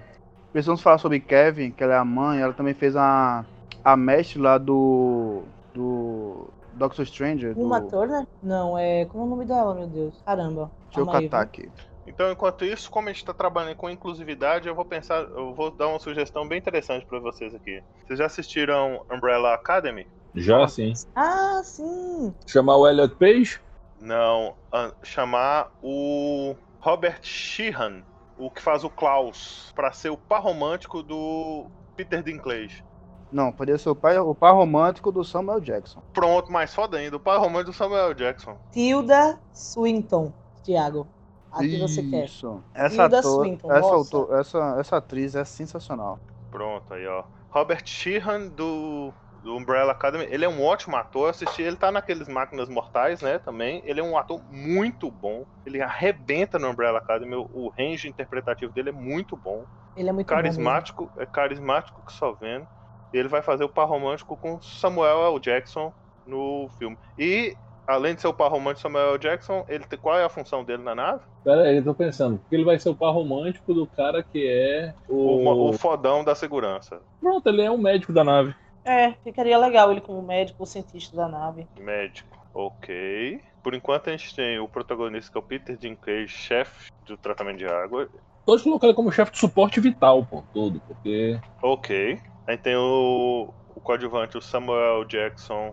Precisamos 0.52 0.82
falar 0.82 0.98
sobre 0.98 1.22
Kevin, 1.22 1.72
que 1.72 1.82
ela 1.82 1.94
é 1.94 1.98
a 1.98 2.04
mãe. 2.04 2.42
Ela 2.42 2.52
também 2.52 2.74
fez 2.74 2.94
a, 2.98 3.46
a 3.82 3.96
mestre 3.96 4.38
lá 4.40 4.58
do. 4.58 5.44
do. 5.74 6.50
Doctor 6.74 7.06
Stranger. 7.06 7.54
Uma 7.56 7.80
do... 7.80 7.88
Turner? 7.88 8.26
Não, 8.42 8.78
é. 8.78 9.06
Como 9.06 9.24
é 9.24 9.28
o 9.28 9.30
nome 9.30 9.46
dela, 9.46 9.74
meu 9.74 9.88
Deus? 9.88 10.22
Caramba. 10.26 10.70
Deixa 10.88 11.00
eu 11.00 11.06
catar 11.06 11.42
aqui. 11.42 11.70
Então, 12.06 12.32
enquanto 12.32 12.66
isso, 12.66 12.92
como 12.92 13.08
a 13.08 13.12
gente 13.12 13.22
está 13.22 13.34
trabalhando 13.34 13.78
com 13.78 13.90
inclusividade, 13.90 14.68
eu 14.68 14.76
vou 14.76 14.84
pensar, 14.84 15.22
eu 15.22 15.54
vou 15.54 15.72
dar 15.72 15.88
uma 15.88 16.00
sugestão 16.00 16.46
bem 16.48 16.58
interessante 16.58 17.06
para 17.06 17.20
vocês 17.20 17.56
aqui. 17.56 17.82
Vocês 18.06 18.20
já 18.20 18.26
assistiram 18.26 19.06
Umbrella 19.10 19.54
Academy? 19.54 20.06
Já, 20.36 20.68
sim. 20.68 20.92
Ah, 21.16 21.62
sim. 21.64 22.34
Chamar 22.46 22.76
o 22.78 22.88
Elliot 22.88 23.16
Page? 23.16 23.62
Não, 24.04 24.56
chamar 25.02 25.72
o 25.82 26.58
Robert 26.82 27.20
Sheehan, 27.22 28.04
o 28.38 28.52
que 28.52 28.62
faz 28.62 28.84
o 28.84 28.90
Klaus, 28.90 29.72
para 29.74 29.94
ser 29.94 30.10
o 30.10 30.18
par 30.18 30.42
romântico 30.42 31.02
do 31.02 31.68
Peter 31.96 32.22
Dinklage. 32.22 32.84
Não, 33.32 33.50
poderia 33.50 33.80
ser 33.80 33.90
o 33.90 33.96
pai, 33.96 34.20
o 34.20 34.36
par 34.36 34.54
romântico 34.54 35.10
do 35.10 35.24
Samuel 35.24 35.62
Jackson. 35.62 36.04
Pronto, 36.12 36.52
mais 36.52 36.76
foda 36.76 36.98
ainda, 36.98 37.16
o 37.16 37.20
par 37.20 37.40
romântico 37.40 37.72
do 37.72 37.78
Samuel 37.78 38.14
Jackson. 38.14 38.58
Tilda 38.72 39.40
Swinton, 39.54 40.34
Thiago. 40.64 41.08
Aqui 41.50 41.80
você 41.80 42.04
quer. 42.04 42.26
Isso. 42.26 42.62
Essa, 42.74 43.06
ator, 43.06 43.24
Swinton, 43.24 43.72
essa, 43.72 43.88
autor, 43.88 44.38
essa, 44.38 44.76
essa 44.80 44.98
atriz 44.98 45.34
é 45.34 45.46
sensacional. 45.46 46.20
Pronto, 46.52 46.94
aí 46.94 47.08
ó. 47.08 47.24
Robert 47.50 47.86
Sheehan 47.86 48.50
do 48.50 49.14
do 49.44 49.56
Umbrella 49.56 49.92
Academy. 49.92 50.26
Ele 50.30 50.46
é 50.46 50.50
um 50.50 50.64
ótimo 50.64 50.96
ator. 50.96 51.24
Eu 51.26 51.30
assisti, 51.30 51.62
ele 51.62 51.76
tá 51.76 51.92
naqueles 51.92 52.28
Máquinas 52.28 52.70
Mortais, 52.70 53.22
né? 53.22 53.38
Também. 53.38 53.82
Ele 53.86 54.00
é 54.00 54.04
um 54.04 54.18
ator 54.18 54.42
muito 54.50 55.12
bom. 55.12 55.46
Ele 55.66 55.82
arrebenta 55.82 56.58
no 56.58 56.70
Umbrella 56.70 57.00
Academy. 57.00 57.36
O, 57.36 57.50
o 57.54 57.74
range 57.78 58.08
interpretativo 58.08 58.72
dele 58.72 58.90
é 58.90 58.94
muito 58.94 59.36
bom. 59.36 59.66
Ele 59.96 60.10
é 60.10 60.12
muito 60.12 60.28
carismático, 60.28 61.12
bom 61.14 61.22
é 61.22 61.26
carismático 61.26 62.02
que 62.06 62.14
só 62.14 62.32
vendo. 62.32 62.66
Ele 63.14 63.28
vai 63.28 63.44
fazer 63.44 63.64
o 63.64 63.70
par 63.70 63.88
romântico 63.88 64.36
com 64.36 64.60
Samuel 64.62 65.24
L. 65.28 65.40
Jackson 65.40 65.94
no 66.26 66.68
filme. 66.80 66.98
E 67.20 67.56
além 67.86 68.16
de 68.16 68.22
ser 68.22 68.28
o 68.28 68.34
par 68.34 68.50
romântico 68.50 68.82
Samuel 68.82 69.12
L. 69.12 69.20
Jackson, 69.20 69.66
ele 69.68 69.84
tem, 69.84 70.00
qual 70.00 70.18
é 70.18 70.24
a 70.24 70.30
função 70.30 70.64
dele 70.64 70.82
na 70.82 70.96
nave? 70.96 71.22
Pera 71.44 71.62
aí, 71.64 71.78
eu 71.78 71.84
tô 71.84 71.94
pensando. 71.94 72.40
Porque 72.40 72.56
ele 72.56 72.64
vai 72.64 72.80
ser 72.80 72.90
o 72.90 72.96
par 72.96 73.14
romântico 73.14 73.74
do 73.74 73.86
cara 73.86 74.24
que 74.24 74.48
é 74.48 74.96
o... 75.08 75.16
o... 75.16 75.70
o 75.70 75.74
fodão 75.74 76.24
da 76.24 76.34
segurança. 76.34 77.02
Pronto, 77.20 77.48
ele 77.48 77.62
é 77.62 77.70
um 77.70 77.78
médico 77.78 78.14
da 78.14 78.24
nave. 78.24 78.56
É, 78.86 79.14
ficaria 79.24 79.58
legal 79.58 79.92
ele 79.92 80.02
como 80.02 80.22
médico 80.22 80.58
ou 80.62 80.66
cientista 80.66 81.16
da 81.16 81.28
nave. 81.28 81.68
Médico, 81.80 82.38
ok. 82.54 83.42
Por 83.62 83.74
enquanto 83.74 84.10
a 84.10 84.12
gente 84.12 84.36
tem 84.36 84.60
o 84.60 84.68
protagonista 84.68 85.32
que 85.32 85.38
é 85.38 85.40
o 85.40 85.44
Peter 85.44 85.78
Dinklage, 85.78 86.28
chefe 86.28 86.92
do 87.06 87.18
tratamento 87.18 87.60
de 87.60 87.66
água. 87.66 88.10
Pode 88.46 88.64
colocar 88.64 88.88
ele 88.88 88.96
como 88.96 89.12
chefe 89.12 89.32
de 89.32 89.38
suporte 89.38 89.80
vital, 89.80 90.26
pô, 90.26 90.44
todo, 90.54 90.82
porque. 90.82 91.40
Ok. 91.62 92.20
Aí 92.46 92.58
tem 92.58 92.76
o, 92.76 93.54
o 93.74 93.80
coadjuvante, 93.80 94.38
o 94.38 94.42
Samuel 94.42 95.06
Jackson, 95.06 95.72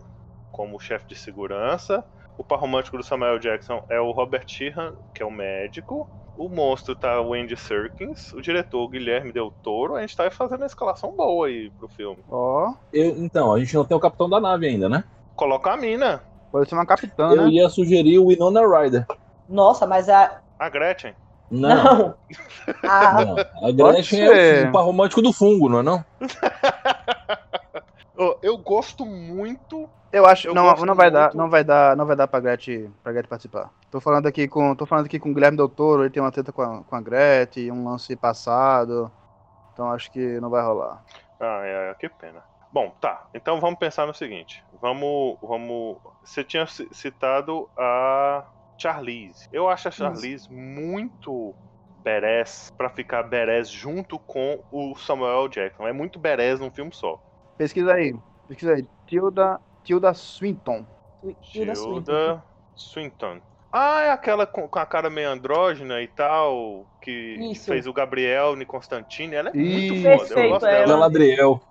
como 0.51 0.79
chefe 0.79 1.07
de 1.07 1.15
segurança. 1.15 2.05
O 2.37 2.43
par 2.45 2.59
romântico 2.59 2.97
do 2.97 3.03
Samuel 3.03 3.39
Jackson 3.39 3.83
é 3.89 3.99
o 3.99 4.11
Robert 4.11 4.45
Sheehan, 4.47 4.95
que 5.13 5.21
é 5.21 5.25
o 5.25 5.31
médico. 5.31 6.09
O 6.41 6.49
monstro 6.49 6.95
tá 6.95 7.21
o 7.21 7.35
Andy 7.35 7.55
Serkins, 7.55 8.33
o 8.33 8.41
diretor 8.41 8.87
Guilherme 8.87 9.31
Del 9.31 9.53
Toro. 9.61 9.93
A 9.93 10.01
gente 10.01 10.17
tá 10.17 10.31
fazendo 10.31 10.61
uma 10.61 10.65
escalação 10.65 11.11
boa 11.11 11.45
aí 11.45 11.69
pro 11.77 11.87
filme. 11.87 12.17
Ó. 12.27 12.71
Oh. 12.71 12.73
Então, 12.91 13.53
a 13.53 13.59
gente 13.59 13.75
não 13.75 13.85
tem 13.85 13.95
o 13.95 13.99
capitão 13.99 14.27
da 14.27 14.39
nave 14.39 14.65
ainda, 14.65 14.89
né? 14.89 15.03
Coloca 15.35 15.71
a 15.71 15.77
mina. 15.77 16.23
Pode 16.51 16.67
ser 16.67 16.73
uma 16.73 16.87
capitã, 16.87 17.29
Eu 17.29 17.43
né? 17.43 17.49
ia 17.49 17.69
sugerir 17.69 18.17
o 18.17 18.29
Winona 18.29 18.61
Ryder. 18.61 19.05
Nossa, 19.47 19.85
mas 19.85 20.09
a. 20.09 20.41
A 20.57 20.67
Gretchen. 20.67 21.13
Não. 21.51 21.83
não. 21.83 22.15
Ah. 22.89 23.23
não. 23.23 23.35
A 23.67 23.71
Gretchen 23.71 24.21
é 24.21 24.67
o 24.67 24.71
par 24.71 24.83
romântico 24.83 25.21
do 25.21 25.31
fungo, 25.31 25.69
não 25.69 25.79
é 25.79 25.83
não? 25.83 26.03
Eu 28.41 28.57
gosto 28.57 29.05
muito 29.05 29.87
eu 30.11 30.25
acho 30.25 30.47
eu 30.47 30.53
não, 30.53 30.73
não 30.75 30.95
vai 30.95 31.09
muito... 31.09 31.13
dar, 31.13 31.33
não 31.33 31.49
vai 31.49 31.63
dar, 31.63 31.95
não 31.95 32.05
vai 32.05 32.15
dar 32.15 32.27
para 32.27 32.39
Gretchen, 32.39 32.93
para 33.01 33.13
Gretchen 33.13 33.29
participar. 33.29 33.69
Tô 33.89 33.99
falando 33.99 34.27
aqui 34.27 34.47
com, 34.47 34.75
tô 34.75 34.85
falando 34.85 35.05
aqui 35.05 35.19
com 35.19 35.31
o 35.31 35.33
Guilherme 35.33 35.57
Doutor, 35.57 36.01
ele 36.01 36.09
tem 36.09 36.21
uma 36.21 36.31
treta 36.31 36.51
com 36.51 36.61
a, 36.61 36.83
com 36.83 36.95
a 36.95 37.01
Gretchen, 37.01 37.71
um 37.71 37.89
lance 37.89 38.15
passado. 38.15 39.11
Então 39.73 39.91
acho 39.91 40.11
que 40.11 40.39
não 40.39 40.49
vai 40.49 40.63
rolar. 40.63 41.03
Ah, 41.39 41.61
é, 41.63 41.95
que 41.95 42.09
pena. 42.09 42.43
Bom, 42.71 42.93
tá. 43.01 43.27
Então 43.33 43.59
vamos 43.59 43.79
pensar 43.79 44.05
no 44.05 44.13
seguinte. 44.13 44.63
Vamos, 44.81 45.37
vamos. 45.41 45.97
Você 46.23 46.43
tinha 46.43 46.65
citado 46.65 47.69
a 47.77 48.45
Charlize. 48.77 49.47
Eu 49.51 49.69
acho 49.69 49.87
a 49.87 49.91
Charlize 49.91 50.45
Isso. 50.45 50.53
muito 50.53 51.53
Beres 52.03 52.71
para 52.77 52.89
ficar 52.89 53.23
Beres 53.23 53.69
junto 53.69 54.17
com 54.17 54.59
o 54.71 54.95
Samuel 54.95 55.47
Jackson. 55.47 55.87
É 55.87 55.93
muito 55.93 56.17
Beres 56.17 56.59
num 56.59 56.71
filme 56.71 56.93
só. 56.93 57.21
Pesquisa 57.57 57.93
aí. 57.93 58.15
Pesquisa 58.47 58.73
aí. 58.73 58.87
Tilda 59.05 59.59
Tilda 59.83 60.13
Swinton. 60.13 60.85
Tilda 61.41 61.75
Swinton. 61.75 62.41
Swinton. 62.75 63.41
Ah, 63.71 64.01
é 64.01 64.11
aquela 64.11 64.45
com, 64.45 64.67
com, 64.67 64.79
a 64.79 64.85
cara 64.85 65.09
meio 65.09 65.29
andrógena 65.29 66.01
e 66.01 66.07
tal, 66.07 66.85
que 67.01 67.37
Isso. 67.51 67.65
fez 67.65 67.87
o 67.87 67.93
Gabriel 67.93 68.59
e 68.61 68.65
Constantine. 68.65 69.33
Ela 69.33 69.49
é 69.49 69.53
muito 69.53 69.95
foda. 69.95 70.17
Perfeito, 70.17 70.39
eu 70.39 70.49
gosto 70.49 70.65
dela. 70.65 70.87
Galadriel. 70.87 71.61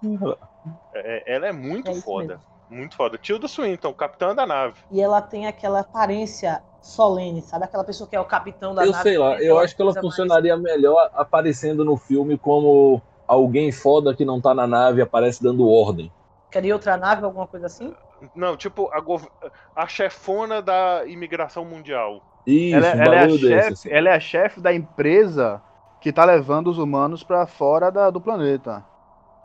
É, 0.95 1.35
ela 1.35 1.49
é 1.49 1.53
muito 1.53 1.91
é 1.91 1.95
foda. 1.97 2.35
Mesmo. 2.35 2.51
Muito 2.71 2.97
foda. 2.97 3.19
Tilda 3.19 3.49
Swinton, 3.49 3.93
capitã 3.93 4.35
da 4.35 4.47
nave. 4.47 4.77
E 4.91 5.01
ela 5.01 5.21
tem 5.21 5.47
aquela 5.47 5.81
aparência 5.81 6.63
solene, 6.81 7.43
sabe? 7.43 7.65
Aquela 7.65 7.85
pessoa 7.85 8.09
que 8.09 8.17
é 8.17 8.21
o 8.21 8.25
capitão 8.25 8.75
da 8.75 8.83
eu 8.87 8.93
nave. 8.93 8.99
Eu 8.99 9.03
sei 9.03 9.19
lá, 9.19 9.43
eu 9.43 9.59
acho 9.59 9.77
que 9.77 9.83
ela 9.83 9.93
funcionaria 9.93 10.57
mais... 10.57 10.77
melhor 10.77 11.11
aparecendo 11.13 11.85
no 11.85 11.97
filme 11.97 12.39
como 12.39 13.03
alguém 13.27 13.71
foda 13.73 14.15
que 14.15 14.25
não 14.25 14.41
tá 14.41 14.55
na 14.55 14.67
nave 14.67 15.03
aparece 15.03 15.43
dando 15.43 15.69
ordem. 15.69 16.11
Queria 16.51 16.75
outra 16.75 16.97
nave, 16.97 17.25
alguma 17.25 17.47
coisa 17.47 17.67
assim? 17.67 17.95
Não, 18.35 18.57
tipo, 18.57 18.91
a, 18.93 19.01
gov... 19.01 19.27
a 19.75 19.87
chefona 19.87 20.61
da 20.61 21.05
imigração 21.07 21.65
mundial. 21.65 22.23
Isso, 22.47 22.77
ela, 22.77 22.97
um 22.97 23.01
ela, 23.01 23.15
é 23.15 23.25
a 23.25 23.29
chefe, 23.31 23.73
assim. 23.73 23.89
ela 23.91 24.09
é 24.09 24.15
a 24.15 24.21
chefe 24.21 24.61
da 24.61 24.75
empresa 24.75 25.63
que 26.01 26.13
tá 26.13 26.25
levando 26.25 26.69
os 26.69 26.79
humanos 26.79 27.23
para 27.23 27.47
fora 27.47 27.91
da, 27.91 28.11
do 28.11 28.21
planeta. 28.21 28.85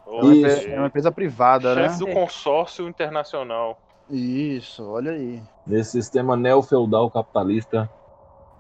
É 0.07 0.09
uma, 0.09 0.35
empresa, 0.35 0.69
é 0.69 0.77
uma, 0.77 0.87
empresa, 0.87 1.11
privada, 1.11 1.69
chefe 1.69 1.81
né? 1.81 1.89
Chefe 1.89 1.99
do 1.99 2.13
consórcio 2.13 2.87
internacional. 2.87 3.79
Isso, 4.09 4.87
olha 4.87 5.11
aí. 5.11 5.41
Nesse 5.65 5.91
sistema 5.91 6.37
neo-feudal 6.37 7.09
capitalista 7.09 7.89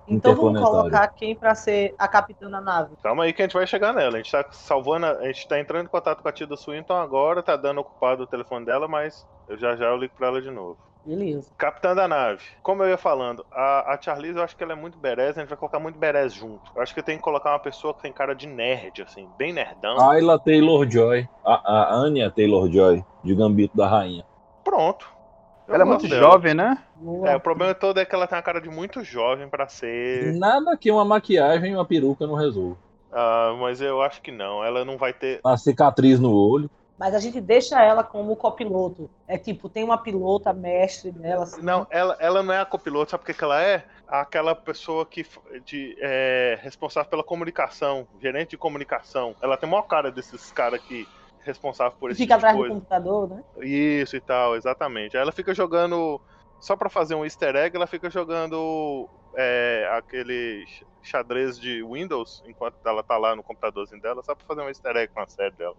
então 0.07 0.35
vamos 0.35 0.61
colocar 0.61 1.07
quem 1.09 1.35
para 1.35 1.55
ser 1.55 1.95
a 1.97 2.07
capitã 2.07 2.49
da 2.49 2.61
nave. 2.61 2.95
Calma 3.01 3.23
aí 3.23 3.33
que 3.33 3.41
a 3.41 3.45
gente 3.45 3.53
vai 3.53 3.65
chegar 3.65 3.93
nela. 3.93 4.15
A 4.15 4.17
gente 4.17 4.31
tá 4.31 4.45
salvando, 4.51 5.05
a 5.05 5.25
gente 5.25 5.47
tá 5.47 5.59
entrando 5.59 5.85
em 5.85 5.89
contato 5.89 6.21
com 6.21 6.27
a 6.27 6.31
Tilda 6.31 6.55
Swinton 6.55 6.95
agora, 6.95 7.41
tá 7.41 7.55
dando 7.55 7.81
ocupado 7.81 8.23
o 8.23 8.27
telefone 8.27 8.65
dela, 8.65 8.87
mas 8.87 9.27
eu 9.47 9.57
já 9.57 9.75
já 9.75 9.85
eu 9.85 9.97
ligo 9.97 10.13
pra 10.15 10.27
ela 10.27 10.41
de 10.41 10.51
novo. 10.51 10.77
Beleza. 11.05 11.51
Capitã 11.55 11.93
da 11.95 12.07
nave. 12.07 12.41
Como 12.63 12.83
eu 12.83 12.89
ia 12.89 12.97
falando, 12.97 13.45
a, 13.51 13.93
a 13.93 14.01
Charlize 14.01 14.37
eu 14.37 14.43
acho 14.43 14.55
que 14.57 14.63
ela 14.63 14.73
é 14.73 14.75
muito 14.75 14.97
berés, 14.97 15.37
a 15.37 15.41
gente 15.41 15.49
vai 15.49 15.57
colocar 15.57 15.79
muito 15.79 15.99
berés 15.99 16.33
junto. 16.33 16.71
Eu 16.75 16.81
acho 16.81 16.95
que 16.95 17.03
tem 17.03 17.17
que 17.17 17.23
colocar 17.23 17.51
uma 17.51 17.59
pessoa 17.59 17.93
que 17.93 18.01
tem 18.01 18.11
cara 18.11 18.33
de 18.33 18.47
nerd, 18.47 19.03
assim, 19.03 19.29
bem 19.37 19.53
nerdão. 19.53 20.09
Ayla 20.09 20.39
Taylor-Joy. 20.39 21.29
A, 21.45 21.73
a 21.73 21.93
Anya 21.93 22.31
Taylor-Joy, 22.31 23.05
de 23.23 23.35
Gambito 23.35 23.77
da 23.77 23.87
Rainha. 23.87 24.25
Pronto. 24.63 25.14
Ela 25.67 25.83
é 25.83 25.85
muito 25.85 26.07
dela. 26.07 26.21
jovem, 26.21 26.53
né? 26.53 26.77
É, 27.25 27.35
o 27.35 27.39
problema 27.39 27.73
todo 27.73 27.99
é 27.99 28.05
que 28.05 28.13
ela 28.13 28.27
tem 28.27 28.37
uma 28.37 28.43
cara 28.43 28.61
de 28.61 28.69
muito 28.69 29.03
jovem 29.03 29.47
para 29.49 29.67
ser. 29.67 30.33
Nada 30.35 30.77
que 30.77 30.91
uma 30.91 31.05
maquiagem 31.05 31.71
e 31.71 31.75
uma 31.75 31.85
peruca 31.85 32.25
não 32.27 32.35
resolva. 32.35 32.77
Ah, 33.11 33.55
mas 33.59 33.81
eu 33.81 34.01
acho 34.01 34.21
que 34.21 34.31
não. 34.31 34.63
Ela 34.63 34.83
não 34.83 34.97
vai 34.97 35.13
ter. 35.13 35.39
Uma 35.43 35.57
cicatriz 35.57 36.19
no 36.19 36.33
olho. 36.33 36.69
Mas 36.97 37.13
a 37.13 37.19
gente 37.19 37.41
deixa 37.41 37.81
ela 37.81 38.03
como 38.03 38.35
copiloto. 38.35 39.09
É 39.27 39.37
tipo, 39.37 39.67
tem 39.67 39.83
uma 39.83 39.97
pilota 39.97 40.53
mestre 40.53 41.11
dela. 41.11 41.43
Assim. 41.43 41.61
Não, 41.61 41.85
ela, 41.89 42.15
ela 42.19 42.41
não 42.41 42.53
é 42.53 42.59
a 42.59 42.65
copiloto, 42.65 43.11
sabe 43.11 43.23
o 43.23 43.25
que, 43.25 43.43
ela 43.43 43.61
é? 43.61 43.83
Aquela 44.07 44.55
pessoa 44.55 45.05
que 45.05 45.25
de, 45.65 45.95
é 45.99 46.57
responsável 46.61 47.09
pela 47.09 47.23
comunicação, 47.23 48.07
gerente 48.21 48.51
de 48.51 48.57
comunicação. 48.57 49.35
Ela 49.41 49.57
tem 49.57 49.69
maior 49.69 49.83
cara 49.83 50.09
desses 50.09 50.51
caras 50.51 50.79
que 50.81 51.05
responsável 51.45 51.97
por 51.99 52.11
esse 52.11 52.21
Fica 52.21 52.35
tipo 52.35 52.45
atrás 52.45 52.57
do 52.57 52.67
computador, 52.67 53.29
né? 53.29 53.43
Isso 53.61 54.15
e 54.15 54.21
tal, 54.21 54.55
exatamente. 54.55 55.15
Aí 55.15 55.21
ela 55.21 55.31
fica 55.31 55.53
jogando 55.53 56.19
só 56.59 56.75
para 56.75 56.89
fazer 56.89 57.15
um 57.15 57.23
easter 57.23 57.55
egg, 57.55 57.75
ela 57.75 57.87
fica 57.87 58.09
jogando 58.09 59.07
é, 59.35 59.87
aquele 59.93 60.65
xadrez 61.01 61.59
de 61.59 61.83
Windows 61.83 62.41
enquanto 62.45 62.75
ela 62.85 63.03
tá 63.03 63.17
lá 63.17 63.35
no 63.35 63.43
computadorzinho 63.43 64.01
dela, 64.01 64.23
só 64.23 64.33
pra 64.33 64.45
fazer 64.45 64.61
um 64.61 64.67
easter 64.69 64.95
egg 64.97 65.13
com 65.13 65.21
a 65.21 65.27
série 65.27 65.55
dela. 65.55 65.75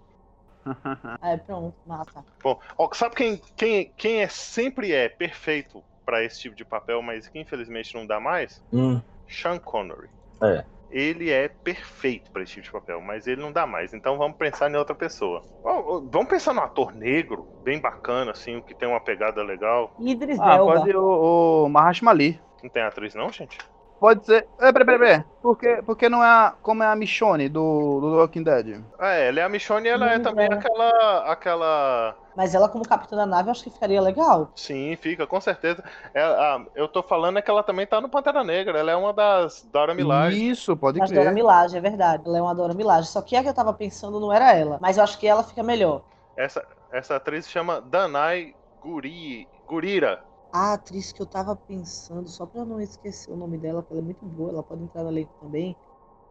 É, 1.22 1.36
pronto, 1.36 1.76
massa. 1.86 2.24
Bom, 2.42 2.60
ó, 2.76 2.88
sabe 2.92 3.14
quem, 3.14 3.40
quem, 3.56 3.92
quem 3.96 4.22
é, 4.22 4.28
sempre 4.28 4.92
é 4.92 5.08
perfeito 5.08 5.82
para 6.04 6.22
esse 6.24 6.40
tipo 6.40 6.56
de 6.56 6.64
papel, 6.64 7.00
mas 7.02 7.28
que 7.28 7.38
infelizmente 7.38 7.94
não 7.94 8.06
dá 8.06 8.20
mais? 8.20 8.62
Hum. 8.72 9.00
Sean 9.28 9.58
Connery. 9.58 10.08
É. 10.42 10.64
ele 10.90 11.30
é 11.30 11.48
perfeito 11.48 12.30
para 12.30 12.42
esse 12.42 12.52
tipo 12.52 12.64
de 12.64 12.72
papel, 12.72 13.00
mas 13.00 13.26
ele 13.26 13.40
não 13.40 13.52
dá 13.52 13.66
mais. 13.66 13.92
Então 13.92 14.16
vamos 14.16 14.36
pensar 14.36 14.70
em 14.70 14.76
outra 14.76 14.94
pessoa. 14.94 15.42
Vamos 15.62 16.28
pensar 16.28 16.54
num 16.54 16.62
ator 16.62 16.94
negro, 16.94 17.46
bem 17.62 17.80
bacana, 17.80 18.30
assim, 18.30 18.60
que 18.60 18.74
tem 18.74 18.88
uma 18.88 19.00
pegada 19.00 19.42
legal. 19.42 19.94
Idris 19.98 20.38
ah, 20.40 20.56
Elba. 20.56 20.80
Pode 20.80 20.96
o, 20.96 21.64
o 21.64 21.68
Mahershala 21.68 22.10
Ali. 22.12 22.40
Não 22.62 22.70
tem 22.70 22.82
atriz 22.82 23.14
não, 23.14 23.30
gente? 23.30 23.58
Pode 23.98 24.26
ser. 24.26 24.46
É, 24.58 24.72
peraí, 24.72 24.84
peraí, 24.84 24.98
peraí. 24.98 25.24
Porque, 25.40 25.82
porque 25.84 26.08
não 26.08 26.22
é 26.22 26.26
a, 26.26 26.54
como 26.62 26.82
é 26.82 26.86
a 26.86 26.96
Michonne 26.96 27.48
do, 27.48 28.00
do 28.00 28.16
Walking 28.18 28.42
Dead. 28.42 28.82
É, 28.98 29.28
ela 29.28 29.40
é 29.40 29.42
a 29.42 29.48
Michonne 29.48 29.88
e 29.88 29.90
ela 29.90 30.10
é 30.10 30.18
também 30.18 30.46
é. 30.50 30.52
aquela. 30.52 31.32
aquela. 31.32 32.16
Mas 32.36 32.54
ela, 32.54 32.68
como 32.68 32.86
capitã 32.86 33.16
da 33.16 33.24
nave, 33.24 33.48
eu 33.48 33.52
acho 33.52 33.64
que 33.64 33.70
ficaria 33.70 34.00
legal. 34.00 34.50
Sim, 34.54 34.94
fica, 34.96 35.26
com 35.26 35.40
certeza. 35.40 35.82
É, 36.12 36.22
ah, 36.22 36.62
eu 36.74 36.86
tô 36.86 37.02
falando 37.02 37.38
é 37.38 37.42
que 37.42 37.50
ela 37.50 37.62
também 37.62 37.86
tá 37.86 37.98
no 38.00 38.10
Pantera 38.10 38.44
Negra. 38.44 38.78
Ela 38.78 38.92
é 38.92 38.96
uma 38.96 39.12
das 39.12 39.66
Dora 39.72 39.94
Milaje. 39.94 40.50
Isso, 40.50 40.76
pode 40.76 40.98
das 40.98 41.08
crer. 41.08 41.22
Dora 41.22 41.32
Milaje, 41.32 41.76
é 41.76 41.80
verdade. 41.80 42.22
Ela 42.26 42.38
é 42.38 42.42
uma 42.42 42.54
Dora 42.54 42.74
Milaje. 42.74 43.08
Só 43.08 43.22
que 43.22 43.34
a 43.34 43.42
que 43.42 43.48
eu 43.48 43.54
tava 43.54 43.72
pensando 43.72 44.20
não 44.20 44.30
era 44.30 44.52
ela. 44.52 44.78
Mas 44.82 44.98
eu 44.98 45.04
acho 45.04 45.18
que 45.18 45.26
ela 45.26 45.42
fica 45.42 45.62
melhor. 45.62 46.02
Essa, 46.36 46.62
essa 46.92 47.16
atriz 47.16 47.46
se 47.46 47.50
chama 47.50 47.80
Danai 47.80 48.54
Guri, 48.82 49.48
Gurira. 49.66 50.22
A 50.56 50.72
atriz 50.72 51.12
que 51.12 51.20
eu 51.20 51.26
tava 51.26 51.54
pensando, 51.54 52.26
só 52.30 52.46
pra 52.46 52.64
não 52.64 52.80
esquecer 52.80 53.30
o 53.30 53.36
nome 53.36 53.58
dela, 53.58 53.82
que 53.82 53.92
ela 53.92 54.00
é 54.00 54.04
muito 54.04 54.24
boa, 54.24 54.48
ela 54.48 54.62
pode 54.62 54.84
entrar 54.84 55.04
na 55.04 55.10
lei 55.10 55.28
também, 55.38 55.76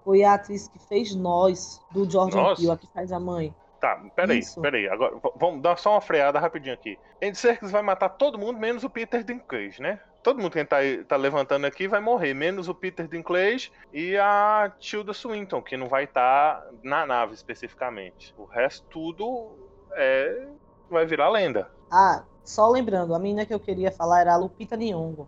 foi 0.03 0.23
a 0.23 0.34
atriz 0.34 0.67
que 0.67 0.80
fez 0.80 1.13
Nós, 1.13 1.80
do 1.91 2.09
George 2.09 2.36
Peele, 2.55 2.71
a 2.71 2.76
que 2.76 2.88
faz 2.91 3.11
a 3.11 3.19
mãe. 3.19 3.53
Tá, 3.80 4.03
peraí, 4.15 4.39
Isso. 4.39 4.59
peraí. 4.59 4.89
Agora, 4.89 5.15
vamos 5.36 5.61
dar 5.61 5.78
só 5.78 5.91
uma 5.91 6.01
freada 6.01 6.39
rapidinho 6.39 6.73
aqui. 6.73 6.97
Andy 7.21 7.38
Serkis 7.38 7.69
vai 7.69 7.84
matar 7.84 8.09
todo 8.09 8.39
mundo, 8.39 8.57
menos 8.57 8.84
o 8.84 8.89
Peter 8.89 9.23
Dinklage, 9.23 9.80
né? 9.80 9.99
Todo 10.23 10.41
mundo 10.41 10.53
que 10.53 10.65
tá, 10.65 10.78
tá 11.07 11.17
levantando 11.17 11.67
aqui 11.67 11.88
vai 11.88 12.01
morrer, 12.01 12.34
menos 12.34 12.67
o 12.67 12.73
Peter 12.73 13.07
Dinklage 13.07 13.71
e 13.93 14.17
a 14.17 14.73
Tilda 14.80 15.13
Swinton, 15.13 15.61
que 15.61 15.78
não 15.78 15.88
vai 15.88 16.05
estar 16.05 16.61
tá 16.61 16.67
na 16.82 17.05
nave 17.05 17.36
especificamente. 17.36 18.34
O 18.36 18.45
resto 18.45 18.88
tudo 18.89 19.55
é 19.91 20.47
vai 20.89 21.05
virar 21.05 21.30
lenda. 21.30 21.69
Ah, 21.91 22.23
só 22.46 22.70
lembrando, 22.70 23.14
a 23.16 23.20
menina 23.20 23.46
que 23.46 23.54
eu 23.54 23.60
queria 23.60 23.91
falar 23.91 24.22
era 24.22 24.34
a 24.34 24.38
Lupita 24.38 24.78
Nyong'o. 24.78 25.28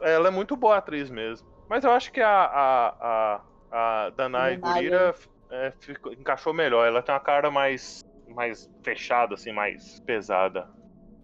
ela 0.00 0.28
é 0.28 0.30
muito 0.30 0.56
boa 0.56 0.76
atriz 0.76 1.10
mesmo. 1.10 1.48
Mas 1.68 1.84
eu 1.84 1.90
acho 1.90 2.12
que 2.12 2.20
a, 2.20 2.28
a, 2.28 2.88
a, 3.00 4.06
a 4.06 4.10
Danai 4.10 4.56
Gurira 4.56 5.14
é, 5.50 5.72
ficou, 5.80 6.12
encaixou 6.12 6.52
melhor. 6.52 6.86
Ela 6.86 7.02
tem 7.02 7.14
uma 7.14 7.20
cara 7.20 7.50
mais, 7.50 8.04
mais 8.28 8.70
fechada, 8.82 9.34
assim, 9.34 9.52
mais 9.52 10.00
pesada. 10.00 10.68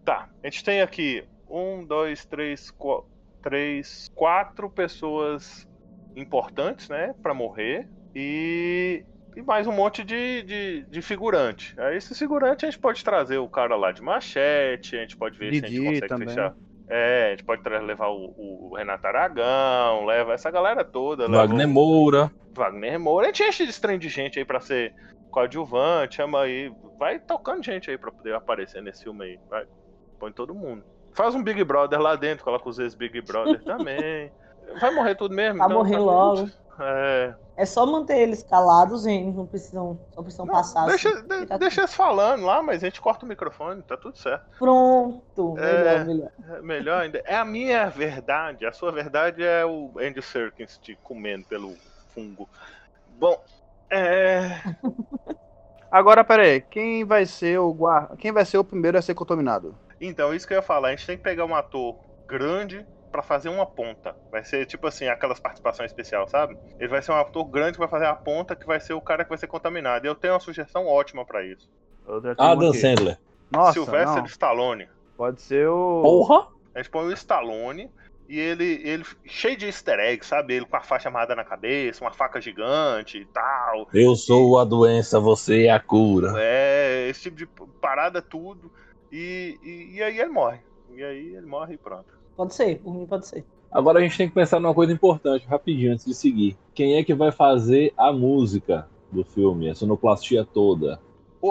Tá, 0.03 0.29
a 0.43 0.47
gente 0.47 0.63
tem 0.63 0.81
aqui 0.81 1.27
um, 1.49 1.83
dois, 1.83 2.25
três, 2.25 2.69
quatro, 2.71 3.09
três, 3.41 4.11
quatro 4.13 4.69
pessoas 4.69 5.67
importantes, 6.15 6.89
né, 6.89 7.13
para 7.21 7.33
morrer. 7.33 7.87
E 8.13 9.03
e 9.35 9.41
mais 9.41 9.67
um 9.67 9.71
monte 9.71 10.03
de, 10.03 10.43
de, 10.43 10.85
de, 10.89 11.01
figurante. 11.01 11.75
Aí 11.77 11.97
esse 11.97 12.15
figurante 12.15 12.65
a 12.65 12.69
gente 12.69 12.79
pode 12.79 13.03
trazer 13.03 13.37
o 13.37 13.49
cara 13.49 13.75
lá 13.75 13.91
de 13.91 14.01
machete, 14.01 14.95
a 14.95 15.01
gente 15.01 15.17
pode 15.17 15.37
ver 15.37 15.51
Didi 15.51 15.59
se 15.59 15.65
a 15.65 15.69
gente 15.69 15.85
consegue 15.85 16.07
também. 16.07 16.27
fechar. 16.29 16.55
É, 16.87 17.27
a 17.27 17.29
gente 17.31 17.43
pode 17.43 17.67
levar 17.67 18.09
o, 18.09 18.33
o, 18.37 18.75
Renato 18.75 19.07
Aragão, 19.07 20.05
leva 20.05 20.33
essa 20.33 20.51
galera 20.51 20.83
toda. 20.83 21.27
Wagner 21.27 21.67
Moura. 21.67 22.31
Wagner 22.53 22.99
Moura. 22.99 23.25
A 23.25 23.31
gente 23.31 23.43
enche 23.43 23.65
de 23.65 23.81
trem 23.81 23.97
de 23.97 24.07
gente 24.07 24.37
aí 24.39 24.45
pra 24.45 24.59
ser 24.59 24.93
coadjuvante, 25.31 26.17
chama 26.17 26.41
aí. 26.41 26.71
Vai 26.97 27.19
tocando 27.19 27.63
gente 27.63 27.89
aí 27.89 27.97
pra 27.97 28.11
poder 28.11 28.35
aparecer 28.35 28.81
nesse 28.81 29.03
filme 29.03 29.25
aí. 29.25 29.39
Vai, 29.49 29.65
põe 30.19 30.31
todo 30.31 30.53
mundo. 30.53 30.83
Faz 31.13 31.33
um 31.33 31.43
Big 31.43 31.63
Brother 31.63 31.99
lá 31.99 32.15
dentro, 32.15 32.43
coloca 32.43 32.69
os 32.69 32.77
ex-Big 32.77 33.21
Brother 33.21 33.61
também. 33.65 34.31
Vai 34.79 34.93
morrer 34.93 35.15
tudo 35.15 35.35
mesmo. 35.35 35.57
Vai 35.57 35.67
então, 35.67 35.77
morrer 35.77 35.97
logo. 35.97 36.49
É. 36.79 37.33
É 37.57 37.65
só 37.65 37.85
manter 37.85 38.17
eles 38.17 38.43
calados, 38.43 39.05
eles 39.05 39.33
não 39.33 39.45
precisam, 39.45 39.97
só 40.13 40.21
precisam 40.21 40.45
não, 40.45 40.53
passar. 40.53 40.85
Deixa, 40.87 41.09
assim, 41.09 41.27
de, 41.27 41.45
tá 41.45 41.57
deixa 41.57 41.81
eles 41.81 41.93
falando 41.93 42.43
lá, 42.43 42.61
mas 42.61 42.83
a 42.83 42.87
gente 42.87 42.99
corta 42.99 43.25
o 43.25 43.29
microfone, 43.29 43.81
tá 43.81 43.95
tudo 43.95 44.17
certo. 44.17 44.45
Pronto, 44.59 45.53
melhor, 45.53 45.87
é, 45.87 46.03
melhor. 46.03 46.31
É 46.49 46.61
melhor 46.61 47.01
ainda. 47.03 47.21
É 47.25 47.35
a 47.35 47.45
minha 47.45 47.89
verdade, 47.89 48.65
a 48.65 48.73
sua 48.73 48.91
verdade 48.91 49.41
é 49.41 49.65
o 49.65 49.91
Andy 49.97 50.21
Serkins 50.21 50.77
te 50.77 50.97
comendo 51.01 51.45
pelo 51.45 51.75
fungo. 52.13 52.49
Bom, 53.17 53.41
é. 53.89 54.61
Agora, 55.89 56.25
peraí, 56.25 56.59
quem 56.59 57.05
vai 57.05 57.25
ser 57.25 57.57
o 57.57 57.71
guarda... 57.73 58.17
quem 58.17 58.33
vai 58.33 58.43
ser 58.43 58.57
o 58.57 58.65
primeiro 58.65 58.97
a 58.97 59.01
ser 59.01 59.13
contaminado? 59.13 59.73
Então, 60.01 60.33
isso 60.33 60.45
que 60.45 60.53
eu 60.53 60.57
ia 60.57 60.61
falar, 60.61 60.89
a 60.89 60.91
gente 60.91 61.07
tem 61.07 61.15
que 61.15 61.23
pegar 61.23 61.45
um 61.45 61.55
ator 61.55 61.95
grande 62.27 62.85
para 63.15 63.23
fazer 63.23 63.47
uma 63.47 63.65
ponta. 63.65 64.13
Vai 64.29 64.43
ser 64.43 64.65
tipo 64.65 64.85
assim, 64.87 65.07
aquelas 65.07 65.39
participações 65.39 65.89
especiais, 65.89 66.29
sabe? 66.29 66.57
Ele 66.77 66.89
vai 66.89 67.01
ser 67.01 67.13
um 67.13 67.15
ator 67.15 67.45
grande 67.45 67.73
que 67.73 67.79
vai 67.79 67.87
fazer 67.87 68.07
a 68.07 68.13
ponta, 68.13 68.57
que 68.57 68.67
vai 68.67 68.77
ser 68.77 68.93
o 68.93 68.99
cara 68.99 69.23
que 69.23 69.29
vai 69.29 69.37
ser 69.37 69.47
contaminado. 69.47 70.05
E 70.05 70.09
eu 70.09 70.15
tenho 70.15 70.33
uma 70.33 70.39
sugestão 70.41 70.85
ótima 70.85 71.23
para 71.23 71.45
isso. 71.45 71.69
Adam 72.37 72.73
Sandler. 72.73 73.17
Nossa, 73.49 73.71
Sylvester 73.71 74.17
não. 74.17 74.25
Stallone. 74.25 74.89
Pode 75.15 75.41
ser 75.41 75.69
o. 75.69 76.01
Porra! 76.01 76.47
A 76.73 76.79
gente 76.79 76.89
põe 76.91 77.05
o 77.05 77.13
Stallone 77.13 77.89
e 78.27 78.37
ele, 78.37 78.81
ele 78.83 79.05
cheio 79.23 79.55
de 79.55 79.65
easter 79.67 79.97
eggs, 79.97 80.27
sabe? 80.27 80.55
Ele 80.55 80.65
com 80.65 80.75
a 80.75 80.81
faixa 80.81 81.07
amarrada 81.07 81.35
na 81.35 81.45
cabeça, 81.45 82.03
uma 82.03 82.11
faca 82.11 82.41
gigante 82.41 83.19
e 83.19 83.25
tal. 83.27 83.87
Eu 83.93 84.13
sou 84.17 84.59
e... 84.59 84.61
a 84.61 84.65
doença, 84.65 85.21
você 85.21 85.67
é 85.67 85.71
a 85.71 85.79
cura. 85.79 86.33
É, 86.37 87.07
esse 87.07 87.21
tipo 87.21 87.37
de 87.37 87.47
parada 87.79 88.21
tudo. 88.21 88.69
E, 89.09 89.57
e, 89.63 89.95
e 89.95 90.03
aí 90.03 90.19
ele 90.19 90.31
morre. 90.31 90.59
E 90.93 91.01
aí 91.01 91.35
ele 91.35 91.45
morre 91.45 91.75
e 91.75 91.77
pronto. 91.77 92.14
Pode 92.35 92.53
ser, 92.53 92.79
por 92.79 92.93
mim 92.93 93.05
pode 93.05 93.27
ser. 93.27 93.45
Agora 93.71 93.99
a 93.99 94.01
gente 94.01 94.17
tem 94.17 94.27
que 94.27 94.33
pensar 94.33 94.59
numa 94.59 94.73
coisa 94.73 94.93
importante, 94.93 95.45
rapidinho, 95.45 95.91
antes 95.91 96.05
de 96.05 96.13
seguir. 96.13 96.57
Quem 96.73 96.95
é 96.95 97.03
que 97.03 97.13
vai 97.13 97.31
fazer 97.31 97.93
a 97.97 98.11
música 98.11 98.87
do 99.11 99.23
filme, 99.23 99.69
a 99.69 99.75
sonoplastia 99.75 100.45
toda? 100.45 100.99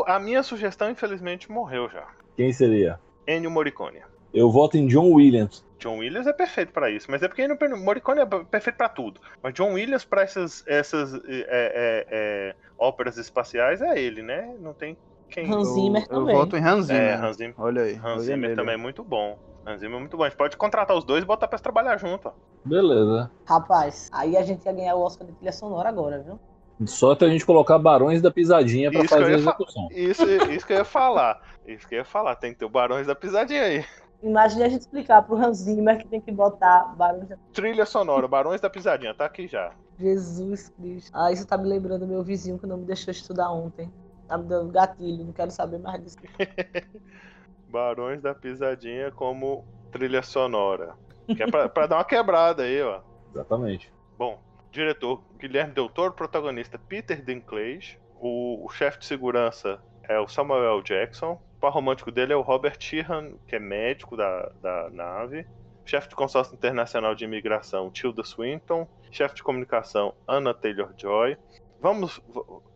A 0.07 0.19
minha 0.19 0.43
sugestão, 0.43 0.91
infelizmente, 0.91 1.51
morreu 1.51 1.89
já. 1.89 2.07
Quem 2.37 2.53
seria? 2.53 2.99
Ennio 3.27 3.51
Morricone. 3.51 4.01
Eu 4.33 4.51
voto 4.51 4.77
em 4.77 4.87
John 4.87 5.13
Williams. 5.13 5.65
John 5.79 5.99
Williams 5.99 6.27
é 6.27 6.33
perfeito 6.33 6.73
para 6.73 6.91
isso, 6.91 7.11
mas 7.11 7.23
é 7.23 7.29
porque 7.29 7.43
Ennio 7.43 7.59
Morricone 7.79 8.21
é 8.21 8.27
perfeito 8.27 8.77
para 8.77 8.89
tudo. 8.89 9.21
Mas 9.43 9.55
John 9.55 9.75
Williams 9.75 10.05
para 10.05 10.23
essas, 10.23 10.65
essas 10.67 11.15
é, 11.15 11.21
é, 11.29 12.07
é, 12.11 12.57
óperas 12.79 13.19
espaciais 13.19 13.83
é 13.83 14.01
ele, 14.01 14.23
né? 14.23 14.57
Não 14.61 14.73
tem 14.73 14.97
quem. 15.29 15.53
Hans 15.53 15.69
Zimmer 15.69 16.03
eu, 16.03 16.09
também. 16.09 16.35
Eu 16.35 16.41
voto 16.41 16.57
em 16.57 16.65
Hans 16.65 16.87
Zimmer. 16.87 17.03
É, 17.03 17.15
Hans 17.15 17.37
Zimmer. 17.37 17.55
Olha 17.59 17.83
aí. 17.83 18.01
Hans 18.03 18.23
Zimmer 18.23 18.57
também 18.57 18.75
é 18.75 18.79
muito 18.79 19.05
bom. 19.05 19.39
Enzima 19.73 19.97
é 19.97 19.99
muito 19.99 20.17
bom. 20.17 20.25
A 20.25 20.29
gente 20.29 20.37
pode 20.37 20.57
contratar 20.57 20.97
os 20.97 21.05
dois 21.05 21.23
e 21.23 21.27
botar 21.27 21.49
pra 21.49 21.59
trabalhar 21.59 21.97
junto. 21.97 22.29
Ó. 22.29 22.33
Beleza. 22.65 23.31
Rapaz, 23.47 24.11
aí 24.13 24.37
a 24.37 24.43
gente 24.43 24.65
ia 24.65 24.73
ganhar 24.73 24.95
o 24.95 25.03
Oscar 25.03 25.27
de 25.27 25.33
trilha 25.35 25.53
sonora 25.53 25.89
agora, 25.89 26.21
viu? 26.21 26.39
Só 26.87 27.13
até 27.13 27.27
a 27.27 27.29
gente 27.29 27.47
colocar 27.47 27.79
Barões 27.79 28.21
da 28.21 28.31
Pisadinha 28.31 28.91
pra 28.91 29.01
isso 29.01 29.15
fazer 29.15 29.33
a 29.33 29.37
execução. 29.37 29.89
Isso, 29.93 30.25
isso 30.51 30.67
que 30.67 30.73
eu 30.73 30.79
ia 30.79 30.85
falar. 30.85 31.41
Isso 31.67 31.87
que 31.89 31.95
eu 31.95 31.99
ia 31.99 32.05
falar. 32.05 32.35
Tem 32.37 32.53
que 32.53 32.59
ter 32.59 32.65
o 32.65 32.69
Barões 32.69 33.07
da 33.07 33.15
Pisadinha 33.15 33.63
aí. 33.63 33.85
Imagina 34.23 34.67
a 34.67 34.69
gente 34.69 34.81
explicar 34.81 35.23
pro 35.23 35.37
Hans 35.37 35.59
Zimmer 35.59 35.99
que 35.99 36.09
tem 36.09 36.21
que 36.21 36.33
botar 36.33 36.95
Barões 36.97 37.29
da 37.29 37.37
Trilha 37.53 37.85
sonora, 37.85 38.27
Barões 38.27 38.61
da 38.61 38.71
Pisadinha, 38.71 39.15
tá 39.15 39.27
aqui 39.27 39.47
já. 39.47 39.73
Jesus 39.99 40.71
Cristo. 40.71 41.11
Ah, 41.15 41.31
isso 41.31 41.47
tá 41.47 41.57
me 41.57 41.69
lembrando 41.69 42.07
meu 42.07 42.23
vizinho 42.23 42.59
que 42.59 42.67
não 42.67 42.79
me 42.79 42.87
deixou 42.87 43.13
estudar 43.13 43.51
ontem. 43.51 43.93
Tá 44.27 44.39
me 44.39 44.45
dando 44.45 44.73
gatilho, 44.73 45.25
não 45.25 45.33
quero 45.33 45.51
saber 45.51 45.79
mais 45.79 46.03
disso. 46.03 46.17
Barões 47.75 48.23
da 48.23 48.33
Pisadinha 48.33 49.11
como 49.11 49.67
trilha 49.91 50.23
sonora. 50.23 50.95
Que 51.27 51.43
é 51.43 51.51
pra, 51.51 51.67
pra 51.69 51.89
dar 51.89 51.97
uma 51.97 52.05
quebrada 52.05 52.63
aí, 52.63 52.81
ó. 52.81 53.01
Exatamente. 53.33 53.93
Bom, 54.17 54.41
diretor 54.71 55.21
Guilherme 55.37 55.75
Del 55.75 55.89
Toro, 55.89 56.13
protagonista 56.13 56.79
Peter 56.79 57.21
Dinklage, 57.21 57.99
o, 58.21 58.65
o 58.65 58.69
chefe 58.71 59.01
de 59.01 59.07
segurança 59.07 59.83
é 60.05 60.21
o 60.21 60.29
Samuel 60.29 60.83
Jackson, 60.83 61.33
o 61.33 61.61
par 61.61 61.73
romântico 61.73 62.13
dele 62.13 62.33
é 62.33 62.37
o 62.37 62.43
Robert 62.43 62.77
Sheehan, 62.79 63.33
que 63.49 63.57
é 63.57 63.59
médico 63.59 64.17
da, 64.17 64.53
da 64.63 64.89
nave, 64.91 65.45
chefe 65.85 66.09
de 66.11 66.15
consórcio 66.15 66.55
internacional 66.55 67.13
de 67.17 67.25
imigração 67.25 67.91
Tilda 67.91 68.23
Swinton, 68.23 68.87
chefe 69.11 69.35
de 69.35 69.43
comunicação 69.43 70.15
Anna 70.29 70.55
Taylor-Joy. 70.55 71.37
Vamos, 71.81 72.23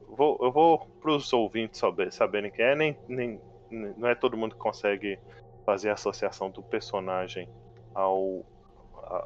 vou, 0.08 0.36
eu 0.42 0.50
vou 0.50 0.88
para 1.00 1.12
os 1.12 1.32
ouvintes 1.32 1.78
saber, 1.78 2.12
saberem 2.12 2.50
quem 2.50 2.64
é, 2.64 2.74
nem, 2.74 2.98
nem 3.06 3.40
não 3.70 4.08
é 4.08 4.14
todo 4.14 4.36
mundo 4.36 4.54
que 4.54 4.60
consegue 4.60 5.18
fazer 5.64 5.90
a 5.90 5.94
associação 5.94 6.50
do 6.50 6.62
personagem 6.62 7.48
ao 7.94 8.44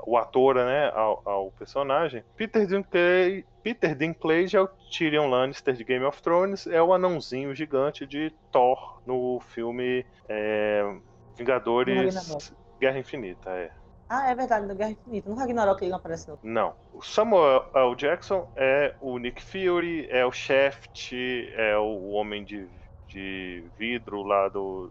o 0.06 0.16
ator, 0.16 0.54
né, 0.54 0.90
ao, 0.94 1.22
ao, 1.24 1.50
personagem. 1.52 2.22
Peter 2.36 2.66
Dinklage, 2.66 3.44
Peter 3.62 3.94
Dinklage 3.94 4.56
é 4.56 4.60
o 4.60 4.68
Tyrion 4.68 5.28
Lannister 5.28 5.74
de 5.74 5.84
Game 5.84 6.04
of 6.04 6.22
Thrones, 6.22 6.66
é 6.66 6.80
o 6.80 6.92
anãozinho 6.92 7.54
gigante 7.54 8.06
de 8.06 8.32
Thor 8.50 9.00
no 9.04 9.40
filme 9.40 10.06
é, 10.28 10.96
Vingadores 11.36 12.54
Guerra 12.80 12.98
Infinita, 12.98 13.50
é. 13.50 13.70
Ah, 14.08 14.30
é 14.30 14.34
verdade, 14.34 14.66
no 14.66 14.74
Guerra 14.74 14.90
Infinita. 14.90 15.30
No 15.30 15.36
Ragnarok 15.36 15.82
ele 15.82 15.90
não 15.90 15.98
aparece 15.98 16.28
não. 16.28 16.38
Não. 16.42 16.74
O 16.92 17.00
Samuel 17.00 17.64
L. 17.74 17.94
Jackson 17.96 18.48
é 18.56 18.94
o 19.00 19.18
Nick 19.18 19.42
Fury, 19.42 20.06
é 20.10 20.24
o 20.26 20.30
Shaft, 20.30 21.12
é 21.56 21.76
o 21.78 22.10
Homem 22.10 22.44
de 22.44 22.68
de 23.12 23.64
vidro 23.76 24.22
lá 24.22 24.48
do. 24.48 24.90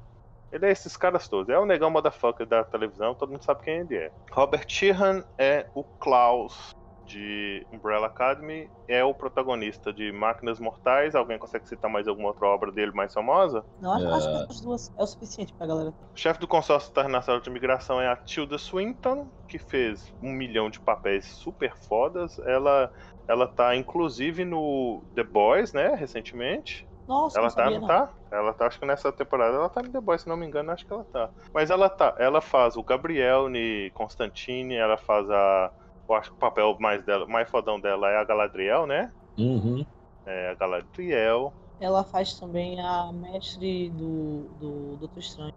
Ele 0.52 0.66
é 0.66 0.72
esses 0.72 0.98
caras 0.98 1.28
todos. 1.28 1.50
É 1.50 1.58
o 1.58 1.66
negão 1.66 1.90
motherfucker 1.90 2.46
da 2.46 2.64
televisão, 2.64 3.16
todo 3.16 3.32
mundo 3.32 3.44
sabe 3.44 3.64
quem 3.64 3.80
ele 3.80 3.96
é. 3.96 4.12
Robert 4.32 4.66
Sheehan 4.68 5.24
é 5.38 5.66
o 5.74 5.84
Klaus 5.84 6.76
de 7.06 7.66
Umbrella 7.72 8.08
Academy, 8.08 8.70
é 8.88 9.04
o 9.04 9.14
protagonista 9.14 9.92
de 9.92 10.12
Máquinas 10.12 10.60
Mortais. 10.60 11.16
Alguém 11.16 11.38
consegue 11.38 11.68
citar 11.68 11.90
mais 11.90 12.08
alguma 12.08 12.30
outra 12.30 12.48
obra 12.48 12.72
dele 12.72 12.92
mais 12.92 13.14
famosa? 13.14 13.66
Não, 13.82 13.94
acho, 13.94 14.08
acho 14.08 14.28
que 14.28 14.36
é. 14.36 14.44
essas 14.44 14.62
duas 14.62 14.94
é 14.98 15.04
o 15.04 15.08
suficiente 15.08 15.54
pra 15.54 15.68
galera. 15.68 15.90
O 15.90 16.18
chefe 16.18 16.40
do 16.40 16.48
consórcio 16.48 16.92
internacional 16.92 17.42
de 17.42 17.50
imigração 17.50 18.00
é 18.02 18.08
a 18.08 18.16
Tilda 18.16 18.58
Swinton, 18.58 19.28
que 19.48 19.58
fez 19.58 20.14
um 20.22 20.32
milhão 20.32 20.70
de 20.70 20.80
papéis 20.80 21.26
super 21.26 21.76
fodas. 21.76 22.40
Ela, 22.40 22.92
ela 23.28 23.48
tá 23.48 23.76
inclusive 23.76 24.46
no 24.46 25.02
The 25.16 25.24
Boys, 25.24 25.74
né, 25.74 25.96
recentemente. 25.96 26.88
Nossa, 27.08 27.40
ela 27.40 27.52
tá, 27.52 27.70
não, 27.70 27.88
tá? 27.88 28.10
Ela 28.32 28.54
tá, 28.54 28.68
acho 28.68 28.80
que 28.80 28.86
nessa 28.86 29.12
temporada 29.12 29.56
ela 29.56 29.70
tá 29.70 29.82
no 29.82 29.92
The 29.92 30.00
Boys, 30.00 30.22
se 30.22 30.30
não 30.30 30.38
me 30.38 30.46
engano, 30.46 30.72
acho 30.72 30.86
que 30.86 30.94
ela 30.94 31.06
tá. 31.06 31.30
Mas 31.54 31.70
ela 31.70 31.90
tá, 31.90 32.16
ela 32.18 32.42
faz 32.42 32.76
o 32.78 32.84
Gabriel 32.84 33.50
ni 33.50 33.92
Constantine, 33.94 34.76
ela 34.76 34.98
faz 34.98 35.30
a. 35.30 35.72
Eu 36.08 36.16
acho 36.16 36.30
que 36.30 36.36
o 36.36 36.40
papel 36.40 36.76
mais 36.80 37.04
dela, 37.06 37.26
mais 37.28 37.50
fodão 37.50 37.80
dela 37.80 38.10
é 38.10 38.18
a 38.18 38.24
Galadriel, 38.24 38.86
né? 38.86 39.12
Uhum. 39.38 39.86
É, 40.26 40.50
a 40.52 40.56
Galadriel. 40.56 41.54
Ela 41.80 42.04
faz 42.04 42.40
também 42.40 42.80
a 42.80 43.12
mestre 43.12 43.90
do, 43.90 44.44
do 44.60 44.98
Doutor 44.98 45.20
Estranho. 45.20 45.54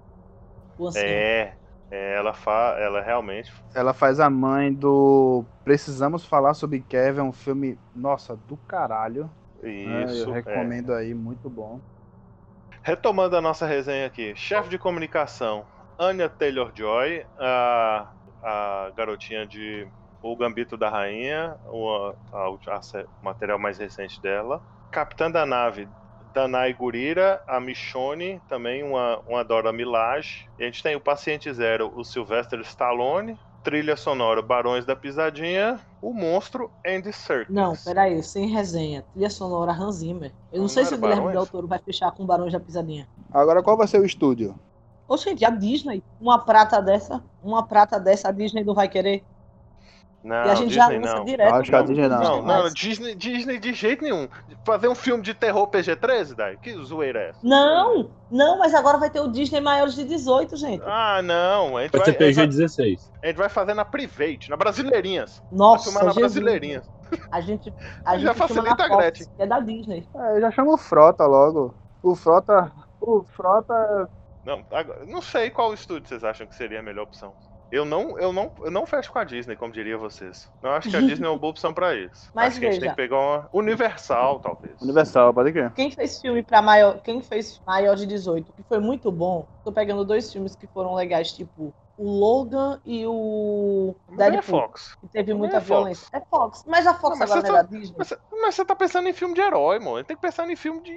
O 0.78 0.88
é, 0.96 1.54
é, 1.90 2.16
ela 2.16 2.32
fa, 2.32 2.76
ela 2.78 3.00
realmente. 3.00 3.52
Ela 3.74 3.92
faz 3.92 4.18
a 4.18 4.28
mãe 4.28 4.72
do 4.72 5.44
Precisamos 5.62 6.24
Falar 6.24 6.54
sobre 6.54 6.80
Kevin, 6.80 7.20
um 7.20 7.32
filme, 7.32 7.78
nossa, 7.94 8.36
do 8.36 8.56
caralho. 8.56 9.30
Isso. 9.68 10.28
eu 10.28 10.32
recomendo 10.32 10.92
é. 10.92 10.98
aí, 10.98 11.14
muito 11.14 11.48
bom. 11.48 11.80
Retomando 12.82 13.36
a 13.36 13.40
nossa 13.40 13.66
resenha 13.66 14.06
aqui, 14.06 14.34
chefe 14.36 14.68
de 14.68 14.78
comunicação, 14.78 15.64
Anya 15.98 16.28
Taylor-Joy, 16.28 17.24
a, 17.38 18.08
a 18.42 18.92
garotinha 18.94 19.46
de 19.46 19.88
O 20.22 20.36
Gambito 20.36 20.76
da 20.76 20.90
Rainha, 20.90 21.56
o, 21.66 22.14
a, 22.32 22.38
a, 22.38 22.50
o 22.50 22.58
material 23.22 23.58
mais 23.58 23.78
recente 23.78 24.20
dela. 24.20 24.62
Capitã 24.90 25.30
da 25.30 25.46
nave, 25.46 25.88
Danai 26.34 26.74
Gurira, 26.74 27.42
a 27.46 27.60
Michonne, 27.60 28.42
também 28.48 28.82
uma, 28.82 29.20
uma 29.20 29.44
Dora 29.44 29.72
Milaje. 29.72 30.50
E 30.58 30.64
a 30.64 30.66
gente 30.66 30.82
tem 30.82 30.96
o 30.96 31.00
Paciente 31.00 31.52
Zero, 31.52 31.92
o 31.96 32.04
Sylvester 32.04 32.58
Stallone, 32.60 33.38
trilha 33.64 33.96
sonora 33.96 34.42
Barões 34.42 34.84
da 34.84 34.94
Pisadinha, 34.94 35.80
o 36.02 36.12
monstro 36.12 36.70
Andy 36.86 37.12
Serkis. 37.12 37.52
Não, 37.52 37.74
peraí, 37.74 38.22
sem 38.22 38.46
resenha. 38.46 39.02
Trilha 39.14 39.30
sonora 39.30 39.72
Hans 39.72 39.96
Zimmer. 39.96 40.30
Eu 40.52 40.58
não, 40.58 40.62
não 40.62 40.68
sei 40.68 40.84
se 40.84 40.94
o 40.94 40.98
Guilherme 40.98 41.32
Del 41.32 41.46
Toro 41.46 41.66
vai 41.66 41.78
fechar 41.78 42.12
com 42.12 42.26
Barões 42.26 42.52
da 42.52 42.60
Pisadinha. 42.60 43.08
Agora 43.32 43.62
qual 43.62 43.76
vai 43.76 43.88
ser 43.88 43.98
o 44.00 44.04
estúdio? 44.04 44.54
Ô, 45.08 45.16
gente, 45.16 45.44
a 45.44 45.50
Disney, 45.50 46.02
uma 46.20 46.38
prata 46.38 46.80
dessa, 46.80 47.22
uma 47.42 47.66
prata 47.66 47.98
dessa, 47.98 48.28
a 48.28 48.32
Disney 48.32 48.62
não 48.62 48.74
vai 48.74 48.88
querer. 48.88 49.24
Não, 50.24 50.36
e 50.36 50.50
a 50.50 50.54
gente 50.54 50.68
Disney 50.68 50.74
já 50.74 50.88
lança 50.88 51.16
não. 51.16 51.24
direto. 51.26 51.54
Acho 51.54 51.70
que 51.70 51.76
a 51.76 51.82
Disney 51.82 52.08
não. 52.08 52.22
Não, 52.22 52.42
não, 52.42 52.70
Disney, 52.72 53.14
Disney 53.14 53.58
de 53.58 53.74
jeito 53.74 54.02
nenhum. 54.02 54.26
Fazer 54.64 54.88
um 54.88 54.94
filme 54.94 55.22
de 55.22 55.34
terror 55.34 55.68
PG-13, 55.68 56.34
daí? 56.34 56.56
Que 56.56 56.74
zoeira 56.82 57.20
é 57.20 57.28
essa? 57.28 57.40
Não, 57.42 58.08
não, 58.30 58.58
mas 58.58 58.74
agora 58.74 58.96
vai 58.96 59.10
ter 59.10 59.20
o 59.20 59.28
Disney 59.28 59.60
maiores 59.60 59.94
de 59.94 60.02
18, 60.04 60.56
gente. 60.56 60.82
Ah, 60.86 61.20
não. 61.22 61.76
A 61.76 61.82
gente 61.82 61.92
vai, 61.92 62.00
vai 62.00 62.14
ter 62.14 62.18
PG-16. 62.18 63.10
A 63.22 63.26
gente 63.26 63.36
vai 63.36 63.50
fazer 63.50 63.74
na 63.74 63.84
Private, 63.84 64.48
na 64.48 64.56
Brasileirinhas. 64.56 65.42
Nossa, 65.52 65.90
vai 65.90 65.92
filmar 65.92 66.04
na 66.06 66.20
Brasileirinhas. 66.20 66.90
A 67.30 67.40
gente, 67.42 67.72
a 68.02 68.16
já 68.16 68.28
gente 68.28 68.38
facilita 68.38 68.82
a 68.82 68.88
Gretchen. 68.88 69.26
é 69.38 69.46
da 69.46 69.60
Disney. 69.60 70.08
É, 70.16 70.36
eu 70.36 70.40
já 70.40 70.50
chamo 70.50 70.72
o 70.72 70.78
Frota 70.78 71.26
logo. 71.26 71.74
O 72.02 72.16
Frota... 72.16 72.72
O 72.98 73.22
Frota... 73.22 74.08
Não, 74.46 74.64
agora, 74.72 75.04
não 75.06 75.20
sei 75.20 75.50
qual 75.50 75.74
estúdio 75.74 76.08
vocês 76.08 76.24
acham 76.24 76.46
que 76.46 76.54
seria 76.54 76.80
a 76.80 76.82
melhor 76.82 77.02
opção. 77.04 77.34
Eu 77.74 77.84
não, 77.84 78.16
eu 78.20 78.32
não, 78.32 78.52
eu 78.60 78.70
não 78.70 78.86
fecho 78.86 79.10
com 79.10 79.18
a 79.18 79.24
Disney, 79.24 79.56
como 79.56 79.72
diria 79.72 79.98
vocês. 79.98 80.48
Eu 80.62 80.70
acho 80.70 80.88
que 80.88 80.96
a 80.96 81.00
Disney 81.00 81.26
é 81.26 81.28
uma 81.28 81.36
boa 81.36 81.50
opção 81.50 81.74
pra 81.74 81.92
isso. 81.92 82.30
Mas 82.32 82.52
acho 82.52 82.60
que 82.60 82.66
a 82.66 82.70
gente 82.70 82.80
tem 82.80 82.90
que 82.90 82.94
pegar 82.94 83.18
uma 83.18 83.48
Universal, 83.52 84.38
talvez. 84.38 84.80
Universal, 84.80 85.34
pode 85.34 85.50
crer. 85.50 85.72
Quem 85.72 85.90
fez 85.90 86.20
filme 86.20 86.40
para 86.40 86.62
maior, 86.62 87.00
quem 87.00 87.20
fez 87.20 87.60
maior 87.66 87.96
de 87.96 88.06
18, 88.06 88.52
que 88.52 88.62
foi 88.62 88.78
muito 88.78 89.10
bom. 89.10 89.48
Tô 89.64 89.72
pegando 89.72 90.04
dois 90.04 90.32
filmes 90.32 90.54
que 90.54 90.68
foram 90.68 90.94
legais, 90.94 91.32
tipo 91.32 91.74
o 91.96 92.10
Logan 92.10 92.80
e 92.84 93.04
o 93.06 93.96
é 94.12 94.16
Deadpool. 94.16 94.38
É 94.38 94.42
Fox. 94.42 94.96
Que 95.00 95.08
teve 95.08 95.34
muita 95.34 95.56
é 95.56 95.60
violência. 95.60 96.06
Fox. 96.06 96.22
É 96.22 96.28
Fox. 96.30 96.64
Mas 96.66 96.86
a 96.86 96.94
Fox 96.94 97.10
não, 97.10 97.18
mas 97.18 97.30
agora 97.32 97.48
não 97.48 97.56
é 97.56 97.62
tá, 97.62 97.62
da 97.62 97.68
Disney. 97.68 97.96
Mas, 97.98 98.14
mas, 98.30 98.54
você 98.54 98.64
tá 98.64 98.76
pensando 98.76 99.08
em 99.08 99.12
filme 99.12 99.34
de 99.34 99.40
herói, 99.40 99.80
mano. 99.80 100.04
Tem 100.04 100.16
que 100.16 100.22
pensar 100.22 100.48
em 100.48 100.56
filme 100.56 100.80
de 100.80 100.92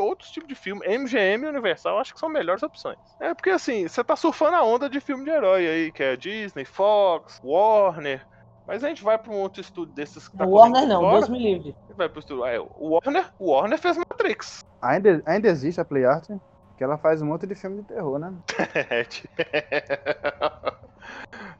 outros 0.00 0.30
tipos 0.30 0.48
de 0.48 0.54
filme. 0.54 0.86
MGM 0.86 1.44
e 1.44 1.48
Universal 1.48 1.98
acho 1.98 2.14
que 2.14 2.20
são 2.20 2.28
melhores 2.28 2.62
opções. 2.62 2.98
É 3.20 3.34
porque 3.34 3.50
assim, 3.50 3.86
você 3.86 4.02
tá 4.02 4.16
surfando 4.16 4.56
a 4.56 4.64
onda 4.64 4.88
de 4.88 5.00
filme 5.00 5.24
de 5.24 5.30
herói 5.30 5.66
aí, 5.66 5.92
que 5.92 6.02
é 6.02 6.16
Disney, 6.16 6.64
Fox, 6.64 7.40
Warner. 7.44 8.26
Mas 8.66 8.84
a 8.84 8.88
gente 8.88 9.02
vai 9.02 9.18
para 9.18 9.32
um 9.32 9.40
outro 9.40 9.60
estúdio 9.60 9.94
desses 9.94 10.28
que 10.28 10.36
tá 10.36 10.46
Warner 10.46 10.86
não, 10.86 11.00
fora, 11.00 11.16
Deus 11.16 11.28
me 11.28 11.38
livre. 11.38 11.76
Vai 11.96 12.08
pro 12.08 12.20
estúdio. 12.20 12.44
É, 12.44 12.60
o 12.60 12.90
Warner, 12.90 13.26
o 13.38 13.50
Warner 13.50 13.78
fez 13.78 13.96
Matrix. 13.96 14.64
Ainda, 14.80 15.22
ainda 15.26 15.48
existe 15.48 15.80
a 15.80 15.84
Play 15.84 16.04
Art? 16.04 16.28
Que 16.76 16.84
ela 16.84 16.96
faz 16.96 17.20
um 17.20 17.26
monte 17.26 17.46
de 17.46 17.54
filme 17.54 17.82
de 17.82 17.88
terror, 17.88 18.18
né? 18.18 18.32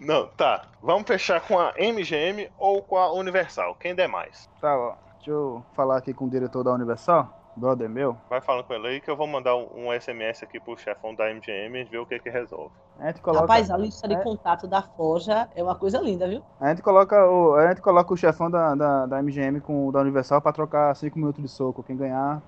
não, 0.01 0.29
tá. 0.29 0.63
Vamos 0.81 1.07
fechar 1.07 1.41
com 1.41 1.59
a 1.59 1.75
MGM 1.79 2.51
ou 2.57 2.81
com 2.81 2.97
a 2.97 3.13
Universal. 3.13 3.75
Quem 3.75 3.95
der 3.95 4.09
mais? 4.09 4.49
Tá, 4.61 4.79
ó. 4.79 4.95
Deixa 5.17 5.33
eu 5.33 5.63
falar 5.75 5.99
aqui 5.99 6.15
com 6.15 6.27
o 6.27 6.31
diretor 6.31 6.63
da 6.63 6.73
Universal 6.73 7.40
brother 7.61 7.89
meu. 7.89 8.17
Vai 8.29 8.41
falando 8.41 8.65
com 8.65 8.75
ele 8.75 8.89
aí 8.89 9.01
que 9.01 9.11
eu 9.11 9.17
vou 9.17 9.27
mandar 9.27 9.55
um 9.55 9.93
SMS 9.93 10.43
aqui 10.43 10.59
pro 10.59 10.77
chefão 10.77 11.15
da 11.15 11.33
MGM 11.33 11.79
e 11.79 11.85
ver 11.85 11.99
o 11.99 12.07
que 12.07 12.19
que 12.19 12.31
resolve. 12.31 12.73
A 12.99 13.09
gente 13.09 13.21
coloca... 13.21 13.43
Rapaz, 13.43 13.71
a 13.71 13.77
lista 13.77 14.09
de 14.09 14.15
é... 14.15 14.23
contato 14.23 14.67
da 14.67 14.83
Forja 14.83 15.49
é 15.55 15.63
uma 15.63 15.75
coisa 15.75 16.01
linda, 16.01 16.27
viu? 16.27 16.43
A 16.61 16.71
gente 16.71 16.83
coloca 16.83 17.31
o, 17.31 17.55
a 17.55 17.69
gente 17.69 17.81
coloca 17.81 18.13
o 18.13 18.17
chefão 18.17 18.51
da, 18.51 18.75
da, 18.75 19.07
da 19.07 19.23
MGM 19.23 19.61
com 19.61 19.89
o 19.89 19.93
da 19.93 20.01
Universal 20.01 20.41
pra 20.41 20.53
trocar 20.53 20.95
5 20.97 21.19
minutos 21.19 21.43
de 21.43 21.49
soco. 21.49 21.83
Quem 21.83 21.97
ganhar 21.97 22.43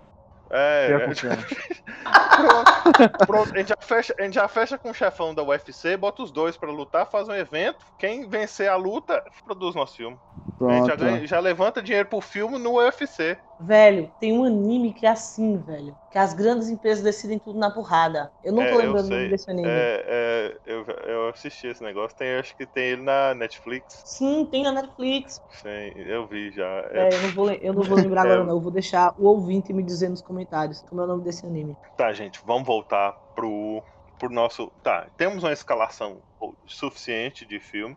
é, 0.55 0.93
é. 0.93 0.99
pronto, 0.99 1.23
pronto. 3.27 3.55
A, 3.55 3.59
gente 3.59 3.69
já 3.69 3.77
fecha, 3.81 4.15
a 4.19 4.23
gente 4.23 4.35
já 4.35 4.47
fecha 4.47 4.77
com 4.77 4.91
o 4.91 4.95
chefão 4.95 5.35
da 5.35 5.43
UFC, 5.43 5.97
bota 5.97 6.23
os 6.23 6.31
dois 6.31 6.59
pra 6.59 6.71
lutar, 6.71 7.07
faz 7.07 7.27
um 7.27 7.33
evento. 7.33 7.87
Quem 7.99 8.29
vencer 8.29 8.69
a 8.69 8.77
luta, 8.77 9.25
produz 9.47 9.75
nosso 9.75 9.97
filme. 9.97 10.19
Pronto. 10.59 10.71
A 10.71 10.77
gente 10.77 10.89
já, 11.23 11.27
já 11.27 11.41
levanta 11.41 11.81
dinheiro 11.81 12.07
pro 12.07 12.21
filme 12.21 12.59
no 12.59 12.75
UFC. 12.75 13.39
Velho, 13.65 14.13
tem 14.19 14.33
um 14.33 14.45
anime 14.45 14.93
que 14.93 15.07
é 15.07 15.11
assim, 15.11 15.57
velho. 15.57 15.97
Que 16.11 16.19
as 16.19 16.35
grandes 16.35 16.69
empresas 16.69 17.03
decidem 17.03 17.39
tudo 17.39 17.61
na 17.61 17.71
porrada. 17.71 18.33
Eu 18.43 18.53
não 18.53 18.63
tô 18.65 18.71
é, 18.71 18.77
lembrando 18.77 19.07
o 19.07 19.11
nome 19.11 19.29
desse 19.29 19.49
anime. 19.49 19.69
É, 19.69 20.05
é, 20.05 20.59
eu, 20.67 20.85
eu 21.07 21.29
assisti 21.29 21.69
esse 21.69 21.83
negócio. 21.83 22.17
Tem, 22.17 22.35
acho 22.35 22.57
que 22.57 22.67
tem 22.67 22.85
ele 22.85 23.03
na 23.03 23.35
Netflix. 23.35 24.03
Sim, 24.05 24.49
tem 24.51 24.65
na 24.65 24.73
Netflix. 24.73 25.41
Sim, 25.49 25.93
eu 25.95 26.27
vi 26.27 26.51
já. 26.51 26.67
É, 26.91 27.09
é 27.09 27.15
eu, 27.15 27.23
não 27.23 27.29
vou, 27.31 27.51
eu 27.53 27.73
não 27.73 27.83
vou 27.83 27.97
lembrar 27.97 28.23
agora, 28.27 28.43
é. 28.43 28.45
não. 28.45 28.55
Eu 28.55 28.61
vou 28.61 28.73
deixar 28.73 29.15
o 29.17 29.27
ouvinte 29.27 29.73
me 29.73 29.83
dizer 29.83 30.09
nos 30.09 30.21
comentários 30.21 30.83
como 30.83 31.01
é 31.01 31.05
o 31.05 31.07
nome 31.07 31.23
desse 31.23 31.47
anime. 31.47 31.79
Tá, 31.97 32.13
gente, 32.13 32.41
vamos 32.45 32.67
voltar 32.67 33.15
pro, 33.33 33.81
pro 34.19 34.29
nosso. 34.29 34.73
Tá, 34.83 35.09
temos 35.17 35.45
uma 35.45 35.53
escalação 35.53 36.21
suficiente 36.67 37.47
de 37.47 37.61
filme, 37.61 37.97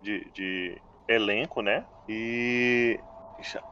de, 0.00 0.30
de 0.32 0.80
elenco, 1.08 1.62
né? 1.62 1.84
E 2.08 3.00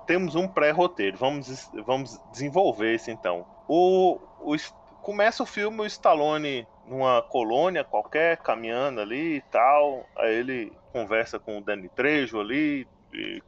temos 0.06 0.34
um 0.34 0.46
pré-roteiro. 0.46 1.16
Vamos, 1.16 1.70
vamos 1.84 2.20
desenvolver 2.30 2.94
isso 2.94 3.10
então. 3.10 3.46
O, 3.66 4.18
o, 4.40 4.56
começa 5.02 5.42
o 5.42 5.46
filme 5.46 5.80
o 5.80 5.86
Stallone 5.86 6.66
numa 6.86 7.22
colônia 7.22 7.84
qualquer, 7.84 8.38
caminhando 8.38 9.00
ali 9.00 9.36
e 9.36 9.40
tal. 9.42 10.06
Aí 10.16 10.34
ele 10.34 10.72
conversa 10.92 11.38
com 11.38 11.58
o 11.58 11.60
Danny 11.60 11.88
Trejo 11.88 12.40
ali, 12.40 12.86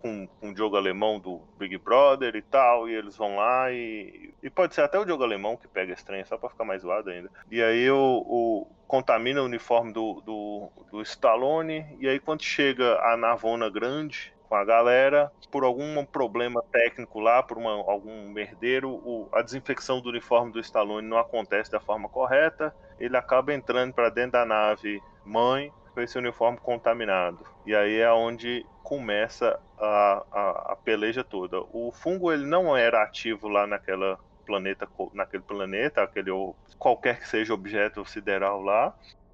com, 0.00 0.26
com 0.26 0.50
o 0.50 0.54
Diogo 0.54 0.76
Alemão 0.76 1.18
do 1.18 1.40
Big 1.58 1.76
Brother 1.78 2.34
e 2.34 2.42
tal, 2.42 2.88
e 2.88 2.94
eles 2.94 3.16
vão 3.16 3.36
lá 3.36 3.70
e. 3.72 4.32
E 4.42 4.48
pode 4.48 4.74
ser 4.74 4.82
até 4.82 4.98
o 4.98 5.04
Diogo 5.04 5.22
Alemão 5.22 5.56
que 5.56 5.68
pega 5.68 5.94
trem, 5.96 6.24
só 6.24 6.38
pra 6.38 6.48
ficar 6.48 6.64
mais 6.64 6.82
zoado 6.82 7.10
ainda. 7.10 7.30
E 7.50 7.62
aí 7.62 7.90
o, 7.90 8.24
o 8.26 8.66
contamina 8.86 9.42
o 9.42 9.44
uniforme 9.44 9.92
do, 9.92 10.20
do, 10.22 10.68
do 10.90 11.02
Stallone, 11.02 11.86
e 12.00 12.08
aí 12.08 12.18
quando 12.18 12.42
chega 12.42 12.98
a 13.02 13.16
Navona 13.16 13.68
Grande, 13.68 14.32
com 14.50 14.56
a 14.56 14.64
galera. 14.64 15.32
Por 15.48 15.62
algum 15.62 16.04
problema 16.04 16.62
técnico 16.72 17.20
lá, 17.20 17.40
por 17.42 17.56
uma, 17.56 17.70
algum 17.70 18.28
merdeiro, 18.30 18.90
o, 18.90 19.28
a 19.32 19.40
desinfecção 19.40 20.00
do 20.00 20.10
uniforme 20.10 20.52
do 20.52 20.58
Stallone 20.58 21.06
não 21.06 21.18
acontece 21.18 21.70
da 21.70 21.78
forma 21.78 22.08
correta. 22.08 22.74
Ele 22.98 23.16
acaba 23.16 23.54
entrando 23.54 23.94
para 23.94 24.10
dentro 24.10 24.32
da 24.32 24.44
nave 24.44 25.00
mãe 25.24 25.72
com 25.94 26.00
esse 26.00 26.18
uniforme 26.18 26.58
contaminado. 26.58 27.46
E 27.64 27.74
aí 27.74 28.00
é 28.00 28.12
onde 28.12 28.66
começa 28.82 29.58
a, 29.78 30.24
a, 30.32 30.72
a 30.72 30.76
peleja 30.76 31.22
toda. 31.22 31.60
O 31.72 31.92
fungo 31.92 32.32
ele 32.32 32.44
não 32.44 32.76
era 32.76 33.02
ativo 33.02 33.48
lá 33.48 33.66
naquela 33.66 34.18
planeta, 34.44 34.88
naquele 35.14 35.44
planeta, 35.44 36.02
aquele 36.02 36.30
qualquer 36.76 37.20
que 37.20 37.28
seja 37.28 37.54
objeto 37.54 38.04
sideral 38.04 38.60
lá, 38.60 38.92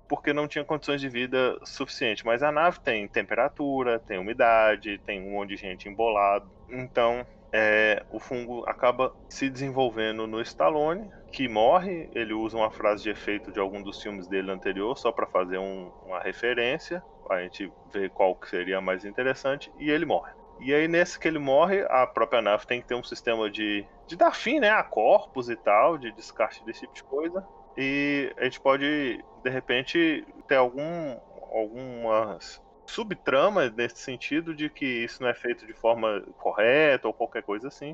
porque 0.09 0.33
não 0.33 0.49
tinha 0.49 0.65
condições 0.65 1.01
de 1.01 1.09
vida 1.09 1.59
suficiente. 1.65 2.25
Mas 2.25 2.43
a 2.43 2.53
nave 2.53 2.81
tem 2.81 3.07
temperatura, 3.09 3.99
tem 3.99 4.19
umidade, 4.19 4.99
tem 5.05 5.21
um 5.21 5.33
monte 5.33 5.51
de 5.51 5.57
gente 5.57 5.89
embolado. 5.89 6.51
Então, 6.69 7.27
é, 7.53 8.05
o 8.11 8.19
fungo 8.19 8.65
acaba 8.69 9.15
se 9.29 9.49
desenvolvendo 9.49 10.27
no 10.27 10.41
Stallone, 10.41 11.11
que 11.33 11.49
morre. 11.49 12.11
Ele 12.15 12.35
usa 12.35 12.57
uma 12.57 12.71
frase 12.71 13.03
de 13.03 13.11
efeito 13.11 13.53
de 13.53 13.59
algum 13.59 13.83
dos 13.83 14.03
filmes 14.03 14.27
dele 14.29 14.51
anterior, 14.51 14.97
só 14.97 15.11
para 15.11 15.27
fazer 15.27 15.59
um, 15.59 15.91
uma 16.05 16.21
referência, 16.21 17.03
a 17.31 17.41
gente 17.41 17.73
ver 17.93 18.11
qual 18.11 18.35
que 18.35 18.49
seria 18.49 18.81
mais 18.81 19.05
interessante, 19.05 19.73
e 19.79 19.91
ele 19.91 20.05
morre. 20.05 20.33
E 20.61 20.73
aí, 20.73 20.89
nesse 20.89 21.19
que 21.19 21.29
ele 21.29 21.39
morre, 21.39 21.85
a 21.89 22.07
própria 22.07 22.41
nave 22.41 22.67
tem 22.67 22.81
que 22.81 22.87
ter 22.87 22.95
um 22.95 23.03
sistema 23.03 23.51
de, 23.51 23.87
de 24.07 24.17
dar 24.17 24.35
fim, 24.35 24.59
né? 24.59 24.71
A 24.71 24.83
corpos 24.83 25.51
e 25.51 25.57
tal, 25.57 25.99
de 25.99 26.11
descarte 26.13 26.65
desse 26.65 26.81
tipo 26.81 26.95
de 26.95 27.05
coisa. 27.05 27.47
E 27.77 28.33
a 28.39 28.45
gente 28.45 28.61
pode, 28.61 29.23
de 29.47 29.51
repente, 29.51 30.27
ter 30.49 30.57
algum, 30.57 31.17
algumas 31.53 32.61
subtramas 32.85 33.73
nesse 33.73 33.99
sentido 33.99 34.53
de 34.53 34.69
que 34.69 34.85
isso 34.85 35.23
não 35.23 35.29
é 35.29 35.35
feito 35.35 35.65
de 35.65 35.73
forma 35.73 36.21
correta 36.37 37.07
ou 37.07 37.15
qualquer 37.15 37.45
coisa 37.45 37.69
assim. 37.69 37.93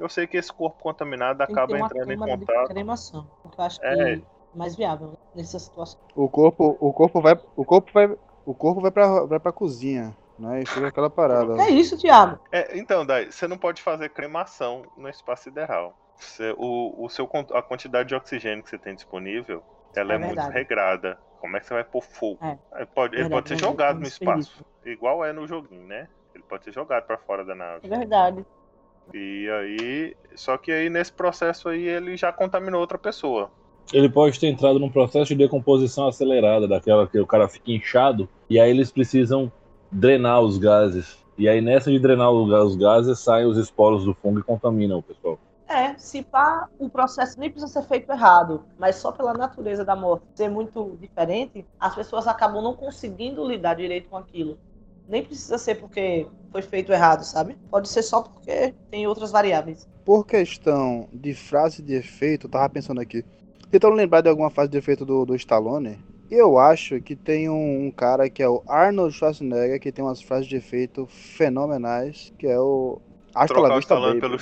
Eu 0.00 0.08
sei 0.08 0.26
que 0.26 0.36
esse 0.36 0.52
corpo 0.52 0.82
contaminado 0.82 1.42
acaba 1.42 1.78
entrando 1.78 2.12
em 2.12 2.18
contato. 2.18 2.62
De 2.62 2.74
cremação, 2.74 3.30
eu 3.44 3.64
acho 3.64 3.84
é. 3.84 4.16
que 4.16 4.24
mais 4.52 4.74
viável 4.74 5.16
nessa 5.32 5.60
situação. 5.60 6.00
O 6.16 6.28
corpo, 6.28 6.76
o 6.80 6.92
corpo 6.92 7.20
vai, 7.20 7.40
o 7.54 7.64
corpo 7.64 7.92
vai, 7.92 8.16
o 8.44 8.54
corpo 8.54 8.80
vai 8.80 8.90
para 8.90 9.26
vai 9.26 9.38
para 9.38 9.52
cozinha. 9.52 10.16
Né? 10.36 10.62
E 10.62 10.66
fica 10.66 10.88
aquela 10.88 11.10
parada. 11.10 11.60
É 11.62 11.70
isso, 11.70 11.96
Thiago. 11.96 12.40
É, 12.50 12.76
então, 12.76 13.06
daí, 13.06 13.30
você 13.30 13.46
não 13.46 13.58
pode 13.58 13.80
fazer 13.80 14.08
cremação 14.10 14.82
no 14.96 15.08
espaço 15.08 15.44
sideral. 15.44 15.96
Você, 16.16 16.52
o, 16.56 17.04
o 17.04 17.08
seu, 17.08 17.28
a 17.54 17.62
quantidade 17.62 18.08
de 18.08 18.14
oxigênio 18.14 18.62
que 18.62 18.70
você 18.70 18.78
tem 18.78 18.94
disponível, 18.94 19.62
ela 19.94 20.12
é, 20.12 20.16
é 20.16 20.18
muito 20.18 20.40
regrada. 20.40 21.18
Como 21.40 21.56
é 21.56 21.60
que 21.60 21.66
você 21.66 21.74
vai 21.74 21.84
pôr 21.84 22.02
fogo? 22.02 22.38
É. 22.42 22.84
Pode, 22.86 23.16
ele 23.16 23.28
pode 23.28 23.48
ser 23.48 23.58
jogado 23.58 24.00
no 24.00 24.06
espaço, 24.06 24.64
igual 24.84 25.24
é 25.24 25.32
no 25.32 25.46
joguinho, 25.46 25.86
né? 25.86 26.08
Ele 26.34 26.44
pode 26.48 26.64
ser 26.64 26.72
jogado 26.72 27.06
para 27.06 27.16
fora 27.18 27.44
da 27.44 27.54
nave. 27.54 27.86
É 27.86 27.88
verdade. 27.88 28.44
E 29.14 29.48
aí, 29.48 30.16
só 30.34 30.56
que 30.58 30.70
aí 30.70 30.90
nesse 30.90 31.12
processo 31.12 31.68
aí 31.68 31.86
ele 31.86 32.16
já 32.16 32.32
contaminou 32.32 32.80
outra 32.80 32.98
pessoa. 32.98 33.50
Ele 33.92 34.08
pode 34.08 34.38
ter 34.38 34.48
entrado 34.48 34.78
num 34.78 34.90
processo 34.90 35.28
de 35.28 35.34
decomposição 35.34 36.06
acelerada, 36.06 36.68
daquela 36.68 37.06
que 37.06 37.18
o 37.18 37.26
cara 37.26 37.48
fica 37.48 37.72
inchado, 37.72 38.28
e 38.50 38.60
aí 38.60 38.70
eles 38.70 38.90
precisam 38.90 39.50
drenar 39.90 40.40
os 40.40 40.58
gases. 40.58 41.24
E 41.38 41.48
aí 41.48 41.60
nessa 41.60 41.90
de 41.90 41.98
drenar 41.98 42.30
os 42.30 42.76
gases 42.76 43.18
saem 43.20 43.46
os 43.46 43.56
esporos 43.56 44.04
do 44.04 44.12
fungo 44.12 44.40
e 44.40 44.42
contaminam 44.42 44.98
o 44.98 45.02
pessoal. 45.02 45.38
É, 45.68 45.94
se 45.98 46.22
pá, 46.22 46.66
o 46.78 46.88
processo 46.88 47.38
nem 47.38 47.50
precisa 47.50 47.70
ser 47.70 47.86
feito 47.86 48.10
errado, 48.10 48.64
mas 48.78 48.96
só 48.96 49.12
pela 49.12 49.34
natureza 49.34 49.84
da 49.84 49.94
morte 49.94 50.24
ser 50.34 50.48
muito 50.48 50.96
diferente, 50.98 51.66
as 51.78 51.94
pessoas 51.94 52.26
acabam 52.26 52.62
não 52.62 52.74
conseguindo 52.74 53.46
lidar 53.46 53.74
direito 53.74 54.08
com 54.08 54.16
aquilo. 54.16 54.58
Nem 55.06 55.22
precisa 55.22 55.58
ser 55.58 55.74
porque 55.74 56.26
foi 56.50 56.62
feito 56.62 56.90
errado, 56.90 57.22
sabe? 57.22 57.56
Pode 57.70 57.88
ser 57.88 58.02
só 58.02 58.22
porque 58.22 58.74
tem 58.90 59.06
outras 59.06 59.30
variáveis. 59.30 59.86
Por 60.06 60.26
questão 60.26 61.06
de 61.12 61.34
frase 61.34 61.82
de 61.82 61.94
efeito, 61.94 62.46
eu 62.46 62.50
tava 62.50 62.68
pensando 62.70 63.00
aqui. 63.00 63.22
Tentando 63.70 63.94
lembrar 63.94 64.22
de 64.22 64.30
alguma 64.30 64.48
frase 64.48 64.70
de 64.70 64.78
efeito 64.78 65.04
do, 65.04 65.26
do 65.26 65.36
Stallone, 65.36 65.98
eu 66.30 66.58
acho 66.58 67.00
que 67.02 67.14
tem 67.14 67.48
um, 67.50 67.86
um, 67.86 67.90
cara 67.90 68.30
que 68.30 68.42
é 68.42 68.48
o 68.48 68.62
Arnold 68.66 69.14
Schwarzenegger, 69.14 69.80
que 69.80 69.92
tem 69.92 70.02
umas 70.02 70.22
frases 70.22 70.46
de 70.46 70.56
efeito 70.56 71.06
fenomenais, 71.06 72.32
que 72.38 72.46
é 72.46 72.58
o 72.58 73.00
Hasta 73.34 73.60
la 73.60 73.76
vista 73.76 73.98
baby. 73.98 74.20
pelo 74.20 74.38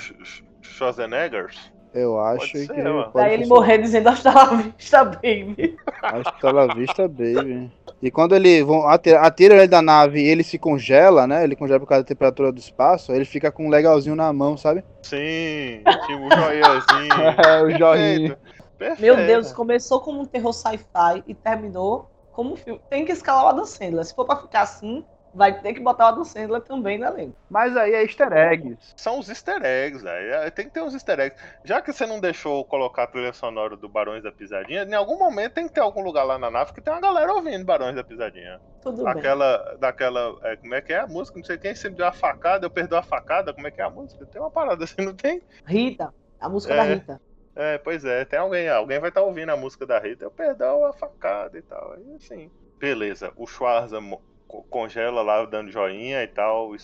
Schwarzenegger? 0.67 1.51
Eu 1.95 2.21
acho 2.21 2.53
pode 2.53 2.53
que. 2.53 2.67
Ser, 2.67 3.11
Daí 3.15 3.35
ele 3.35 3.47
morrer 3.47 3.79
dizendo 3.79 4.09
Hasta 4.11 4.31
la 4.31 4.45
vista 4.57 5.05
baby. 5.05 5.79
Hasta 6.03 6.53
la 6.53 6.75
vista 6.75 7.09
baby. 7.09 7.73
E 8.03 8.11
quando 8.11 8.37
ele 8.37 8.63
vão 8.63 8.87
atira 8.87 9.55
ele 9.55 9.67
da 9.67 9.81
nave 9.81 10.21
e 10.21 10.29
ele 10.29 10.43
se 10.43 10.59
congela, 10.59 11.27
né? 11.27 11.43
Ele 11.43 11.57
congela 11.57 11.81
por 11.81 11.87
causa 11.87 12.03
da 12.03 12.09
temperatura 12.09 12.53
do 12.53 12.59
espaço, 12.59 13.13
ele 13.13 13.25
fica 13.25 13.51
com 13.51 13.67
um 13.67 13.71
legalzinho 13.71 14.15
na 14.15 14.31
mão, 14.31 14.59
sabe? 14.59 14.85
Sim, 15.03 15.83
tipo 16.07 16.21
um 16.21 16.31
joinhazinho. 16.31 17.13
é, 17.49 17.63
o 17.63 17.71
joinha. 17.79 18.39
Perfeito. 18.79 19.01
Meu 19.01 19.17
Deus, 19.17 19.53
começou 19.53 20.01
como 20.01 20.21
um 20.21 20.27
terror 20.27 20.53
sci-fi 20.53 21.25
e 21.27 21.35
terminou 21.35 22.11
como 22.31 22.53
um 22.53 22.57
filme. 22.57 22.79
Tem 22.91 23.07
que 23.07 23.13
escalar 23.13 23.45
o 23.45 23.49
Adam 23.49 23.65
Sandler. 23.65 24.05
Se 24.05 24.15
for 24.15 24.27
pra 24.27 24.37
ficar 24.37 24.63
assim, 24.63 25.03
vai 25.37 25.61
ter 25.61 25.75
que 25.75 25.81
botar 25.81 26.07
o 26.07 26.09
Adam 26.09 26.25
Sandler 26.25 26.63
também 26.63 26.99
na 26.99 27.11
lenda. 27.11 27.35
Mas 27.51 27.77
aí 27.77 27.93
é 27.93 28.03
easter 28.03 28.33
eggs. 28.33 28.95
São 28.97 29.19
os 29.19 29.29
easter 29.29 29.63
eggs, 29.63 30.03
velho. 30.03 30.35
É, 30.35 30.51
tem 30.51 30.65
que 30.65 30.73
ter 30.73 30.83
uns 30.83 30.95
easter 30.95 31.21
eggs. 31.21 31.41
Já 31.63 31.83
que 31.83 31.93
você 31.93 32.07
não 32.07 32.19
deixou 32.19 32.65
colocar 32.65 33.03
a 33.03 33.07
trilha 33.07 33.33
sonora 33.35 33.77
do 33.77 33.89
Barões 33.89 34.23
da 34.23 34.33
Pisadinha, 34.33 34.85
em 34.85 34.95
algum 34.95 35.19
momento 35.19 35.53
tem 35.53 35.69
que 35.69 35.75
ter 35.75 35.81
algum 35.81 36.03
lugar 36.03 36.25
lá 36.25 36.39
na 36.39 36.51
nave 36.51 36.73
que 36.73 36.81
tem 36.81 36.93
uma 36.93 37.03
galera 37.03 37.35
ouvindo 37.35 37.65
Barões 37.67 37.95
da 37.95 38.03
Pisadinha. 38.03 38.59
Tudo 38.81 39.07
Aquela, 39.07 39.59
bem. 39.59 39.79
Daquela. 39.79 40.39
É, 40.43 40.57
como 40.57 40.75
é 40.75 40.81
que 40.81 40.93
é 40.95 41.01
a 41.01 41.07
música? 41.07 41.39
Não 41.39 41.45
sei 41.45 41.59
quem 41.59 41.75
sempre 41.75 41.99
deu 41.99 42.07
a 42.07 42.13
facada, 42.13 42.65
eu 42.65 42.71
perdoo 42.71 42.99
a 42.99 43.03
facada. 43.03 43.53
Como 43.53 43.67
é 43.67 43.71
que 43.71 43.83
é 43.83 43.85
a 43.85 43.91
música? 43.91 44.25
Tem 44.25 44.41
uma 44.41 44.51
parada 44.51 44.85
assim, 44.85 45.03
não 45.05 45.15
tem? 45.15 45.43
Rita. 45.67 46.15
A 46.41 46.49
música 46.49 46.73
é. 46.73 46.77
da 46.77 46.83
Rita. 46.83 47.21
É, 47.55 47.79
pois 47.79 48.05
é, 48.05 48.25
tem 48.25 48.39
alguém, 48.39 48.69
alguém 48.69 48.99
vai 48.99 49.09
estar 49.09 49.23
tá 49.23 49.27
ouvindo 49.27 49.51
a 49.51 49.57
música 49.57 49.87
da 49.87 49.99
Rita, 49.99 50.25
eu 50.25 50.31
perdão 50.31 50.85
a 50.85 50.93
facada 50.93 51.57
e 51.59 51.63
tal. 51.63 51.95
Aí 51.95 52.15
assim, 52.15 52.51
beleza, 52.79 53.33
o 53.35 53.47
Schwarza 53.47 53.99
congela 54.47 55.23
lá 55.23 55.45
dando 55.45 55.71
joinha 55.71 56.23
e 56.23 56.29
tal. 56.29 56.75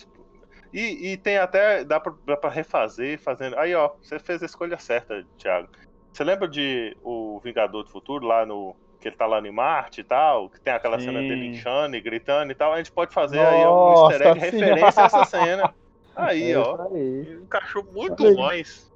E, 0.73 1.11
e 1.11 1.17
tem 1.17 1.37
até, 1.37 1.83
dá 1.83 1.99
pra, 1.99 2.13
dá 2.25 2.37
pra 2.37 2.49
refazer, 2.49 3.19
fazendo. 3.19 3.57
Aí 3.57 3.75
ó, 3.75 3.91
você 4.01 4.17
fez 4.19 4.41
a 4.41 4.45
escolha 4.45 4.77
certa, 4.79 5.23
Thiago. 5.37 5.69
Você 6.11 6.23
lembra 6.23 6.47
de 6.47 6.95
o 7.03 7.39
Vingador 7.43 7.83
do 7.83 7.89
Futuro 7.89 8.25
lá 8.25 8.45
no. 8.45 8.75
Que 8.99 9.09
ele 9.09 9.17
tá 9.17 9.25
lá 9.25 9.45
em 9.45 9.51
Marte 9.51 9.99
e 9.99 10.03
tal, 10.03 10.49
que 10.49 10.61
tem 10.61 10.71
aquela 10.71 10.97
Sim. 10.97 11.07
cena 11.07 11.19
dele 11.19 11.47
inchando 11.47 11.97
e 11.97 11.99
gritando 11.99 12.53
e 12.53 12.55
tal, 12.55 12.71
a 12.71 12.77
gente 12.77 12.89
pode 12.89 13.13
fazer 13.13 13.35
Nossa, 13.35 13.51
aí 13.51 13.67
um 13.67 14.11
easter 14.11 14.27
egg 14.27 14.39
referência 14.39 15.01
a 15.01 15.05
essa 15.05 15.25
cena. 15.25 15.75
Aí, 16.15 16.51
é 16.51 16.57
ó. 16.57 16.87
Aí. 16.89 17.39
Encaixou 17.43 17.83
muito 17.91 18.25
aí. 18.25 18.35
mais. 18.35 18.89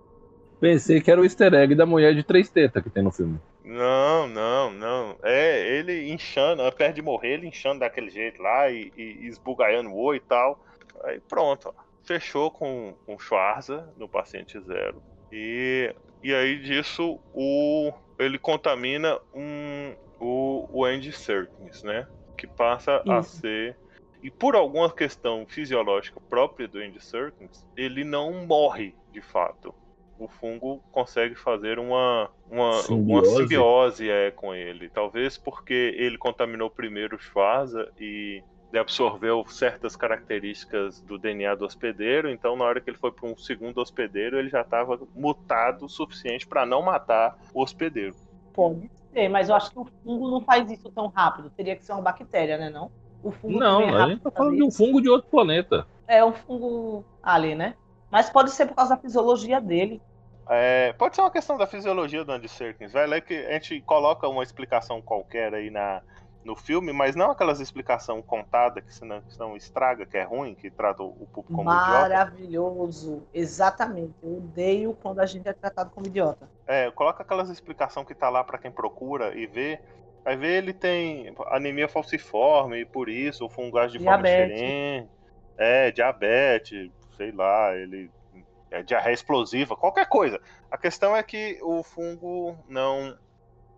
Pensei 0.62 1.02
que 1.02 1.12
era 1.12 1.20
o 1.20 1.26
easter 1.26 1.54
egg 1.54 1.76
da 1.76 1.86
mulher 1.86 2.16
de 2.16 2.24
três 2.24 2.50
tetas 2.50 2.82
que 2.82 2.90
tem 2.90 3.04
no 3.04 3.12
filme. 3.12 3.38
Não, 3.68 4.30
não, 4.30 4.72
não. 4.72 5.20
É, 5.22 5.78
ele 5.78 6.10
inchando, 6.10 6.64
perto 6.72 6.96
de 6.96 7.02
morrer, 7.02 7.34
ele 7.34 7.48
inchando 7.48 7.82
daquele 7.82 8.10
jeito 8.10 8.42
lá 8.42 8.70
e, 8.72 8.94
e 8.96 9.28
esbugaiando 9.28 9.90
o 9.90 9.98
oi 9.98 10.18
e 10.18 10.22
tal. 10.22 10.64
Aí 11.04 11.20
pronto, 11.20 11.74
ó. 11.76 11.84
Fechou 12.06 12.50
com, 12.50 12.96
com 13.06 13.16
o 13.16 13.20
Schwarza 13.20 13.94
no 13.98 14.08
paciente 14.08 14.58
zero. 14.62 15.04
E, 15.30 15.94
e 16.24 16.34
aí 16.34 16.58
disso 16.60 17.20
o, 17.34 17.92
ele 18.18 18.40
contamina 18.40 19.20
um, 19.34 19.94
o, 20.18 20.70
o 20.72 20.86
Andy 20.86 21.12
Serkins, 21.12 21.84
né? 21.84 22.08
Que 22.38 22.48
passa 22.48 23.02
Isso. 23.04 23.12
a 23.12 23.22
ser. 23.22 23.78
E 24.24 24.32
por 24.32 24.56
alguma 24.56 24.90
questão 24.90 25.46
fisiológica 25.46 26.22
própria 26.22 26.70
do 26.70 26.80
Andy 26.80 27.04
Serkins, 27.04 27.68
ele 27.76 28.06
não 28.06 28.46
morre 28.46 28.96
de 29.12 29.20
fato 29.20 29.76
o 30.20 30.28
fungo 30.28 30.82
consegue 30.92 31.36
fazer 31.36 31.80
uma, 31.80 32.30
uma 32.50 32.74
simbiose, 32.82 33.30
uma 33.30 33.38
simbiose 33.38 34.10
é, 34.10 34.32
com 34.32 34.54
ele. 34.54 34.90
Talvez 34.90 35.38
porque 35.38 35.96
ele 35.98 36.18
contaminou 36.18 36.70
primeiro 36.70 37.16
o 37.16 37.20
Schwarza 37.20 37.92
e 38.00 38.44
absorveu 38.78 39.46
certas 39.48 39.96
características 39.96 41.02
do 41.02 41.18
DNA 41.18 41.56
do 41.56 41.66
hospedeiro, 41.66 42.30
então 42.30 42.56
na 42.56 42.66
hora 42.66 42.82
que 42.82 42.90
ele 42.90 42.98
foi 42.98 43.12
para 43.12 43.30
um 43.30 43.38
segundo 43.38 43.80
hospedeiro, 43.80 44.38
ele 44.38 44.50
já 44.50 44.62
estava 44.62 45.00
mutado 45.16 45.86
o 45.86 45.90
suficiente 45.90 46.46
para 46.46 46.66
não 46.66 46.82
matar 46.82 47.38
o 47.54 47.62
hospedeiro. 47.62 48.16
Pode 48.54 48.90
ser, 49.14 49.30
mas 49.30 49.50
eu 49.50 49.56
acho 49.56 49.72
que 49.72 49.80
o 49.80 49.86
fungo 50.04 50.30
não 50.30 50.42
faz 50.42 50.70
isso 50.70 50.92
tão 50.92 51.08
rápido. 51.08 51.50
Teria 51.52 51.76
que 51.76 51.84
ser 51.84 51.94
uma 51.94 52.02
bactéria, 52.02 52.58
né? 52.58 52.70
Não? 52.70 52.92
O 53.24 53.32
fungo 53.32 53.60
não, 53.60 53.82
é 53.84 54.04
a 54.04 54.08
gente 54.08 54.22
tá 54.22 54.32
falando 54.32 54.56
de 54.56 54.64
um 54.64 54.72
fungo 54.72 55.02
de 55.02 55.10
outro 55.10 55.30
planeta. 55.30 55.88
É 56.08 56.24
um 56.24 56.34
fungo 56.34 57.06
ali, 57.22 57.56
né? 57.56 57.76
Mas 58.12 58.30
pode 58.30 58.52
ser 58.52 58.66
por 58.66 58.76
causa 58.76 58.96
da 58.96 59.02
fisiologia 59.02 59.60
dele. 59.60 60.02
É, 60.50 60.94
pode 60.94 61.16
ser 61.16 61.22
uma 61.22 61.32
questão 61.32 61.58
da 61.58 61.68
fisiologia 61.68 62.24
do 62.24 62.32
Andy 62.32 62.48
Serkins. 62.48 62.92
Vai 62.92 63.06
ler 63.08 63.22
que 63.22 63.34
a 63.34 63.54
gente 63.54 63.82
coloca 63.82 64.28
uma 64.28 64.44
explicação 64.44 65.02
qualquer 65.02 65.54
aí 65.54 65.70
na, 65.70 66.02
no 66.44 66.56
filme, 66.56 66.94
mas 66.94 67.16
não 67.16 67.32
aquelas 67.32 67.60
explicação 67.60 68.22
contada 68.22 68.82
que 68.82 68.94
senão, 68.94 69.22
que 69.22 69.34
senão 69.34 69.58
estraga, 69.58 70.06
que 70.06 70.18
é 70.18 70.24
ruim, 70.24 70.56
que 70.56 70.72
trata 70.72 71.04
o 71.04 71.12
público 71.12 71.54
como 71.54 71.64
Maravilhoso, 71.64 73.08
idiota. 73.08 73.28
exatamente. 73.34 74.14
Eu 74.24 74.38
odeio 74.38 74.98
quando 75.02 75.20
a 75.20 75.26
gente 75.26 75.48
é 75.48 75.54
tratado 75.54 75.90
como 75.90 76.08
idiota. 76.08 76.50
É, 76.66 76.90
coloca 76.92 77.22
aquelas 77.22 77.50
explicação 77.50 78.06
que 78.06 78.16
tá 78.16 78.30
lá 78.30 78.44
para 78.44 78.58
quem 78.58 78.72
procura 78.72 79.36
e 79.36 79.46
vê. 79.46 79.80
Vai 80.24 80.36
ver 80.38 80.58
ele 80.58 80.74
tem 80.74 81.34
anemia 81.48 81.88
falciforme, 81.88 82.82
e 82.82 82.86
por 82.86 83.10
isso, 83.10 83.46
o 83.46 83.50
fungaz 83.50 83.92
de 83.92 84.00
diabetes. 84.00 84.32
forma 84.32 84.56
diferente. 84.56 85.10
É, 85.58 85.92
diabetes, 85.92 86.92
sei 87.18 87.32
lá, 87.32 87.76
ele 87.76 88.10
é, 88.72 88.84
diarreia 88.84 89.14
explosiva, 89.14 89.76
qualquer 89.76 90.08
coisa. 90.08 90.40
A 90.70 90.78
questão 90.78 91.16
é 91.16 91.24
que 91.24 91.60
o 91.62 91.84
fungo 91.84 92.58
não 92.68 93.18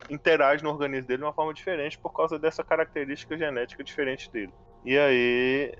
interage 0.09 0.63
no 0.63 0.69
organismo 0.69 1.07
dele 1.07 1.19
de 1.19 1.23
uma 1.23 1.33
forma 1.33 1.53
diferente 1.53 1.97
por 1.97 2.13
causa 2.13 2.39
dessa 2.39 2.63
característica 2.63 3.37
genética 3.37 3.83
diferente 3.83 4.31
dele. 4.31 4.53
E 4.85 4.97
aí 4.97 5.73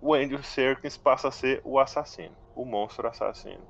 o 0.00 0.14
Andrew 0.14 0.42
Serkins 0.42 0.96
passa 0.96 1.28
a 1.28 1.30
ser 1.30 1.60
o 1.64 1.78
assassino, 1.78 2.34
o 2.54 2.64
monstro 2.64 3.06
assassino. 3.08 3.62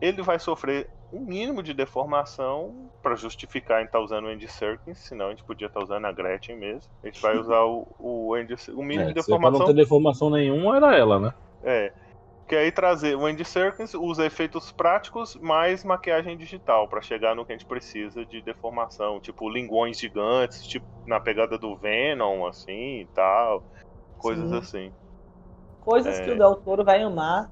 Ele 0.00 0.22
vai 0.22 0.38
sofrer 0.38 0.90
um 1.12 1.20
mínimo 1.20 1.62
de 1.62 1.72
deformação 1.72 2.90
para 3.00 3.14
justificar 3.14 3.80
em 3.80 3.84
estar 3.84 3.98
tá 3.98 4.04
usando 4.04 4.24
o 4.24 4.28
Andy 4.28 4.48
Serkins, 4.48 4.98
senão 4.98 5.26
a 5.26 5.30
gente 5.30 5.44
podia 5.44 5.68
estar 5.68 5.78
tá 5.78 5.84
usando 5.84 6.04
a 6.06 6.12
Gretchen 6.12 6.56
mesmo. 6.56 6.90
A 7.02 7.06
gente 7.06 7.22
vai 7.22 7.36
usar 7.38 7.62
o, 7.62 7.86
o 7.98 8.34
Andy 8.34 8.54
o 8.74 8.82
mínimo 8.82 9.04
é, 9.04 9.06
de 9.08 9.14
deformação. 9.14 9.60
não 9.60 9.66
ter 9.66 9.74
deformação 9.74 10.30
nenhuma 10.30 10.76
era 10.76 10.96
ela, 10.96 11.20
né? 11.20 11.34
É. 11.62 11.92
Que 12.46 12.54
aí 12.54 12.70
trazer 12.70 13.16
o 13.16 13.24
Andy 13.24 13.44
Serkins 13.44 13.94
usa 13.94 14.26
efeitos 14.26 14.70
práticos 14.70 15.34
mais 15.36 15.82
maquiagem 15.82 16.36
digital 16.36 16.86
para 16.88 17.00
chegar 17.00 17.34
no 17.34 17.44
que 17.44 17.52
a 17.52 17.56
gente 17.56 17.66
precisa 17.66 18.24
de 18.24 18.42
deformação, 18.42 19.18
tipo 19.18 19.48
linguões 19.48 19.98
gigantes, 19.98 20.66
tipo 20.66 20.86
na 21.06 21.18
pegada 21.18 21.56
do 21.56 21.74
Venom, 21.76 22.46
assim 22.46 23.00
e 23.00 23.08
tal, 23.14 23.64
coisas 24.18 24.50
Sim. 24.50 24.58
assim. 24.58 24.92
coisas 25.80 26.18
é. 26.18 26.24
que 26.24 26.30
o 26.32 26.38
Del 26.38 26.56
Toro 26.56 26.84
vai 26.84 27.02
amar. 27.02 27.50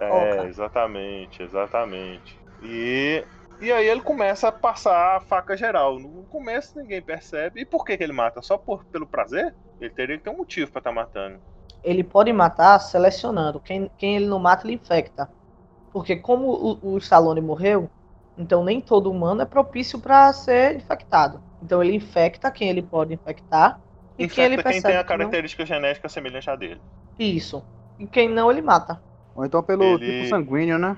É, 0.00 0.44
exatamente, 0.46 1.42
exatamente. 1.42 2.38
E, 2.62 3.24
e 3.60 3.72
aí 3.72 3.86
ele 3.86 4.00
começa 4.00 4.48
a 4.48 4.52
passar 4.52 5.16
a 5.16 5.20
faca 5.20 5.56
geral. 5.56 5.98
No 5.98 6.24
começo 6.24 6.78
ninguém 6.78 7.00
percebe. 7.00 7.60
E 7.60 7.64
por 7.64 7.84
que, 7.84 7.96
que 7.96 8.02
ele 8.02 8.12
mata? 8.12 8.42
Só 8.42 8.58
por, 8.58 8.84
pelo 8.86 9.06
prazer? 9.06 9.54
Ele 9.80 9.90
teria 9.90 10.18
que 10.18 10.24
ter 10.24 10.30
um 10.30 10.38
motivo 10.38 10.70
para 10.72 10.80
estar 10.80 10.90
tá 10.90 10.94
matando. 10.94 11.40
Ele 11.82 12.02
pode 12.02 12.32
matar 12.32 12.78
selecionando. 12.78 13.60
Quem, 13.60 13.90
quem 13.96 14.16
ele 14.16 14.26
não 14.26 14.38
mata, 14.38 14.66
ele 14.66 14.74
infecta. 14.74 15.28
Porque 15.92 16.16
como 16.16 16.78
o, 16.82 16.94
o 16.94 16.98
Stallone 16.98 17.40
morreu, 17.40 17.88
então 18.36 18.64
nem 18.64 18.80
todo 18.80 19.10
humano 19.10 19.42
é 19.42 19.44
propício 19.44 19.98
para 19.98 20.32
ser 20.32 20.76
infectado. 20.76 21.40
Então 21.62 21.82
ele 21.82 21.94
infecta 21.94 22.50
quem 22.50 22.68
ele 22.68 22.82
pode 22.82 23.14
infectar. 23.14 23.80
E 24.18 24.24
infecta 24.24 24.34
quem, 24.34 24.52
ele 24.52 24.62
quem 24.62 24.82
tem 24.82 24.96
a 24.96 25.04
característica 25.04 25.62
não... 25.62 25.66
genética 25.66 26.08
semelhante 26.08 26.50
a 26.50 26.56
dele. 26.56 26.80
Isso. 27.18 27.62
E 27.98 28.06
quem 28.06 28.28
não, 28.28 28.50
ele 28.50 28.62
mata. 28.62 29.00
Ou 29.34 29.44
então 29.44 29.62
pelo 29.62 29.84
ele... 29.84 30.22
tipo 30.22 30.28
sanguíneo, 30.28 30.78
né? 30.78 30.96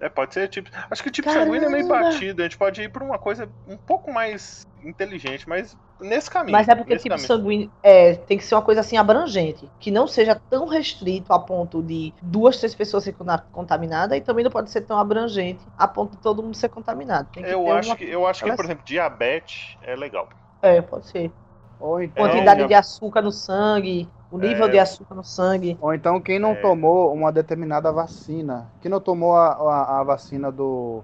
É, 0.00 0.08
pode 0.08 0.32
ser 0.32 0.48
tipo. 0.48 0.70
Acho 0.90 1.02
que 1.02 1.10
o 1.10 1.12
tipo 1.12 1.28
Caramba. 1.28 1.46
sanguíneo 1.46 1.68
é 1.68 1.70
meio 1.70 1.86
batido. 1.86 2.40
A 2.40 2.44
gente 2.44 2.56
pode 2.56 2.80
ir 2.80 2.88
por 2.90 3.02
uma 3.02 3.18
coisa 3.18 3.48
um 3.68 3.76
pouco 3.76 4.10
mais 4.10 4.66
inteligente, 4.82 5.46
mas 5.46 5.76
nesse 6.00 6.30
caminho. 6.30 6.52
Mas 6.52 6.68
é 6.68 6.74
porque 6.74 6.96
tipo 6.96 7.10
caminho. 7.10 7.26
sanguíneo 7.26 7.72
é, 7.82 8.14
tem 8.14 8.38
que 8.38 8.44
ser 8.44 8.54
uma 8.54 8.62
coisa 8.62 8.80
assim 8.80 8.96
abrangente, 8.96 9.70
que 9.78 9.90
não 9.90 10.06
seja 10.06 10.40
tão 10.48 10.66
restrito 10.66 11.30
a 11.34 11.38
ponto 11.38 11.82
de 11.82 12.14
duas, 12.22 12.56
três 12.56 12.74
pessoas 12.74 13.04
ser 13.04 13.14
contaminadas 13.52 14.16
e 14.16 14.22
também 14.22 14.42
não 14.42 14.50
pode 14.50 14.70
ser 14.70 14.80
tão 14.80 14.98
abrangente 14.98 15.60
a 15.76 15.86
ponto 15.86 16.12
de 16.12 16.22
todo 16.22 16.42
mundo 16.42 16.56
ser 16.56 16.70
contaminado. 16.70 17.28
eu, 17.36 17.70
acho 17.70 17.94
que, 17.94 18.04
eu 18.04 18.26
acho 18.26 18.42
que, 18.42 18.56
por 18.56 18.64
exemplo, 18.64 18.84
diabetes 18.84 19.76
é 19.82 19.94
legal. 19.94 20.30
É, 20.62 20.80
pode 20.80 21.08
ser. 21.08 21.30
Então, 21.76 22.26
Quantidade 22.26 22.66
de 22.66 22.74
açúcar 22.74 23.22
no 23.22 23.32
sangue, 23.32 24.08
o 24.30 24.38
nível 24.38 24.66
é... 24.66 24.68
de 24.68 24.78
açúcar 24.78 25.14
no 25.14 25.24
sangue. 25.24 25.76
Ou 25.80 25.92
então 25.92 26.20
quem 26.20 26.38
não 26.38 26.52
é... 26.52 26.54
tomou 26.56 27.12
uma 27.12 27.32
determinada 27.32 27.90
vacina. 27.92 28.70
Quem 28.80 28.90
não 28.90 29.00
tomou 29.00 29.34
a, 29.34 29.52
a, 29.52 30.00
a 30.00 30.04
vacina 30.04 30.50
do, 30.52 31.02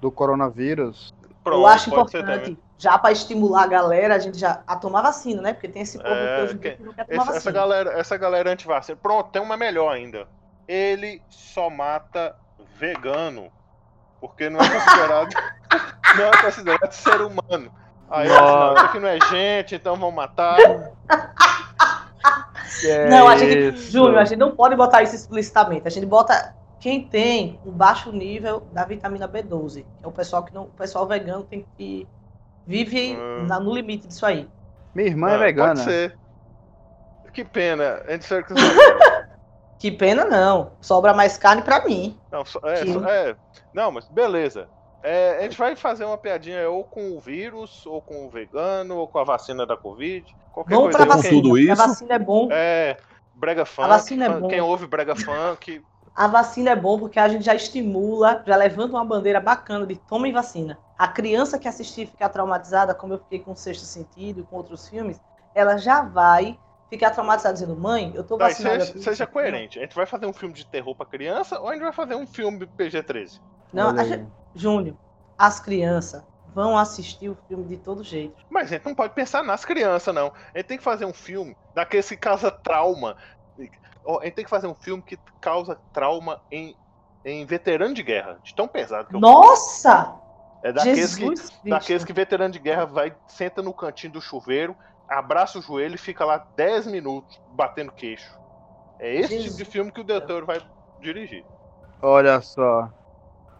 do 0.00 0.10
coronavírus. 0.10 1.14
Pronto, 1.42 1.58
eu 1.58 1.66
acho 1.66 1.90
importante, 1.90 2.58
já 2.78 2.98
para 2.98 3.12
estimular 3.12 3.64
a 3.64 3.66
galera, 3.66 4.14
a 4.14 4.18
gente 4.18 4.38
já 4.38 4.62
a 4.66 4.76
tomar 4.76 5.02
vacina, 5.02 5.42
né? 5.42 5.52
Porque 5.52 5.68
tem 5.68 5.82
esse 5.82 5.98
povo 5.98 6.14
é, 6.14 6.36
que 6.36 6.42
hoje 6.42 6.58
que, 6.58 6.82
não 6.82 6.92
quer 6.92 7.06
tomar 7.06 7.22
essa, 7.22 7.32
vacina. 7.32 7.36
Essa 7.36 7.52
galera, 7.52 7.98
essa 7.98 8.16
galera 8.16 8.52
anti-vacina. 8.52 8.98
Pronto, 9.02 9.30
tem 9.30 9.42
uma 9.42 9.56
melhor 9.56 9.90
ainda. 9.90 10.28
Ele 10.68 11.22
só 11.28 11.68
mata 11.68 12.36
vegano. 12.78 13.50
Porque 14.20 14.50
não 14.50 14.60
é 14.60 14.68
considerado. 14.68 15.34
não 16.16 16.24
é 16.24 16.42
considerado 16.42 16.92
ser 16.92 17.20
humano. 17.22 17.72
Aí, 18.10 18.28
não, 18.28 18.74
isso 18.74 18.84
aqui 18.84 18.98
não 18.98 19.08
é 19.08 19.18
gente, 19.30 19.76
então 19.76 19.96
vamos 19.96 20.14
matar. 20.14 20.58
Não, 23.08 23.28
a 23.28 23.36
gente, 23.36 23.76
Júnior, 23.90 24.18
a 24.18 24.24
gente 24.24 24.38
não 24.38 24.52
pode 24.52 24.76
botar 24.76 25.02
isso 25.02 25.14
explicitamente. 25.14 25.86
A 25.86 25.90
gente 25.90 26.06
bota 26.06 26.54
quem 26.78 27.06
tem 27.06 27.60
um 27.64 27.70
baixo 27.70 28.10
nível 28.10 28.66
da 28.72 28.84
vitamina 28.84 29.28
B12, 29.28 29.84
que 29.98 30.04
é 30.04 30.08
o 30.08 30.12
pessoal 30.12 30.42
que 30.44 30.54
não, 30.54 30.64
o 30.64 30.70
pessoal 30.70 31.06
vegano 31.06 31.44
tem 31.44 31.66
que 31.76 32.08
vive 32.66 33.16
hum. 33.16 33.46
na, 33.46 33.60
no 33.60 33.74
limite 33.74 34.08
disso 34.08 34.24
aí. 34.24 34.48
Minha 34.94 35.08
irmã 35.08 35.30
é 35.30 35.32
ah, 35.32 35.34
é 35.34 35.38
vegana. 35.38 35.74
Pode 35.74 35.84
ser. 35.84 36.18
Que 37.32 37.44
pena. 37.44 38.02
que 39.78 39.90
pena 39.90 40.24
não. 40.24 40.72
Sobra 40.80 41.14
mais 41.14 41.36
carne 41.36 41.62
para 41.62 41.84
mim. 41.84 42.18
Não, 42.30 42.42
é, 42.64 42.82
que... 42.82 43.08
é, 43.08 43.36
não, 43.72 43.92
mas 43.92 44.08
beleza. 44.08 44.68
É, 45.02 45.38
a 45.38 45.42
gente 45.42 45.56
vai 45.56 45.74
fazer 45.74 46.04
uma 46.04 46.18
piadinha 46.18 46.68
ou 46.68 46.84
com 46.84 47.16
o 47.16 47.20
vírus, 47.20 47.86
ou 47.86 48.02
com 48.02 48.26
o 48.26 48.28
vegano, 48.28 48.96
ou 48.96 49.08
com 49.08 49.18
a 49.18 49.24
vacina 49.24 49.66
da 49.66 49.76
Covid. 49.76 50.34
Qualquer 50.52 50.74
Vamos 50.74 50.90
coisa. 50.90 51.06
Pra 51.06 51.16
vacina. 51.16 51.42
Tudo 51.42 51.58
isso. 51.58 51.72
A 51.82 51.86
vacina 51.86 52.14
é 52.14 52.18
bom. 52.18 52.48
É, 52.50 52.96
brega 53.34 53.64
funk. 53.64 53.86
A 53.86 53.88
vacina 53.88 54.26
é 54.26 54.28
bom. 54.28 54.48
Quem 54.48 54.60
ouve 54.60 54.86
brega 54.86 55.16
funk. 55.16 55.82
A 56.14 56.26
vacina 56.26 56.70
é 56.70 56.76
bom 56.76 56.98
porque 56.98 57.18
a 57.18 57.28
gente 57.28 57.44
já 57.44 57.54
estimula, 57.54 58.42
já 58.46 58.56
levanta 58.56 58.94
uma 58.94 59.04
bandeira 59.04 59.40
bacana 59.40 59.86
de 59.86 59.96
tomem 59.96 60.32
vacina. 60.32 60.78
A 60.98 61.08
criança 61.08 61.58
que 61.58 61.66
assistir 61.66 62.06
ficar 62.06 62.28
traumatizada, 62.28 62.94
como 62.94 63.14
eu 63.14 63.18
fiquei 63.18 63.38
com 63.38 63.52
o 63.52 63.56
Sexto 63.56 63.84
Sentido, 63.84 64.44
com 64.44 64.56
outros 64.56 64.88
filmes, 64.88 65.18
ela 65.54 65.78
já 65.78 66.02
vai 66.02 66.58
ficar 66.90 67.10
traumatizada 67.10 67.54
dizendo, 67.54 67.76
mãe, 67.76 68.12
eu 68.14 68.24
tô 68.24 68.36
vacinada. 68.36 68.84
Seja, 68.84 69.02
seja 69.02 69.26
coerente. 69.26 69.78
A 69.78 69.82
gente 69.82 69.94
vai 69.94 70.04
fazer 70.04 70.26
um 70.26 70.32
filme 70.32 70.52
de 70.52 70.66
terror 70.66 70.94
pra 70.94 71.06
criança 71.06 71.58
ou 71.58 71.68
a 71.68 71.72
gente 71.72 71.82
vai 71.82 71.92
fazer 71.92 72.16
um 72.16 72.26
filme 72.26 72.66
PG-13? 72.66 73.40
Não, 73.72 73.96
gente, 73.96 74.26
Júnior, 74.54 74.96
as 75.38 75.60
crianças 75.60 76.22
vão 76.54 76.76
assistir 76.76 77.28
o 77.28 77.36
filme 77.46 77.64
de 77.64 77.76
todo 77.76 78.02
jeito. 78.02 78.34
Mas 78.48 78.66
a 78.66 78.76
gente 78.76 78.86
não 78.86 78.94
pode 78.94 79.14
pensar 79.14 79.42
nas 79.42 79.64
crianças, 79.64 80.14
não. 80.14 80.32
A 80.54 80.58
gente 80.58 80.66
tem 80.66 80.78
que 80.78 80.84
fazer 80.84 81.04
um 81.04 81.12
filme 81.12 81.56
daqueles 81.74 82.08
que 82.08 82.16
causa 82.16 82.50
trauma. 82.50 83.16
A 83.58 84.24
gente 84.24 84.34
tem 84.34 84.44
que 84.44 84.50
fazer 84.50 84.66
um 84.66 84.74
filme 84.74 85.02
que 85.02 85.18
causa 85.40 85.78
trauma 85.92 86.40
em, 86.50 86.76
em 87.24 87.44
veterano 87.46 87.94
de 87.94 88.02
guerra. 88.02 88.38
De 88.42 88.54
tão 88.54 88.66
pesado 88.66 89.08
que 89.08 89.16
eu 89.16 89.20
Nossa! 89.20 90.14
É 90.62 90.72
daqueles 90.72 91.16
Jesus 91.16 91.50
que, 91.50 91.70
daqueles 91.70 92.04
que 92.04 92.12
veterano 92.12 92.52
de 92.52 92.58
guerra 92.58 92.84
vai, 92.84 93.16
senta 93.28 93.62
no 93.62 93.72
cantinho 93.72 94.12
do 94.12 94.20
chuveiro, 94.20 94.76
abraça 95.08 95.58
o 95.58 95.62
joelho 95.62 95.94
e 95.94 95.98
fica 95.98 96.24
lá 96.24 96.44
10 96.54 96.86
minutos 96.86 97.40
batendo 97.54 97.92
queixo. 97.92 98.38
É 98.98 99.14
esse 99.14 99.30
Jesus. 99.30 99.44
tipo 99.44 99.56
de 99.56 99.64
filme 99.64 99.92
que 99.92 100.00
o 100.00 100.04
doutor 100.04 100.44
vai 100.44 100.60
dirigir. 101.00 101.44
Olha 102.02 102.40
só. 102.42 102.90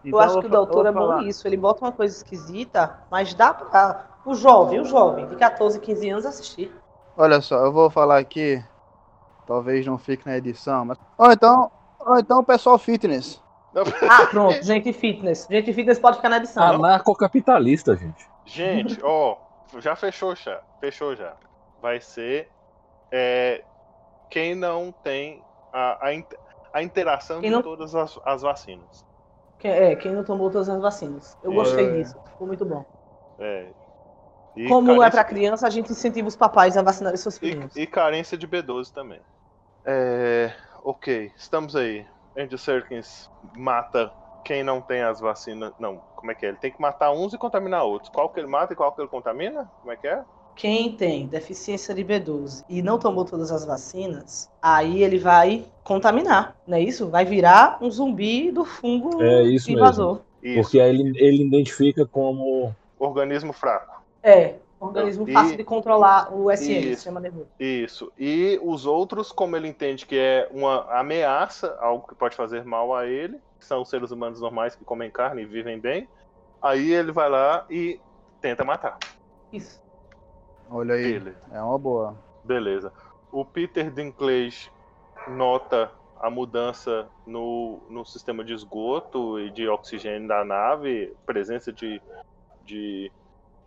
Então, 0.03 0.19
eu 0.19 0.25
acho 0.25 0.39
que 0.39 0.47
o 0.47 0.49
doutor 0.49 0.85
é 0.85 0.91
bom 0.91 1.21
nisso. 1.21 1.47
Ele 1.47 1.57
bota 1.57 1.85
uma 1.85 1.91
coisa 1.91 2.15
esquisita, 2.15 2.99
mas 3.09 3.33
dá 3.33 3.53
pra 3.53 4.07
o 4.25 4.35
jovem, 4.35 4.79
o 4.79 4.85
jovem 4.85 5.27
de 5.27 5.35
14, 5.35 5.79
15 5.79 6.09
anos 6.09 6.25
assistir. 6.25 6.71
Olha 7.17 7.41
só, 7.41 7.57
eu 7.57 7.71
vou 7.71 7.89
falar 7.89 8.19
aqui. 8.19 8.63
Talvez 9.45 9.85
não 9.85 9.97
fique 9.97 10.25
na 10.25 10.37
edição, 10.37 10.85
mas. 10.85 10.97
Ou 11.17 11.31
então, 11.31 11.71
ou 11.99 12.17
então 12.17 12.39
o 12.39 12.43
pessoal 12.43 12.77
fitness. 12.77 13.41
Ah, 14.09 14.25
pronto, 14.27 14.61
gente 14.63 14.91
fitness. 14.91 15.47
Gente 15.49 15.73
fitness 15.73 15.97
pode 15.97 16.17
ficar 16.17 16.29
na 16.29 16.37
edição. 16.37 16.63
Anarcocapitalista, 16.63 17.95
gente. 17.95 18.29
Gente, 18.45 18.99
ó, 19.03 19.37
já 19.79 19.95
fechou 19.95 20.35
já. 20.35 20.59
Fechou 20.79 21.15
já. 21.15 21.35
Vai 21.81 22.01
ser 22.01 22.49
é, 23.11 23.63
quem 24.29 24.55
não 24.55 24.91
tem 25.03 25.43
a, 25.73 26.09
a, 26.09 26.23
a 26.73 26.83
interação 26.83 27.41
de 27.41 27.61
todas 27.61 27.95
as, 27.95 28.19
as 28.25 28.41
vacinas. 28.41 29.05
É, 29.67 29.95
quem 29.95 30.13
não 30.13 30.23
tomou 30.23 30.49
todas 30.49 30.69
as 30.69 30.81
vacinas. 30.81 31.37
Eu 31.43 31.53
gostei 31.53 31.87
é. 31.87 31.91
disso, 31.97 32.17
ficou 32.25 32.47
muito 32.47 32.65
bom. 32.65 32.85
É. 33.39 33.67
E 34.55 34.67
Como 34.67 34.87
carência... 34.87 35.07
é 35.07 35.11
para 35.11 35.23
criança, 35.23 35.67
a 35.67 35.69
gente 35.69 35.91
incentiva 35.91 36.27
os 36.27 36.35
papais 36.35 36.75
a 36.75 36.81
vacinar 36.81 37.15
seus 37.17 37.37
filhos. 37.37 37.75
E, 37.75 37.81
e, 37.81 37.87
carência 37.87 38.37
de 38.37 38.47
B12 38.47 38.91
também. 38.91 39.21
É, 39.85 40.53
ok, 40.83 41.31
estamos 41.35 41.75
aí. 41.75 42.05
Andy 42.37 42.57
Serkins 42.57 43.29
mata 43.55 44.11
quem 44.43 44.63
não 44.63 44.81
tem 44.81 45.01
as 45.01 45.19
vacinas. 45.19 45.73
Não, 45.79 45.97
como 46.15 46.31
é 46.31 46.35
que 46.35 46.45
é? 46.45 46.49
Ele 46.49 46.57
tem 46.57 46.71
que 46.71 46.81
matar 46.81 47.11
uns 47.11 47.33
e 47.33 47.37
contaminar 47.37 47.83
outros. 47.83 48.09
Qual 48.09 48.29
que 48.29 48.39
ele 48.39 48.47
mata 48.47 48.73
e 48.73 48.75
qual 48.75 48.91
que 48.91 49.01
ele 49.01 49.07
contamina? 49.07 49.69
Como 49.79 49.91
é 49.91 49.95
que 49.95 50.07
é? 50.07 50.23
Quem 50.55 50.91
tem 50.95 51.27
deficiência 51.27 51.93
de 51.93 52.03
B12 52.03 52.63
e 52.69 52.81
não 52.81 52.99
tomou 52.99 53.25
todas 53.25 53.51
as 53.51 53.65
vacinas, 53.65 54.49
aí 54.61 55.03
ele 55.03 55.17
vai 55.17 55.65
contaminar, 55.83 56.55
não 56.67 56.77
é 56.77 56.81
isso? 56.81 57.09
Vai 57.09 57.25
virar 57.25 57.77
um 57.81 57.89
zumbi 57.89 58.51
do 58.51 58.63
fungo 58.63 59.21
é 59.21 59.43
isso 59.43 59.71
invasor. 59.71 60.21
Mesmo. 60.41 60.61
Porque 60.61 60.79
aí 60.79 60.89
ele, 60.89 61.17
ele 61.17 61.43
identifica 61.43 62.05
como 62.05 62.75
organismo 62.99 63.53
fraco. 63.53 64.01
É, 64.23 64.55
organismo 64.79 65.27
e, 65.29 65.33
fácil 65.33 65.57
de 65.57 65.63
controlar 65.63 66.33
o 66.33 66.49
SM, 66.55 66.71
isso, 66.71 66.95
sistema 66.95 67.19
nervoso. 67.19 67.47
Isso. 67.59 68.11
E 68.17 68.59
os 68.63 68.85
outros, 68.85 69.31
como 69.31 69.55
ele 69.55 69.67
entende 69.67 70.05
que 70.05 70.17
é 70.17 70.47
uma 70.51 70.83
ameaça, 70.99 71.77
algo 71.79 72.07
que 72.07 72.15
pode 72.15 72.35
fazer 72.35 72.63
mal 72.65 72.93
a 72.93 73.07
ele, 73.07 73.39
são 73.59 73.85
seres 73.85 74.11
humanos 74.11 74.41
normais 74.41 74.75
que 74.75 74.83
comem 74.83 75.09
carne 75.09 75.43
e 75.43 75.45
vivem 75.45 75.79
bem, 75.79 76.07
aí 76.61 76.91
ele 76.91 77.11
vai 77.11 77.29
lá 77.29 77.65
e 77.69 77.99
tenta 78.39 78.63
matar. 78.63 78.97
Isso. 79.51 79.80
Olha 80.71 80.95
aí, 80.95 81.03
ele. 81.03 81.35
é 81.51 81.61
uma 81.61 81.77
boa. 81.77 82.15
Beleza. 82.45 82.93
O 83.29 83.43
Peter 83.43 83.91
Dinklage 83.91 84.71
nota 85.27 85.91
a 86.19 86.29
mudança 86.29 87.07
no, 87.25 87.81
no 87.89 88.05
sistema 88.05 88.43
de 88.43 88.53
esgoto 88.53 89.39
e 89.39 89.49
de 89.49 89.67
oxigênio 89.67 90.27
da 90.27 90.45
nave, 90.45 91.13
presença 91.25 91.73
de, 91.73 92.01
de 92.63 93.11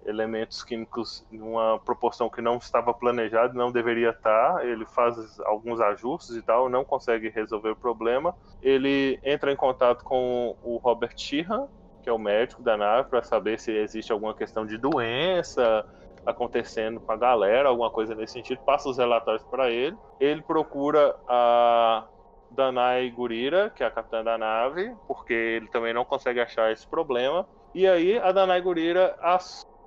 elementos 0.06 0.62
químicos 0.62 1.26
numa 1.30 1.78
proporção 1.80 2.30
que 2.30 2.40
não 2.40 2.56
estava 2.56 2.94
planejada, 2.94 3.52
não 3.52 3.70
deveria 3.70 4.10
estar. 4.10 4.64
Ele 4.64 4.86
faz 4.86 5.38
alguns 5.40 5.80
ajustes 5.80 6.36
e 6.36 6.42
tal, 6.42 6.70
não 6.70 6.84
consegue 6.84 7.28
resolver 7.28 7.70
o 7.70 7.76
problema. 7.76 8.34
Ele 8.62 9.18
entra 9.22 9.52
em 9.52 9.56
contato 9.56 10.04
com 10.04 10.56
o 10.62 10.76
Robert 10.78 11.14
Sheehan, 11.16 11.68
que 12.02 12.08
é 12.08 12.12
o 12.12 12.18
médico 12.18 12.62
da 12.62 12.76
nave, 12.76 13.08
para 13.08 13.22
saber 13.22 13.58
se 13.58 13.72
existe 13.72 14.12
alguma 14.12 14.34
questão 14.34 14.64
de 14.64 14.76
doença, 14.78 15.84
acontecendo 16.26 17.00
com 17.00 17.12
a 17.12 17.16
galera, 17.16 17.68
alguma 17.68 17.90
coisa 17.90 18.14
nesse 18.14 18.34
sentido, 18.34 18.60
passa 18.64 18.88
os 18.88 18.98
relatórios 18.98 19.44
para 19.44 19.70
ele. 19.70 19.96
Ele 20.18 20.42
procura 20.42 21.16
a 21.28 22.04
Danai 22.50 23.10
Gurira, 23.10 23.70
que 23.70 23.82
é 23.82 23.86
a 23.86 23.90
capitã 23.90 24.22
da 24.22 24.38
nave, 24.38 24.94
porque 25.06 25.32
ele 25.32 25.68
também 25.68 25.92
não 25.92 26.04
consegue 26.04 26.40
achar 26.40 26.72
esse 26.72 26.86
problema. 26.86 27.46
E 27.74 27.86
aí 27.86 28.18
a 28.18 28.32
Danai 28.32 28.60
Gurira 28.60 29.16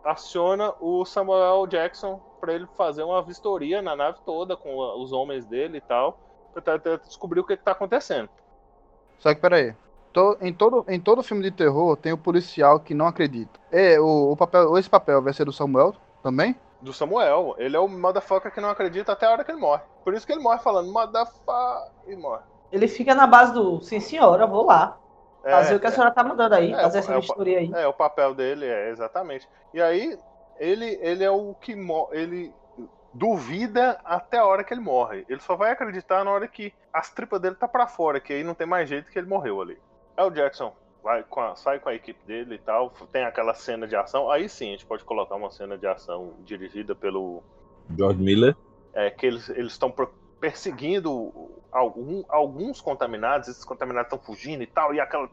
aciona 0.03 0.73
o 0.79 1.05
Samuel 1.05 1.65
Jackson 1.67 2.21
para 2.39 2.53
ele 2.53 2.67
fazer 2.77 3.03
uma 3.03 3.21
vistoria 3.21 3.81
na 3.81 3.95
nave 3.95 4.19
toda 4.25 4.55
com 4.55 4.77
os 5.01 5.11
homens 5.11 5.45
dele 5.45 5.77
e 5.77 5.81
tal, 5.81 6.19
tentar 6.53 6.77
descobrir 6.97 7.39
o 7.39 7.43
que, 7.43 7.53
está 7.53 7.71
acontecendo. 7.71 8.29
Só 9.19 9.33
que 9.33 9.41
peraí. 9.41 9.75
Em 10.41 10.51
todo, 10.51 10.83
em 10.87 10.99
todo 10.99 11.21
filme 11.21 11.43
de 11.43 11.51
terror 11.51 11.95
tem 11.95 12.11
o 12.11 12.17
policial 12.17 12.79
que 12.79 12.95
não 12.95 13.05
acredita. 13.05 13.59
É, 13.71 13.99
o, 13.99 14.31
o 14.31 14.37
papel, 14.37 14.75
esse 14.77 14.89
papel 14.89 15.21
vai 15.21 15.31
ser 15.31 15.45
do 15.45 15.51
Samuel 15.53 15.93
também? 16.27 16.55
Do 16.81 16.91
Samuel. 16.91 17.55
Ele 17.57 17.77
é 17.77 17.79
o 17.79 17.87
motherfucker 17.87 18.51
que 18.51 18.59
não 18.59 18.69
acredita 18.69 19.13
até 19.13 19.25
a 19.25 19.31
hora 19.31 19.45
que 19.45 19.51
ele 19.51 19.61
morre. 19.61 19.81
Por 20.03 20.13
isso 20.13 20.27
que 20.27 20.33
ele 20.33 20.41
morre 20.41 20.59
falando 20.59 20.91
motherfucker 20.91 21.89
e 22.05 22.15
morre. 22.17 22.43
Ele 22.69 22.87
fica 22.87 23.15
na 23.15 23.25
base 23.25 23.53
do 23.53 23.79
sim 23.81 24.01
senhora, 24.01 24.45
vou 24.45 24.65
lá. 24.65 24.97
É, 25.45 25.51
fazer 25.51 25.75
o 25.75 25.79
que 25.79 25.87
a 25.87 25.91
senhora 25.91 26.11
tá 26.11 26.25
mandando 26.25 26.55
aí, 26.55 26.73
é, 26.73 26.81
fazer 26.81 26.97
essa 26.99 27.13
é 27.13 27.19
vistoria 27.19 27.59
aí. 27.59 27.71
É, 27.73 27.87
o 27.87 27.93
papel 27.93 28.35
dele 28.35 28.65
é, 28.65 28.89
exatamente. 28.89 29.47
E 29.73 29.81
aí, 29.81 30.19
ele, 30.59 30.99
ele 31.01 31.23
é 31.23 31.31
o 31.31 31.53
que 31.53 31.71
ele 32.11 32.53
duvida 33.13 33.97
até 34.03 34.39
a 34.39 34.45
hora 34.45 34.65
que 34.65 34.73
ele 34.73 34.81
morre. 34.81 35.25
Ele 35.29 35.39
só 35.39 35.55
vai 35.55 35.71
acreditar 35.71 36.25
na 36.25 36.31
hora 36.31 36.47
que 36.47 36.73
as 36.91 37.09
tripas 37.09 37.39
dele 37.39 37.55
tá 37.55 37.69
para 37.69 37.87
fora, 37.87 38.19
que 38.19 38.33
aí 38.33 38.43
não 38.43 38.53
tem 38.53 38.67
mais 38.67 38.89
jeito 38.89 39.09
que 39.09 39.17
ele 39.17 39.27
morreu 39.27 39.61
ali. 39.61 39.79
É 40.17 40.23
o 40.23 40.29
Jackson 40.29 40.73
vai 41.07 41.23
com 41.23 41.39
a, 41.39 41.55
sai 41.55 41.79
com 41.79 41.87
a 41.87 41.95
equipe 41.95 42.19
dele 42.27 42.55
e 42.55 42.59
tal, 42.59 42.91
tem 43.13 43.23
aquela 43.23 43.53
cena 43.53 43.87
de 43.87 43.95
ação. 43.95 44.29
Aí 44.29 44.49
sim, 44.49 44.67
a 44.67 44.71
gente 44.71 44.85
pode 44.85 45.05
colocar 45.05 45.35
uma 45.35 45.49
cena 45.49 45.77
de 45.77 45.87
ação 45.87 46.33
dirigida 46.43 46.93
pelo 46.93 47.41
George 47.97 48.21
Miller. 48.21 48.53
É 48.93 49.09
que 49.09 49.25
eles 49.25 49.47
estão 49.47 49.93
perseguindo 50.37 51.31
algum, 51.71 52.25
alguns 52.27 52.81
contaminados, 52.81 53.47
esses 53.47 53.63
contaminados 53.63 54.11
estão 54.11 54.19
fugindo 54.19 54.61
e 54.63 54.67
tal, 54.67 54.93
e 54.93 54.99
aquela 54.99 55.29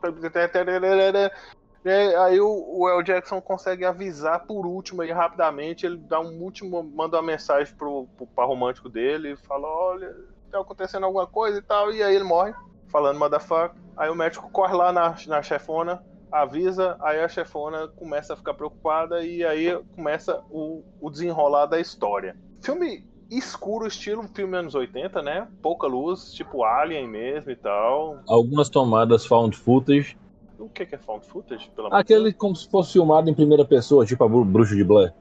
é, 1.85 2.17
aí 2.17 2.41
o, 2.41 2.49
o 2.49 2.89
El 2.89 3.03
Jackson 3.03 3.41
consegue 3.41 3.85
avisar 3.85 4.47
por 4.47 4.65
último 4.65 5.03
aí 5.03 5.11
rapidamente. 5.11 5.85
Ele 5.85 5.99
dá 5.99 6.21
um 6.21 6.41
último, 6.41 6.83
manda 6.83 7.17
uma 7.17 7.23
mensagem 7.23 7.75
pro, 7.75 8.07
pro 8.17 8.27
par 8.29 8.47
romântico 8.47 8.89
dele 8.89 9.33
e 9.33 9.37
fala: 9.37 9.69
Olha, 9.69 10.17
tá 10.51 10.61
acontecendo 10.61 11.05
alguma 11.05 11.27
coisa 11.27 11.59
e 11.59 11.63
tal. 11.63 11.93
E 11.93 12.03
aí 12.03 12.15
ele 12.15 12.25
morre, 12.25 12.55
falando 12.95 13.19
motherfucker. 13.19 13.77
Aí 13.97 14.09
o 14.09 14.15
médico 14.15 14.49
corre 14.53 14.73
lá 14.73 14.93
na, 14.93 15.17
na 15.27 15.43
chefona, 15.43 16.01
avisa, 16.31 16.97
aí 17.01 17.19
a 17.19 17.29
chefona 17.29 17.89
começa 17.89 18.35
a 18.35 18.37
ficar 18.37 18.55
preocupada 18.55 19.25
e 19.25 19.45
aí 19.45 19.77
começa 19.97 20.41
o, 20.49 20.85
o 21.01 21.11
desenrolar 21.11 21.67
da 21.67 21.81
história. 21.81 22.37
Filme 22.63 23.05
escuro, 23.29 23.89
estilo 23.89 24.23
filme 24.33 24.57
anos 24.57 24.77
80, 24.77 25.23
né? 25.23 25.49
Pouca 25.61 25.89
luz, 25.89 26.33
tipo 26.33 26.63
Alien 26.63 27.09
mesmo 27.09 27.51
e 27.51 27.57
tal. 27.57 28.21
Algumas 28.29 28.69
tomadas 28.69 29.27
found 29.27 29.57
footage 29.57 30.17
o 30.57 30.69
que, 30.69 30.83
é 30.85 30.99
found 30.99 31.27
footage? 31.27 31.69
Aquele 31.91 32.33
como 32.33 32.55
se 32.55 32.71
fosse 32.71 32.93
filmado 32.93 33.29
em 33.29 33.35
primeira 33.35 33.65
pessoa, 33.65 34.07
tipo 34.07 34.23
a 34.23 34.29
Bruxa 34.29 34.77
de 34.77 34.85
Blair. 34.85 35.13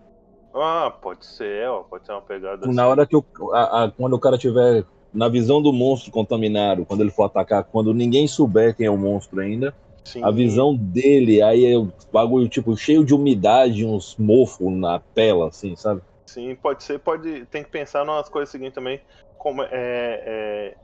Ah, 0.53 0.93
pode 1.01 1.26
ser, 1.26 1.67
ó, 1.67 1.82
pode 1.82 2.05
ser 2.05 2.11
uma 2.11 2.21
pegada 2.21 2.67
Na 2.67 2.84
assim. 2.84 2.91
hora 2.91 3.07
que 3.07 3.15
o, 3.15 3.26
a, 3.51 3.86
a, 3.86 3.91
quando 3.91 4.13
o 4.13 4.19
cara 4.19 4.38
tiver 4.38 4.86
na 5.14 5.30
visão 5.30 5.61
do 5.61 5.72
monstro 5.72 6.11
contaminado, 6.11 6.86
quando 6.86 7.01
ele 7.01 7.11
for 7.11 7.24
atacar, 7.24 7.64
quando 7.64 7.93
ninguém 7.93 8.28
souber 8.28 8.76
quem 8.76 8.88
é 8.88 8.91
o 8.91 8.97
monstro 8.97 9.39
ainda, 9.39 9.74
Sim. 10.03 10.24
a 10.24 10.32
visão 10.32 10.76
dele, 10.76 11.41
aí 11.41 11.66
é 11.66 11.78
o 11.78 11.91
bagulho 12.11 12.49
tipo 12.49 12.76
cheio 12.76 13.05
de 13.05 13.14
umidade, 13.14 13.86
uns 13.86 14.16
mofos 14.18 14.72
na 14.74 14.99
tela, 14.99 15.47
assim, 15.47 15.76
sabe? 15.76 16.01
Sim, 16.26 16.55
pode 16.55 16.84
ser, 16.84 16.99
pode. 16.99 17.45
Tem 17.45 17.64
que 17.64 17.70
pensar 17.70 18.03
nas 18.03 18.28
coisas 18.28 18.49
seguintes 18.49 18.74
também, 18.74 18.99
como 19.38 19.61
é, 19.61 19.70
é 19.72 20.76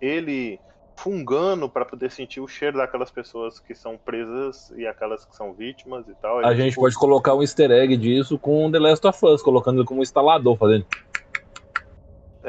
ele 0.00 0.58
fungando 0.96 1.68
para 1.68 1.84
poder 1.84 2.10
sentir 2.10 2.40
o 2.40 2.48
cheiro 2.48 2.78
daquelas 2.78 3.10
pessoas 3.10 3.60
que 3.60 3.72
são 3.74 3.96
presas 3.96 4.72
e 4.76 4.84
aquelas 4.84 5.24
que 5.24 5.36
são 5.36 5.52
vítimas 5.52 6.08
e 6.08 6.14
tal. 6.20 6.40
A 6.40 6.54
gente 6.54 6.70
tipo... 6.70 6.80
pode 6.80 6.96
colocar 6.96 7.34
um 7.34 7.42
easter 7.42 7.70
egg 7.70 7.96
disso 7.96 8.36
com 8.36 8.70
The 8.70 8.80
Last 8.80 9.06
of 9.06 9.26
Us, 9.26 9.40
colocando 9.40 9.78
ele 9.78 9.86
como 9.86 10.02
instalador, 10.02 10.56
fazendo. 10.56 10.86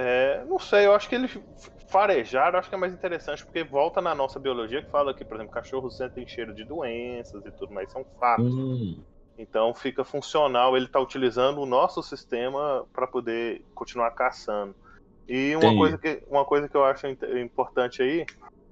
É, 0.02 0.46
não 0.46 0.58
sei, 0.58 0.86
eu 0.86 0.94
acho 0.94 1.10
que 1.10 1.16
ele 1.16 1.28
farejar, 1.90 2.54
eu 2.54 2.60
acho 2.60 2.70
que 2.70 2.76
é 2.76 2.78
mais 2.78 2.94
interessante, 2.94 3.44
porque 3.44 3.64
volta 3.64 4.00
na 4.00 4.16
nossa 4.16 4.40
biologia 4.40 4.82
que 4.82 4.90
fala 4.90 5.14
que, 5.14 5.26
por 5.26 5.36
exemplo, 5.36 5.52
cachorros 5.52 5.98
sentem 5.98 6.26
cheiro 6.26 6.54
de 6.54 6.64
doenças 6.64 7.46
e 7.46 7.52
tudo 7.52 7.74
mais, 7.74 7.92
são 7.92 8.06
fatos. 8.18 8.54
Hum. 8.54 9.04
Então 9.38 9.74
fica 9.74 10.04
funcional, 10.06 10.78
ele 10.78 10.86
está 10.86 11.00
utilizando 11.00 11.60
o 11.60 11.66
nosso 11.66 12.02
sistema 12.02 12.86
para 12.94 13.08
poder 13.08 13.62
continuar 13.76 14.12
caçando. 14.12 14.74
E 15.28 15.54
uma 15.56 15.76
coisa, 15.76 15.98
que, 15.98 16.24
uma 16.30 16.46
coisa 16.46 16.70
que 16.70 16.76
eu 16.76 16.84
acho 16.84 17.08
importante 17.08 18.02
aí, 18.02 18.26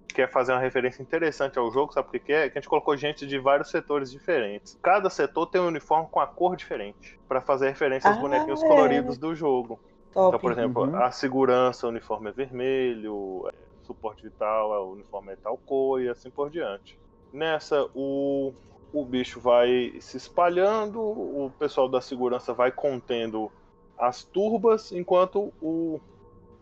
que 0.08 0.22
é 0.22 0.28
fazer 0.28 0.54
uma 0.54 0.62
referência 0.62 1.02
interessante 1.02 1.60
ao 1.60 1.72
jogo, 1.72 1.94
sabe 1.94 2.08
o 2.08 2.12
que 2.20 2.34
é? 2.34 2.50
Que 2.50 2.58
a 2.58 2.62
gente 2.62 2.70
colocou 2.70 2.96
gente 2.96 3.28
de 3.28 3.38
vários 3.38 3.70
setores 3.70 4.10
diferentes. 4.10 4.78
Cada 4.82 5.10
setor 5.10 5.48
tem 5.48 5.62
um 5.62 5.68
uniforme 5.68 6.08
com 6.10 6.20
a 6.20 6.28
cor 6.28 6.56
diferente, 6.56 7.20
para 7.28 7.42
fazer 7.42 7.68
referência 7.70 8.10
aos 8.10 8.18
ah, 8.18 8.22
bonequinhos 8.22 8.64
é. 8.64 8.68
coloridos 8.68 9.18
do 9.18 9.36
jogo. 9.36 9.80
Top. 10.14 10.30
Então, 10.30 10.40
por 10.40 10.52
exemplo, 10.52 10.84
uhum. 10.84 10.96
a 10.96 11.12
segurança, 11.12 11.86
o 11.86 11.90
uniforme 11.90 12.30
é 12.30 12.32
vermelho, 12.32 13.48
é, 13.50 13.54
suporte 13.84 14.24
vital, 14.24 14.72
o 14.88 14.94
uniforme 14.94 15.34
é 15.34 15.36
tal 15.36 15.58
cor 15.58 16.02
e 16.02 16.10
assim 16.10 16.30
por 16.30 16.50
diante. 16.50 17.00
Nessa, 17.32 17.90
o, 17.94 18.54
o 18.94 19.06
bicho 19.06 19.40
vai 19.40 19.96
se 20.00 20.18
espalhando, 20.18 21.00
o 21.00 21.52
pessoal 21.60 21.88
da 21.88 22.02
segurança 22.02 22.54
vai 22.54 22.72
contendo 22.72 23.52
as 23.98 24.24
turbas, 24.24 24.92
enquanto 24.92 25.52
o 25.62 26.00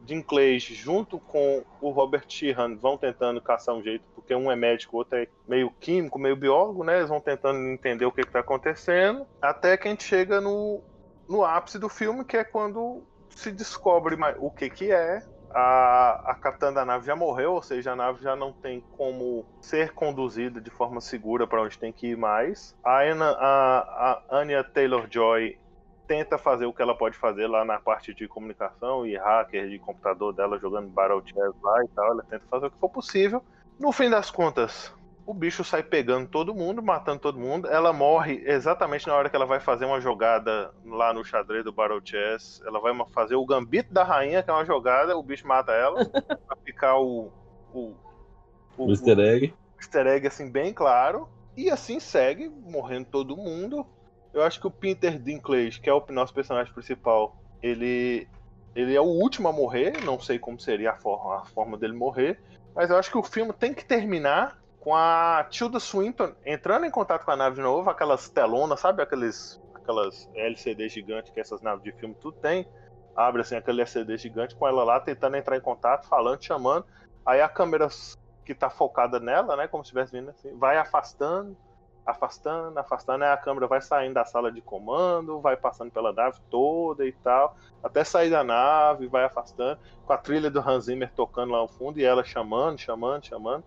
Dinklage 0.06 0.76
junto 0.76 1.20
com 1.20 1.64
o 1.82 1.90
Robert 1.90 2.26
Sheehan 2.28 2.76
vão 2.76 2.98
tentando 2.98 3.42
caçar 3.42 3.76
um 3.76 3.82
jeito, 3.82 4.04
porque 4.14 4.34
um 4.36 4.52
é 4.52 4.56
médico, 4.56 4.96
o 4.96 5.00
outro 5.00 5.18
é 5.18 5.28
meio 5.48 5.72
químico, 5.80 6.20
meio 6.20 6.36
biólogo, 6.36 6.84
né? 6.84 6.98
Eles 6.98 7.10
vão 7.10 7.20
tentando 7.20 7.60
entender 7.68 8.06
o 8.06 8.12
que 8.12 8.22
está 8.22 8.40
acontecendo, 8.40 9.26
até 9.42 9.76
que 9.76 9.88
a 9.88 9.92
gente 9.92 10.04
chega 10.04 10.40
no, 10.40 10.82
no 11.28 11.44
ápice 11.44 11.80
do 11.80 11.90
filme, 11.90 12.24
que 12.24 12.38
é 12.38 12.44
quando 12.44 13.02
se 13.30 13.52
descobre 13.52 14.18
o 14.40 14.50
que 14.50 14.70
que 14.70 14.92
é. 14.92 15.22
A, 15.58 16.32
a 16.32 16.36
capitã 16.36 16.74
da 16.74 16.84
nave 16.84 17.06
já 17.06 17.16
morreu, 17.16 17.54
ou 17.54 17.62
seja, 17.62 17.94
a 17.94 17.96
nave 17.96 18.22
já 18.22 18.36
não 18.36 18.52
tem 18.52 18.84
como 18.98 19.46
ser 19.62 19.94
conduzida 19.94 20.60
de 20.60 20.70
forma 20.70 21.00
segura 21.00 21.48
para 21.48 21.62
onde 21.62 21.80
tem 21.80 21.94
que 21.94 22.08
ir 22.08 22.18
mais. 22.18 22.76
A, 22.84 23.04
Anna, 23.04 23.32
a, 23.40 24.22
a 24.30 24.38
Anya 24.38 24.66
Taylor-Joy 24.66 25.58
tenta 26.08 26.38
fazer 26.38 26.66
o 26.66 26.74
que 26.74 26.82
ela 26.82 26.94
pode 26.94 27.18
fazer 27.18 27.48
lá 27.48 27.64
na 27.64 27.80
parte 27.80 28.14
de 28.14 28.28
comunicação 28.28 29.06
e 29.06 29.16
hacker 29.16 29.70
de 29.70 29.80
computador 29.80 30.34
dela 30.34 30.60
jogando 30.60 30.90
Battle 30.90 31.24
Chess 31.26 31.54
lá 31.62 31.84
e 31.84 31.88
tal. 31.90 32.12
Ela 32.12 32.24
tenta 32.30 32.46
fazer 32.50 32.66
o 32.66 32.72
que 32.72 32.78
for 32.78 32.90
possível. 32.90 33.42
No 33.80 33.92
fim 33.94 34.10
das 34.10 34.30
contas, 34.30 34.94
o 35.26 35.34
bicho 35.34 35.64
sai 35.64 35.82
pegando 35.82 36.28
todo 36.28 36.54
mundo, 36.54 36.84
matando 36.84 37.20
todo 37.20 37.40
mundo. 37.40 37.68
Ela 37.68 37.92
morre 37.92 38.44
exatamente 38.46 39.08
na 39.08 39.16
hora 39.16 39.30
que 39.30 39.36
ela 39.36 39.46
vai 39.46 39.60
fazer 39.60 39.86
uma 39.86 40.00
jogada 40.00 40.72
lá 40.86 41.14
no 41.14 41.26
xadrez 41.26 41.64
do 41.64 41.72
Battle 41.72 42.02
Chess. 42.04 42.62
Ela 42.66 42.80
vai 42.80 42.94
fazer 43.10 43.36
o 43.36 43.46
gambito 43.46 43.92
da 43.92 44.04
rainha, 44.04 44.44
que 44.44 44.50
é 44.50 44.54
uma 44.54 44.66
jogada, 44.66 45.18
o 45.18 45.24
bicho 45.24 45.48
mata 45.48 45.72
ela, 45.72 46.06
pra 46.48 46.56
ficar 46.64 46.98
o. 46.98 47.32
O, 47.74 47.94
o, 48.78 48.86
o 48.86 48.90
easter 48.92 49.20
egg. 49.20 49.54
O 49.78 49.82
easter 49.82 50.08
egg, 50.08 50.28
assim, 50.28 50.50
bem 50.50 50.72
claro. 50.72 51.28
E 51.58 51.72
assim 51.72 52.00
segue, 52.00 52.48
morrendo 52.48 53.08
todo 53.10 53.36
mundo. 53.36 53.86
Eu 54.32 54.44
acho 54.44 54.60
que 54.60 54.68
o 54.68 54.72
Peter 54.72 55.18
Dinklage, 55.18 55.80
que 55.80 55.90
é 55.90 55.94
o 55.94 56.06
nosso 56.10 56.34
personagem 56.34 56.72
principal, 56.74 57.36
ele 57.64 58.28
ele 58.76 58.94
é 58.94 59.00
o 59.00 59.06
último 59.06 59.48
a 59.48 59.54
morrer, 59.54 60.04
não 60.04 60.20
sei 60.20 60.38
como 60.38 60.60
seria 60.60 60.92
a 60.92 60.98
forma, 60.98 61.38
a 61.38 61.46
forma 61.46 61.78
dele 61.78 61.94
morrer, 61.94 62.38
mas 62.76 62.90
eu 62.90 62.98
acho 62.98 63.10
que 63.10 63.18
o 63.18 63.24
filme 63.24 63.54
tem 63.54 63.74
que 63.74 63.86
terminar 63.86 64.60
com 64.86 64.96
a 64.96 65.44
Tilda 65.50 65.80
Swinton 65.80 66.36
entrando 66.46 66.86
em 66.86 66.92
contato 66.92 67.26
com 67.26 67.32
a 67.32 67.36
nave 67.36 67.56
de 67.56 67.62
novo, 67.64 67.90
aquelas 67.90 68.30
telonas, 68.30 68.80
sabe? 68.80 69.02
Aqueles, 69.02 69.60
aquelas 69.74 70.30
LCD 70.36 70.88
gigantes 70.90 71.32
que 71.32 71.40
essas 71.40 71.60
naves 71.60 71.84
de 71.84 71.92
filme 71.94 72.14
tudo 72.22 72.38
tem. 72.38 72.70
Abre 73.16 73.42
assim 73.42 73.56
aquele 73.56 73.82
LCD 73.82 74.16
gigante 74.16 74.56
com 74.56 74.68
ela 74.68 74.84
lá 74.84 75.00
tentando 75.00 75.38
entrar 75.38 75.58
em 75.58 75.62
contato, 75.62 76.08
falando, 76.08 76.44
chamando. 76.44 76.86
Aí 77.26 77.42
a 77.42 77.50
câmera 77.50 77.88
que 78.46 78.54
tá 78.54 78.70
focada 78.70 79.20
nela, 79.20 79.56
né? 79.56 79.68
Como 79.68 79.84
se 79.84 79.88
estivesse 79.88 80.12
vindo 80.12 80.30
assim, 80.30 80.56
vai 80.56 80.78
afastando 80.78 81.58
afastando, 82.06 82.78
afastando, 82.78 83.24
aí 83.24 83.32
a 83.32 83.38
câmera 83.38 83.66
vai 83.66 83.82
saindo 83.82 84.14
da 84.14 84.24
sala 84.24 84.52
de 84.52 84.62
comando, 84.62 85.42
vai 85.42 85.58
passando 85.58 85.90
pela 85.90 86.14
nave 86.14 86.38
toda 86.52 87.04
e 87.04 87.12
tal, 87.12 87.58
até 87.84 88.04
sair 88.04 88.30
da 88.30 88.44
nave, 88.44 89.08
vai 89.08 89.24
afastando, 89.24 89.80
com 90.06 90.14
a 90.14 90.18
trilha 90.18 90.52
do 90.52 90.60
Hans 90.60 90.86
Zimmer 90.86 91.12
tocando 91.16 91.54
lá 91.54 91.62
no 91.62 91.68
fundo 91.68 92.00
e 92.00 92.06
ela 92.06 92.24
chamando, 92.24 92.78
chamando, 92.78 93.26
chamando. 93.26 93.64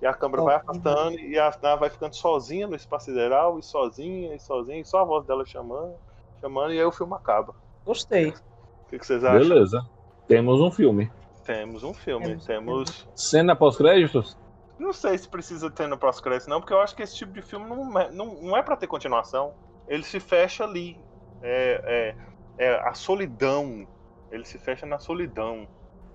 E 0.00 0.06
a 0.06 0.14
câmera 0.14 0.42
vai 0.42 0.54
afastando 0.56 1.18
e 1.18 1.38
a 1.38 1.52
nave 1.60 1.80
vai 1.80 1.90
ficando 1.90 2.14
sozinha 2.14 2.66
no 2.66 2.76
espaço 2.76 3.06
sideral, 3.06 3.58
e 3.58 3.62
sozinha, 3.62 4.34
e 4.34 4.38
sozinha, 4.38 4.80
e 4.80 4.84
só 4.84 5.00
a 5.00 5.04
voz 5.04 5.26
dela 5.26 5.44
chamando, 5.44 5.94
chamando, 6.40 6.72
e 6.72 6.78
aí 6.78 6.84
o 6.84 6.92
filme 6.92 7.14
acaba. 7.14 7.54
Gostei. 7.84 8.28
O 8.28 8.90
que, 8.90 8.98
que 8.98 9.06
vocês 9.06 9.24
acham? 9.24 9.48
Beleza. 9.48 9.84
Temos 10.28 10.60
um 10.60 10.70
filme. 10.70 11.10
Temos 11.44 11.82
um 11.82 11.92
filme. 11.92 12.26
Temos. 12.26 12.46
Temos... 12.46 13.08
Cena 13.14 13.56
pós-créditos? 13.56 14.36
Não 14.78 14.92
sei 14.92 15.18
se 15.18 15.28
precisa 15.28 15.68
ter 15.70 15.88
no 15.88 15.98
pós-crédito, 15.98 16.48
não, 16.48 16.60
porque 16.60 16.72
eu 16.72 16.80
acho 16.80 16.94
que 16.94 17.02
esse 17.02 17.16
tipo 17.16 17.32
de 17.32 17.42
filme 17.42 17.66
não, 17.66 17.98
é, 17.98 18.10
não, 18.12 18.34
não 18.40 18.56
é 18.56 18.62
para 18.62 18.76
ter 18.76 18.86
continuação. 18.86 19.52
Ele 19.88 20.04
se 20.04 20.20
fecha 20.20 20.64
ali. 20.64 20.96
É, 21.42 22.14
é, 22.58 22.66
é, 22.66 22.88
a 22.88 22.94
solidão. 22.94 23.86
Ele 24.30 24.44
se 24.44 24.58
fecha 24.58 24.86
na 24.86 24.98
solidão. 24.98 25.66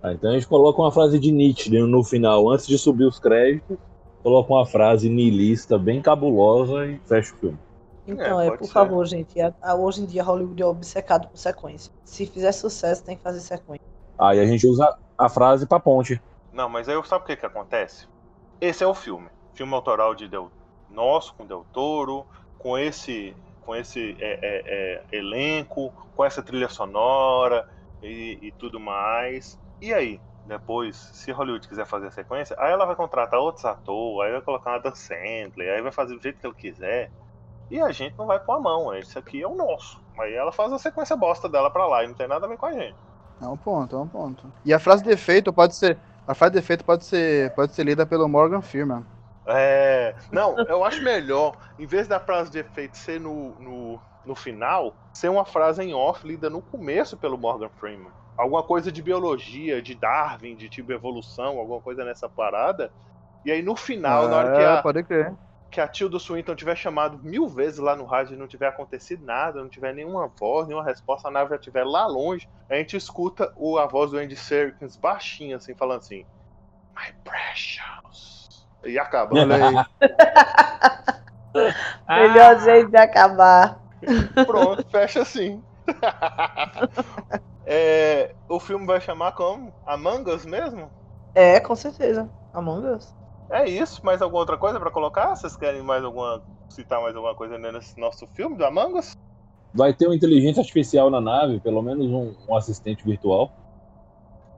Ah, 0.03 0.11
então 0.11 0.31
a 0.31 0.33
gente 0.33 0.47
coloca 0.47 0.81
uma 0.81 0.91
frase 0.91 1.17
de 1.17 1.31
Nietzsche 1.31 1.69
no 1.69 2.03
final, 2.03 2.49
antes 2.49 2.67
de 2.67 2.77
subir 2.77 3.05
os 3.05 3.19
créditos, 3.19 3.77
coloca 4.21 4.51
uma 4.51 4.65
frase 4.65 5.09
niilista 5.09 5.79
bem 5.79 6.01
cabulosa 6.01 6.85
e 6.85 6.99
fecha 7.05 7.33
o 7.33 7.37
filme. 7.37 7.59
Então, 8.05 8.41
é, 8.41 8.47
é 8.47 8.57
por 8.57 8.65
ser. 8.65 8.73
favor, 8.73 9.05
gente, 9.05 9.39
a, 9.39 9.53
a, 9.61 9.75
hoje 9.75 10.01
em 10.01 10.05
dia 10.05 10.21
Hollywood 10.21 10.61
é 10.61 10.65
obcecado 10.65 11.29
por 11.29 11.37
sequência. 11.37 11.89
Se 12.03 12.25
fizer 12.25 12.51
sucesso, 12.51 13.01
tem 13.01 13.15
que 13.15 13.23
fazer 13.23 13.39
sequência. 13.39 13.85
Aí 14.19 14.41
a 14.41 14.45
gente 14.45 14.67
usa 14.67 14.93
a 15.17 15.29
frase 15.29 15.65
pra 15.65 15.79
ponte. 15.79 16.21
Não, 16.51 16.67
mas 16.67 16.89
aí 16.89 17.01
sabe 17.05 17.23
o 17.23 17.27
que 17.27 17.37
que 17.37 17.45
acontece? 17.45 18.05
Esse 18.59 18.83
é 18.83 18.87
o 18.87 18.93
filme. 18.93 19.29
Filme 19.53 19.73
autoral 19.73 20.13
de 20.13 20.27
Del... 20.27 20.51
nosso, 20.89 21.33
com 21.35 21.45
Del 21.45 21.65
Toro, 21.71 22.25
com 22.59 22.77
esse, 22.77 23.33
com 23.65 23.73
esse 23.73 24.17
é, 24.19 24.33
é, 24.33 25.03
é, 25.13 25.17
elenco, 25.17 25.93
com 26.13 26.25
essa 26.25 26.43
trilha 26.43 26.67
sonora 26.67 27.69
e, 28.01 28.37
e 28.41 28.51
tudo 28.51 28.81
mais. 28.81 29.57
E 29.83 29.93
aí? 29.93 30.21
Depois, 30.45 30.95
se 30.95 31.29
Hollywood 31.33 31.67
quiser 31.67 31.85
fazer 31.85 32.07
a 32.07 32.11
sequência, 32.11 32.55
aí 32.57 32.71
ela 32.71 32.85
vai 32.85 32.95
contratar 32.95 33.37
outros 33.37 33.65
atores, 33.65 34.25
aí 34.25 34.31
vai 34.31 34.41
colocar 34.41 34.71
uma 34.71 34.79
Dan 34.79 34.95
Sandler, 34.95 35.75
aí 35.75 35.81
vai 35.81 35.91
fazer 35.91 36.15
do 36.15 36.23
jeito 36.23 36.39
que 36.39 36.45
ela 36.45 36.55
quiser. 36.55 37.11
E 37.69 37.81
a 37.81 37.91
gente 37.91 38.17
não 38.17 38.25
vai 38.25 38.39
pôr 38.39 38.53
a 38.53 38.59
mão, 38.61 38.95
esse 38.95 39.19
aqui 39.19 39.41
é 39.41 39.47
o 39.47 39.53
nosso. 39.53 40.01
Aí 40.17 40.33
ela 40.33 40.53
faz 40.53 40.71
a 40.71 40.79
sequência 40.79 41.17
bosta 41.17 41.49
dela 41.49 41.69
pra 41.69 41.85
lá 41.85 42.01
e 42.01 42.07
não 42.07 42.13
tem 42.13 42.29
nada 42.29 42.45
a 42.45 42.49
ver 42.49 42.57
com 42.57 42.65
a 42.65 42.71
gente. 42.71 42.95
É 43.41 43.45
um 43.45 43.57
ponto, 43.57 43.93
é 43.93 43.99
um 43.99 44.07
ponto. 44.07 44.53
E 44.63 44.73
a 44.73 44.79
frase 44.79 45.03
de 45.03 45.11
efeito 45.11 45.51
pode 45.51 45.75
ser. 45.75 45.97
A 46.25 46.33
frase 46.33 46.53
de 46.53 46.59
efeito 46.59 46.85
pode 46.85 47.03
ser, 47.03 47.53
pode 47.53 47.73
ser 47.73 47.83
lida 47.83 48.05
pelo 48.05 48.29
Morgan 48.29 48.61
Freeman. 48.61 49.05
É. 49.45 50.15
Não, 50.31 50.57
eu 50.59 50.85
acho 50.85 51.01
melhor, 51.01 51.57
em 51.77 51.85
vez 51.85 52.07
da 52.07 52.21
frase 52.21 52.49
de 52.49 52.59
efeito 52.59 52.97
ser 52.97 53.19
no, 53.19 53.49
no, 53.59 53.99
no 54.25 54.33
final, 54.33 54.95
ser 55.11 55.27
uma 55.27 55.43
frase 55.43 55.83
em 55.83 55.93
off 55.93 56.25
lida 56.25 56.49
no 56.49 56.61
começo 56.61 57.17
pelo 57.17 57.37
Morgan 57.37 57.67
Freeman. 57.67 58.22
Alguma 58.37 58.63
coisa 58.63 58.91
de 58.91 59.01
biologia, 59.01 59.81
de 59.81 59.95
Darwin, 59.95 60.55
de 60.55 60.69
tipo 60.69 60.91
evolução, 60.91 61.59
alguma 61.59 61.79
coisa 61.79 62.03
nessa 62.03 62.27
parada. 62.27 62.91
E 63.45 63.51
aí 63.51 63.61
no 63.61 63.75
final, 63.75 64.25
é, 64.25 64.27
na 64.27 64.35
hora 64.35 64.55
que 64.55 64.63
a. 64.63 64.81
Pode 64.81 65.03
crer 65.03 65.33
que 65.73 65.81
a 65.81 65.87
Tilda 65.87 66.19
Swinton 66.19 66.53
tiver 66.53 66.75
chamado 66.75 67.19
mil 67.23 67.49
vezes 67.49 67.79
lá 67.79 67.95
no 67.95 68.05
rádio 68.05 68.35
e 68.35 68.37
não 68.37 68.47
tiver 68.47 68.67
acontecido 68.67 69.25
nada, 69.25 69.59
não 69.59 69.67
tiver 69.67 69.91
nenhuma 69.91 70.27
voz, 70.27 70.67
nenhuma 70.67 70.85
resposta, 70.85 71.27
a 71.27 71.31
nave 71.31 71.49
já 71.49 71.55
estiver 71.55 71.83
lá 71.83 72.05
longe, 72.05 72.47
a 72.69 72.75
gente 72.75 72.95
escuta 72.95 73.51
o, 73.55 73.79
a 73.79 73.87
voz 73.87 74.11
do 74.11 74.19
Andy 74.19 74.35
Serkins 74.35 74.95
baixinha, 74.95 75.57
assim, 75.57 75.73
falando 75.73 76.01
assim: 76.01 76.23
My 76.95 77.11
precious. 77.23 78.67
E 78.85 78.99
acaba. 78.99 79.35
Olha 79.35 79.87
Melhor 82.07 82.59
jeito 82.59 82.91
de 82.91 82.97
acabar. 82.97 83.79
Pronto, 84.45 84.85
fecha 84.91 85.23
assim. 85.23 85.63
é, 87.65 88.35
o 88.49 88.59
filme 88.59 88.85
vai 88.85 88.99
chamar 88.99 89.31
como? 89.33 89.73
Among 89.85 90.29
Us 90.29 90.45
mesmo? 90.45 90.89
É, 91.33 91.59
com 91.59 91.75
certeza. 91.75 92.29
Among 92.53 92.85
Us. 92.87 93.13
É 93.49 93.69
isso, 93.69 94.03
mais 94.05 94.21
alguma 94.21 94.41
outra 94.41 94.57
coisa 94.57 94.79
para 94.79 94.91
colocar? 94.91 95.35
Vocês 95.35 95.55
querem 95.55 95.81
mais 95.81 96.03
alguma 96.03 96.41
citar 96.69 97.01
mais 97.01 97.15
alguma 97.15 97.35
coisa 97.35 97.57
nesse 97.57 97.99
nosso 97.99 98.25
filme 98.27 98.57
do 98.57 98.65
Among 98.65 98.97
Us? 98.97 99.15
Vai 99.73 99.93
ter 99.93 100.07
uma 100.07 100.15
inteligência 100.15 100.61
artificial 100.61 101.09
na 101.09 101.21
nave, 101.21 101.59
pelo 101.59 101.81
menos 101.81 102.07
um, 102.07 102.35
um 102.47 102.55
assistente 102.55 103.03
virtual. 103.03 103.51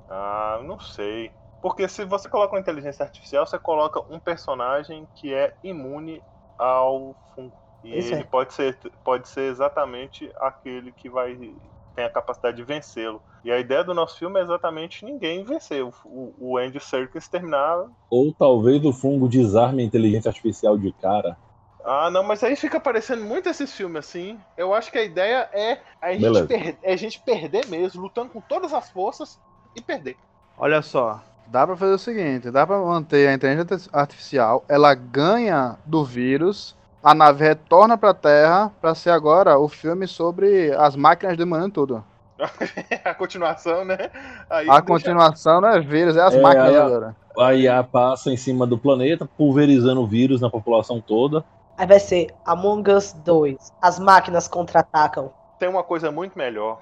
Ah, 0.10 0.60
não 0.64 0.80
sei. 0.80 1.32
Porque 1.62 1.88
se 1.88 2.06
você 2.06 2.30
coloca 2.30 2.54
uma 2.54 2.60
inteligência 2.60 3.04
artificial, 3.04 3.46
você 3.46 3.58
coloca 3.58 4.02
um 4.14 4.20
personagem 4.20 5.08
que 5.16 5.34
é 5.34 5.54
imune 5.64 6.22
ao 6.58 7.16
fungo. 7.34 7.54
E 7.84 7.98
Isso 7.98 8.14
ele 8.14 8.22
é. 8.22 8.26
pode 8.26 8.54
ser, 8.54 8.78
pode 9.04 9.28
ser 9.28 9.50
exatamente 9.52 10.32
aquele 10.38 10.92
que 10.92 11.10
vai 11.10 11.36
tem 11.96 12.06
a 12.06 12.10
capacidade 12.10 12.58
de 12.58 12.64
vencê-lo. 12.64 13.22
E 13.44 13.52
a 13.52 13.60
ideia 13.60 13.84
do 13.84 13.94
nosso 13.94 14.18
filme 14.18 14.40
é 14.40 14.44
exatamente 14.44 15.06
ninguém 15.06 15.44
vencer, 15.44 15.84
o, 15.84 15.94
o 16.38 16.58
Andy 16.58 16.80
Serkis 16.80 17.28
terminar. 17.28 17.86
Ou 18.10 18.34
talvez 18.34 18.84
o 18.84 18.92
fungo 18.92 19.30
desarme 19.30 19.82
a 19.82 19.86
inteligência 19.86 20.30
artificial 20.30 20.78
de 20.78 20.92
cara. 20.92 21.38
Ah, 21.84 22.10
não, 22.10 22.24
mas 22.24 22.44
aí 22.44 22.56
fica 22.56 22.80
parecendo 22.80 23.24
muito 23.24 23.48
esses 23.48 23.72
filmes 23.72 24.00
assim. 24.00 24.40
Eu 24.58 24.74
acho 24.74 24.92
que 24.92 24.98
a 24.98 25.04
ideia 25.04 25.48
é 25.54 25.80
a 26.02 26.12
gente, 26.14 26.48
per 26.48 26.78
é 26.82 26.94
a 26.94 26.98
gente 26.98 27.20
perder 27.22 27.68
mesmo, 27.68 28.02
lutando 28.02 28.32
com 28.32 28.42
todas 28.42 28.74
as 28.74 28.90
forças 28.90 29.40
e 29.76 29.82
perder. 29.82 30.18
Olha 30.58 30.82
só, 30.82 31.22
dá 31.46 31.66
para 31.66 31.76
fazer 31.76 31.94
o 31.94 32.00
seguinte: 32.00 32.50
dá 32.50 32.66
para 32.66 32.80
manter 32.80 33.28
a 33.28 33.34
inteligência 33.34 33.90
artificial, 33.94 34.66
ela 34.68 34.96
ganha 34.96 35.78
do 35.86 36.04
vírus 36.04 36.76
a 37.06 37.14
nave 37.14 37.44
retorna 37.44 37.96
pra 38.00 38.16
Terra 38.16 38.72
pra 38.82 38.96
ser 38.96 39.12
agora 39.12 39.60
o 39.60 39.70
filme 39.70 40.08
sobre 40.08 40.72
as 40.74 40.96
máquinas 40.96 41.38
demorando 41.38 41.72
tudo. 41.72 42.04
a 43.06 43.14
continuação, 43.14 43.86
né? 43.86 44.10
Aí 44.50 44.68
a 44.68 44.72
deixa... 44.72 44.82
continuação 44.82 45.62
não 45.62 45.70
é 45.70 45.80
vírus, 45.80 46.18
é 46.18 46.22
as 46.22 46.34
é, 46.34 46.42
máquinas 46.42 46.70
aí, 46.70 46.78
agora. 46.78 47.16
A 47.38 47.54
IA 47.54 47.84
passa 47.84 48.32
em 48.32 48.38
cima 48.38 48.66
do 48.66 48.76
planeta, 48.76 49.30
pulverizando 49.38 50.02
o 50.02 50.08
vírus 50.08 50.42
na 50.42 50.50
população 50.50 51.00
toda. 51.00 51.46
Aí 51.78 51.86
vai 51.86 52.00
ser 52.00 52.34
Among 52.44 52.90
Us 52.90 53.14
2. 53.14 53.56
As 53.80 54.00
máquinas 54.00 54.48
contra-atacam. 54.48 55.32
Tem 55.60 55.70
uma 55.70 55.84
coisa 55.84 56.12
muito 56.12 56.36
melhor. 56.36 56.82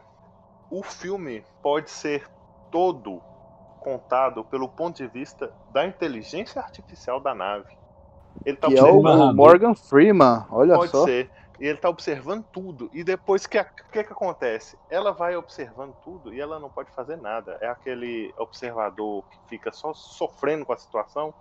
O 0.71 0.83
filme 0.83 1.43
pode 1.61 1.91
ser 1.91 2.25
todo 2.71 3.21
contado 3.81 4.45
pelo 4.45 4.69
ponto 4.69 4.95
de 4.95 5.07
vista 5.07 5.51
da 5.73 5.85
inteligência 5.85 6.61
artificial 6.61 7.19
da 7.19 7.35
nave. 7.35 7.82
Ele 8.45 8.57
tá 8.57 8.67
que 8.67 8.77
é 8.77 8.83
o 8.83 9.01
Morgan 9.33 9.75
Freeman, 9.75 10.45
olha 10.49 10.75
Pode 10.75 10.91
só. 10.91 10.99
Pode 11.01 11.11
ser. 11.11 11.31
E 11.59 11.67
ele 11.67 11.77
tá 11.77 11.87
observando 11.87 12.43
tudo. 12.51 12.89
E 12.91 13.03
depois, 13.03 13.45
o 13.45 13.49
que, 13.49 13.63
que, 13.63 14.03
que 14.03 14.11
acontece? 14.13 14.77
Ela 14.89 15.11
vai 15.11 15.35
observando 15.35 15.93
tudo 16.03 16.33
e 16.33 16.41
ela 16.41 16.59
não 16.59 16.69
pode 16.69 16.91
fazer 16.91 17.15
nada. 17.15 17.57
É 17.61 17.67
aquele 17.67 18.33
observador 18.37 19.23
que 19.29 19.37
fica 19.47 19.71
só 19.71 19.93
sofrendo 19.93 20.65
com 20.65 20.73
a 20.73 20.77
situação. 20.77 21.33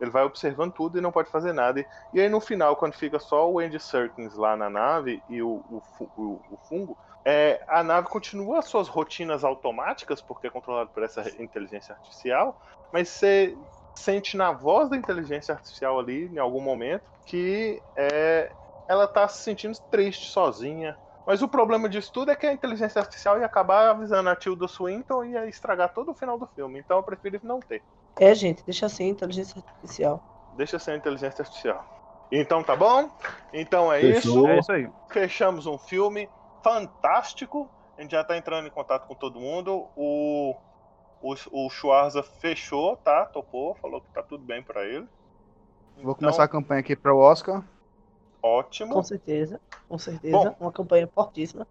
Ele 0.00 0.10
vai 0.10 0.24
observando 0.24 0.72
tudo 0.72 0.98
e 0.98 1.00
não 1.00 1.12
pode 1.12 1.30
fazer 1.30 1.52
nada. 1.52 1.80
E, 1.80 1.86
e 2.14 2.20
aí, 2.20 2.28
no 2.28 2.40
final, 2.40 2.74
quando 2.76 2.94
fica 2.94 3.18
só 3.18 3.48
o 3.48 3.60
Andy 3.60 3.78
Serkins 3.78 4.34
lá 4.34 4.56
na 4.56 4.68
nave 4.68 5.22
e 5.28 5.40
o, 5.40 5.62
o, 5.70 5.82
o, 6.16 6.40
o 6.50 6.58
fungo, 6.68 6.98
é, 7.24 7.62
a 7.68 7.84
nave 7.84 8.08
continua 8.08 8.62
suas 8.62 8.88
rotinas 8.88 9.44
automáticas, 9.44 10.20
porque 10.20 10.48
é 10.48 10.50
controlado 10.50 10.90
por 10.90 11.04
essa 11.04 11.22
inteligência 11.40 11.94
artificial, 11.94 12.60
mas 12.92 13.08
você 13.08 13.56
sente 13.94 14.36
na 14.36 14.52
voz 14.52 14.88
da 14.88 14.96
inteligência 14.96 15.54
artificial 15.54 15.98
ali, 15.98 16.26
em 16.26 16.38
algum 16.38 16.60
momento, 16.60 17.04
que 17.26 17.80
é, 17.96 18.50
ela 18.88 19.06
tá 19.06 19.26
se 19.28 19.42
sentindo 19.42 19.78
triste, 19.90 20.28
sozinha. 20.30 20.96
Mas 21.26 21.40
o 21.40 21.48
problema 21.48 21.88
disso 21.88 22.12
tudo 22.12 22.30
é 22.30 22.36
que 22.36 22.46
a 22.46 22.52
inteligência 22.52 23.00
artificial 23.00 23.38
ia 23.38 23.46
acabar 23.46 23.90
avisando 23.90 24.28
a 24.28 24.36
Tilda 24.36 24.66
Swinton 24.66 25.24
e 25.24 25.32
ia 25.32 25.46
estragar 25.46 25.92
todo 25.92 26.10
o 26.10 26.14
final 26.14 26.38
do 26.38 26.46
filme. 26.46 26.80
Então 26.80 26.96
eu 26.96 27.02
prefiro 27.02 27.38
não 27.42 27.60
ter. 27.60 27.82
É, 28.18 28.34
gente, 28.34 28.64
deixa 28.64 28.86
assim 28.86 29.04
a 29.04 29.08
inteligência 29.08 29.62
artificial. 29.64 30.22
Deixa 30.56 30.78
sem 30.78 30.92
assim 30.92 30.92
a 30.92 30.96
inteligência 30.96 31.42
artificial. 31.42 32.28
Então 32.30 32.62
tá 32.62 32.74
bom? 32.74 33.10
Então 33.52 33.92
é 33.92 34.00
Fechou. 34.00 34.18
isso. 34.18 34.46
É 34.48 34.58
isso 34.58 34.72
aí. 34.72 34.90
Fechamos 35.10 35.66
um 35.66 35.78
filme 35.78 36.28
fantástico. 36.62 37.70
A 37.96 38.02
gente 38.02 38.12
já 38.12 38.24
tá 38.24 38.36
entrando 38.36 38.66
em 38.66 38.70
contato 38.70 39.06
com 39.06 39.14
todo 39.14 39.38
mundo. 39.38 39.86
O 39.96 40.56
o, 41.22 41.34
o 41.52 41.70
Schwarza 41.70 42.22
fechou, 42.22 42.96
tá? 42.96 43.24
Topou, 43.26 43.74
falou 43.76 44.00
que 44.00 44.08
tá 44.12 44.22
tudo 44.22 44.44
bem 44.44 44.62
para 44.62 44.84
ele. 44.84 45.06
Vou 45.96 46.12
então, 46.12 46.14
começar 46.14 46.44
a 46.44 46.48
campanha 46.48 46.80
aqui 46.80 46.96
para 46.96 47.14
o 47.14 47.18
Oscar. 47.18 47.64
Ótimo. 48.42 48.94
Com 48.94 49.02
certeza, 49.02 49.60
com 49.88 49.96
certeza. 49.98 50.36
Bom, 50.36 50.56
Uma 50.60 50.72
campanha 50.72 51.06
fortíssima. 51.06 51.66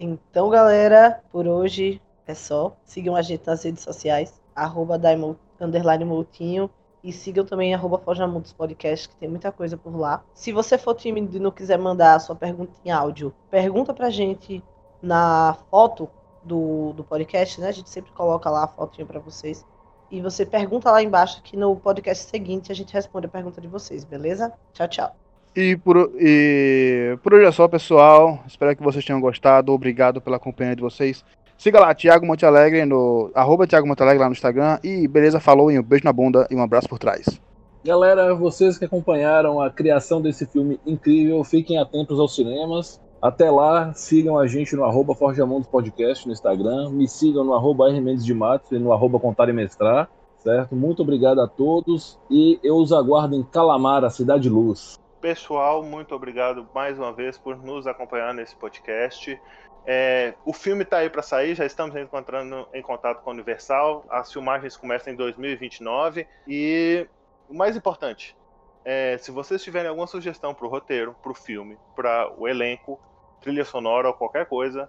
Então, 0.00 0.50
galera, 0.50 1.22
por 1.30 1.46
hoje 1.46 2.02
é 2.26 2.34
só. 2.34 2.76
Sigam 2.84 3.14
a 3.14 3.22
gente 3.22 3.46
nas 3.46 3.62
redes 3.62 3.84
sociais, 3.84 4.40
arroba 4.54 4.98
Daimon, 4.98 5.36
underline 5.60 6.04
Moutinho. 6.04 6.68
E 7.04 7.12
sigam 7.12 7.44
também 7.44 7.74
arroba 7.74 7.98
Forjamundos 7.98 8.52
Podcast, 8.52 9.08
que 9.08 9.16
tem 9.16 9.28
muita 9.28 9.50
coisa 9.50 9.76
por 9.76 9.96
lá. 9.96 10.22
Se 10.34 10.52
você 10.52 10.78
for 10.78 10.94
tímido 10.94 11.36
e 11.36 11.40
não 11.40 11.50
quiser 11.50 11.76
mandar 11.76 12.14
a 12.14 12.20
sua 12.20 12.36
pergunta 12.36 12.72
em 12.84 12.92
áudio, 12.92 13.34
pergunta 13.50 13.92
pra 13.92 14.08
gente 14.08 14.62
na 15.02 15.56
foto 15.68 16.08
do, 16.44 16.92
do 16.92 17.04
podcast, 17.04 17.60
né? 17.60 17.68
A 17.68 17.72
gente 17.72 17.90
sempre 17.90 18.12
coloca 18.12 18.50
lá 18.50 18.64
a 18.64 18.68
fotinha 18.68 19.06
para 19.06 19.20
vocês. 19.20 19.64
E 20.10 20.20
você 20.20 20.44
pergunta 20.44 20.90
lá 20.90 21.02
embaixo 21.02 21.42
que 21.42 21.56
no 21.56 21.74
podcast 21.76 22.28
seguinte 22.28 22.70
a 22.70 22.74
gente 22.74 22.92
responde 22.92 23.26
a 23.26 23.30
pergunta 23.30 23.60
de 23.60 23.68
vocês, 23.68 24.04
beleza? 24.04 24.52
Tchau, 24.74 24.88
tchau. 24.88 25.16
E 25.54 25.76
por, 25.76 26.10
e 26.18 27.18
por 27.22 27.34
hoje 27.34 27.46
é 27.46 27.52
só, 27.52 27.68
pessoal. 27.68 28.40
Espero 28.46 28.74
que 28.76 28.82
vocês 28.82 29.04
tenham 29.04 29.20
gostado. 29.20 29.72
Obrigado 29.72 30.20
pela 30.20 30.38
companhia 30.38 30.76
de 30.76 30.82
vocês. 30.82 31.24
Siga 31.58 31.78
lá, 31.78 31.94
Thiago 31.94 32.26
Montealegre, 32.26 32.84
no 32.84 33.30
arroba 33.34 33.66
Thiago 33.66 33.86
Montealegre 33.86 34.20
lá 34.20 34.26
no 34.26 34.32
Instagram. 34.32 34.78
E 34.82 35.06
beleza, 35.06 35.38
falou 35.38 35.70
e 35.70 35.78
um 35.78 35.82
beijo 35.82 36.04
na 36.04 36.12
bunda 36.12 36.46
e 36.50 36.56
um 36.56 36.62
abraço 36.62 36.88
por 36.88 36.98
trás. 36.98 37.40
Galera, 37.84 38.34
vocês 38.34 38.78
que 38.78 38.84
acompanharam 38.84 39.60
a 39.60 39.70
criação 39.70 40.22
desse 40.22 40.46
filme 40.46 40.80
incrível, 40.86 41.42
fiquem 41.44 41.78
atentos 41.78 42.18
aos 42.18 42.34
cinemas. 42.34 43.00
Até 43.22 43.48
lá, 43.48 43.94
sigam 43.94 44.36
a 44.36 44.48
gente 44.48 44.74
no 44.74 44.82
arroba 44.82 45.14
Forjamundos 45.14 45.68
Podcast 45.68 46.26
no 46.26 46.32
Instagram, 46.32 46.90
me 46.90 47.06
sigam 47.06 47.44
no 47.44 47.54
arroba 47.54 47.88
R 47.88 48.00
Mendes 48.00 48.24
de 48.24 48.34
Matos 48.34 48.72
e 48.72 48.80
no 48.80 48.92
arroba 48.92 49.20
Contar 49.20 49.48
e 49.48 49.52
Mestrar, 49.52 50.10
certo? 50.38 50.74
Muito 50.74 51.02
obrigado 51.02 51.40
a 51.40 51.46
todos 51.46 52.18
e 52.28 52.58
eu 52.64 52.74
os 52.74 52.92
aguardo 52.92 53.36
em 53.36 53.44
Calamar, 53.44 54.02
a 54.02 54.10
Cidade 54.10 54.48
Luz. 54.48 54.98
Pessoal, 55.20 55.84
muito 55.84 56.12
obrigado 56.16 56.66
mais 56.74 56.98
uma 56.98 57.12
vez 57.12 57.38
por 57.38 57.56
nos 57.56 57.86
acompanhar 57.86 58.34
nesse 58.34 58.56
podcast. 58.56 59.40
É, 59.86 60.34
o 60.44 60.52
filme 60.52 60.82
está 60.82 60.96
aí 60.96 61.08
para 61.08 61.22
sair, 61.22 61.54
já 61.54 61.64
estamos 61.64 61.94
encontrando 61.94 62.66
em 62.74 62.82
contato 62.82 63.22
com 63.22 63.30
a 63.30 63.32
Universal. 63.32 64.04
As 64.10 64.32
filmagens 64.32 64.76
começam 64.76 65.12
em 65.12 65.16
2029 65.16 66.26
e 66.48 67.06
o 67.48 67.54
mais 67.54 67.76
importante, 67.76 68.36
é, 68.84 69.16
se 69.16 69.30
vocês 69.30 69.62
tiverem 69.62 69.88
alguma 69.88 70.08
sugestão 70.08 70.52
para 70.52 70.66
o 70.66 70.68
roteiro, 70.68 71.14
para 71.22 71.30
o 71.30 71.34
filme, 71.36 71.78
para 71.94 72.28
o 72.36 72.48
elenco, 72.48 72.98
trilha 73.42 73.64
sonora 73.64 74.08
ou 74.08 74.14
qualquer 74.14 74.46
coisa, 74.46 74.88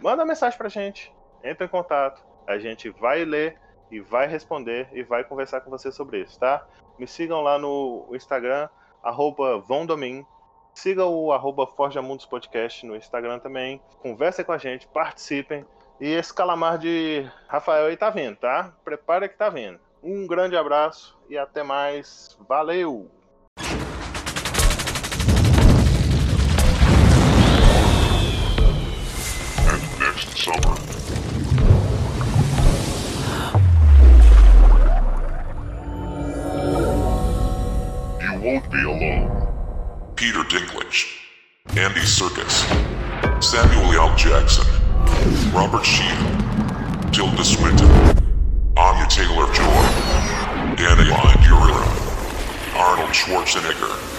manda 0.00 0.24
mensagem 0.24 0.56
pra 0.56 0.68
gente. 0.68 1.12
Entra 1.44 1.66
em 1.66 1.68
contato. 1.68 2.24
A 2.46 2.58
gente 2.58 2.88
vai 2.88 3.24
ler 3.24 3.58
e 3.90 4.00
vai 4.00 4.26
responder 4.26 4.88
e 4.92 5.02
vai 5.02 5.24
conversar 5.24 5.60
com 5.60 5.70
você 5.70 5.92
sobre 5.92 6.22
isso, 6.22 6.38
tá? 6.38 6.66
Me 6.98 7.06
sigam 7.06 7.42
lá 7.42 7.58
no 7.58 8.08
Instagram, 8.12 8.68
arroba 9.02 9.58
Vondomin. 9.58 10.24
Siga 10.74 11.04
o 11.04 11.32
arroba 11.32 11.66
Forja 11.66 12.00
Mundos 12.00 12.24
Podcast 12.24 12.86
no 12.86 12.96
Instagram 12.96 13.40
também. 13.40 13.82
Conversem 14.00 14.44
com 14.44 14.52
a 14.52 14.58
gente, 14.58 14.86
participem. 14.88 15.66
E 16.00 16.06
esse 16.06 16.32
calamar 16.32 16.78
de 16.78 17.28
Rafael 17.48 17.86
aí 17.86 17.96
tá 17.96 18.08
vindo, 18.10 18.36
tá? 18.36 18.72
Prepara 18.84 19.28
que 19.28 19.36
tá 19.36 19.48
vindo. 19.48 19.80
Um 20.02 20.26
grande 20.26 20.56
abraço 20.56 21.18
e 21.28 21.36
até 21.36 21.64
mais. 21.64 22.38
Valeu! 22.48 23.17
Summer. 30.38 30.76
You 38.22 38.40
won't 38.40 38.70
be 38.70 38.82
alone. 38.84 40.14
Peter 40.14 40.44
Dinklage, 40.44 41.06
Andy 41.76 42.00
Serkis, 42.00 42.62
Samuel 43.42 43.92
L. 44.00 44.16
Jackson, 44.16 44.66
Robert 45.52 45.84
Sheehan, 45.84 47.10
Tilda 47.10 47.44
Swinton, 47.44 47.90
Anya 48.76 49.06
Taylor-Joy, 49.08 50.76
Danny 50.76 51.10
Line 51.10 51.38
Arnold 52.78 53.10
Schwarzenegger, 53.10 54.17